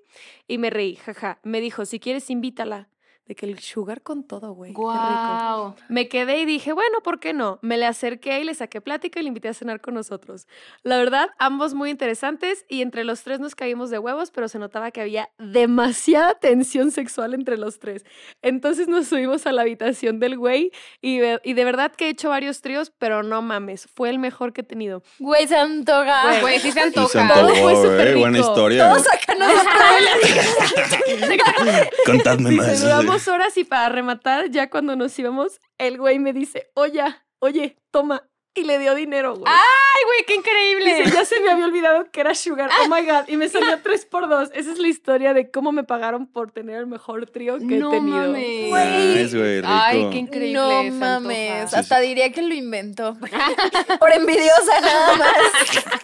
Y 0.48 0.60
me 0.60 0.70
reí, 0.70 0.96
jaja. 0.96 1.42
Me 1.44 1.60
dijo, 1.60 1.84
si 1.84 2.00
quieres, 2.00 2.30
invítala. 2.30 2.88
De 3.30 3.36
que 3.36 3.46
el 3.46 3.60
sugar 3.60 4.02
con 4.02 4.24
todo, 4.24 4.54
güey. 4.54 4.72
Qué 4.72 4.80
rico. 4.80 4.92
Guau. 4.92 5.76
Me 5.88 6.10
quedé 6.10 6.40
y 6.40 6.46
dije, 6.46 6.74
bueno, 6.74 7.02
¿por 7.04 7.20
qué 7.20 7.32
no? 7.32 7.60
Me 7.62 7.78
le 7.78 7.86
acerqué 7.86 8.40
y 8.40 8.44
le 8.44 8.56
saqué 8.56 8.82
plática 8.82 9.20
y 9.20 9.22
le 9.22 9.28
invité 9.28 9.50
a 9.50 9.54
cenar 9.54 9.82
con 9.82 9.94
nosotros. 9.94 10.48
La 10.82 10.98
verdad, 10.98 11.30
ambos 11.38 11.76
muy 11.76 11.92
interesantes 11.92 12.66
y 12.68 12.82
entre 12.82 13.04
los 13.04 13.22
tres 13.22 13.40
nos 13.40 13.54
caímos 13.54 13.92
de 13.92 14.00
huevos, 14.00 14.32
pero 14.32 14.48
se 14.48 14.58
notaba 14.58 14.90
que 14.90 15.02
había 15.02 15.30
demasiada 15.38 16.40
tensión 16.40 16.90
sexual 16.90 17.36
entre 17.36 17.58
los 17.58 17.78
tres. 17.78 18.04
Entonces 18.42 18.88
nos 18.88 19.06
subimos 19.06 19.46
a 19.46 19.52
la 19.52 19.62
habitación 19.62 20.20
del 20.20 20.36
güey 20.36 20.72
y, 21.00 21.20
de 21.20 21.66
verdad 21.66 21.92
que 21.92 22.08
he 22.08 22.10
hecho 22.10 22.30
varios 22.30 22.62
tríos, 22.62 22.92
pero 22.98 23.22
no 23.22 23.44
mames, 23.44 23.88
fue 23.94 24.10
el 24.10 24.18
mejor 24.18 24.54
que 24.54 24.62
he 24.62 24.64
tenido. 24.64 25.04
Güey, 25.20 25.48
se 25.48 25.56
antoja. 25.56 26.42
Güey, 26.42 26.60
sí 26.60 26.72
se 26.72 26.80
Sí 26.80 27.08
se 27.12 27.20
antoja. 27.20 27.34
Todo 27.36 27.54
fue 27.54 27.76
súper 27.76 28.08
eh, 28.08 28.16
Buena 28.16 28.40
rico. 28.40 28.50
historia. 28.50 28.90
Todos 28.90 29.04
sácanos 29.04 29.50
Contadme 32.06 32.50
Dice, 32.50 33.04
más. 33.04 33.19
Horas 33.28 33.58
y 33.58 33.64
para 33.64 33.90
rematar, 33.90 34.50
ya 34.50 34.70
cuando 34.70 34.96
nos 34.96 35.18
íbamos, 35.20 35.60
el 35.78 35.98
güey 35.98 36.20
me 36.20 36.34
dice, 36.34 36.72
oye, 36.74 37.04
oye, 37.40 37.78
toma. 37.92 38.30
Y 38.56 38.64
le 38.64 38.80
dio 38.80 38.96
dinero, 38.96 39.36
güey. 39.36 39.52
Ay, 39.96 40.04
güey, 40.06 40.26
qué 40.28 40.36
increíble. 40.36 41.04
Dice, 41.04 41.16
ya 41.16 41.26
se 41.26 41.40
me 41.40 41.50
había 41.50 41.66
olvidado 41.66 42.10
que 42.12 42.22
era 42.22 42.36
Sugar. 42.36 42.70
Oh 42.84 42.88
my 42.88 43.06
God. 43.06 43.28
Y 43.28 43.38
me 43.38 43.50
salió 43.50 43.80
tres 43.84 44.06
por 44.06 44.28
dos. 44.30 44.50
Esa 44.54 44.72
es 44.72 44.80
la 44.80 44.88
historia 44.88 45.34
de 45.34 45.50
cómo 45.52 45.72
me 45.72 45.84
pagaron 45.84 46.28
por 46.28 46.52
tener 46.52 46.78
el 46.78 46.88
mejor 46.88 47.26
trío 47.28 47.58
que 47.58 47.78
no 47.78 47.90
he 47.94 47.98
tenido. 47.98 48.18
mames. 48.18 49.16
Nice, 49.16 49.38
güey, 49.38 49.58
rico. 49.62 49.68
Ay, 49.72 50.08
qué 50.12 50.18
increíble. 50.18 50.54
No 50.54 50.84
mames, 50.96 51.74
hasta 51.74 52.00
diría 52.00 52.32
que 52.32 52.42
lo 52.42 52.54
inventó. 52.54 53.18
Por 54.00 54.12
envidiosa 54.14 54.82
nada 54.82 55.16
más. 55.18 55.36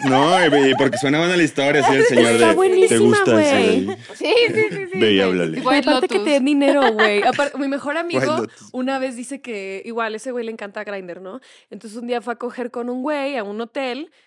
No, 0.06 0.36
porque 0.78 0.98
suena 0.98 1.20
buena 1.20 1.36
la 1.38 1.44
historia, 1.44 1.84
sí, 1.84 1.94
el 1.94 2.06
señor 2.06 2.32
Está 2.34 2.46
de. 2.46 2.50
¿Te 2.52 2.56
buenísima, 2.56 3.00
gusta 3.00 3.32
güey. 3.32 3.46
ese? 3.90 3.98
Sí, 4.16 4.34
sí, 4.48 4.62
sí, 4.70 4.86
sí. 4.94 5.00
Ve 5.00 5.14
y 5.14 5.22
háblale. 5.22 5.60
White 5.62 5.90
aparte 5.90 6.08
que 6.08 6.16
Lotus. 6.16 6.26
te 6.26 6.32
den 6.32 6.46
dinero, 6.46 6.92
güey. 6.94 7.24
Aparte, 7.24 7.58
mi 7.58 7.68
mejor 7.68 7.98
amigo 7.98 8.46
una 8.72 9.00
vez 9.00 9.16
dice 9.16 9.42
que 9.42 9.82
igual 9.86 10.16
ese 10.16 10.32
güey 10.32 10.46
le 10.46 10.52
encanta 10.52 10.84
Grinder, 10.84 11.22
¿no? 11.22 11.40
Entonces 11.70 11.98
un 12.00 12.08
día 12.08 12.22
fue 12.22 12.34
a 12.34 12.36
coger 12.38 12.72
con 12.72 12.90
un 12.90 13.02
güey 13.02 13.38
a 13.38 13.44
un 13.44 13.60
hotel, 13.62 13.75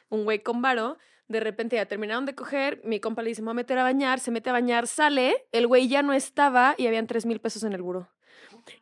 un 0.08 0.24
güey 0.24 0.40
con 0.42 0.62
varo. 0.62 0.98
De 1.28 1.40
repente 1.40 1.76
ya 1.76 1.86
terminaron 1.86 2.24
de 2.24 2.34
coger, 2.34 2.80
mi 2.84 3.00
compa 3.00 3.22
le 3.22 3.28
dice, 3.28 3.42
me 3.42 3.46
voy 3.46 3.52
a 3.52 3.54
meter 3.54 3.78
a 3.78 3.82
bañar, 3.82 4.18
se 4.18 4.30
mete 4.30 4.48
a 4.48 4.54
bañar, 4.54 4.86
sale, 4.86 5.46
el 5.52 5.66
güey 5.66 5.86
ya 5.86 6.02
no 6.02 6.14
estaba 6.14 6.74
y 6.78 6.86
habían 6.86 7.06
tres 7.06 7.26
mil 7.26 7.38
pesos 7.38 7.64
en 7.64 7.74
el 7.74 7.82
buro. 7.82 8.08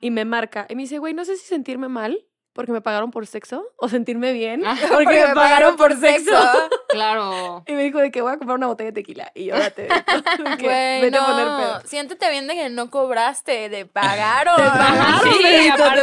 Y 0.00 0.10
me 0.10 0.24
marca. 0.24 0.66
Y 0.68 0.76
me 0.76 0.82
dice, 0.82 0.98
güey, 0.98 1.12
no 1.12 1.24
sé 1.24 1.36
si 1.36 1.46
sentirme 1.46 1.88
mal 1.88 2.24
porque 2.56 2.72
me 2.72 2.80
pagaron 2.80 3.10
por 3.12 3.26
sexo 3.26 3.70
o 3.76 3.88
sentirme 3.88 4.32
bien 4.32 4.62
Ah, 4.66 4.76
porque, 4.90 5.24
me 5.28 5.34
pagaron 5.34 5.76
por 5.76 5.94
sexo. 6.00 6.32
Claro. 6.88 7.62
Y 7.66 7.72
me 7.72 7.82
dijo 7.82 7.98
de 7.98 8.10
que 8.10 8.22
voy 8.22 8.32
a 8.32 8.38
comprar 8.38 8.56
una 8.56 8.68
botella 8.68 8.86
de 8.90 8.94
tequila. 8.94 9.30
Y 9.34 9.46
yo, 9.46 9.58
date. 9.58 9.82
de 9.82 10.56
que 10.56 10.64
Güey, 10.64 11.00
vete 11.02 11.18
a 11.18 11.26
poner 11.26 11.46
no. 11.46 11.58
pedo. 11.58 11.80
Siéntete 11.84 12.30
bien 12.30 12.46
de 12.46 12.54
que 12.54 12.70
no 12.70 12.90
cobraste, 12.90 13.68
de 13.68 13.84
pagaron. 13.84 14.56
pagaron, 14.56 15.32
Sí, 15.34 15.42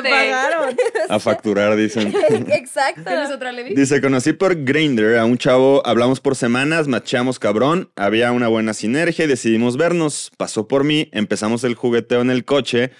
te 0.03 0.09
pagaron. 0.09 0.75
A 1.09 1.19
facturar, 1.19 1.75
dicen. 1.75 2.13
Exacto. 2.49 3.01
¿Tienes 3.05 3.31
otra, 3.31 3.51
Levi? 3.51 3.73
Dice, 3.73 4.01
conocí 4.01 4.33
por 4.33 4.63
Grindr 4.63 5.17
a 5.17 5.25
un 5.25 5.39
chavo, 5.39 5.81
hablamos 5.83 6.19
por 6.19 6.35
semanas, 6.35 6.87
macheamos 6.87 7.39
cabrón, 7.39 7.89
había 7.95 8.31
una 8.31 8.47
buena 8.47 8.75
sinergia 8.75 9.25
y 9.25 9.27
decidimos 9.27 9.77
vernos. 9.77 10.31
Pasó 10.37 10.67
por 10.67 10.83
mí, 10.83 11.09
empezamos 11.11 11.63
el 11.63 11.73
jugueteo 11.73 12.21
en 12.21 12.29
el 12.29 12.45
coche, 12.45 12.91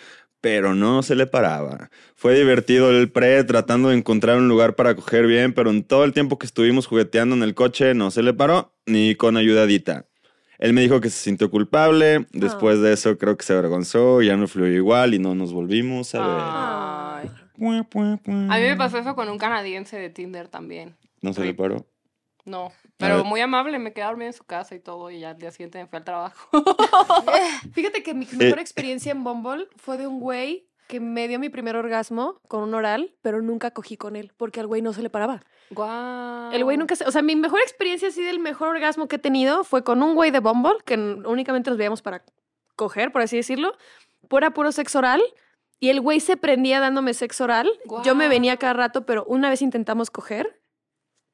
pero 0.43 0.75
no 0.75 1.03
se 1.03 1.15
le 1.15 1.25
paraba. 1.25 1.89
Fue 2.17 2.37
divertido 2.37 2.91
el 2.91 3.09
pre, 3.09 3.45
tratando 3.45 3.87
de 3.87 3.95
encontrar 3.95 4.37
un 4.37 4.49
lugar 4.49 4.75
para 4.75 4.93
coger 4.93 5.25
bien, 5.25 5.53
pero 5.53 5.69
en 5.69 5.85
todo 5.85 6.03
el 6.03 6.11
tiempo 6.11 6.37
que 6.37 6.45
estuvimos 6.45 6.85
jugueteando 6.85 7.33
en 7.33 7.43
el 7.43 7.55
coche 7.55 7.93
no 7.93 8.11
se 8.11 8.23
le 8.23 8.33
paró, 8.33 8.73
ni 8.85 9.15
con 9.15 9.37
ayudadita. 9.37 10.05
Él 10.59 10.73
me 10.73 10.81
dijo 10.81 10.99
que 10.99 11.09
se 11.09 11.17
sintió 11.17 11.49
culpable, 11.49 12.27
después 12.33 12.81
de 12.81 12.91
eso 12.91 13.17
creo 13.17 13.37
que 13.37 13.45
se 13.45 13.53
avergonzó, 13.53 14.21
ya 14.21 14.35
no 14.35 14.49
fluyó 14.49 14.75
igual 14.75 15.13
y 15.13 15.19
no 15.19 15.33
nos 15.33 15.53
volvimos 15.53 16.13
a 16.13 17.21
ver. 17.21 17.29
Ay. 17.29 17.31
A 18.49 18.57
mí 18.57 18.63
me 18.63 18.75
pasó 18.75 18.97
eso 18.97 19.15
con 19.15 19.29
un 19.29 19.37
canadiense 19.37 19.97
de 19.97 20.09
Tinder 20.09 20.49
también. 20.49 20.97
No 21.21 21.31
se 21.31 21.45
le 21.45 21.53
paró. 21.53 21.87
No, 22.45 22.71
pero 22.97 23.23
muy 23.23 23.39
amable, 23.41 23.79
me 23.79 23.93
quedé 23.93 24.03
a 24.03 24.07
dormir 24.07 24.27
en 24.27 24.33
su 24.33 24.43
casa 24.43 24.75
y 24.75 24.79
todo, 24.79 25.09
y 25.09 25.19
ya 25.21 25.29
al 25.29 25.37
día 25.37 25.51
siguiente 25.51 25.77
me 25.79 25.87
fui 25.87 25.97
al 25.97 26.03
trabajo. 26.03 26.49
Fíjate 27.73 28.03
que 28.03 28.11
Eh. 28.11 28.13
mi 28.13 28.27
mejor 28.37 28.59
experiencia 28.59 29.11
en 29.11 29.23
Bumble 29.23 29.67
fue 29.77 29.97
de 29.97 30.07
un 30.07 30.19
güey 30.19 30.67
que 30.87 30.99
me 30.99 31.27
dio 31.27 31.39
mi 31.39 31.49
primer 31.49 31.75
orgasmo 31.77 32.39
con 32.47 32.61
un 32.61 32.73
oral, 32.73 33.15
pero 33.21 33.41
nunca 33.41 33.71
cogí 33.71 33.95
con 33.97 34.15
él 34.15 34.33
porque 34.37 34.59
al 34.59 34.67
güey 34.67 34.81
no 34.81 34.91
se 34.93 35.01
le 35.01 35.09
paraba. 35.09 35.41
Guau. 35.71 36.51
El 36.51 36.63
güey 36.65 36.77
nunca 36.77 36.95
se... 36.95 37.05
O 37.05 37.11
sea, 37.11 37.21
mi 37.21 37.35
mejor 37.35 37.61
experiencia 37.61 38.09
así 38.09 38.21
del 38.21 38.39
mejor 38.39 38.67
orgasmo 38.67 39.07
que 39.07 39.15
he 39.15 39.19
tenido 39.19 39.63
fue 39.63 39.83
con 39.83 40.03
un 40.03 40.13
güey 40.13 40.29
de 40.29 40.39
Bumble, 40.39 40.75
que 40.85 40.95
únicamente 40.95 41.69
nos 41.69 41.77
veíamos 41.77 42.01
para 42.01 42.23
coger, 42.75 43.11
por 43.11 43.21
así 43.21 43.37
decirlo. 43.37 43.73
Era 44.29 44.51
puro 44.51 44.71
sexo 44.71 44.99
oral. 44.99 45.21
Y 45.79 45.89
el 45.89 45.99
güey 46.01 46.19
se 46.19 46.37
prendía 46.37 46.79
dándome 46.79 47.13
sexo 47.13 47.45
oral. 47.45 47.69
Yo 48.03 48.13
me 48.13 48.27
venía 48.27 48.57
cada 48.57 48.73
rato, 48.73 49.05
pero 49.05 49.23
una 49.25 49.49
vez 49.49 49.61
intentamos 49.61 50.11
coger 50.11 50.61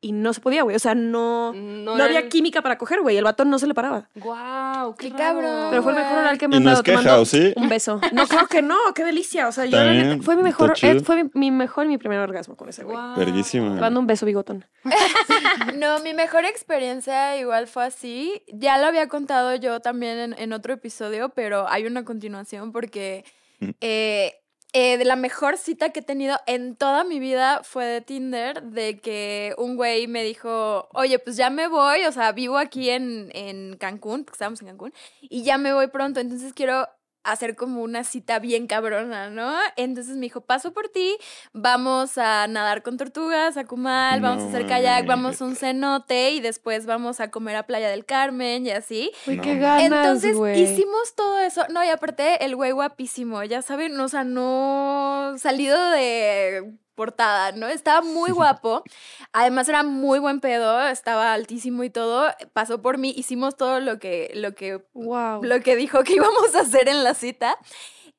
y 0.01 0.11
no 0.13 0.31
se 0.33 0.39
podía, 0.41 0.63
güey. 0.63 0.75
O 0.75 0.79
sea, 0.79 0.95
no... 0.95 1.51
No, 1.53 1.97
No, 1.97 2.03
había 2.03 2.19
el- 2.19 2.29
química 2.29 2.61
para 2.61 2.77
coger, 2.77 3.01
güey. 3.01 3.17
El 3.17 3.23
batón 3.25 3.49
no 3.49 3.59
se 3.59 3.67
le 3.67 3.73
paraba. 3.73 4.07
Guau, 4.15 4.95
qué, 4.95 5.11
cabrón. 5.11 5.67
Pero 5.71 5.83
fue 5.83 5.91
el 5.91 5.97
mejor 5.97 6.17
oral 6.19 6.37
que 6.37 6.47
me 6.47 6.55
han 6.57 6.63
no 6.63 6.69
dado. 6.69 6.79
es 6.79 6.85
Te 6.85 6.91
queja, 6.91 7.03
mando 7.03 7.21
¿o 7.21 7.25
sí? 7.25 7.53
Un 7.57 7.67
beso. 7.69 7.99
No, 8.13 8.25
claro 8.27 8.47
que 8.47 8.61
no. 8.61 8.77
Qué 8.95 9.03
delicia. 9.03 9.47
O 9.47 9.51
sea, 9.51 9.65
yo 9.65 9.77
fue 10.21 10.35
mi 10.37 10.43
mejor, 10.43 10.73
eh, 10.81 10.99
fue 11.01 11.23
mi, 11.25 11.29
mi 11.33 11.51
mejor 11.51 11.85
y 11.85 11.89
mi 11.89 11.97
primer 11.97 12.19
orgasmo 12.19 12.55
con 12.55 12.69
ese 12.69 12.83
güey. 12.83 12.97
Verguísima. 13.17 13.75
Te 13.75 13.81
mando 13.81 13.99
un 13.99 14.07
beso, 14.07 14.25
bigotón. 14.25 14.65
No, 15.75 15.99
mi 15.99 16.13
mejor 16.13 16.45
experiencia 16.45 17.37
igual 17.37 17.67
fue 17.67 17.85
así. 17.85 18.43
Ya 18.47 18.77
lo 18.77 18.87
había 18.87 19.07
contado 19.07 19.55
yo 19.55 19.79
también 19.79 20.17
en, 20.17 20.35
en 20.37 20.53
otro 20.53 20.73
episodio, 20.73 21.29
pero 21.29 21.67
hay 21.69 21.85
una 21.85 22.03
continuación 22.05 22.71
porque 22.71 23.25
Mm. 23.61 23.69
eh, 23.81 24.35
eh, 24.73 24.97
de 24.97 25.05
la 25.05 25.15
mejor 25.15 25.57
cita 25.57 25.89
que 25.89 26.01
he 26.01 26.03
tenido 26.03 26.37
en 26.45 26.75
toda 26.75 27.03
mi 27.03 27.19
vida 27.19 27.61
fue 27.63 27.85
de 27.85 28.01
Tinder, 28.01 28.61
de 28.61 28.99
que 28.99 29.55
un 29.57 29.75
güey 29.75 30.07
me 30.07 30.23
dijo, 30.23 30.87
oye, 30.93 31.17
pues 31.17 31.37
ya 31.37 31.49
me 31.49 31.67
voy, 31.67 32.05
o 32.05 32.11
sea, 32.11 32.31
vivo 32.33 32.57
aquí 32.57 32.89
en, 32.89 33.29
en 33.33 33.77
Cancún, 33.77 34.23
porque 34.23 34.35
estábamos 34.35 34.61
en 34.61 34.67
Cancún, 34.67 34.93
y 35.21 35.43
ya 35.43 35.57
me 35.57 35.73
voy 35.73 35.87
pronto, 35.87 36.19
entonces 36.19 36.53
quiero 36.53 36.87
hacer 37.23 37.55
como 37.55 37.81
una 37.81 38.03
cita 38.03 38.39
bien 38.39 38.67
cabrona, 38.67 39.29
¿no? 39.29 39.53
Entonces 39.75 40.15
me 40.15 40.21
dijo, 40.21 40.41
paso 40.41 40.73
por 40.73 40.89
ti, 40.89 41.17
vamos 41.53 42.17
a 42.17 42.47
nadar 42.47 42.81
con 42.81 42.97
tortugas, 42.97 43.57
a 43.57 43.65
Cumal, 43.65 44.21
vamos 44.21 44.43
a 44.43 44.47
hacer 44.47 44.67
kayak, 44.67 45.05
vamos 45.05 45.41
a 45.41 45.45
un 45.45 45.55
cenote 45.55 46.31
y 46.31 46.39
después 46.39 46.85
vamos 46.85 47.19
a 47.19 47.29
comer 47.29 47.55
a 47.55 47.63
Playa 47.63 47.89
del 47.89 48.05
Carmen 48.05 48.65
y 48.65 48.71
así. 48.71 49.11
Uy, 49.27 49.37
No, 49.37 49.43
qué 49.43 49.57
ganas, 49.57 49.83
Entonces 49.83 50.37
hicimos 50.57 51.15
todo 51.15 51.39
eso. 51.39 51.65
No, 51.69 51.83
y 51.83 51.89
aparte 51.89 52.43
el 52.45 52.55
güey 52.55 52.71
guapísimo, 52.71 53.43
ya 53.43 53.61
saben, 53.61 53.99
o 53.99 54.07
sea, 54.07 54.23
no 54.23 55.35
salido 55.37 55.89
de 55.91 56.73
portada, 56.99 57.53
¿no? 57.53 57.69
Estaba 57.69 58.01
muy 58.01 58.31
guapo. 58.31 58.83
Además 59.31 59.69
era 59.69 59.83
muy 59.83 60.19
buen 60.19 60.41
pedo, 60.41 60.85
estaba 60.85 61.31
altísimo 61.31 61.85
y 61.85 61.89
todo. 61.89 62.29
Pasó 62.51 62.81
por 62.81 62.97
mí, 62.97 63.13
hicimos 63.15 63.55
todo 63.55 63.79
lo 63.79 63.99
que, 63.99 64.31
lo 64.35 64.53
que, 64.53 64.83
Wow. 64.93 65.41
lo 65.41 65.61
que 65.61 65.77
dijo 65.77 66.03
que 66.03 66.15
íbamos 66.15 66.53
a 66.55 66.59
hacer 66.59 66.89
en 66.89 67.05
la 67.05 67.13
cita. 67.13 67.57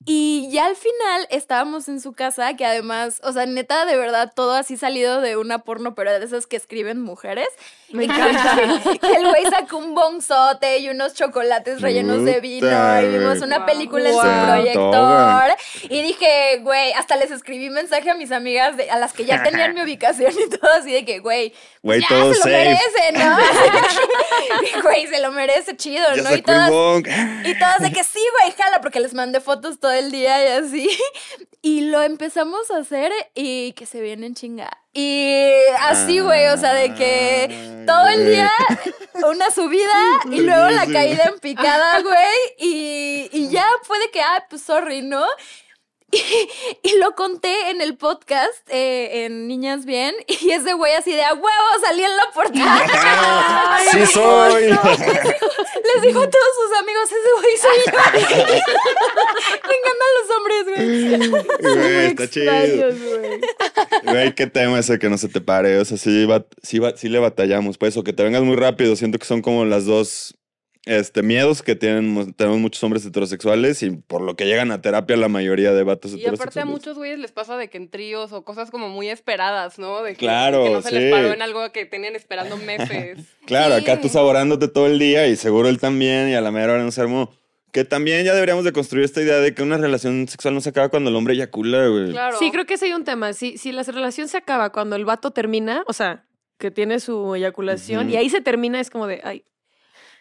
Y 0.06 0.48
ya 0.50 0.64
al 0.64 0.76
final 0.76 1.26
estábamos 1.28 1.86
en 1.88 2.00
su 2.00 2.14
casa, 2.14 2.56
que 2.56 2.64
además, 2.64 3.20
o 3.22 3.32
sea, 3.32 3.44
neta, 3.44 3.84
de 3.84 3.96
verdad, 3.98 4.32
todo 4.34 4.54
así 4.54 4.78
salido 4.78 5.20
de 5.20 5.36
una 5.36 5.58
porno, 5.58 5.94
pero 5.94 6.10
de 6.18 6.24
esas 6.24 6.46
que 6.46 6.56
escriben 6.56 7.02
mujeres. 7.02 7.46
Me 7.90 8.04
encanta. 8.04 8.56
que 9.00 9.12
el 9.16 9.28
güey 9.28 9.44
sacó 9.50 9.76
un 9.76 9.94
bonzote 9.94 10.78
y 10.78 10.88
unos 10.88 11.12
chocolates 11.12 11.82
rellenos 11.82 12.24
de 12.24 12.40
vino 12.40 12.66
y 13.02 13.08
vimos 13.08 13.40
una 13.42 13.58
Wow. 13.58 13.66
película 13.66 14.08
en 14.08 14.14
Wow. 14.14 14.22
su 14.22 14.28
Toga. 14.90 15.44
proyector. 15.52 15.90
Y 15.90 16.02
dije, 16.02 16.58
güey, 16.62 16.92
hasta 16.92 17.16
les 17.16 17.30
escribí 17.30 17.68
mensaje 17.68 18.08
a 18.10 18.14
mis 18.14 18.32
amigas 18.32 18.76
de- 18.78 18.90
a 18.90 18.96
las 18.96 19.12
que 19.12 19.26
ya 19.26 19.42
tenían 19.42 19.74
mi 19.74 19.82
ubicación 19.82 20.32
y 20.32 20.48
todo 20.56 20.70
así 20.72 20.92
de 20.92 21.04
que, 21.04 21.18
güey, 21.18 21.52
Güey, 21.82 22.00
ya 22.00 22.08
todo 22.08 22.32
se 22.32 22.38
lo 22.38 22.44
safe. 22.44 22.52
merece, 22.52 23.12
¿no? 23.12 23.38
Y, 24.78 24.80
güey, 24.82 25.06
se 25.08 25.20
lo 25.20 25.32
merece 25.32 25.76
chido, 25.76 26.06
Ya 26.14 26.22
¿no? 26.22 26.34
Y 26.34 26.42
todas, 26.42 26.70
y 27.44 27.58
todas 27.58 27.80
de 27.80 27.92
que 27.92 28.04
sí, 28.04 28.20
güey, 28.40 28.52
jala, 28.56 28.80
porque 28.80 29.00
les 29.00 29.12
mandé 29.14 29.40
fotos 29.40 29.78
todo 29.90 29.98
el 29.98 30.12
día 30.12 30.44
y 30.44 30.64
así. 30.64 30.90
Y 31.62 31.82
lo 31.82 32.00
empezamos 32.00 32.70
a 32.70 32.78
hacer 32.78 33.12
y 33.34 33.74
que 33.74 33.84
se 33.84 34.00
vienen 34.00 34.34
chinga. 34.34 34.70
Y 34.94 35.52
así, 35.80 36.20
güey, 36.20 36.46
o 36.46 36.56
sea, 36.56 36.72
de 36.72 36.94
que 36.94 37.84
todo 37.86 38.08
el 38.08 38.30
día 38.30 38.50
una 39.28 39.50
subida 39.50 39.92
y 40.32 40.40
luego 40.40 40.70
la 40.70 40.86
caída 40.86 41.24
en 41.24 41.38
picada, 41.38 42.00
güey. 42.00 42.38
Y, 42.58 43.28
y 43.30 43.50
ya 43.50 43.66
fue 43.82 43.98
de 43.98 44.10
que, 44.10 44.22
ah, 44.22 44.46
pues 44.48 44.62
sorry, 44.62 45.02
¿no? 45.02 45.22
Y, 46.82 46.98
lo 46.98 47.14
conté 47.14 47.70
en 47.70 47.80
el 47.80 47.96
podcast, 47.96 48.68
eh, 48.68 49.24
en 49.24 49.46
Niñas 49.48 49.84
Bien, 49.84 50.14
y 50.26 50.50
ese 50.50 50.72
güey 50.74 50.94
así 50.94 51.12
de 51.12 51.22
a 51.22 51.34
huevo 51.34 51.48
salí 51.82 52.02
en 52.02 52.16
la 52.16 52.30
portada. 52.34 53.78
Sí 53.90 54.06
soy. 54.06 54.64
Les 54.64 56.02
dijo 56.02 56.20
a 56.20 56.30
todos 56.30 56.52
sus 56.60 56.78
amigos, 56.78 57.04
ese 57.06 57.32
güey 57.40 57.56
soy 57.56 57.78
yo. 57.86 57.92
Me 59.68 59.74
encantan 59.76 60.10
los 60.18 60.30
hombres, 60.36 60.64
güey. 60.66 61.74
Güey, 61.74 62.06
está 62.06 62.28
chido. 62.28 62.52
Güey, 64.04 64.34
qué 64.34 64.46
tema 64.46 64.78
ese 64.78 64.98
que 64.98 65.08
no 65.08 65.18
se 65.18 65.28
te 65.28 65.40
pare. 65.40 65.78
O 65.78 65.84
sea, 65.84 65.96
sí, 65.96 66.24
bat- 66.26 66.46
sí, 66.62 66.80
sí 66.96 67.08
le 67.08 67.18
batallamos, 67.18 67.78
pues, 67.78 67.96
o 67.96 68.04
que 68.04 68.12
te 68.12 68.22
vengas 68.22 68.42
muy 68.42 68.56
rápido. 68.56 68.94
Siento 68.96 69.18
que 69.18 69.26
son 69.26 69.42
como 69.42 69.64
las 69.64 69.86
dos 69.86 70.36
este, 70.86 71.22
miedos 71.22 71.62
que 71.62 71.76
tienen, 71.76 72.32
tenemos 72.34 72.58
muchos 72.58 72.82
hombres 72.82 73.04
heterosexuales 73.04 73.82
y 73.82 73.90
por 73.90 74.22
lo 74.22 74.34
que 74.34 74.46
llegan 74.46 74.70
a 74.72 74.80
terapia 74.80 75.16
la 75.16 75.28
mayoría 75.28 75.72
de 75.72 75.82
vatos 75.82 76.12
Y 76.12 76.14
aparte 76.14 76.28
a 76.28 76.32
heterosexuales. 76.32 76.70
muchos 76.70 76.96
güeyes 76.96 77.18
les 77.18 77.32
pasa 77.32 77.56
de 77.58 77.68
que 77.68 77.76
en 77.76 77.90
tríos 77.90 78.32
o 78.32 78.44
cosas 78.44 78.70
como 78.70 78.88
muy 78.88 79.08
esperadas, 79.10 79.78
¿no? 79.78 80.02
De 80.02 80.12
que, 80.12 80.18
Claro, 80.18 80.64
que 80.64 80.70
no 80.70 80.82
se 80.82 80.88
sí. 80.88 80.94
les 80.94 81.12
paró 81.12 81.32
en 81.32 81.42
algo 81.42 81.70
que 81.72 81.84
tenían 81.86 82.16
esperando 82.16 82.56
meses. 82.56 83.18
Claro, 83.46 83.76
Sí. 83.76 83.82
acá 83.82 84.00
tú 84.00 84.08
saborándote 84.08 84.68
todo 84.68 84.86
el 84.86 84.98
día 84.98 85.26
y 85.26 85.36
seguro 85.36 85.68
él 85.68 85.78
también 85.80 86.28
y 86.28 86.34
a 86.34 86.40
la 86.40 86.50
mera 86.52 86.72
hora 86.74 86.82
no 86.82 86.92
se 86.92 87.00
armó. 87.00 87.30
Que 87.72 87.84
también 87.84 88.24
ya 88.24 88.32
deberíamos 88.34 88.64
de 88.64 88.72
construir 88.72 89.04
esta 89.04 89.20
idea 89.22 89.36
de 89.38 89.54
que 89.54 89.62
una 89.62 89.76
relación 89.76 90.26
sexual 90.28 90.54
no 90.54 90.60
se 90.60 90.70
acaba 90.70 90.88
cuando 90.88 91.10
el 91.10 91.16
hombre 91.16 91.34
eyacula, 91.34 91.86
güey. 91.88 92.10
Claro. 92.10 92.36
Sí, 92.38 92.50
creo 92.50 92.64
que 92.66 92.74
ese 92.74 92.86
hay 92.86 92.92
un 92.94 93.04
tema. 93.04 93.32
Si, 93.32 93.58
si 93.58 93.70
la 93.70 93.82
relación 93.84 94.26
se 94.28 94.36
acaba 94.38 94.70
cuando 94.72 94.96
el 94.96 95.04
vato 95.04 95.30
termina, 95.30 95.84
o 95.86 95.92
sea, 95.92 96.24
que 96.58 96.70
tiene 96.72 96.98
su 97.00 97.34
eyaculación 97.36 98.10
y 98.10 98.16
ahí 98.16 98.28
se 98.30 98.40
termina, 98.40 98.80
es 98.80 98.90
como 98.90 99.06
de, 99.06 99.20
ay, 99.22 99.44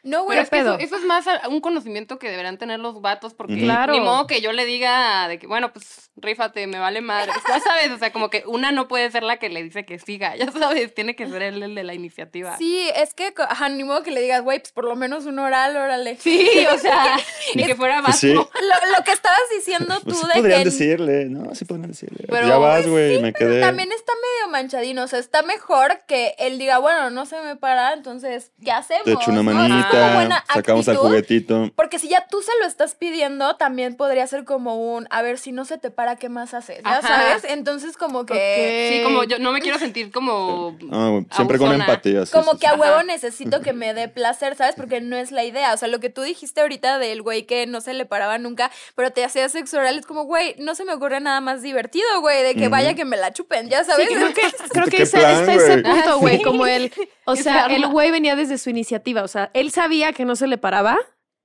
No, 0.04 0.24
güey. 0.24 0.38
Pero 0.38 0.42
es 0.44 0.50
que 0.50 0.60
eso, 0.60 0.80
eso 0.80 0.96
es 0.98 1.04
más 1.04 1.26
un 1.50 1.62
conocimiento 1.62 2.20
que 2.20 2.30
deberían 2.30 2.58
tener 2.58 2.80
los 2.80 3.02
vatos, 3.02 3.34
porque. 3.34 3.58
Claro. 3.58 3.94
ni 3.94 4.00
modo 4.00 4.28
que 4.28 4.42
yo 4.42 4.52
le 4.52 4.66
diga 4.66 5.28
de 5.28 5.40
que, 5.40 5.48
bueno, 5.48 5.72
pues 5.74 6.09
rífate, 6.22 6.68
me 6.68 6.80
vale 6.80 7.02
madre. 7.02 7.32
Ya 7.48 7.60
sabes, 7.60 7.92
o 7.92 7.98
sea, 7.98 8.12
como 8.12 8.30
que 8.30 8.44
una 8.46 8.72
no 8.72 8.88
puede 8.88 9.10
ser 9.12 9.24
la 9.24 9.38
que 9.38 9.50
le 9.50 9.64
dice 9.64 9.86
que 9.86 10.00
siga, 10.00 10.36
ya 10.36 10.52
sabes, 10.52 10.94
tiene 10.94 11.16
que 11.16 11.28
ser 11.28 11.42
él 11.42 11.62
el 11.64 11.76
de 11.76 11.84
la 11.84 11.94
iniciativa. 11.94 12.58
Sí, 12.58 12.90
es 12.96 13.14
que, 13.14 13.34
ajá, 13.38 13.70
ni 13.70 13.84
modo 13.84 14.04
que 14.04 14.12
le 14.12 14.22
digas, 14.22 14.42
güey, 14.44 14.60
pues 14.60 14.72
por 14.72 14.86
lo 14.86 14.96
menos 14.96 15.26
un 15.26 15.40
oral, 15.40 15.76
órale. 15.76 16.18
Sí, 16.18 16.50
o 16.74 16.78
sea, 16.78 17.18
ni 17.56 17.64
que 17.66 17.76
fuera 17.76 17.96
vato. 18.02 18.08
Pues 18.12 18.18
sí. 18.20 18.34
Lo, 18.34 18.44
lo 18.44 19.04
que 19.06 19.12
estabas 19.12 19.40
diciendo 19.56 19.96
tú 20.00 20.06
Pues 20.06 20.18
sí 20.18 20.28
de 20.28 20.34
podrían 20.34 20.60
que... 20.60 20.66
decirle, 20.70 21.26
no, 21.26 21.56
sí 21.56 21.66
podrían 21.66 21.90
decirle. 21.90 22.26
Pero- 22.30 22.48
ya 22.48 22.58
vas, 22.58 22.88
güey, 22.88 23.22
me 23.22 23.32
Pero 23.34 23.52
quedé. 23.52 23.62
también 23.62 23.92
está 23.92 24.14
medio 24.14 24.52
manchadino, 24.52 25.04
o 25.04 25.08
sea, 25.08 25.20
está 25.20 25.42
mejor 25.44 26.00
que 26.08 26.36
él 26.40 26.58
diga, 26.60 26.78
bueno, 26.80 27.10
no 27.10 27.26
se 27.26 27.40
me 27.42 27.56
para, 27.56 27.94
entonces, 27.94 28.52
¿qué 28.64 28.72
hacemos? 28.72 29.04
Te 29.06 29.14
echo 29.14 29.32
una 29.32 29.44
manita, 29.44 30.44
sacamos 30.54 30.88
al 30.88 30.96
actitud. 30.96 31.08
juguetito. 31.10 31.72
Porque 31.76 32.00
si 32.00 32.10
ya 32.10 32.28
tú 32.30 32.42
se 32.42 32.52
lo 32.60 32.66
estás 32.66 32.96
pidiendo, 32.96 33.56
también 33.56 33.96
podría 33.96 34.26
ser 34.28 34.44
como 34.46 34.76
un, 34.96 35.08
a 35.12 35.22
ver, 35.22 35.38
si 35.38 35.52
no 35.52 35.66
se 35.66 35.78
te 35.78 35.92
para, 35.92 36.09
¿qué 36.18 36.30
más 36.30 36.54
haces? 36.54 36.82
¿Ya 36.84 36.98
Ajá. 36.98 37.08
sabes? 37.08 37.44
Entonces 37.46 37.98
como 37.98 38.26
que... 38.26 38.92
Sí, 38.98 39.04
como 39.04 39.24
yo 39.24 39.40
no 39.40 39.52
me 39.52 39.62
quiero 39.62 39.78
sentir 39.80 40.12
como. 40.12 40.78
Ah, 40.92 41.22
siempre 41.32 41.58
con 41.58 41.74
empatía. 41.74 42.26
sí, 42.26 42.32
Como 42.32 42.54
sí, 42.54 42.60
que 42.60 42.68
sí. 42.68 42.74
a 42.74 42.76
huevo 42.76 42.96
Ajá. 42.96 43.04
necesito 43.04 43.62
que 43.62 43.74
me 43.74 43.94
dé 43.94 44.08
placer, 44.08 44.56
¿sabes? 44.56 44.76
Porque 44.76 45.02
no 45.02 45.18
es 45.18 45.32
la 45.32 45.44
idea. 45.44 45.74
O 45.74 45.78
sea, 45.78 45.88
lo 45.88 46.00
que 46.00 46.10
tú 46.10 46.22
dijiste 46.22 46.62
ahorita 46.62 47.00
del 47.00 47.22
güey 47.22 47.44
que 47.46 47.66
no 47.68 47.82
se 47.82 47.94
le 47.94 48.06
paraba 48.06 48.38
nunca, 48.38 48.72
pero 48.96 49.12
te 49.12 49.24
hacía 49.24 49.48
sexo 49.50 49.78
oral, 49.78 49.98
es 50.00 50.06
como, 50.06 50.24
güey, 50.24 50.56
no 50.60 50.76
se 50.76 50.86
me 50.86 50.94
ocurre 50.94 51.20
nada 51.20 51.42
más 51.42 51.62
divertido, 51.62 52.08
güey, 52.22 52.44
de 52.44 52.56
que 52.56 52.68
vaya 52.68 52.94
que 52.94 53.06
me 53.06 53.18
la 53.18 53.32
chupen, 53.34 53.70
¿ya 53.70 53.84
sabes? 53.84 54.08
Sí, 54.10 54.16
creo 54.16 54.34
que, 54.34 54.42
creo 54.72 54.86
que 54.86 54.98
¿Qué 54.98 55.04
ese- 55.04 55.18
plan, 55.20 55.32
está 55.50 55.54
ese 55.56 55.82
güey? 55.82 55.84
punto, 55.96 56.20
güey, 56.20 56.42
como 56.44 56.66
él, 56.66 56.92
o 57.26 57.36
sea, 57.36 57.68
se 57.68 57.76
el 57.76 57.88
güey 57.88 58.12
venía 58.12 58.36
desde 58.36 58.58
su 58.58 58.70
iniciativa, 58.70 59.24
o 59.24 59.28
sea, 59.28 59.50
él 59.54 59.72
sabía 59.72 60.14
que 60.14 60.26
no 60.26 60.36
se 60.36 60.48
le 60.48 60.58
paraba, 60.58 60.98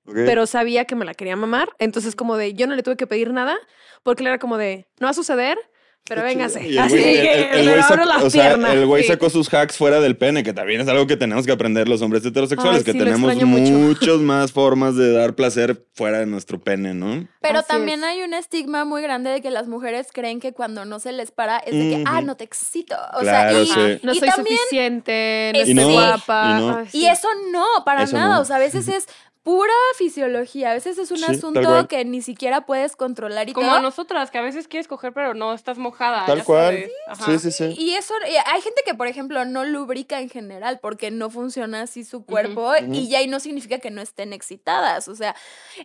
Ok. 0.07 0.15
pero 0.27 0.47
sabía 0.47 0.85
que 0.85 0.95
me 0.95 1.05
la 1.05 1.15
quería 1.15 1.37
mamar, 1.37 1.71
entonces 1.79 2.15
como 2.17 2.37
de, 2.37 2.55
yo 2.55 2.67
no 2.67 2.75
le 2.75 2.83
tuve 2.83 2.97
que 2.97 3.07
pedir 3.07 3.33
nada, 3.33 3.57
porque 4.03 4.23
él 4.23 4.29
era 4.29 4.39
como 4.39 4.59
de, 4.59 4.87
no 5.01 5.07
va 5.07 5.11
a 5.13 5.15
suceder, 5.15 5.59
pero 6.07 6.23
véngase. 6.23 6.69
Y 6.69 6.73
el 6.73 6.79
Así 6.81 6.97
güey- 6.97 7.03
que 7.03 7.33
el- 7.33 7.39
el- 7.45 7.59
el 7.61 7.65
le 7.65 7.71
güey 7.73 7.83
abro 7.83 8.05
sacó- 8.05 8.19
la 8.19 8.25
o 8.27 8.29
sea, 8.29 8.43
pierna. 8.49 8.73
el 8.75 8.85
güey 8.85 9.03
Sí. 9.05 9.09
sacó 9.09 9.31
sus 9.31 9.49
hacks 9.55 9.79
fuera 9.79 10.01
del 10.01 10.19
pene, 10.19 10.43
que 10.43 10.53
también 10.53 10.83
es 10.83 10.89
algo 10.89 11.07
que 11.07 11.17
tenemos 11.17 11.47
que 11.47 11.53
aprender 11.53 11.89
los 11.89 12.03
hombres 12.03 12.23
heterosexuales, 12.27 12.81
Ay, 12.81 12.85
que 12.85 12.93
sí, 12.93 12.99
lo 12.99 13.05
tenemos 13.07 13.35
muchas 13.37 14.19
más 14.19 14.53
formas 14.53 14.97
de 14.97 15.13
dar 15.15 15.35
placer 15.35 15.83
fuera 15.95 16.19
de 16.19 16.27
nuestro 16.27 16.61
pene, 16.61 16.93
¿no? 16.93 17.27
Pero 17.41 17.61
Así 17.61 17.69
también 17.69 18.01
es. 18.01 18.05
hay 18.05 18.21
un 18.23 18.35
estigma 18.35 18.85
muy 18.85 19.01
grande 19.01 19.31
de 19.31 19.41
que 19.41 19.51
las 19.51 19.67
mujeres 19.67 20.09
creen 20.13 20.41
que 20.41 20.53
cuando 20.53 20.85
no 20.85 21.01
se 21.01 21.11
les 21.13 21.31
para 21.31 21.57
es 21.57 21.73
de 21.73 21.89
que, 21.89 21.95
Ujú. 22.03 22.05
ah, 22.07 22.21
no 22.21 22.37
te 22.37 22.45
excito. 22.45 22.97
O 23.15 23.21
Claro, 23.21 23.65
sea, 23.65 23.87
y, 23.87 23.97
sí. 23.97 24.01
No 24.03 24.13
y 24.13 24.19
soy 24.19 24.29
también 24.29 24.59
suficiente, 24.59 25.53
no 25.55 25.59
estoy 25.61 25.75
no, 25.75 25.91
guapa. 25.91 26.57
y 26.59 26.61
no. 26.61 26.77
Ay, 26.81 26.87
Y 26.93 27.07
eso 27.07 27.29
no, 27.51 27.65
para 27.87 28.03
Eso 28.03 28.17
nada. 28.19 28.35
no. 28.37 28.41
O 28.43 28.45
sea, 28.45 28.57
a 28.57 28.59
veces 28.59 28.89
es 28.89 29.07
pura 29.45 29.73
fisiología. 29.99 30.71
A 30.71 30.75
veces 30.75 30.99
es 30.99 31.11
un 31.11 31.19
Sí, 31.19 31.25
asunto 31.27 31.87
que 31.87 32.05
ni 32.05 32.23
siquiera 32.23 32.63
puedes 32.63 32.97
controlar 32.97 33.49
y 33.49 33.53
Como 33.53 33.69
todo. 33.71 33.83
nosotras, 33.83 34.31
que 34.31 34.39
a 34.39 34.43
veces 34.43 34.67
quieres 34.69 34.89
coger, 34.89 35.13
pero 35.13 35.35
no 35.35 35.53
estás 35.55 35.79
mojada. 35.79 36.25
Tal 36.27 36.43
cual. 36.45 36.91
Sí, 37.25 37.39
sí, 37.39 37.53
sí. 37.53 37.75
Y 37.79 37.95
eso, 37.95 38.15
y 38.27 38.35
hay 38.37 38.61
gente 38.63 38.83
que, 38.87 38.95
por 38.95 39.07
ejemplo, 39.07 39.45
no 39.45 39.65
lubrica 39.65 40.21
en 40.21 40.31
general 40.31 40.81
porque 40.81 41.11
no 41.11 41.29
funciona 41.31 41.83
así 41.83 42.05
su 42.05 42.25
cuerpo 42.25 42.73
y 42.91 43.09
ya 43.09 43.19
ahí 43.19 43.29
no 43.29 43.39
significa 43.39 43.79
que 43.79 43.91
no 43.91 44.01
estén 44.01 44.33
excitadas. 44.33 45.09
O 45.09 45.15
sea, 45.15 45.37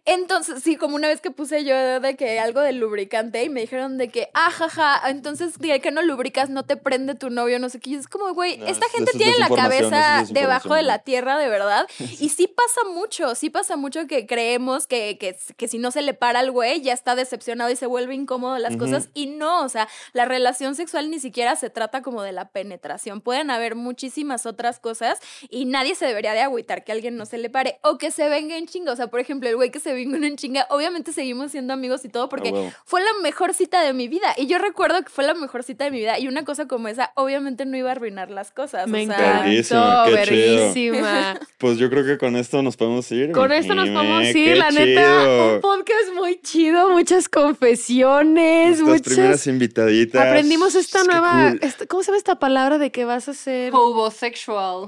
entonces, 0.05 0.63
sí, 0.63 0.77
como 0.77 0.95
una 0.95 1.09
vez 1.09 1.19
que 1.21 1.31
puse 1.31 1.65
yo 1.65 1.99
de 1.99 2.15
que 2.15 2.39
algo 2.39 2.61
de 2.61 2.71
lubricante 2.71 3.43
y 3.43 3.49
me 3.49 3.61
dijeron 3.61 3.97
de 3.97 4.07
que, 4.09 4.29
ah, 4.33 4.51
jaja, 4.51 5.01
entonces 5.09 5.59
de 5.59 5.79
que 5.81 5.91
no 5.91 6.01
lubricas, 6.01 6.49
no 6.49 6.63
te 6.63 6.77
prende 6.77 7.13
tu 7.15 7.29
novio, 7.29 7.59
no 7.59 7.67
sé 7.69 7.79
qué. 7.81 7.89
Y 7.91 7.95
es 7.95 8.07
como, 8.07 8.33
güey, 8.33 8.57
No, 8.57 8.67
esta 8.67 8.87
gente 8.89 9.11
tiene 9.17 9.37
la 9.37 9.49
cabeza 9.49 10.23
debajo 10.29 10.75
de 10.75 10.83
la 10.83 10.99
tierra, 10.99 11.37
de 11.37 11.49
verdad. 11.49 11.85
Y 12.19 12.29
sí 12.29 12.47
pasa 12.47 12.87
mucho, 12.89 13.35
sí 13.35 13.48
pasa 13.49 13.75
mucho 13.75 14.07
que 14.07 14.25
creemos 14.25 14.87
que, 14.87 15.17
que, 15.17 15.35
que 15.57 15.67
si 15.67 15.77
no 15.77 15.91
se 15.91 16.01
le 16.01 16.13
para 16.13 16.39
al 16.39 16.51
güey, 16.51 16.81
ya 16.81 16.93
está 16.93 17.15
decepcionado 17.15 17.69
y 17.69 17.75
se 17.75 17.85
vuelve 17.85 18.15
incómodo 18.15 18.57
las 18.57 18.77
cosas. 18.77 19.09
Y 19.13 19.27
no, 19.27 19.63
o 19.63 19.69
sea, 19.69 19.87
la 20.13 20.25
relación 20.25 20.75
sexual 20.75 21.09
ni 21.09 21.19
siquiera 21.19 21.55
se 21.55 21.69
trata 21.69 22.01
como 22.01 22.21
de 22.21 22.31
la 22.31 22.49
penetración. 22.49 23.21
Pueden 23.21 23.51
haber 23.51 23.75
muchísimas 23.75 24.45
otras 24.45 24.79
cosas 24.79 25.19
y 25.49 25.65
nadie 25.65 25.95
se 25.95 26.05
debería 26.05 26.33
de 26.33 26.41
agüitar 26.41 26.83
que 26.83 26.91
a 26.91 26.95
alguien 26.95 27.17
no 27.17 27.25
se 27.25 27.37
le 27.37 27.49
pare 27.49 27.79
o 27.81 27.97
que 27.97 28.11
se 28.11 28.29
venga 28.29 28.57
en 28.57 28.67
chinga. 28.67 28.91
O 28.91 28.95
sea, 28.95 29.07
por 29.07 29.19
ejemplo, 29.19 29.49
el 29.49 29.55
güey 29.55 29.71
que 29.71 29.79
se 29.79 29.93
venga 29.93 30.17
en 30.25 30.35
chinga, 30.37 30.67
obviamente 30.69 31.13
seguimos 31.13 31.51
siendo 31.51 31.73
amigos 31.73 32.05
y 32.05 32.09
todo 32.09 32.29
porque 32.29 32.49
A 32.49 32.53
huevo. 32.53 32.71
fue 32.85 33.01
la 33.01 33.11
mejor 33.21 33.53
cita 33.53 33.81
de 33.81 33.93
mi 33.93 34.07
vida. 34.07 34.33
Y 34.37 34.47
yo 34.47 34.57
recuerdo 34.57 35.01
que 35.03 35.09
fue 35.09 35.25
la 35.25 35.33
mejor 35.33 35.63
cita 35.63 35.85
de 35.85 35.91
mi 35.91 35.99
vida 35.99 36.19
y 36.19 36.27
una 36.27 36.45
cosa 36.45 36.67
como 36.67 36.87
esa 36.87 37.11
obviamente 37.15 37.65
no 37.65 37.77
iba 37.77 37.89
a 37.89 37.93
arruinar 37.93 38.29
las 38.29 38.51
cosas. 38.51 38.87
Me 38.87 39.03
o 39.03 39.07
sea, 39.07 39.45
encantó, 39.47 40.15
qué 40.15 40.73
chido. 40.73 40.95
Pues 41.57 41.77
yo 41.77 41.89
creo 41.89 42.05
que 42.05 42.17
con 42.17 42.35
esto 42.35 42.61
nos 42.61 42.77
podemos 42.77 43.11
ir. 43.11 43.31
Con 43.39 43.51
esto 43.51 43.75
nos 43.75 43.89
podemos 43.89 44.23
qué 44.33 44.39
ir, 44.39 44.57
la 44.57 44.69
neta, 44.71 45.01
chido. 45.01 45.55
un 45.55 45.61
podcast 45.61 46.13
muy 46.15 46.39
chido, 46.41 46.89
muchas 46.91 47.29
confesiones, 47.29 48.79
Nuestras 48.79 49.01
primeras 49.15 49.31
muchas... 49.37 49.47
invitaditas. 49.47 50.25
Aprendimos 50.27 50.75
esta 50.75 51.03
nueva, 51.03 51.49
cool. 51.49 51.59
esta- 51.61 51.85
¿cómo 51.87 52.03
se 52.03 52.07
llama 52.07 52.17
esta 52.17 52.39
palabra 52.39 52.77
de 52.77 52.91
que 52.91 53.05
vas 53.05 53.27
a 53.27 53.31
hacer? 53.31 53.73
Homosexual. 53.73 54.87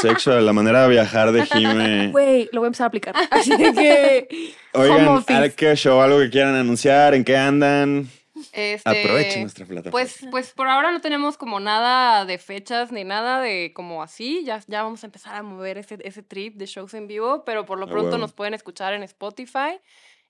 Sexual, 0.00 0.44
la 0.46 0.52
manera 0.52 0.82
de 0.84 0.88
viajar 0.90 1.32
de 1.32 1.44
Jime. 1.46 2.08
Güey, 2.12 2.48
lo 2.52 2.60
voy 2.60 2.66
a 2.66 2.68
empezar 2.68 2.84
a 2.84 2.88
aplicar. 2.88 3.14
Así 3.30 3.50
de 3.56 3.72
que... 3.72 4.54
Oigan, 4.74 5.08
office. 5.08 5.34
¿al 5.34 5.52
qué 5.54 5.74
show? 5.76 6.00
¿Algo 6.00 6.18
que 6.20 6.30
quieran 6.30 6.54
anunciar? 6.54 7.14
¿En 7.14 7.24
qué 7.24 7.36
andan? 7.36 8.08
Este, 8.52 8.88
Aprovechen 8.88 9.40
nuestra 9.40 9.64
plataforma. 9.64 9.90
Pues, 9.92 10.26
pues 10.30 10.50
por 10.50 10.68
ahora 10.68 10.92
no 10.92 11.00
tenemos 11.00 11.38
como 11.38 11.58
nada 11.58 12.26
de 12.26 12.36
fechas 12.36 12.92
ni 12.92 13.02
nada 13.02 13.40
de 13.40 13.72
como 13.74 14.02
así. 14.02 14.44
Ya, 14.44 14.60
ya 14.66 14.82
vamos 14.82 15.02
a 15.02 15.06
empezar 15.06 15.34
a 15.34 15.42
mover 15.42 15.78
ese, 15.78 15.98
ese 16.02 16.22
trip 16.22 16.56
de 16.56 16.66
shows 16.66 16.92
en 16.92 17.06
vivo, 17.06 17.44
pero 17.44 17.64
por 17.64 17.78
lo 17.78 17.88
pronto 17.88 18.18
nos 18.18 18.34
pueden 18.34 18.52
escuchar 18.52 18.92
en 18.92 19.02
Spotify, 19.04 19.80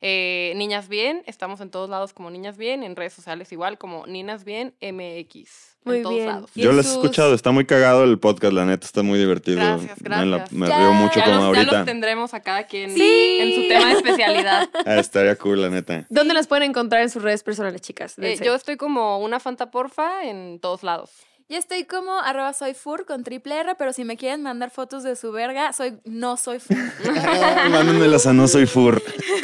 Eh, 0.05 0.53
Niñas 0.57 0.89
Bien, 0.89 1.23
estamos 1.27 1.61
en 1.61 1.71
todos 1.71 1.89
lados 1.89 2.13
como 2.13 2.29
Niñas 2.29 2.57
Bien, 2.57 2.83
en 2.83 2.97
redes 2.97 3.13
sociales 3.13 3.53
igual 3.53 3.79
como 3.79 4.05
Niñas 4.09 4.43
Bien 4.45 4.75
MX. 4.83 5.77
Muy 5.85 5.97
en 5.99 6.03
todos 6.03 6.15
bien. 6.17 6.27
lados. 6.27 6.51
Yo 6.55 6.73
los 6.73 6.87
he 6.87 6.91
escuchado, 6.91 7.35
está 7.35 7.51
muy 7.53 7.65
cagado 7.67 8.03
el 8.05 8.19
podcast, 8.19 8.53
la 8.53 8.65
neta, 8.65 8.85
está 8.87 9.03
muy 9.03 9.19
divertido. 9.19 9.57
Gracias, 9.59 10.01
Me, 10.03 10.09
la- 10.11 10.25
gracias. 10.25 10.53
me 10.53 10.67
Ya. 10.69 10.79
río 10.79 10.93
mucho 10.93 11.19
Ya 11.21 11.25
como 11.25 11.53
los, 11.53 11.57
ya 11.57 11.73
los 11.73 11.85
tendremos 11.85 12.35
a 12.35 12.41
cada 12.41 12.65
quien 12.67 12.91
Sí. 12.95 13.39
en 13.41 13.55
su 13.63 13.69
tema 13.69 13.87
de 13.89 13.93
especialidad. 13.95 14.69
Ah, 14.87 14.97
estaría 14.99 15.37
cool, 15.37 15.63
la 15.63 15.71
neta. 15.71 16.05
¿Dónde 16.11 16.35
las 16.35 16.47
pueden 16.49 16.71
encontrar 16.71 17.03
en 17.03 17.11
sus 17.11 17.23
redes 17.23 17.43
personales, 17.45 17.81
chicas? 17.81 18.17
Eh, 18.19 18.39
yo 18.45 18.55
estoy 18.57 18.77
como 18.77 19.19
una 19.19 19.39
Fanta 19.41 19.71
Porfa 19.71 20.25
en 20.25 20.59
todos 20.61 20.83
lados. 20.83 21.11
Yo 21.49 21.59
estoy 21.59 21.85
como 21.85 22.19
arroba 22.19 22.53
soy 22.55 22.73
fur 22.73 23.05
con 23.05 23.25
triple 23.25 23.59
R, 23.61 23.75
pero 23.77 23.93
si 23.93 24.05
me 24.05 24.17
quieren 24.17 24.43
mandar 24.43 24.71
fotos 24.71 25.03
de 25.03 25.17
su 25.17 25.33
verga, 25.33 25.73
soy 25.75 25.99
no 26.05 26.37
soy 26.37 26.59
fur. 26.61 26.77
Ah, 27.25 27.69
Mándenmelas 27.71 28.27
a 28.27 28.33
No 28.33 28.49
Soy 28.49 28.67
Fur. 28.67 29.03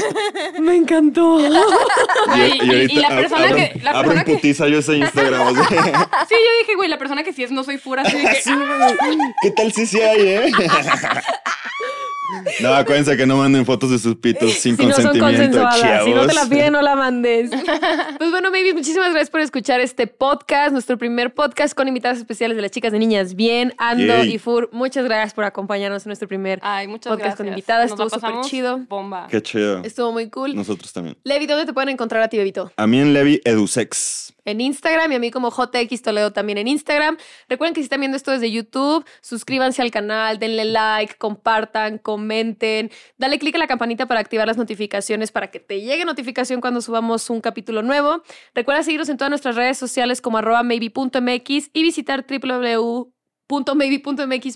Me 0.61 0.75
encantó. 0.77 1.39
Ay, 2.29 2.59
y- 2.63 2.93
y 2.93 3.01
la 3.01 3.09
ab- 3.11 3.17
persona 3.21 3.49
que- 3.55 3.81
la 3.83 3.93
persona 4.01 4.25
que- 4.25 4.35
putiza 4.35 4.69
yo 4.69 4.79
ese 4.79 4.97
Instagram. 4.97 5.49
o 5.49 5.55
sea. 5.55 5.69
Sí, 6.29 6.35
yo 6.35 6.59
dije, 6.61 6.75
güey, 6.77 6.89
la 6.89 6.99
persona 6.99 7.23
que 7.25 7.33
sí 7.33 7.43
es 7.45 7.51
no 7.51 7.63
soy 7.65 7.79
fura, 7.79 8.03
así 8.03 8.17
de 8.17 8.23
que, 8.29 8.35
Sí, 8.43 8.53
güey. 8.55 9.19
¿Qué 9.43 9.51
tal 9.53 9.73
si 9.73 9.87
sí 9.87 10.01
hay, 10.01 10.21
eh? 10.29 10.51
No, 12.61 12.75
acuérdense 12.75 13.17
que 13.17 13.27
no 13.27 13.37
manden 13.37 13.65
fotos 13.65 13.91
de 13.91 13.99
sus 13.99 14.17
pitos 14.17 14.53
sin 14.53 14.77
Si 14.77 14.85
no 14.87 14.95
son 14.95 15.05
consentimiento, 15.19 15.59
consensuadas, 15.63 16.05
si 16.05 16.13
no 16.13 16.27
te 16.27 16.35
la 16.35 16.47
piden, 16.47 16.73
no 16.73 16.83
la 16.83 16.95
mandes. 16.97 17.51
Pues 18.19 18.31
bueno, 18.31 18.51
baby, 18.51 18.75
muchísimas 18.75 19.11
gracias 19.11 19.31
por 19.31 19.41
escuchar 19.41 19.81
este 19.81 20.07
podcast, 20.07 20.73
nuestro 20.73 20.99
primer 20.99 21.33
podcast 21.33 21.75
con 21.75 21.87
invitadas 21.89 22.19
especiales 22.19 22.57
de 22.57 22.63
las 22.63 22.71
chicas 22.71 22.93
de 22.93 22.99
Niñas 22.99 23.35
Bien, 23.35 23.75
Ando 23.79 24.07
Yay. 24.07 24.35
y 24.35 24.39
Fur. 24.39 24.69
Muchas 24.73 25.05
gracias 25.05 25.35
por 25.35 25.45
acompañarnos 25.45 26.05
en 26.05 26.11
nuestro 26.11 26.27
primer 26.27 26.59
ay, 26.63 26.89
muchas 26.89 27.11
podcast 27.11 27.21
gracias. 27.21 27.37
con 27.37 27.49
invitadas. 27.49 27.91
Nos 27.91 28.01
Estuvo 28.01 28.29
súper 28.31 28.51
chido. 28.51 28.79
Bomba. 28.89 29.29
Qué 29.31 29.41
chido. 29.43 29.83
Estuvo 29.85 30.13
muy 30.13 30.29
cool. 30.31 30.55
Nosotros 30.57 30.93
también. 30.93 31.17
Levi, 31.25 31.47
¿dónde 31.47 31.67
te 31.67 31.73
pueden 31.73 31.91
encontrar 31.91 32.23
a 32.23 32.29
ti, 32.29 32.37
bebito? 32.39 32.73
A 32.77 32.87
mí 32.87 32.99
en 33.01 33.13
Levi 33.15 33.41
Edusex. 33.45 34.35
En 34.49 34.61
Instagram 34.61 35.13
y 35.13 35.15
a 35.17 35.19
mí 35.19 35.31
como 35.31 35.51
JX 35.51 36.03
Toledo 36.03 36.33
también 36.33 36.59
en 36.59 36.69
Instagram. 36.69 37.17
Recuerden 37.49 37.75
que 37.75 37.81
si 37.81 37.85
están 37.85 38.01
viendo 38.01 38.17
esto 38.17 38.31
desde 38.31 38.51
YouTube, 38.51 39.05
suscríbanse 39.21 39.83
al 39.83 39.91
canal, 39.91 40.39
denle 40.39 40.65
like, 40.65 41.17
compartan, 41.17 41.99
comenten, 41.99 42.91
dale 43.17 43.39
click 43.39 43.55
a 43.57 43.59
la 43.59 43.67
campanita 43.67 44.07
para 44.07 44.21
activar 44.21 44.47
las 44.47 44.57
notificaciones 44.57 45.31
para 45.33 45.51
que 45.51 45.61
te 45.61 45.81
llegue 45.81 46.05
notificación 46.05 46.61
cuando 46.61 46.81
subamos 46.81 47.29
un 47.31 47.41
capítulo 47.41 47.83
nuevo. 47.83 48.23
Recuerda 48.55 48.83
seguirnos 48.83 49.09
en 49.09 49.17
todas 49.17 49.31
nuestras 49.31 49.57
redes 49.57 49.79
sociales 49.79 50.21
como 50.21 50.39
arroba 50.39 50.63
maybe.mx 50.63 51.71
y 51.73 51.83
visitar 51.83 52.25
www.maybe.mx 52.29 53.09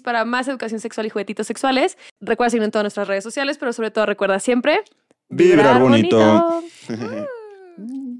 para 0.03 0.25
más 0.25 0.49
educación 0.49 0.81
sexual 0.81 1.07
y 1.07 1.11
juguetitos 1.11 1.47
sexuales. 1.47 1.99
Recuerda 2.21 2.51
seguirnos 2.51 2.69
en 2.69 2.73
todas 2.73 2.85
nuestras 2.85 3.09
redes 3.09 3.25
sociales, 3.25 3.59
pero 3.59 3.73
sobre 3.73 3.91
todo 3.91 4.07
recuerda 4.07 4.39
siempre 4.41 4.83
Vibrar 5.29 5.81
bonito. 5.81 6.63
bonito. 6.89 7.29